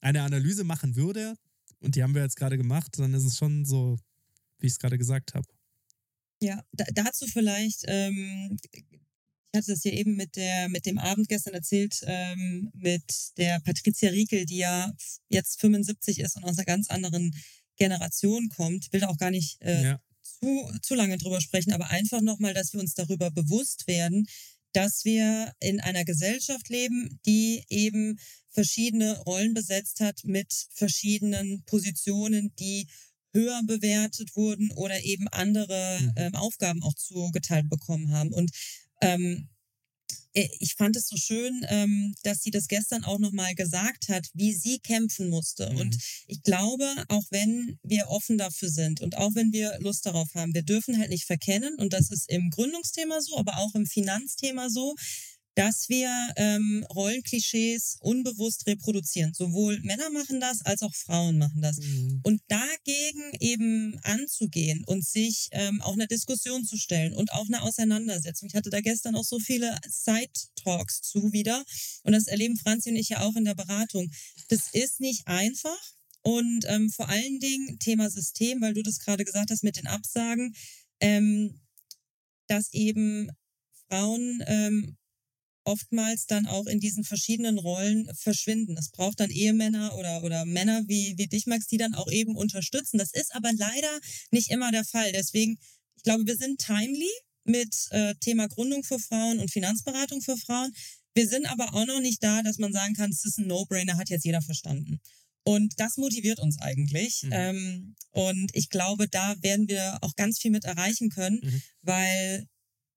eine 0.00 0.22
Analyse 0.22 0.64
machen 0.64 0.96
würde, 0.96 1.34
und 1.80 1.94
die 1.94 2.02
haben 2.02 2.14
wir 2.14 2.22
jetzt 2.22 2.36
gerade 2.36 2.58
gemacht, 2.58 2.98
dann 2.98 3.14
ist 3.14 3.24
es 3.24 3.36
schon 3.36 3.64
so, 3.64 3.98
wie 4.58 4.66
ich 4.66 4.72
es 4.72 4.78
gerade 4.78 4.98
gesagt 4.98 5.34
habe. 5.34 5.46
Ja, 6.40 6.62
da, 6.72 6.84
dazu 6.92 7.26
vielleicht, 7.26 7.84
ähm, 7.86 8.56
ich 8.72 9.56
hatte 9.56 9.72
das 9.72 9.84
ja 9.84 9.92
eben 9.92 10.16
mit 10.16 10.36
der, 10.36 10.68
mit 10.68 10.86
dem 10.86 10.98
Abend 10.98 11.28
gestern 11.28 11.54
erzählt, 11.54 12.00
ähm, 12.06 12.70
mit 12.74 13.36
der 13.36 13.60
Patricia 13.60 14.10
Riekel, 14.10 14.44
die 14.44 14.58
ja 14.58 14.92
jetzt 15.28 15.60
75 15.60 16.20
ist 16.20 16.36
und 16.36 16.44
aus 16.44 16.58
einer 16.58 16.66
ganz 16.66 16.90
anderen 16.90 17.34
Generation 17.76 18.48
kommt. 18.50 18.86
Ich 18.86 18.92
will 18.92 19.00
da 19.00 19.08
auch 19.08 19.16
gar 19.16 19.30
nicht 19.30 19.60
äh, 19.62 19.82
ja. 19.82 20.00
zu, 20.22 20.70
zu 20.82 20.94
lange 20.94 21.18
drüber 21.18 21.40
sprechen, 21.40 21.72
aber 21.72 21.90
einfach 21.90 22.20
nochmal, 22.20 22.54
dass 22.54 22.72
wir 22.72 22.80
uns 22.80 22.94
darüber 22.94 23.30
bewusst 23.30 23.86
werden, 23.86 24.26
dass 24.72 25.04
wir 25.04 25.52
in 25.60 25.80
einer 25.80 26.04
Gesellschaft 26.04 26.68
leben, 26.68 27.20
die 27.26 27.64
eben 27.68 28.18
verschiedene 28.50 29.18
Rollen 29.20 29.54
besetzt 29.54 30.00
hat 30.00 30.20
mit 30.24 30.52
verschiedenen 30.74 31.62
Positionen, 31.64 32.52
die 32.58 32.88
höher 33.32 33.60
bewertet 33.66 34.34
wurden 34.36 34.70
oder 34.72 35.02
eben 35.02 35.28
andere 35.28 35.98
Mhm. 36.00 36.12
ähm, 36.16 36.34
Aufgaben 36.34 36.82
auch 36.82 36.94
zugeteilt 36.94 37.68
bekommen 37.68 38.12
haben. 38.12 38.32
Und 38.32 38.50
ähm, 39.00 39.48
äh, 39.50 39.57
ich 40.32 40.74
fand 40.76 40.94
es 40.96 41.08
so 41.08 41.16
schön, 41.16 41.64
ähm, 41.68 42.14
dass 42.22 42.42
sie 42.42 42.50
das 42.50 42.68
gestern 42.68 43.04
auch 43.04 43.18
nochmal 43.18 43.54
gesagt 43.54 44.08
hat, 44.08 44.28
wie 44.34 44.52
sie 44.52 44.78
kämpfen 44.78 45.28
musste. 45.28 45.70
Mhm. 45.70 45.78
Und 45.78 45.98
ich 46.26 46.42
glaube, 46.42 46.86
auch 47.08 47.24
wenn 47.30 47.78
wir 47.82 48.08
offen 48.08 48.38
dafür 48.38 48.68
sind 48.68 49.00
und 49.00 49.16
auch 49.16 49.34
wenn 49.34 49.52
wir 49.52 49.78
Lust 49.80 50.06
darauf 50.06 50.28
haben, 50.34 50.54
wir 50.54 50.62
dürfen 50.62 50.98
halt 50.98 51.10
nicht 51.10 51.24
verkennen, 51.24 51.74
und 51.78 51.92
das 51.92 52.10
ist 52.10 52.28
im 52.30 52.50
Gründungsthema 52.50 53.20
so, 53.20 53.36
aber 53.38 53.58
auch 53.58 53.74
im 53.74 53.86
Finanzthema 53.86 54.70
so, 54.70 54.94
dass 55.58 55.88
wir 55.88 56.08
ähm, 56.36 56.86
Rollenklischees 56.94 57.96
unbewusst 58.00 58.68
reproduzieren. 58.68 59.34
Sowohl 59.34 59.80
Männer 59.80 60.08
machen 60.10 60.38
das, 60.38 60.62
als 60.64 60.82
auch 60.82 60.94
Frauen 60.94 61.36
machen 61.36 61.60
das. 61.60 61.78
Mhm. 61.78 62.20
Und 62.22 62.40
dagegen 62.46 63.32
eben 63.40 63.98
anzugehen 64.04 64.84
und 64.86 65.04
sich 65.04 65.48
ähm, 65.50 65.82
auch 65.82 65.94
einer 65.94 66.06
Diskussion 66.06 66.64
zu 66.64 66.76
stellen 66.76 67.12
und 67.12 67.32
auch 67.32 67.46
eine 67.48 67.62
Auseinandersetzung. 67.62 68.48
Ich 68.48 68.54
hatte 68.54 68.70
da 68.70 68.80
gestern 68.80 69.16
auch 69.16 69.24
so 69.24 69.40
viele 69.40 69.76
Side-Talks 69.88 71.02
zu 71.02 71.32
wieder. 71.32 71.64
Und 72.04 72.12
das 72.12 72.28
erleben 72.28 72.56
Franzi 72.56 72.90
und 72.90 72.96
ich 72.96 73.08
ja 73.08 73.22
auch 73.22 73.34
in 73.34 73.44
der 73.44 73.56
Beratung. 73.56 74.12
Das 74.50 74.72
ist 74.72 75.00
nicht 75.00 75.26
einfach. 75.26 75.80
Und 76.22 76.66
ähm, 76.68 76.88
vor 76.88 77.08
allen 77.08 77.40
Dingen 77.40 77.80
Thema 77.80 78.08
System, 78.10 78.60
weil 78.60 78.74
du 78.74 78.84
das 78.84 79.00
gerade 79.00 79.24
gesagt 79.24 79.50
hast 79.50 79.64
mit 79.64 79.74
den 79.74 79.88
Absagen, 79.88 80.54
ähm, 81.00 81.60
dass 82.46 82.72
eben 82.72 83.32
Frauen 83.88 84.40
ähm, 84.46 84.97
oftmals 85.68 86.26
dann 86.26 86.46
auch 86.46 86.66
in 86.66 86.80
diesen 86.80 87.04
verschiedenen 87.04 87.58
Rollen 87.58 88.10
verschwinden. 88.14 88.76
Es 88.78 88.90
braucht 88.90 89.20
dann 89.20 89.30
Ehemänner 89.30 89.94
oder, 89.96 90.22
oder 90.24 90.44
Männer 90.46 90.82
wie, 90.86 91.14
wie 91.18 91.26
dich, 91.26 91.46
Max, 91.46 91.66
die 91.66 91.76
dann 91.76 91.94
auch 91.94 92.10
eben 92.10 92.36
unterstützen. 92.36 92.98
Das 92.98 93.12
ist 93.12 93.34
aber 93.34 93.50
leider 93.52 94.00
nicht 94.30 94.50
immer 94.50 94.72
der 94.72 94.84
Fall. 94.84 95.12
Deswegen, 95.12 95.58
ich 95.96 96.02
glaube, 96.02 96.26
wir 96.26 96.36
sind 96.36 96.58
timely 96.58 97.10
mit 97.44 97.74
äh, 97.90 98.14
Thema 98.20 98.48
Gründung 98.48 98.82
für 98.82 98.98
Frauen 98.98 99.38
und 99.40 99.50
Finanzberatung 99.50 100.22
für 100.22 100.36
Frauen. 100.38 100.72
Wir 101.14 101.28
sind 101.28 101.46
aber 101.50 101.74
auch 101.74 101.86
noch 101.86 102.00
nicht 102.00 102.22
da, 102.22 102.42
dass 102.42 102.58
man 102.58 102.72
sagen 102.72 102.94
kann, 102.94 103.10
es 103.10 103.24
ist 103.24 103.38
ein 103.38 103.46
No-Brainer, 103.46 103.98
hat 103.98 104.08
jetzt 104.08 104.24
jeder 104.24 104.42
verstanden. 104.42 105.00
Und 105.44 105.74
das 105.78 105.96
motiviert 105.96 106.38
uns 106.40 106.58
eigentlich. 106.60 107.22
Mhm. 107.24 107.32
Ähm, 107.32 107.94
und 108.12 108.50
ich 108.54 108.70
glaube, 108.70 109.08
da 109.08 109.34
werden 109.42 109.68
wir 109.68 109.98
auch 110.02 110.14
ganz 110.16 110.38
viel 110.38 110.50
mit 110.50 110.64
erreichen 110.64 111.10
können, 111.10 111.40
mhm. 111.42 111.62
weil 111.82 112.46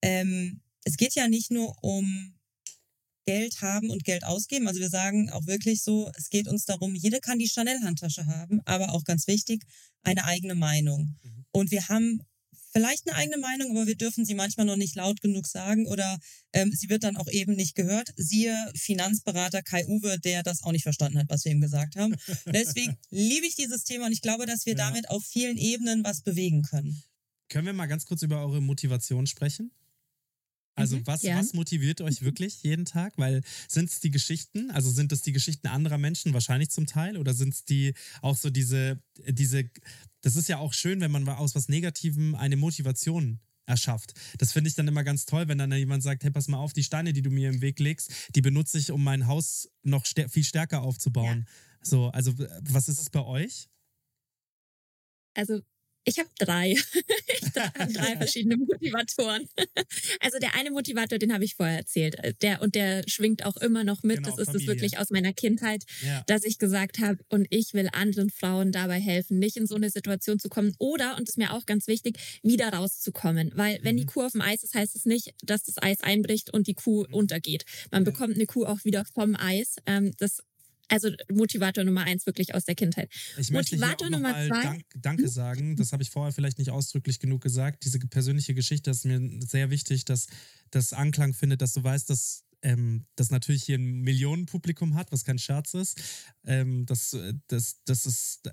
ähm, 0.02 0.62
es 0.84 0.98
geht 0.98 1.16
ja 1.16 1.28
nicht 1.28 1.52
nur 1.52 1.76
um 1.84 2.36
Geld 3.26 3.62
haben 3.62 3.90
und 3.90 4.04
Geld 4.04 4.24
ausgeben. 4.24 4.68
Also 4.68 4.80
wir 4.80 4.90
sagen 4.90 5.30
auch 5.30 5.46
wirklich 5.48 5.84
so, 5.84 6.12
es 6.18 6.30
geht 6.30 6.48
uns 6.48 6.66
darum, 6.66 6.96
jede 6.96 7.20
kann 7.20 7.40
die 7.40 7.48
Chanel-Handtasche 7.48 8.26
haben, 8.26 8.62
aber 8.66 8.94
auch 8.94 9.04
ganz 9.04 9.28
wichtig, 9.28 9.64
eine 10.04 10.26
eigene 10.26 10.56
Meinung. 10.56 11.18
Mhm. 11.24 11.46
Und 11.52 11.72
wir 11.72 11.88
haben 11.90 12.22
vielleicht 12.72 13.08
eine 13.08 13.18
eigene 13.18 13.38
Meinung, 13.38 13.72
aber 13.72 13.88
wir 13.88 13.96
dürfen 13.96 14.26
sie 14.26 14.34
manchmal 14.34 14.66
noch 14.66 14.78
nicht 14.78 14.96
laut 14.96 15.22
genug 15.22 15.46
sagen 15.46 15.88
oder 15.88 16.20
ähm, 16.54 16.72
sie 16.72 16.90
wird 16.90 17.04
dann 17.04 17.18
auch 17.18 17.28
eben 17.28 17.54
nicht 17.56 17.76
gehört. 17.76 18.14
Siehe 18.16 18.56
Finanzberater 18.76 19.62
Kai 19.62 19.86
Uwe, 19.88 20.20
der 20.20 20.44
das 20.44 20.64
auch 20.64 20.72
nicht 20.72 20.84
verstanden 20.84 21.20
hat, 21.20 21.30
was 21.30 21.46
wir 21.46 21.52
ihm 21.52 21.62
gesagt 21.62 21.96
haben. 21.96 22.16
Deswegen 22.46 22.98
liebe 23.10 23.46
ich 23.46 23.56
dieses 23.56 23.84
Thema 23.84 24.06
und 24.06 24.14
ich 24.14 24.22
glaube, 24.22 24.46
dass 24.46 24.66
wir 24.66 24.76
ja. 24.76 24.86
damit 24.90 25.10
auf 25.10 25.24
vielen 25.24 25.58
Ebenen 25.58 26.04
was 26.04 26.22
bewegen 26.22 26.64
können. 26.64 27.04
Können 27.50 27.66
wir 27.66 27.74
mal 27.74 27.88
ganz 27.88 28.06
kurz 28.06 28.22
über 28.22 28.40
eure 28.40 28.62
Motivation 28.62 29.28
sprechen? 29.28 29.72
Also 30.82 30.98
mhm, 30.98 31.08
was, 31.08 31.22
ja. 31.22 31.38
was 31.38 31.54
motiviert 31.54 32.02
euch 32.02 32.22
wirklich 32.22 32.64
jeden 32.64 32.86
Tag? 32.86 33.14
Weil 33.18 33.42
sind 33.68 33.90
es 33.90 34.00
die 34.00 34.12
Geschichten, 34.12 34.72
also 34.72 34.90
sind 34.92 35.12
es 35.12 35.22
die 35.22 35.32
Geschichten 35.32 35.68
anderer 35.68 35.98
Menschen 35.98 36.34
wahrscheinlich 36.34 36.70
zum 36.70 36.86
Teil 36.86 37.18
oder 37.18 37.34
sind 37.34 37.54
es 37.54 37.64
die 37.66 37.94
auch 38.22 38.36
so 38.36 38.50
diese, 38.50 39.02
diese, 39.28 39.70
das 40.22 40.36
ist 40.36 40.50
ja 40.50 40.58
auch 40.58 40.74
schön, 40.74 41.00
wenn 41.00 41.12
man 41.12 41.28
aus 41.30 41.56
was 41.56 41.70
Negativem 41.70 42.36
eine 42.36 42.58
Motivation 42.58 43.40
erschafft. 43.66 44.14
Das 44.38 44.52
finde 44.52 44.68
ich 44.70 44.76
dann 44.76 44.88
immer 44.88 45.04
ganz 45.04 45.26
toll, 45.26 45.48
wenn 45.48 45.58
dann 45.58 45.72
jemand 45.72 46.04
sagt, 46.04 46.24
hey, 46.24 46.32
pass 46.32 46.48
mal 46.48 46.58
auf, 46.58 46.74
die 46.74 46.84
Steine, 46.84 47.14
die 47.14 47.22
du 47.22 47.30
mir 47.30 47.50
im 47.50 47.62
Weg 47.62 47.80
legst, 47.80 48.12
die 48.36 48.42
benutze 48.42 48.78
ich, 48.78 48.92
um 48.92 49.04
mein 49.04 49.28
Haus 49.28 49.70
noch 49.84 50.06
stär 50.06 50.30
viel 50.30 50.44
stärker 50.44 50.82
aufzubauen. 50.82 51.46
Ja. 51.48 51.54
So, 51.84 52.10
also 52.10 52.34
was 52.62 52.90
ist 52.90 53.00
es 53.00 53.10
bei 53.10 53.24
euch? 53.24 53.70
Also 55.34 55.62
ich 56.04 56.20
habe 56.20 56.30
drei. 56.38 56.72
ich 56.74 57.56
habe 57.56 57.94
drei 57.94 58.18
verschiedene 58.18 58.58
Motivatoren. 58.58 59.48
Also 60.20 60.38
der 60.40 60.56
eine 60.56 60.72
Motivator, 60.72 61.18
den 61.18 61.34
habe 61.34 61.44
ich 61.44 61.56
vorher 61.56 61.78
erzählt. 61.78 62.16
Äh, 62.16 62.34
der 62.42 62.62
und 62.62 62.76
der 62.76 63.04
schwingt 63.08 63.46
auch 63.46 63.58
immer 63.58 63.84
noch 63.84 64.04
mit. 64.04 64.18
Genau, 64.18 64.30
das 64.30 64.48
ist 64.48 64.56
es 64.56 64.68
wirklich 64.68 64.98
aus 64.98 65.10
meiner 65.10 65.34
Kindheit, 65.34 65.84
ja. 66.06 66.24
dass 66.28 66.44
ich 66.44 66.58
gesagt 66.60 67.00
habe, 67.00 67.18
und 67.30 67.48
ich 67.50 67.74
will 67.74 67.90
anderen 67.92 68.30
Frauen 68.30 68.72
dabei 68.72 69.00
helfen, 69.00 69.40
nicht 69.40 69.58
in 69.58 69.68
so 69.68 69.76
eine 69.76 69.90
Situation 69.90 70.40
zu 70.40 70.50
kommen 70.50 70.76
oder 70.80 71.18
und 71.18 71.24
es 71.24 71.32
ist 71.32 71.38
mir 71.38 71.54
auch 71.54 71.66
ganz 71.66 71.88
wichtig, 71.88 72.18
wieder 72.44 72.70
rauszukommen, 72.70 73.52
weil 73.56 73.80
wenn 73.84 73.98
die 73.98 74.04
mhm. 74.04 74.08
Kuh 74.08 74.24
auf 74.24 74.32
dem 74.34 74.42
Eis 74.42 74.64
ist, 74.64 74.76
heißt 74.76 74.96
es 74.96 75.06
nicht, 75.06 75.34
dass 75.44 75.64
das 75.64 75.82
Eis 75.82 76.02
einbricht 76.02 76.54
und 76.54 76.68
die 76.68 76.76
Kuh 76.76 77.06
mhm. 77.08 77.14
untergeht. 77.14 77.66
Man 77.92 78.04
bekommt 78.04 78.36
eine 78.36 78.46
Kuh 78.46 78.66
auch 78.66 78.84
wieder 78.84 79.06
vom 79.06 79.36
Eis. 79.36 79.76
Ähm, 79.86 80.12
das 80.18 80.44
also 80.92 81.10
Motivator 81.32 81.84
Nummer 81.84 82.04
eins 82.04 82.26
wirklich 82.26 82.54
aus 82.54 82.66
der 82.66 82.76
Kindheit. 82.76 83.10
Ich 83.38 83.50
Motivator 83.52 84.10
Nummer 84.10 84.32
zwei. 84.32 84.62
Dank, 84.62 84.84
danke 84.96 85.28
sagen. 85.28 85.76
Das 85.76 85.94
habe 85.94 86.04
ich 86.04 86.10
vorher 86.10 86.34
vielleicht 86.34 86.60
nicht 86.60 86.70
ausdrücklich 86.70 87.20
genug 87.20 87.42
gesagt. 87.42 87.86
Diese 87.86 88.00
persönliche 88.00 88.54
Geschichte 88.54 88.92
ist 88.92 89.06
mir 89.06 89.20
sehr 89.42 89.70
wichtig, 89.70 90.06
dass 90.06 90.28
das 90.70 90.94
Anklang 90.94 91.34
findet, 91.34 91.62
dass 91.62 91.74
du 91.74 91.84
weißt, 91.84 92.10
dass 92.10 92.44
ähm, 92.62 93.06
das 93.16 93.32
natürlich 93.32 93.64
hier 93.64 93.78
ein 93.78 94.02
Millionenpublikum 94.02 94.96
hat, 94.96 95.12
was 95.12 95.24
kein 95.24 95.40
Scherz 95.40 95.74
ist. 95.74 96.00
Ähm, 96.44 96.86
das, 96.86 97.18
das, 97.48 97.82
das, 97.86 98.06
ist, 98.06 98.50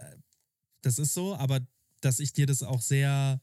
das 0.83 0.99
ist 0.99 1.15
so, 1.15 1.35
aber 1.35 1.61
dass 2.01 2.21
ich 2.21 2.33
dir 2.33 2.47
das 2.47 2.63
auch 2.63 2.81
sehr 2.81 3.41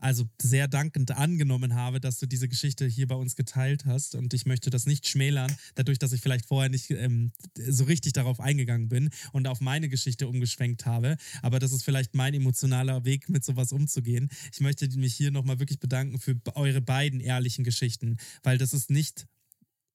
also 0.00 0.28
sehr 0.40 0.68
dankend 0.68 1.10
angenommen 1.10 1.74
habe, 1.74 2.00
dass 2.00 2.18
du 2.18 2.26
diese 2.26 2.48
Geschichte 2.48 2.86
hier 2.86 3.06
bei 3.06 3.14
uns 3.14 3.36
geteilt 3.36 3.84
hast. 3.84 4.14
Und 4.14 4.32
ich 4.34 4.46
möchte 4.46 4.70
das 4.70 4.86
nicht 4.86 5.08
schmälern, 5.08 5.54
dadurch, 5.74 5.98
dass 5.98 6.12
ich 6.12 6.20
vielleicht 6.20 6.46
vorher 6.46 6.70
nicht 6.70 6.90
ähm, 6.90 7.32
so 7.56 7.84
richtig 7.84 8.12
darauf 8.12 8.40
eingegangen 8.40 8.88
bin 8.88 9.10
und 9.32 9.48
auf 9.48 9.60
meine 9.60 9.88
Geschichte 9.88 10.28
umgeschwenkt 10.28 10.86
habe. 10.86 11.16
Aber 11.42 11.58
das 11.58 11.72
ist 11.72 11.84
vielleicht 11.84 12.14
mein 12.14 12.34
emotionaler 12.34 13.04
Weg, 13.04 13.28
mit 13.28 13.44
sowas 13.44 13.72
umzugehen. 13.72 14.28
Ich 14.52 14.60
möchte 14.60 14.88
mich 14.98 15.14
hier 15.14 15.30
nochmal 15.30 15.58
wirklich 15.58 15.80
bedanken 15.80 16.18
für 16.18 16.36
eure 16.54 16.80
beiden 16.80 17.20
ehrlichen 17.20 17.64
Geschichten, 17.64 18.16
weil 18.42 18.58
das 18.58 18.72
ist 18.72 18.90
nicht, 18.90 19.26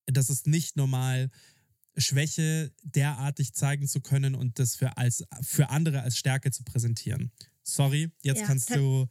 das 0.05 0.29
ist 0.29 0.47
nicht 0.47 0.75
normal. 0.75 1.29
Schwäche 1.95 2.71
derartig 2.81 3.53
zeigen 3.53 3.87
zu 3.87 4.01
können 4.01 4.33
und 4.35 4.57
das 4.57 4.75
für, 4.75 4.97
als, 4.97 5.23
für 5.41 5.69
andere 5.69 6.01
als 6.01 6.17
Stärke 6.17 6.49
zu 6.51 6.63
präsentieren. 6.63 7.31
Sorry, 7.61 8.09
jetzt 8.23 8.41
ja, 8.41 8.47
kannst 8.47 8.75
du 8.75 9.07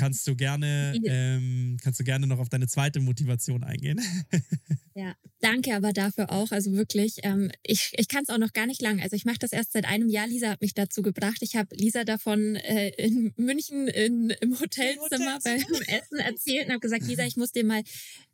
kannst 0.00 0.26
du 0.26 0.34
gerne, 0.34 0.98
ähm, 1.04 1.76
kannst 1.82 2.00
du 2.00 2.04
gerne 2.04 2.26
noch 2.26 2.38
auf 2.38 2.48
deine 2.48 2.66
zweite 2.66 3.00
Motivation 3.00 3.62
eingehen. 3.62 4.00
ja, 4.94 5.14
danke 5.40 5.74
aber 5.74 5.92
dafür 5.92 6.32
auch. 6.32 6.52
Also 6.52 6.72
wirklich, 6.72 7.16
ähm, 7.22 7.52
ich, 7.62 7.92
ich 7.98 8.08
kann 8.08 8.22
es 8.22 8.30
auch 8.30 8.38
noch 8.38 8.54
gar 8.54 8.66
nicht 8.66 8.80
lang. 8.80 9.02
Also 9.02 9.14
ich 9.14 9.26
mache 9.26 9.38
das 9.38 9.52
erst 9.52 9.72
seit 9.72 9.84
einem 9.84 10.08
Jahr. 10.08 10.26
Lisa 10.26 10.48
hat 10.48 10.62
mich 10.62 10.72
dazu 10.72 11.02
gebracht. 11.02 11.42
Ich 11.42 11.54
habe 11.54 11.76
Lisa 11.76 12.04
davon 12.04 12.56
äh, 12.56 12.88
in 12.96 13.34
München 13.36 13.88
in, 13.88 14.30
im 14.40 14.58
Hotelzimmer, 14.58 15.34
Hotelzimmer 15.34 15.38
beim 15.44 15.82
Essen 15.82 16.18
erzählt 16.18 16.64
und 16.64 16.72
habe 16.72 16.80
gesagt, 16.80 17.06
Lisa, 17.06 17.26
ich 17.26 17.36
muss 17.36 17.52
dir 17.52 17.64
mal 17.64 17.82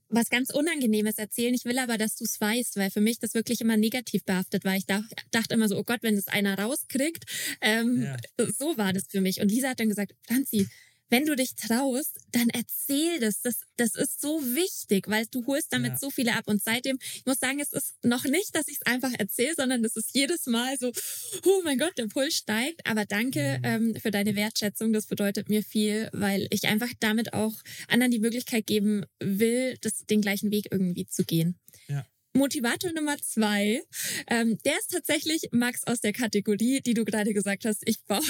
was 0.09 0.31
ganz 0.31 0.51
Unangenehmes 0.51 1.19
erzählen. 1.19 1.53
Ich 1.53 1.65
will 1.65 1.79
aber, 1.79 1.99
dass 1.99 2.15
du 2.15 2.25
es 2.25 2.41
weißt, 2.41 2.77
weil 2.77 2.91
für 2.91 3.01
mich 3.01 3.19
das 3.19 3.35
wirklich 3.35 3.61
immer 3.61 3.77
negativ 3.77 4.25
behaftet 4.25 4.65
war. 4.65 4.77
Ich 4.77 4.87
dachte 4.87 5.55
immer 5.55 5.69
so, 5.69 5.77
oh 5.77 5.83
Gott, 5.83 6.03
wenn 6.03 6.15
es 6.15 6.29
einer 6.29 6.57
rauskriegt. 6.57 7.25
Ähm, 7.61 8.03
ja. 8.03 8.17
So 8.57 8.77
war 8.77 8.93
das 8.93 9.07
für 9.09 9.21
mich. 9.21 9.41
Und 9.41 9.51
Lisa 9.51 9.71
hat 9.71 9.81
dann 9.81 9.89
gesagt, 9.89 10.15
Franzi, 10.23 10.69
wenn 11.09 11.25
du 11.25 11.37
dich 11.37 11.55
traust, 11.55 12.19
dann 12.33 12.49
erzähl 12.51 13.21
das. 13.21 13.41
Das, 13.43 13.61
das 13.77 13.95
ist 13.95 14.21
so 14.21 14.41
wichtig, 14.43 15.09
weil 15.09 15.27
du 15.31 15.47
holst 15.47 15.73
damit 15.73 15.93
ja. 15.93 15.99
so 15.99 16.11
viele 16.11 16.35
ab. 16.35 16.45
Und 16.47 16.63
seitdem, 16.63 16.99
ich 17.01 17.27
muss 17.27 17.39
sagen, 17.39 17.61
es 17.61 17.73
ist 17.73 17.95
noch 18.03 18.25
nicht, 18.25 18.55
dass 18.55 18.69
ich 18.69 18.79
es 18.81 18.87
einfach 18.87 19.13
erzähle, 19.19 19.55
sondern 19.57 19.85
es 19.85 19.97
ist 19.97 20.15
jedes 20.15 20.47
Mal 20.47 20.77
so, 20.79 20.93
oh 21.45 21.63
mein 21.65 21.79
Gott, 21.79 21.97
der 21.97 22.07
Puls 22.07 22.35
steigt. 22.35 22.87
Aber 22.87 23.05
danke 23.05 23.59
mhm. 23.59 23.65
ähm, 23.65 23.95
für 24.01 24.11
deine 24.11 24.37
Wertschätzung. 24.37 24.93
Das 24.93 25.07
bedeutet 25.07 25.49
mir 25.49 25.63
viel, 25.63 26.09
weil 26.13 26.47
ich 26.51 26.67
einfach 26.67 26.91
damit 27.01 27.33
auch 27.33 27.55
anderen 27.89 28.11
die 28.11 28.19
Möglichkeit 28.19 28.67
geben 28.67 29.05
will, 29.21 29.77
das, 29.81 30.05
den 30.07 30.21
gleichen 30.21 30.51
Weg 30.51 30.67
irgendwie 30.71 31.07
zu 31.07 31.25
gehen. 31.25 31.59
Ja. 31.89 32.07
Motivator 32.37 32.93
Nummer 32.93 33.17
zwei, 33.19 33.83
ähm, 34.29 34.59
der 34.65 34.79
ist 34.79 34.91
tatsächlich 34.91 35.49
Max 35.53 35.87
aus 35.87 36.01
der 36.01 36.13
Kategorie, 36.13 36.81
die 36.81 36.95
du 36.95 37.05
gerade 37.05 37.33
gesagt 37.33 37.65
hast. 37.65 37.83
Ich 37.87 38.03
baue 38.05 38.23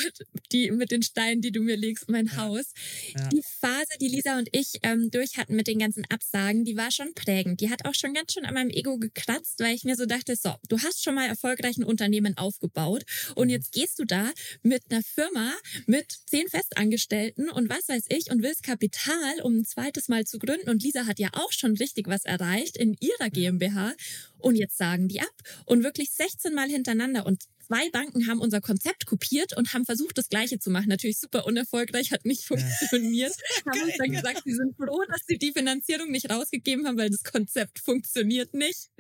die 0.53 0.71
mit 0.71 0.91
den 0.91 1.03
Steinen, 1.03 1.41
die 1.43 1.51
du 1.51 1.61
mir 1.61 1.77
legst, 1.77 2.09
mein 2.09 2.27
ja. 2.27 2.37
Haus. 2.37 2.73
Ja. 3.15 3.29
Die 3.29 3.43
Phase, 3.61 3.91
die 4.01 4.09
Lisa 4.09 4.39
und 4.39 4.49
ich 4.53 4.79
ähm, 4.83 5.11
durch 5.11 5.37
hatten 5.37 5.57
mit 5.57 5.67
den 5.67 5.79
ganzen 5.79 6.05
Absagen, 6.09 6.65
die 6.65 6.77
war 6.77 6.91
schon 6.91 7.15
prägend. 7.15 7.61
Die 7.61 7.69
hat 7.71 7.85
auch 7.85 7.95
schon 7.95 8.15
ganz 8.15 8.33
schön 8.33 8.45
an 8.45 8.55
meinem 8.55 8.71
Ego 8.71 8.97
gekratzt, 8.99 9.59
weil 9.59 9.75
ich 9.75 9.85
mir 9.85 9.97
so 9.97 10.07
dachte, 10.07 10.37
so, 10.37 10.55
du 10.69 10.79
hast 10.79 11.03
schon 11.03 11.15
mal 11.15 11.27
erfolgreich 11.27 11.77
ein 11.77 11.85
Unternehmen 11.85 12.37
aufgebaut 12.39 13.05
und 13.35 13.49
mhm. 13.49 13.55
jetzt 13.55 13.73
gehst 13.73 13.99
du 13.99 14.05
da 14.05 14.31
mit 14.63 14.85
einer 14.91 15.03
Firma 15.03 15.53
mit 15.87 16.07
zehn 16.27 16.49
Festangestellten 16.49 17.51
und 17.51 17.69
was 17.69 17.89
weiß 17.89 18.05
ich 18.09 18.31
und 18.31 18.43
willst 18.43 18.63
Kapital, 18.63 19.41
um 19.43 19.59
ein 19.59 19.65
zweites 19.65 20.09
Mal 20.09 20.25
zu 20.25 20.39
gründen. 20.39 20.71
Und 20.71 20.83
Lisa 20.83 21.07
hat 21.07 21.19
ja 21.19 21.31
auch 21.33 21.53
schon 21.53 21.77
richtig 21.77 22.07
was 22.07 22.25
erreicht 22.25 22.77
in 22.77 22.97
ihrer 23.01 23.31
GmbH. 23.31 23.96
Und 24.39 24.57
jetzt 24.57 24.77
sagen 24.77 25.09
die 25.09 25.21
ab. 25.21 25.35
Und 25.65 25.83
wirklich 25.83 26.11
16 26.11 26.55
Mal 26.55 26.69
hintereinander. 26.69 27.27
Und 27.27 27.45
zwei 27.67 27.91
Banken 27.91 28.27
haben 28.29 28.41
unser 28.41 28.61
Konzept 28.61 29.07
kopiert 29.07 29.57
und 29.57 29.73
haben 29.73 29.85
versucht, 29.85 30.17
das 30.19 30.29
Gleiche 30.29 30.59
zu 30.59 30.71
machen. 30.71 30.89
Natürlich 30.89 31.19
super 31.19 31.47
unerfolgreich, 31.47 32.13
hat 32.13 32.25
nicht 32.25 32.45
funktioniert. 32.45 33.33
Ja. 33.33 33.73
haben 33.73 33.83
uns 33.83 33.97
dann 33.99 34.13
gesagt, 34.13 34.43
sie 34.45 34.55
sind 34.55 34.77
froh, 34.77 35.03
dass 35.09 35.23
sie 35.27 35.39
die 35.39 35.53
Finanzierung 35.53 36.11
nicht 36.11 36.31
rausgegeben 36.31 36.87
haben, 36.87 36.99
weil 36.99 37.11
das 37.11 37.25
Konzept 37.25 37.79
funktioniert 37.79 38.55
nicht. 38.55 38.91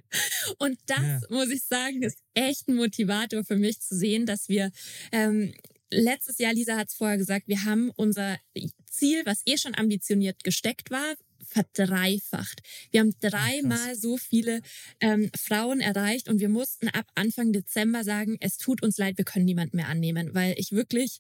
Und 0.59 0.79
das, 0.87 0.99
ja. 0.99 1.21
muss 1.31 1.51
ich 1.51 1.63
sagen, 1.65 2.03
ist 2.03 2.19
echt 2.35 2.69
ein 2.69 2.77
Motivator 2.77 3.45
für 3.45 3.57
mich 3.57 3.81
zu 3.81 3.97
sehen, 3.97 4.27
dass 4.27 4.49
wir 4.49 4.71
ähm, 5.13 5.53
letztes 5.91 6.39
Jahr, 6.39 6.53
Lisa 6.53 6.77
hat 6.77 6.89
es 6.89 6.95
vorher 6.95 7.19
gesagt, 7.19 7.49
wir 7.49 7.65
haben 7.65 7.91
unser 7.97 8.39
Ziel, 8.89 9.23
was 9.27 9.43
eh 9.47 9.59
schon 9.59 9.75
ambitioniert 9.75 10.43
gesteckt 10.43 10.91
war, 10.91 11.15
verdreifacht. 11.49 12.61
Wir 12.91 13.01
haben 13.01 13.15
dreimal 13.21 13.93
Ach, 13.93 13.95
so 13.95 14.17
viele 14.17 14.61
ähm, 15.01 15.31
Frauen 15.39 15.81
erreicht 15.81 16.29
und 16.29 16.41
wir 16.41 16.49
mussten 16.49 16.89
ab 16.89 17.07
Anfang 17.15 17.53
Dezember 17.53 18.05
sagen, 18.05 18.37
es 18.41 18.57
tut 18.59 18.83
uns 18.83 18.99
leid, 18.99 19.19
wir 19.19 19.25
können 19.25 19.45
niemanden 19.45 19.77
mehr 19.77 19.89
annehmen, 19.89 20.35
weil 20.35 20.55
ich 20.59 20.73
wirklich 20.73 21.19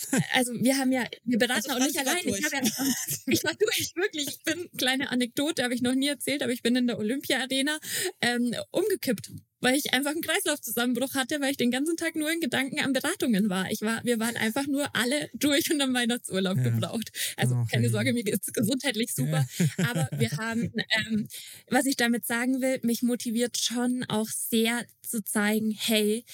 also 0.34 0.52
wir 0.52 0.76
haben 0.78 0.92
ja, 0.92 1.06
wir 1.24 1.38
beraten 1.38 1.70
also 1.70 1.82
auch 1.82 1.86
nicht 1.86 1.98
allein. 1.98 2.18
Ich, 2.24 2.40
ja, 2.40 2.48
ich 3.26 3.44
war 3.44 3.54
durch, 3.54 3.92
wirklich. 3.96 4.28
Ich 4.28 4.42
bin, 4.44 4.68
kleine 4.76 5.10
Anekdote, 5.10 5.62
habe 5.62 5.74
ich 5.74 5.82
noch 5.82 5.94
nie 5.94 6.08
erzählt, 6.08 6.42
aber 6.42 6.52
ich 6.52 6.62
bin 6.62 6.76
in 6.76 6.86
der 6.86 6.98
Olympia-Arena 6.98 7.78
ähm, 8.20 8.54
umgekippt 8.70 9.30
weil 9.60 9.76
ich 9.76 9.92
einfach 9.92 10.12
einen 10.12 10.22
Kreislaufzusammenbruch 10.22 11.14
hatte, 11.14 11.40
weil 11.40 11.50
ich 11.50 11.56
den 11.56 11.70
ganzen 11.70 11.96
Tag 11.96 12.14
nur 12.16 12.30
in 12.30 12.40
Gedanken 12.40 12.80
an 12.80 12.92
Beratungen 12.92 13.48
war. 13.50 13.70
Ich 13.70 13.82
war, 13.82 14.04
wir 14.04 14.20
waren 14.20 14.36
einfach 14.36 14.66
nur 14.66 14.94
alle 14.94 15.30
durch 15.34 15.70
und 15.70 15.82
haben 15.82 15.94
Weihnachtsurlaub 15.94 16.56
ja. 16.58 16.62
gebraucht. 16.64 17.10
Also 17.36 17.56
okay. 17.56 17.68
keine 17.72 17.90
Sorge, 17.90 18.12
mir 18.12 18.24
geht's 18.24 18.52
gesundheitlich 18.52 19.14
super. 19.14 19.46
Ja. 19.58 19.90
Aber 19.90 20.08
wir 20.18 20.30
haben, 20.32 20.72
ähm, 21.06 21.28
was 21.68 21.86
ich 21.86 21.96
damit 21.96 22.26
sagen 22.26 22.60
will, 22.60 22.78
mich 22.82 23.02
motiviert 23.02 23.58
schon 23.58 24.04
auch 24.08 24.28
sehr 24.28 24.84
zu 25.02 25.22
zeigen, 25.24 25.70
hey, 25.70 26.24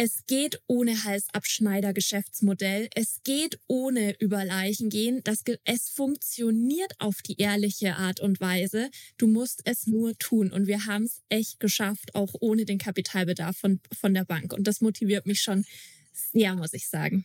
Es 0.00 0.26
geht 0.28 0.60
ohne 0.68 1.02
Halsabschneider-Geschäftsmodell. 1.02 2.88
Es 2.94 3.20
geht 3.24 3.58
ohne 3.66 4.14
über 4.20 4.44
Leichen 4.44 4.90
gehen. 4.90 5.22
Das, 5.24 5.42
es 5.64 5.88
funktioniert 5.88 6.92
auf 7.00 7.20
die 7.20 7.40
ehrliche 7.40 7.96
Art 7.96 8.20
und 8.20 8.40
Weise. 8.40 8.92
Du 9.16 9.26
musst 9.26 9.62
es 9.64 9.88
nur 9.88 10.16
tun. 10.16 10.52
Und 10.52 10.68
wir 10.68 10.86
haben 10.86 11.02
es 11.02 11.22
echt 11.30 11.58
geschafft, 11.58 12.14
auch 12.14 12.32
ohne 12.38 12.64
den 12.64 12.78
Kapitalbedarf 12.78 13.56
von, 13.56 13.80
von 13.92 14.14
der 14.14 14.24
Bank. 14.24 14.52
Und 14.52 14.68
das 14.68 14.80
motiviert 14.80 15.26
mich 15.26 15.40
schon 15.42 15.64
sehr, 16.12 16.54
muss 16.54 16.74
ich 16.74 16.86
sagen. 16.88 17.24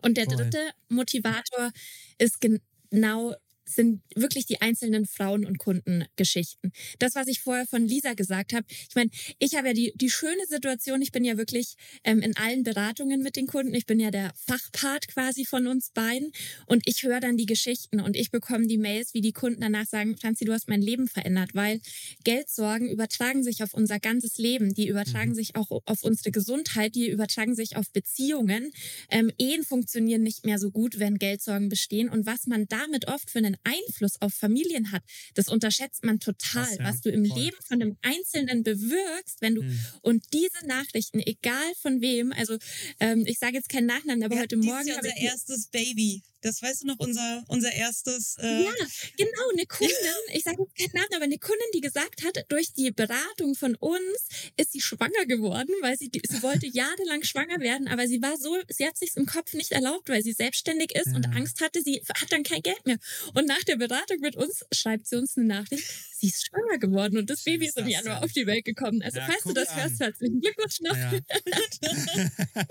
Und 0.00 0.16
der 0.16 0.26
dritte 0.26 0.60
Motivator 0.88 1.72
ist 2.18 2.40
genau 2.40 3.34
sind 3.68 4.02
wirklich 4.14 4.46
die 4.46 4.60
einzelnen 4.60 5.06
Frauen- 5.06 5.44
und 5.44 5.58
Kundengeschichten. 5.58 6.72
Das, 6.98 7.14
was 7.14 7.26
ich 7.26 7.40
vorher 7.40 7.66
von 7.66 7.86
Lisa 7.86 8.14
gesagt 8.14 8.52
habe, 8.52 8.64
ich 8.68 8.94
meine, 8.94 9.10
ich 9.38 9.56
habe 9.56 9.68
ja 9.68 9.74
die, 9.74 9.92
die 9.96 10.10
schöne 10.10 10.46
Situation, 10.48 11.02
ich 11.02 11.12
bin 11.12 11.24
ja 11.24 11.36
wirklich 11.36 11.74
ähm, 12.04 12.20
in 12.20 12.36
allen 12.36 12.62
Beratungen 12.62 13.22
mit 13.22 13.36
den 13.36 13.46
Kunden, 13.46 13.74
ich 13.74 13.86
bin 13.86 14.00
ja 14.00 14.10
der 14.10 14.32
Fachpart 14.46 15.08
quasi 15.08 15.44
von 15.44 15.66
uns 15.66 15.90
beiden 15.90 16.32
und 16.66 16.82
ich 16.86 17.02
höre 17.02 17.20
dann 17.20 17.36
die 17.36 17.46
Geschichten 17.46 18.00
und 18.00 18.16
ich 18.16 18.30
bekomme 18.30 18.66
die 18.66 18.78
Mails, 18.78 19.14
wie 19.14 19.20
die 19.20 19.32
Kunden 19.32 19.60
danach 19.60 19.86
sagen, 19.86 20.16
Franzi, 20.16 20.44
du 20.44 20.52
hast 20.52 20.68
mein 20.68 20.82
Leben 20.82 21.08
verändert, 21.08 21.50
weil 21.54 21.80
Geldsorgen 22.24 22.88
übertragen 22.88 23.42
sich 23.42 23.62
auf 23.62 23.74
unser 23.74 23.98
ganzes 23.98 24.38
Leben, 24.38 24.74
die 24.74 24.88
übertragen 24.88 25.30
mhm. 25.30 25.34
sich 25.34 25.56
auch 25.56 25.82
auf 25.84 26.02
unsere 26.02 26.30
Gesundheit, 26.30 26.94
die 26.94 27.08
übertragen 27.08 27.54
sich 27.54 27.76
auf 27.76 27.90
Beziehungen. 27.90 28.70
Ähm, 29.10 29.32
Ehen 29.38 29.64
funktionieren 29.64 30.22
nicht 30.22 30.44
mehr 30.44 30.58
so 30.58 30.70
gut, 30.70 30.98
wenn 30.98 31.18
Geldsorgen 31.18 31.68
bestehen 31.68 32.08
und 32.08 32.26
was 32.26 32.46
man 32.46 32.66
damit 32.68 33.08
oft 33.08 33.30
für 33.30 33.38
einen 33.38 33.55
Einfluss 33.64 34.20
auf 34.20 34.34
Familien 34.34 34.92
hat, 34.92 35.02
das 35.34 35.48
unterschätzt 35.48 36.04
man 36.04 36.20
total, 36.20 36.64
Krass, 36.64 36.76
ja. 36.78 36.84
was 36.84 37.00
du 37.00 37.10
im 37.10 37.24
Voll. 37.24 37.38
Leben 37.38 37.56
von 37.66 37.80
dem 37.80 37.96
Einzelnen 38.02 38.62
bewirkst, 38.62 39.40
wenn 39.40 39.54
du 39.54 39.62
mhm. 39.62 39.80
und 40.02 40.24
diese 40.32 40.66
Nachrichten, 40.66 41.20
egal 41.20 41.72
von 41.80 42.00
wem, 42.00 42.32
also 42.32 42.58
ähm, 43.00 43.24
ich 43.26 43.38
sage 43.38 43.54
jetzt 43.54 43.68
keinen 43.68 43.86
Nachnamen, 43.86 44.22
aber 44.22 44.36
ja, 44.36 44.42
heute 44.42 44.56
Morgen 44.56 44.90
habe 44.96 45.08
ich 45.08 45.22
erstes 45.22 45.66
Baby. 45.68 46.22
Das 46.46 46.62
weißt 46.62 46.84
du 46.84 46.86
noch, 46.86 46.98
unser, 47.00 47.42
unser 47.48 47.72
erstes. 47.72 48.36
Äh 48.38 48.62
ja, 48.62 48.70
genau, 49.16 49.50
eine 49.52 49.66
Kundin, 49.68 49.96
ich 50.32 50.44
sage 50.44 50.58
jetzt 50.62 50.78
keinen 50.78 51.02
Namen, 51.02 51.14
aber 51.16 51.24
eine 51.24 51.38
Kundin, 51.38 51.66
die 51.74 51.80
gesagt 51.80 52.22
hat, 52.22 52.44
durch 52.48 52.72
die 52.72 52.92
Beratung 52.92 53.56
von 53.56 53.74
uns 53.74 54.28
ist 54.56 54.70
sie 54.70 54.80
schwanger 54.80 55.26
geworden, 55.26 55.74
weil 55.80 55.98
sie, 55.98 56.08
sie 56.12 56.42
wollte 56.44 56.66
jahrelang 56.72 57.24
schwanger 57.24 57.58
werden, 57.58 57.88
aber 57.88 58.06
sie 58.06 58.22
war 58.22 58.36
so, 58.38 58.56
sie 58.68 58.86
hat 58.86 58.96
sich 58.96 59.16
im 59.16 59.26
Kopf 59.26 59.54
nicht 59.54 59.72
erlaubt, 59.72 60.08
weil 60.08 60.22
sie 60.22 60.32
selbstständig 60.32 60.94
ist 60.94 61.08
ja. 61.08 61.16
und 61.16 61.26
Angst 61.34 61.60
hatte, 61.60 61.82
sie 61.82 62.00
hat 62.14 62.30
dann 62.30 62.44
kein 62.44 62.62
Geld 62.62 62.86
mehr. 62.86 62.98
Und 63.34 63.46
nach 63.46 63.64
der 63.64 63.74
Beratung 63.74 64.20
mit 64.20 64.36
uns 64.36 64.64
schreibt 64.72 65.08
sie 65.08 65.16
uns 65.16 65.36
eine 65.36 65.46
Nachricht, 65.46 65.84
sie 66.12 66.28
ist 66.28 66.46
schwanger 66.46 66.78
geworden 66.78 67.18
und 67.18 67.28
das 67.28 67.42
Baby 67.42 67.66
ist 67.66 67.76
im 67.76 67.88
Januar 67.88 68.22
auf 68.22 68.32
die 68.32 68.46
Welt 68.46 68.64
gekommen. 68.64 69.02
Also 69.02 69.18
ja, 69.18 69.26
falls 69.26 69.42
du 69.42 69.52
das 69.52 69.70
an. 69.70 69.82
hörst, 69.82 70.00
herzlichen 70.00 70.40
Glückwunsch 70.40 70.80
noch. 70.80 70.96
Ja. 70.96 71.12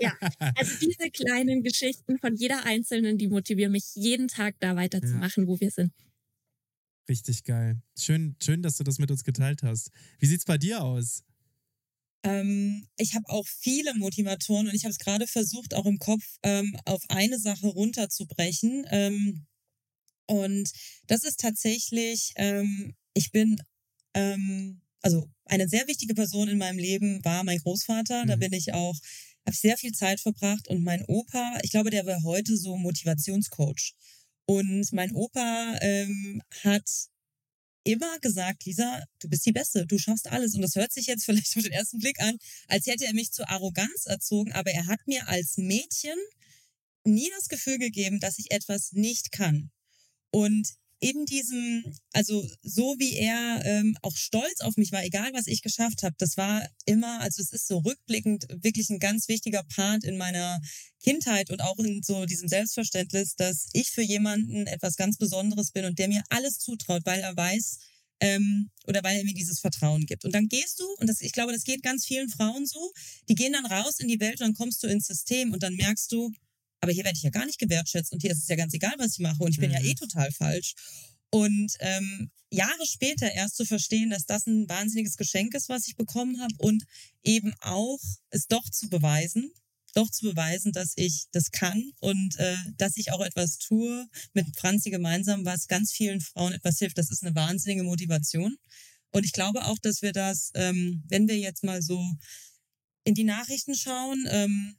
ja, 0.00 0.18
also 0.54 0.72
diese 0.80 1.10
kleinen 1.10 1.62
Geschichten 1.62 2.18
von 2.18 2.34
jeder 2.34 2.64
Einzelnen, 2.64 3.18
die 3.18 3.28
motivieren 3.28 3.65
mich 3.68 3.94
jeden 3.94 4.28
Tag 4.28 4.56
da 4.60 4.76
weiterzumachen, 4.76 5.44
ja. 5.44 5.48
wo 5.48 5.60
wir 5.60 5.70
sind. 5.70 5.92
Richtig 7.08 7.44
geil. 7.44 7.80
Schön, 7.96 8.36
schön, 8.42 8.62
dass 8.62 8.76
du 8.76 8.84
das 8.84 8.98
mit 8.98 9.10
uns 9.10 9.22
geteilt 9.22 9.62
hast. 9.62 9.90
Wie 10.18 10.26
sieht's 10.26 10.44
bei 10.44 10.58
dir 10.58 10.82
aus? 10.82 11.22
Ähm, 12.24 12.88
ich 12.96 13.14
habe 13.14 13.28
auch 13.28 13.46
viele 13.46 13.94
Motivatoren 13.94 14.66
und 14.66 14.74
ich 14.74 14.84
habe 14.84 14.90
es 14.90 14.98
gerade 14.98 15.28
versucht, 15.28 15.74
auch 15.74 15.86
im 15.86 15.98
Kopf 15.98 16.24
ähm, 16.42 16.76
auf 16.84 17.02
eine 17.08 17.38
Sache 17.38 17.68
runterzubrechen. 17.68 18.84
Ähm, 18.90 19.46
und 20.26 20.70
das 21.06 21.22
ist 21.22 21.38
tatsächlich, 21.38 22.32
ähm, 22.34 22.96
ich 23.14 23.30
bin, 23.30 23.56
ähm, 24.14 24.80
also 25.02 25.30
eine 25.44 25.68
sehr 25.68 25.86
wichtige 25.86 26.14
Person 26.14 26.48
in 26.48 26.58
meinem 26.58 26.78
Leben 26.78 27.24
war 27.24 27.44
mein 27.44 27.58
Großvater. 27.58 28.24
Mhm. 28.24 28.28
Da 28.28 28.36
bin 28.36 28.52
ich 28.52 28.74
auch, 28.74 28.96
habe 29.46 29.56
sehr 29.56 29.76
viel 29.76 29.92
Zeit 29.92 30.20
verbracht 30.20 30.68
und 30.68 30.82
mein 30.82 31.04
Opa, 31.06 31.58
ich 31.62 31.70
glaube, 31.70 31.90
der 31.90 32.06
wäre 32.06 32.22
heute 32.24 32.56
so 32.56 32.76
Motivationscoach. 32.76 33.94
Und 34.46 34.92
mein 34.92 35.12
Opa 35.12 35.76
ähm, 35.80 36.42
hat 36.62 36.88
immer 37.84 38.18
gesagt, 38.18 38.64
Lisa, 38.64 39.04
du 39.20 39.28
bist 39.28 39.46
die 39.46 39.52
Beste, 39.52 39.86
du 39.86 39.98
schaffst 39.98 40.30
alles. 40.30 40.54
Und 40.54 40.62
das 40.62 40.74
hört 40.74 40.92
sich 40.92 41.06
jetzt 41.06 41.24
vielleicht 41.26 41.56
auf 41.56 41.62
den 41.62 41.72
ersten 41.72 41.98
Blick 41.98 42.20
an, 42.20 42.36
als 42.68 42.86
hätte 42.86 43.06
er 43.06 43.14
mich 43.14 43.32
zur 43.32 43.48
Arroganz 43.48 44.06
erzogen, 44.06 44.52
aber 44.52 44.70
er 44.72 44.86
hat 44.86 45.00
mir 45.06 45.28
als 45.28 45.56
Mädchen 45.56 46.18
nie 47.04 47.30
das 47.36 47.48
Gefühl 47.48 47.78
gegeben, 47.78 48.18
dass 48.18 48.38
ich 48.38 48.50
etwas 48.50 48.92
nicht 48.92 49.30
kann. 49.30 49.70
Und 50.32 50.74
in 50.98 51.26
diesem, 51.26 51.84
also 52.12 52.48
so 52.62 52.96
wie 52.98 53.14
er 53.14 53.62
ähm, 53.64 53.96
auch 54.02 54.16
stolz 54.16 54.60
auf 54.60 54.76
mich 54.76 54.92
war, 54.92 55.04
egal 55.04 55.30
was 55.34 55.46
ich 55.46 55.60
geschafft 55.62 56.02
habe, 56.02 56.14
das 56.18 56.36
war 56.36 56.66
immer, 56.86 57.20
also 57.20 57.42
es 57.42 57.52
ist 57.52 57.68
so 57.68 57.78
rückblickend 57.78 58.46
wirklich 58.62 58.88
ein 58.88 58.98
ganz 58.98 59.28
wichtiger 59.28 59.62
Part 59.74 60.04
in 60.04 60.16
meiner 60.16 60.60
Kindheit 61.02 61.50
und 61.50 61.60
auch 61.60 61.78
in 61.78 62.02
so 62.02 62.24
diesem 62.24 62.48
Selbstverständnis, 62.48 63.36
dass 63.36 63.66
ich 63.72 63.90
für 63.90 64.02
jemanden 64.02 64.66
etwas 64.66 64.96
ganz 64.96 65.18
Besonderes 65.18 65.70
bin 65.70 65.84
und 65.84 65.98
der 65.98 66.08
mir 66.08 66.22
alles 66.30 66.58
zutraut, 66.58 67.02
weil 67.04 67.20
er 67.20 67.36
weiß, 67.36 67.78
ähm, 68.20 68.70
oder 68.86 69.02
weil 69.02 69.18
er 69.18 69.24
mir 69.24 69.34
dieses 69.34 69.60
Vertrauen 69.60 70.06
gibt. 70.06 70.24
Und 70.24 70.34
dann 70.34 70.48
gehst 70.48 70.80
du, 70.80 70.84
und 70.98 71.08
das, 71.08 71.20
ich 71.20 71.32
glaube, 71.32 71.52
das 71.52 71.64
geht 71.64 71.82
ganz 71.82 72.06
vielen 72.06 72.28
Frauen 72.30 72.64
so, 72.66 72.92
die 73.28 73.34
gehen 73.34 73.52
dann 73.52 73.66
raus 73.66 74.00
in 74.00 74.08
die 74.08 74.20
Welt 74.20 74.40
und 74.40 74.46
dann 74.46 74.54
kommst 74.54 74.82
du 74.82 74.86
ins 74.86 75.06
System 75.06 75.52
und 75.52 75.62
dann 75.62 75.74
merkst 75.74 76.10
du, 76.10 76.32
aber 76.80 76.92
hier 76.92 77.04
werde 77.04 77.16
ich 77.16 77.22
ja 77.22 77.30
gar 77.30 77.46
nicht 77.46 77.58
gewertschätzt 77.58 78.12
und 78.12 78.22
hier 78.22 78.30
ist 78.30 78.42
es 78.42 78.48
ja 78.48 78.56
ganz 78.56 78.74
egal, 78.74 78.94
was 78.98 79.12
ich 79.12 79.18
mache 79.20 79.42
und 79.42 79.50
ich 79.50 79.60
bin 79.60 79.70
ja 79.70 79.80
eh 79.80 79.90
mhm. 79.90 79.96
total 79.96 80.30
falsch. 80.32 80.74
Und 81.30 81.72
ähm, 81.80 82.30
Jahre 82.50 82.86
später 82.86 83.30
erst 83.32 83.56
zu 83.56 83.64
verstehen, 83.64 84.10
dass 84.10 84.26
das 84.26 84.46
ein 84.46 84.68
wahnsinniges 84.68 85.16
Geschenk 85.16 85.54
ist, 85.54 85.68
was 85.68 85.88
ich 85.88 85.96
bekommen 85.96 86.40
habe 86.40 86.54
und 86.58 86.84
eben 87.24 87.52
auch 87.60 87.98
es 88.30 88.46
doch 88.46 88.68
zu 88.70 88.88
beweisen, 88.88 89.50
doch 89.94 90.10
zu 90.10 90.26
beweisen, 90.30 90.72
dass 90.72 90.92
ich 90.96 91.26
das 91.32 91.50
kann 91.50 91.90
und 92.00 92.38
äh, 92.38 92.56
dass 92.76 92.96
ich 92.96 93.12
auch 93.12 93.24
etwas 93.24 93.58
tue 93.58 94.06
mit 94.34 94.46
Franzi 94.56 94.90
gemeinsam, 94.90 95.44
was 95.44 95.66
ganz 95.66 95.92
vielen 95.92 96.20
Frauen 96.20 96.52
etwas 96.52 96.78
hilft. 96.78 96.98
Das 96.98 97.10
ist 97.10 97.24
eine 97.24 97.34
wahnsinnige 97.34 97.82
Motivation. 97.82 98.56
Und 99.10 99.24
ich 99.24 99.32
glaube 99.32 99.64
auch, 99.64 99.78
dass 99.78 100.02
wir 100.02 100.12
das, 100.12 100.50
ähm, 100.54 101.02
wenn 101.08 101.28
wir 101.28 101.38
jetzt 101.38 101.64
mal 101.64 101.82
so 101.82 102.04
in 103.04 103.14
die 103.14 103.24
Nachrichten 103.24 103.74
schauen, 103.74 104.26
ähm, 104.28 104.76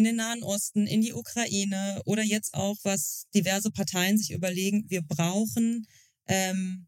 in 0.00 0.04
den 0.04 0.16
Nahen 0.16 0.42
Osten, 0.42 0.86
in 0.86 1.02
die 1.02 1.12
Ukraine 1.12 2.00
oder 2.06 2.22
jetzt 2.22 2.54
auch, 2.54 2.78
was 2.84 3.26
diverse 3.34 3.70
Parteien 3.70 4.16
sich 4.16 4.30
überlegen, 4.30 4.86
wir 4.88 5.02
brauchen 5.02 5.86
ähm, 6.26 6.86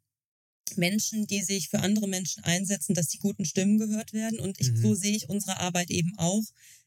Menschen, 0.76 1.26
die 1.26 1.42
sich 1.42 1.68
für 1.68 1.80
andere 1.80 2.08
Menschen 2.08 2.42
einsetzen, 2.42 2.94
dass 2.94 3.08
die 3.08 3.18
guten 3.18 3.44
Stimmen 3.44 3.76
gehört 3.76 4.14
werden. 4.14 4.40
Und 4.40 4.58
ich, 4.58 4.70
mhm. 4.70 4.76
so 4.80 4.94
sehe 4.94 5.14
ich 5.14 5.28
unsere 5.28 5.60
Arbeit 5.60 5.90
eben 5.90 6.14
auch, 6.16 6.42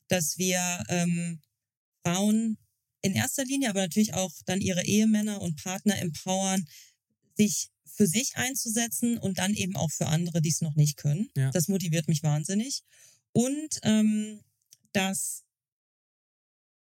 dass 0.07 0.39
wir 0.39 0.83
ähm, 0.89 1.41
Frauen 2.03 2.57
in 3.03 3.13
erster 3.13 3.45
Linie, 3.45 3.69
aber 3.69 3.81
natürlich 3.81 4.15
auch 4.15 4.33
dann 4.47 4.61
ihre 4.61 4.83
Ehemänner 4.83 5.43
und 5.43 5.61
Partner 5.61 5.99
empowern, 5.99 6.65
sich 7.35 7.69
für 7.85 8.07
sich 8.07 8.35
einzusetzen 8.35 9.19
und 9.19 9.37
dann 9.37 9.53
eben 9.53 9.75
auch 9.75 9.91
für 9.91 10.07
andere, 10.07 10.41
die 10.41 10.49
es 10.49 10.61
noch 10.61 10.75
nicht 10.75 10.97
können. 10.97 11.29
Ja. 11.37 11.51
Das 11.51 11.67
motiviert 11.67 12.07
mich 12.07 12.23
wahnsinnig. 12.23 12.81
Und 13.31 13.79
ähm, 13.83 14.39
dass 14.91 15.44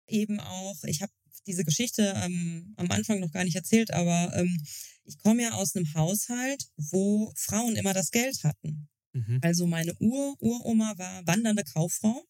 eben 0.07 0.39
auch, 0.39 0.83
ich 0.83 1.01
habe 1.01 1.11
diese 1.45 1.63
Geschichte 1.63 2.13
ähm, 2.17 2.73
am 2.77 2.91
Anfang 2.91 3.19
noch 3.19 3.31
gar 3.31 3.43
nicht 3.43 3.55
erzählt, 3.55 3.91
aber 3.91 4.35
ähm, 4.35 4.61
ich 5.05 5.17
komme 5.19 5.43
ja 5.43 5.51
aus 5.53 5.75
einem 5.75 5.91
Haushalt, 5.93 6.65
wo 6.75 7.31
Frauen 7.35 7.75
immer 7.75 7.93
das 7.93 8.11
Geld 8.11 8.43
hatten. 8.43 8.89
Mhm. 9.13 9.39
Also 9.41 9.65
meine 9.65 9.95
Ur-Uroma 9.99 10.93
war 10.97 11.25
wandernde 11.25 11.63
Kauffrau. 11.63 12.23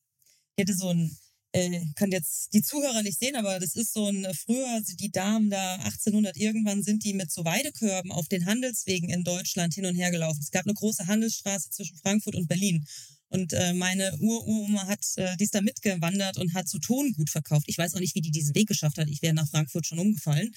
Die 0.57 0.61
hatte 0.61 0.75
so 0.75 0.89
ein, 0.89 1.17
äh, 1.53 1.85
kann 1.95 2.11
jetzt 2.11 2.53
die 2.53 2.61
Zuhörer 2.61 3.01
nicht 3.01 3.19
sehen, 3.19 3.35
aber 3.35 3.59
das 3.59 3.75
ist 3.75 3.93
so 3.93 4.07
ein, 4.07 4.23
äh, 4.23 4.33
früher, 4.33 4.69
also 4.69 4.95
die 4.95 5.11
Damen 5.11 5.49
da 5.49 5.75
1800 5.77 6.37
irgendwann 6.37 6.83
sind 6.83 7.03
die 7.03 7.13
mit 7.13 7.31
so 7.31 7.43
Weidekörben 7.43 8.11
auf 8.11 8.27
den 8.27 8.45
Handelswegen 8.45 9.09
in 9.09 9.23
Deutschland 9.23 9.73
hin 9.73 9.85
und 9.85 9.95
her 9.95 10.11
gelaufen. 10.11 10.39
Es 10.41 10.51
gab 10.51 10.65
eine 10.65 10.75
große 10.75 11.07
Handelsstraße 11.07 11.71
zwischen 11.71 11.97
Frankfurt 11.97 12.35
und 12.35 12.47
Berlin. 12.47 12.85
Und 13.29 13.53
äh, 13.53 13.73
meine 13.73 14.17
Uroma 14.19 14.87
hat, 14.87 15.05
äh, 15.15 15.35
die 15.37 15.43
ist 15.43 15.55
da 15.55 15.61
mitgewandert 15.61 16.37
und 16.37 16.53
hat 16.53 16.69
so 16.69 16.79
Tongut 16.79 17.29
verkauft. 17.29 17.65
Ich 17.67 17.77
weiß 17.77 17.93
auch 17.95 17.99
nicht, 17.99 18.15
wie 18.15 18.21
die 18.21 18.31
diesen 18.31 18.55
Weg 18.55 18.67
geschafft 18.67 18.97
hat. 18.97 19.09
Ich 19.09 19.21
wäre 19.21 19.33
nach 19.33 19.49
Frankfurt 19.49 19.85
schon 19.85 19.99
umgefallen. 19.99 20.53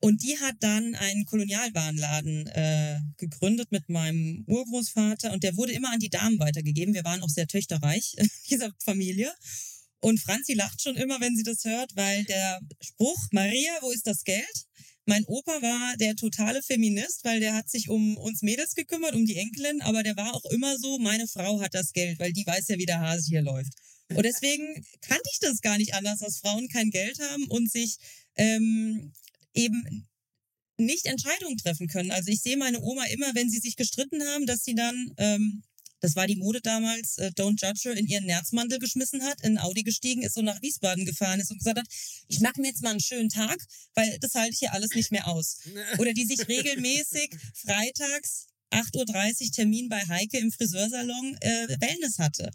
Und 0.00 0.22
die 0.22 0.38
hat 0.38 0.56
dann 0.60 0.94
einen 0.94 1.24
Kolonialwarenladen 1.24 2.46
äh, 2.48 3.00
gegründet 3.16 3.72
mit 3.72 3.88
meinem 3.88 4.44
Urgroßvater 4.46 5.32
und 5.32 5.42
der 5.42 5.56
wurde 5.56 5.72
immer 5.72 5.90
an 5.90 6.00
die 6.00 6.10
Damen 6.10 6.38
weitergegeben. 6.38 6.94
Wir 6.94 7.04
waren 7.04 7.22
auch 7.22 7.30
sehr 7.30 7.46
töchterreich 7.46 8.14
dieser 8.50 8.72
Familie. 8.84 9.32
Und 10.00 10.20
Franzi 10.20 10.52
lacht 10.52 10.82
schon 10.82 10.96
immer, 10.96 11.20
wenn 11.20 11.34
sie 11.34 11.42
das 11.42 11.64
hört, 11.64 11.96
weil 11.96 12.24
der 12.24 12.60
Spruch, 12.80 13.28
Maria, 13.32 13.72
wo 13.80 13.90
ist 13.90 14.06
das 14.06 14.22
Geld? 14.24 14.66
Mein 15.08 15.24
Opa 15.26 15.62
war 15.62 15.96
der 15.98 16.16
totale 16.16 16.62
Feminist, 16.62 17.24
weil 17.24 17.38
der 17.38 17.54
hat 17.54 17.70
sich 17.70 17.88
um 17.88 18.16
uns 18.16 18.42
Mädels 18.42 18.74
gekümmert, 18.74 19.14
um 19.14 19.24
die 19.24 19.36
Enkelin, 19.36 19.80
aber 19.82 20.02
der 20.02 20.16
war 20.16 20.34
auch 20.34 20.44
immer 20.46 20.76
so, 20.78 20.98
meine 20.98 21.28
Frau 21.28 21.60
hat 21.60 21.74
das 21.74 21.92
Geld, 21.92 22.18
weil 22.18 22.32
die 22.32 22.44
weiß 22.44 22.66
ja, 22.68 22.76
wie 22.76 22.86
der 22.86 23.00
Hase 23.00 23.28
hier 23.28 23.42
läuft. 23.42 23.72
Und 24.08 24.24
deswegen 24.24 24.84
kannte 25.00 25.28
ich 25.32 25.38
das 25.40 25.60
gar 25.60 25.78
nicht 25.78 25.94
anders, 25.94 26.18
dass 26.18 26.38
Frauen 26.38 26.68
kein 26.68 26.90
Geld 26.90 27.18
haben 27.20 27.46
und 27.46 27.70
sich 27.70 27.96
ähm, 28.36 29.12
eben 29.54 30.06
nicht 30.76 31.06
Entscheidungen 31.06 31.56
treffen 31.56 31.86
können. 31.86 32.10
Also 32.10 32.30
ich 32.30 32.40
sehe 32.40 32.56
meine 32.56 32.80
Oma 32.80 33.04
immer, 33.06 33.34
wenn 33.34 33.48
sie 33.48 33.58
sich 33.60 33.76
gestritten 33.76 34.22
haben, 34.22 34.46
dass 34.46 34.64
sie 34.64 34.74
dann 34.74 35.12
ähm, 35.18 35.62
das 36.00 36.14
war 36.16 36.26
die 36.26 36.36
Mode 36.36 36.60
damals, 36.60 37.18
äh, 37.18 37.30
Don't 37.36 37.60
Judge 37.60 37.88
Her 37.88 37.96
in 37.96 38.06
ihren 38.06 38.26
Nerzmantel 38.26 38.78
geschmissen 38.78 39.22
hat, 39.22 39.40
in 39.42 39.58
Audi 39.58 39.82
gestiegen 39.82 40.22
ist 40.22 40.36
und 40.36 40.44
nach 40.44 40.60
Wiesbaden 40.62 41.04
gefahren 41.06 41.40
ist 41.40 41.50
und 41.50 41.58
gesagt 41.58 41.78
hat, 41.78 41.86
ich 42.28 42.40
mache 42.40 42.60
mir 42.60 42.68
jetzt 42.68 42.82
mal 42.82 42.90
einen 42.90 43.00
schönen 43.00 43.28
Tag, 43.28 43.56
weil 43.94 44.18
das 44.20 44.34
halte 44.34 44.52
ich 44.52 44.58
hier 44.58 44.72
alles 44.72 44.90
nicht 44.94 45.10
mehr 45.10 45.26
aus. 45.26 45.58
Oder 45.98 46.12
die 46.12 46.24
sich 46.26 46.46
regelmäßig 46.48 47.30
freitags 47.54 48.46
8.30 48.70 49.44
Uhr 49.46 49.50
Termin 49.52 49.88
bei 49.88 50.00
Heike 50.06 50.38
im 50.38 50.50
Friseursalon 50.52 51.36
äh, 51.40 51.68
Wellness 51.80 52.18
hatte. 52.18 52.50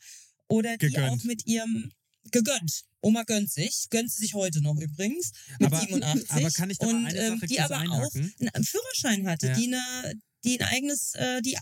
Oder 0.48 0.78
die 0.78 0.88
Gegönnt. 0.88 1.10
auch 1.10 1.24
mit 1.24 1.48
ihrem 1.48 1.92
gegönnt. 2.32 2.84
Oma 3.02 3.24
gönnt 3.24 3.52
sich, 3.52 3.88
gönnt 3.90 4.12
sie 4.12 4.22
sich 4.22 4.34
heute 4.36 4.62
noch 4.62 4.76
übrigens 4.80 5.32
mit 5.60 5.68
Aber- 5.68 5.80
87. 5.80 6.30
aber 6.30 6.52
kann 6.52 6.70
ich 6.70 6.78
da 6.78 6.88
und 6.88 7.06
eine 7.08 7.18
ähm, 7.18 7.36
Sache 7.40 7.48
die 7.48 7.60
aber 7.60 7.78
einhaken? 7.78 8.34
auch 8.40 8.54
einen 8.54 8.64
Führerschein 8.66 9.28
hatte, 9.28 9.48
Ja. 9.48 9.54
die 9.56 9.68
eine, 9.74 10.14
die 10.44 10.60
ein 10.60 10.68
eigenes, 10.68 11.16
äh, 11.16 11.42
die 11.42 11.58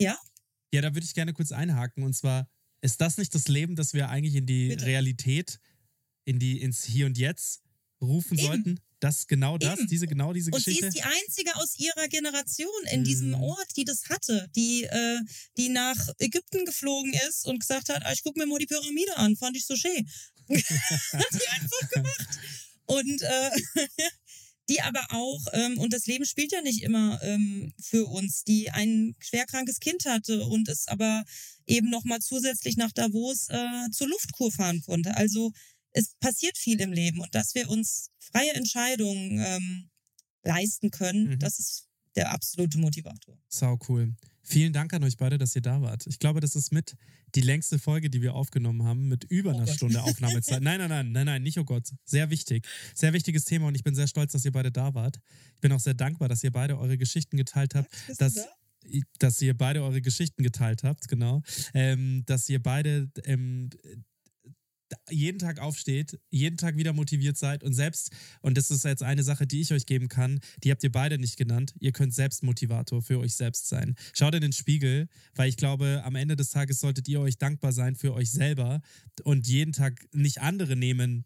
ja, 0.00 0.18
Ja, 0.72 0.80
da 0.82 0.94
würde 0.94 1.04
ich 1.04 1.14
gerne 1.14 1.32
kurz 1.32 1.52
einhaken. 1.52 2.02
Und 2.02 2.14
zwar, 2.14 2.48
ist 2.80 3.00
das 3.00 3.16
nicht 3.18 3.34
das 3.34 3.48
Leben, 3.48 3.74
das 3.76 3.94
wir 3.94 4.08
eigentlich 4.08 4.34
in 4.34 4.46
die 4.46 4.68
Bitte. 4.68 4.86
Realität, 4.86 5.58
in 6.24 6.38
die, 6.38 6.60
ins 6.60 6.84
Hier 6.84 7.06
und 7.06 7.16
Jetzt 7.18 7.62
rufen 8.00 8.38
Eben. 8.38 8.46
sollten? 8.46 8.80
Das, 9.00 9.28
genau 9.28 9.58
das, 9.58 9.78
Eben. 9.78 9.88
diese, 9.88 10.06
genau 10.08 10.32
diese 10.32 10.50
Und 10.50 10.58
sie 10.58 10.72
Geschichte? 10.72 10.88
ist 10.88 10.96
die 10.96 11.02
einzige 11.02 11.54
aus 11.56 11.78
ihrer 11.78 12.08
Generation 12.08 12.68
in 12.90 13.04
diesem 13.04 13.28
Mhm. 13.28 13.34
Ort, 13.42 13.76
die 13.76 13.84
das 13.84 14.08
hatte, 14.08 14.48
die, 14.56 14.82
äh, 14.84 15.20
die 15.56 15.68
nach 15.68 15.96
Ägypten 16.18 16.64
geflogen 16.64 17.12
ist 17.28 17.46
und 17.46 17.60
gesagt 17.60 17.88
hat, 17.90 18.04
ah, 18.04 18.12
ich 18.12 18.22
gucke 18.24 18.38
mir 18.40 18.46
mal 18.46 18.58
die 18.58 18.66
Pyramide 18.66 19.16
an, 19.16 19.36
fand 19.36 19.56
ich 19.56 19.66
so 19.66 19.76
schön. 19.76 20.08
hat 20.48 21.32
die 21.32 21.48
einfach 21.48 21.88
gemacht. 21.90 22.38
Und 22.86 23.22
äh, 23.22 23.50
die 24.68 24.80
aber 24.82 25.04
auch, 25.10 25.40
ähm, 25.52 25.78
und 25.78 25.92
das 25.92 26.06
Leben 26.06 26.24
spielt 26.24 26.52
ja 26.52 26.60
nicht 26.62 26.82
immer 26.82 27.20
ähm, 27.22 27.72
für 27.80 28.06
uns, 28.06 28.44
die 28.44 28.70
ein 28.70 29.14
schwerkrankes 29.18 29.80
Kind 29.80 30.04
hatte 30.04 30.44
und 30.44 30.68
es 30.68 30.88
aber 30.88 31.24
eben 31.66 31.90
nochmal 31.90 32.20
zusätzlich 32.20 32.76
nach 32.76 32.92
Davos 32.92 33.48
äh, 33.48 33.90
zur 33.90 34.08
Luftkur 34.08 34.50
fahren 34.52 34.82
konnte. 34.82 35.16
Also 35.16 35.52
es 35.92 36.14
passiert 36.20 36.58
viel 36.58 36.80
im 36.80 36.92
Leben 36.92 37.20
und 37.20 37.34
dass 37.34 37.54
wir 37.54 37.68
uns 37.70 38.10
freie 38.18 38.52
Entscheidungen 38.54 39.42
ähm, 39.44 39.90
leisten 40.42 40.90
können, 40.90 41.30
Mhm. 41.30 41.38
das 41.38 41.58
ist 41.58 41.86
der 42.16 42.30
absolute 42.32 42.78
Motivator. 42.78 43.38
Sau 43.48 43.78
cool. 43.88 44.14
Vielen 44.48 44.72
Dank 44.72 44.94
an 44.94 45.04
euch 45.04 45.18
beide, 45.18 45.36
dass 45.36 45.54
ihr 45.54 45.60
da 45.62 45.82
wart. 45.82 46.06
Ich 46.06 46.18
glaube, 46.18 46.40
das 46.40 46.56
ist 46.56 46.72
mit 46.72 46.96
die 47.34 47.42
längste 47.42 47.78
Folge, 47.78 48.08
die 48.08 48.22
wir 48.22 48.34
aufgenommen 48.34 48.82
haben, 48.84 49.08
mit 49.08 49.24
über 49.24 49.50
Oh 49.50 49.56
einer 49.56 49.66
Gott. 49.66 49.74
Stunde 49.74 50.02
Aufnahmezeit. 50.02 50.62
Nein, 50.62 50.78
nein, 50.78 50.88
nein, 50.88 51.12
nein, 51.12 51.26
nein, 51.26 51.42
nicht 51.42 51.58
oh 51.58 51.64
Gott. 51.64 51.92
Sehr 52.04 52.30
wichtig. 52.30 52.66
Sehr 52.94 53.12
wichtiges 53.12 53.44
Thema 53.44 53.66
und 53.68 53.74
ich 53.74 53.84
bin 53.84 53.94
sehr 53.94 54.06
stolz, 54.06 54.32
dass 54.32 54.44
ihr 54.46 54.52
beide 54.52 54.72
da 54.72 54.94
wart. 54.94 55.20
Ich 55.54 55.60
bin 55.60 55.70
auch 55.72 55.80
sehr 55.80 55.92
dankbar, 55.94 56.28
dass 56.28 56.42
ihr 56.42 56.50
beide 56.50 56.78
eure 56.78 56.96
Geschichten 56.96 57.36
geteilt 57.36 57.74
habt. 57.74 57.88
Dass, 58.16 58.34
da? 58.34 58.46
dass 59.18 59.42
ihr 59.42 59.56
beide 59.56 59.82
eure 59.82 60.00
Geschichten 60.00 60.42
geteilt 60.42 60.82
habt, 60.82 61.08
genau. 61.08 61.42
Ähm, 61.74 62.22
dass 62.24 62.48
ihr 62.48 62.62
beide 62.62 63.10
ähm, 63.24 63.68
jeden 65.10 65.38
Tag 65.38 65.60
aufsteht, 65.60 66.18
jeden 66.30 66.56
Tag 66.56 66.76
wieder 66.76 66.92
motiviert 66.92 67.36
seid 67.36 67.62
und 67.62 67.74
selbst, 67.74 68.10
und 68.40 68.56
das 68.56 68.70
ist 68.70 68.84
jetzt 68.84 69.02
eine 69.02 69.22
Sache, 69.22 69.46
die 69.46 69.60
ich 69.60 69.72
euch 69.72 69.86
geben 69.86 70.08
kann, 70.08 70.40
die 70.64 70.70
habt 70.70 70.82
ihr 70.82 70.92
beide 70.92 71.18
nicht 71.18 71.36
genannt, 71.36 71.74
ihr 71.80 71.92
könnt 71.92 72.14
selbst 72.14 72.42
Motivator 72.42 73.02
für 73.02 73.18
euch 73.18 73.34
selbst 73.34 73.68
sein. 73.68 73.94
Schaut 74.14 74.34
in 74.34 74.40
den 74.40 74.52
Spiegel, 74.52 75.08
weil 75.34 75.48
ich 75.48 75.56
glaube, 75.56 76.02
am 76.04 76.14
Ende 76.14 76.36
des 76.36 76.50
Tages 76.50 76.80
solltet 76.80 77.08
ihr 77.08 77.20
euch 77.20 77.38
dankbar 77.38 77.72
sein 77.72 77.96
für 77.96 78.14
euch 78.14 78.30
selber 78.30 78.80
und 79.24 79.46
jeden 79.46 79.72
Tag 79.72 80.06
nicht 80.12 80.40
andere 80.40 80.76
nehmen 80.76 81.24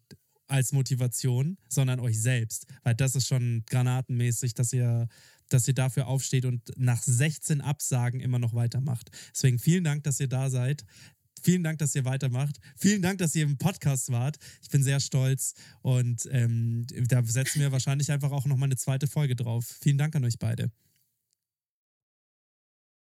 als 0.48 0.72
Motivation, 0.72 1.56
sondern 1.68 2.00
euch 2.00 2.20
selbst, 2.20 2.66
weil 2.82 2.94
das 2.94 3.16
ist 3.16 3.26
schon 3.26 3.64
granatenmäßig, 3.66 4.54
dass 4.54 4.72
ihr 4.72 5.08
dass 5.52 5.68
ihr 5.68 5.74
dafür 5.74 6.06
aufsteht 6.06 6.46
und 6.46 6.72
nach 6.76 7.02
16 7.02 7.60
Absagen 7.60 8.20
immer 8.20 8.38
noch 8.38 8.54
weitermacht. 8.54 9.10
Deswegen 9.34 9.58
vielen 9.58 9.84
Dank, 9.84 10.02
dass 10.04 10.18
ihr 10.18 10.28
da 10.28 10.48
seid. 10.48 10.84
Vielen 11.42 11.62
Dank, 11.62 11.78
dass 11.78 11.94
ihr 11.94 12.04
weitermacht. 12.04 12.58
Vielen 12.76 13.02
Dank, 13.02 13.18
dass 13.18 13.34
ihr 13.34 13.44
im 13.44 13.58
Podcast 13.58 14.10
wart. 14.10 14.38
Ich 14.62 14.70
bin 14.70 14.82
sehr 14.82 15.00
stolz 15.00 15.54
und 15.82 16.28
ähm, 16.30 16.86
da 17.08 17.22
setzen 17.24 17.60
wir 17.60 17.72
wahrscheinlich 17.72 18.10
einfach 18.10 18.30
auch 18.30 18.46
nochmal 18.46 18.68
eine 18.68 18.76
zweite 18.76 19.06
Folge 19.06 19.36
drauf. 19.36 19.76
Vielen 19.80 19.98
Dank 19.98 20.14
an 20.16 20.24
euch 20.24 20.38
beide. 20.38 20.70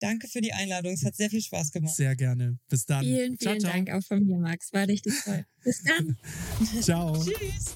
Danke 0.01 0.29
für 0.29 0.41
die 0.41 0.53
Einladung. 0.53 0.93
Es 0.93 1.05
hat 1.05 1.17
sehr 1.17 1.31
viel 1.31 1.41
Spaß 1.41 1.71
gemacht. 1.71 1.95
Sehr 1.95 2.15
gerne. 2.15 2.59
Bis 2.69 2.85
dann. 2.85 3.03
Vielen, 3.05 3.39
ciao, 3.39 3.53
vielen 3.53 3.61
ciao. 3.61 3.73
Dank 3.73 3.91
auch 3.91 4.03
von 4.05 4.25
mir, 4.25 4.39
Max. 4.39 4.73
War 4.73 4.87
richtig 4.87 5.15
toll. 5.25 5.47
Bis 5.63 5.83
dann. 5.83 6.19
Ciao. 6.83 7.25
Tschüss. 7.25 7.75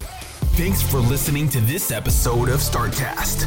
Thanks 0.57 0.83
for 0.83 1.01
listening 1.09 1.49
to 1.51 1.61
this 1.61 1.91
episode 1.91 2.53
of 2.53 2.61
StartCast. 2.61 3.47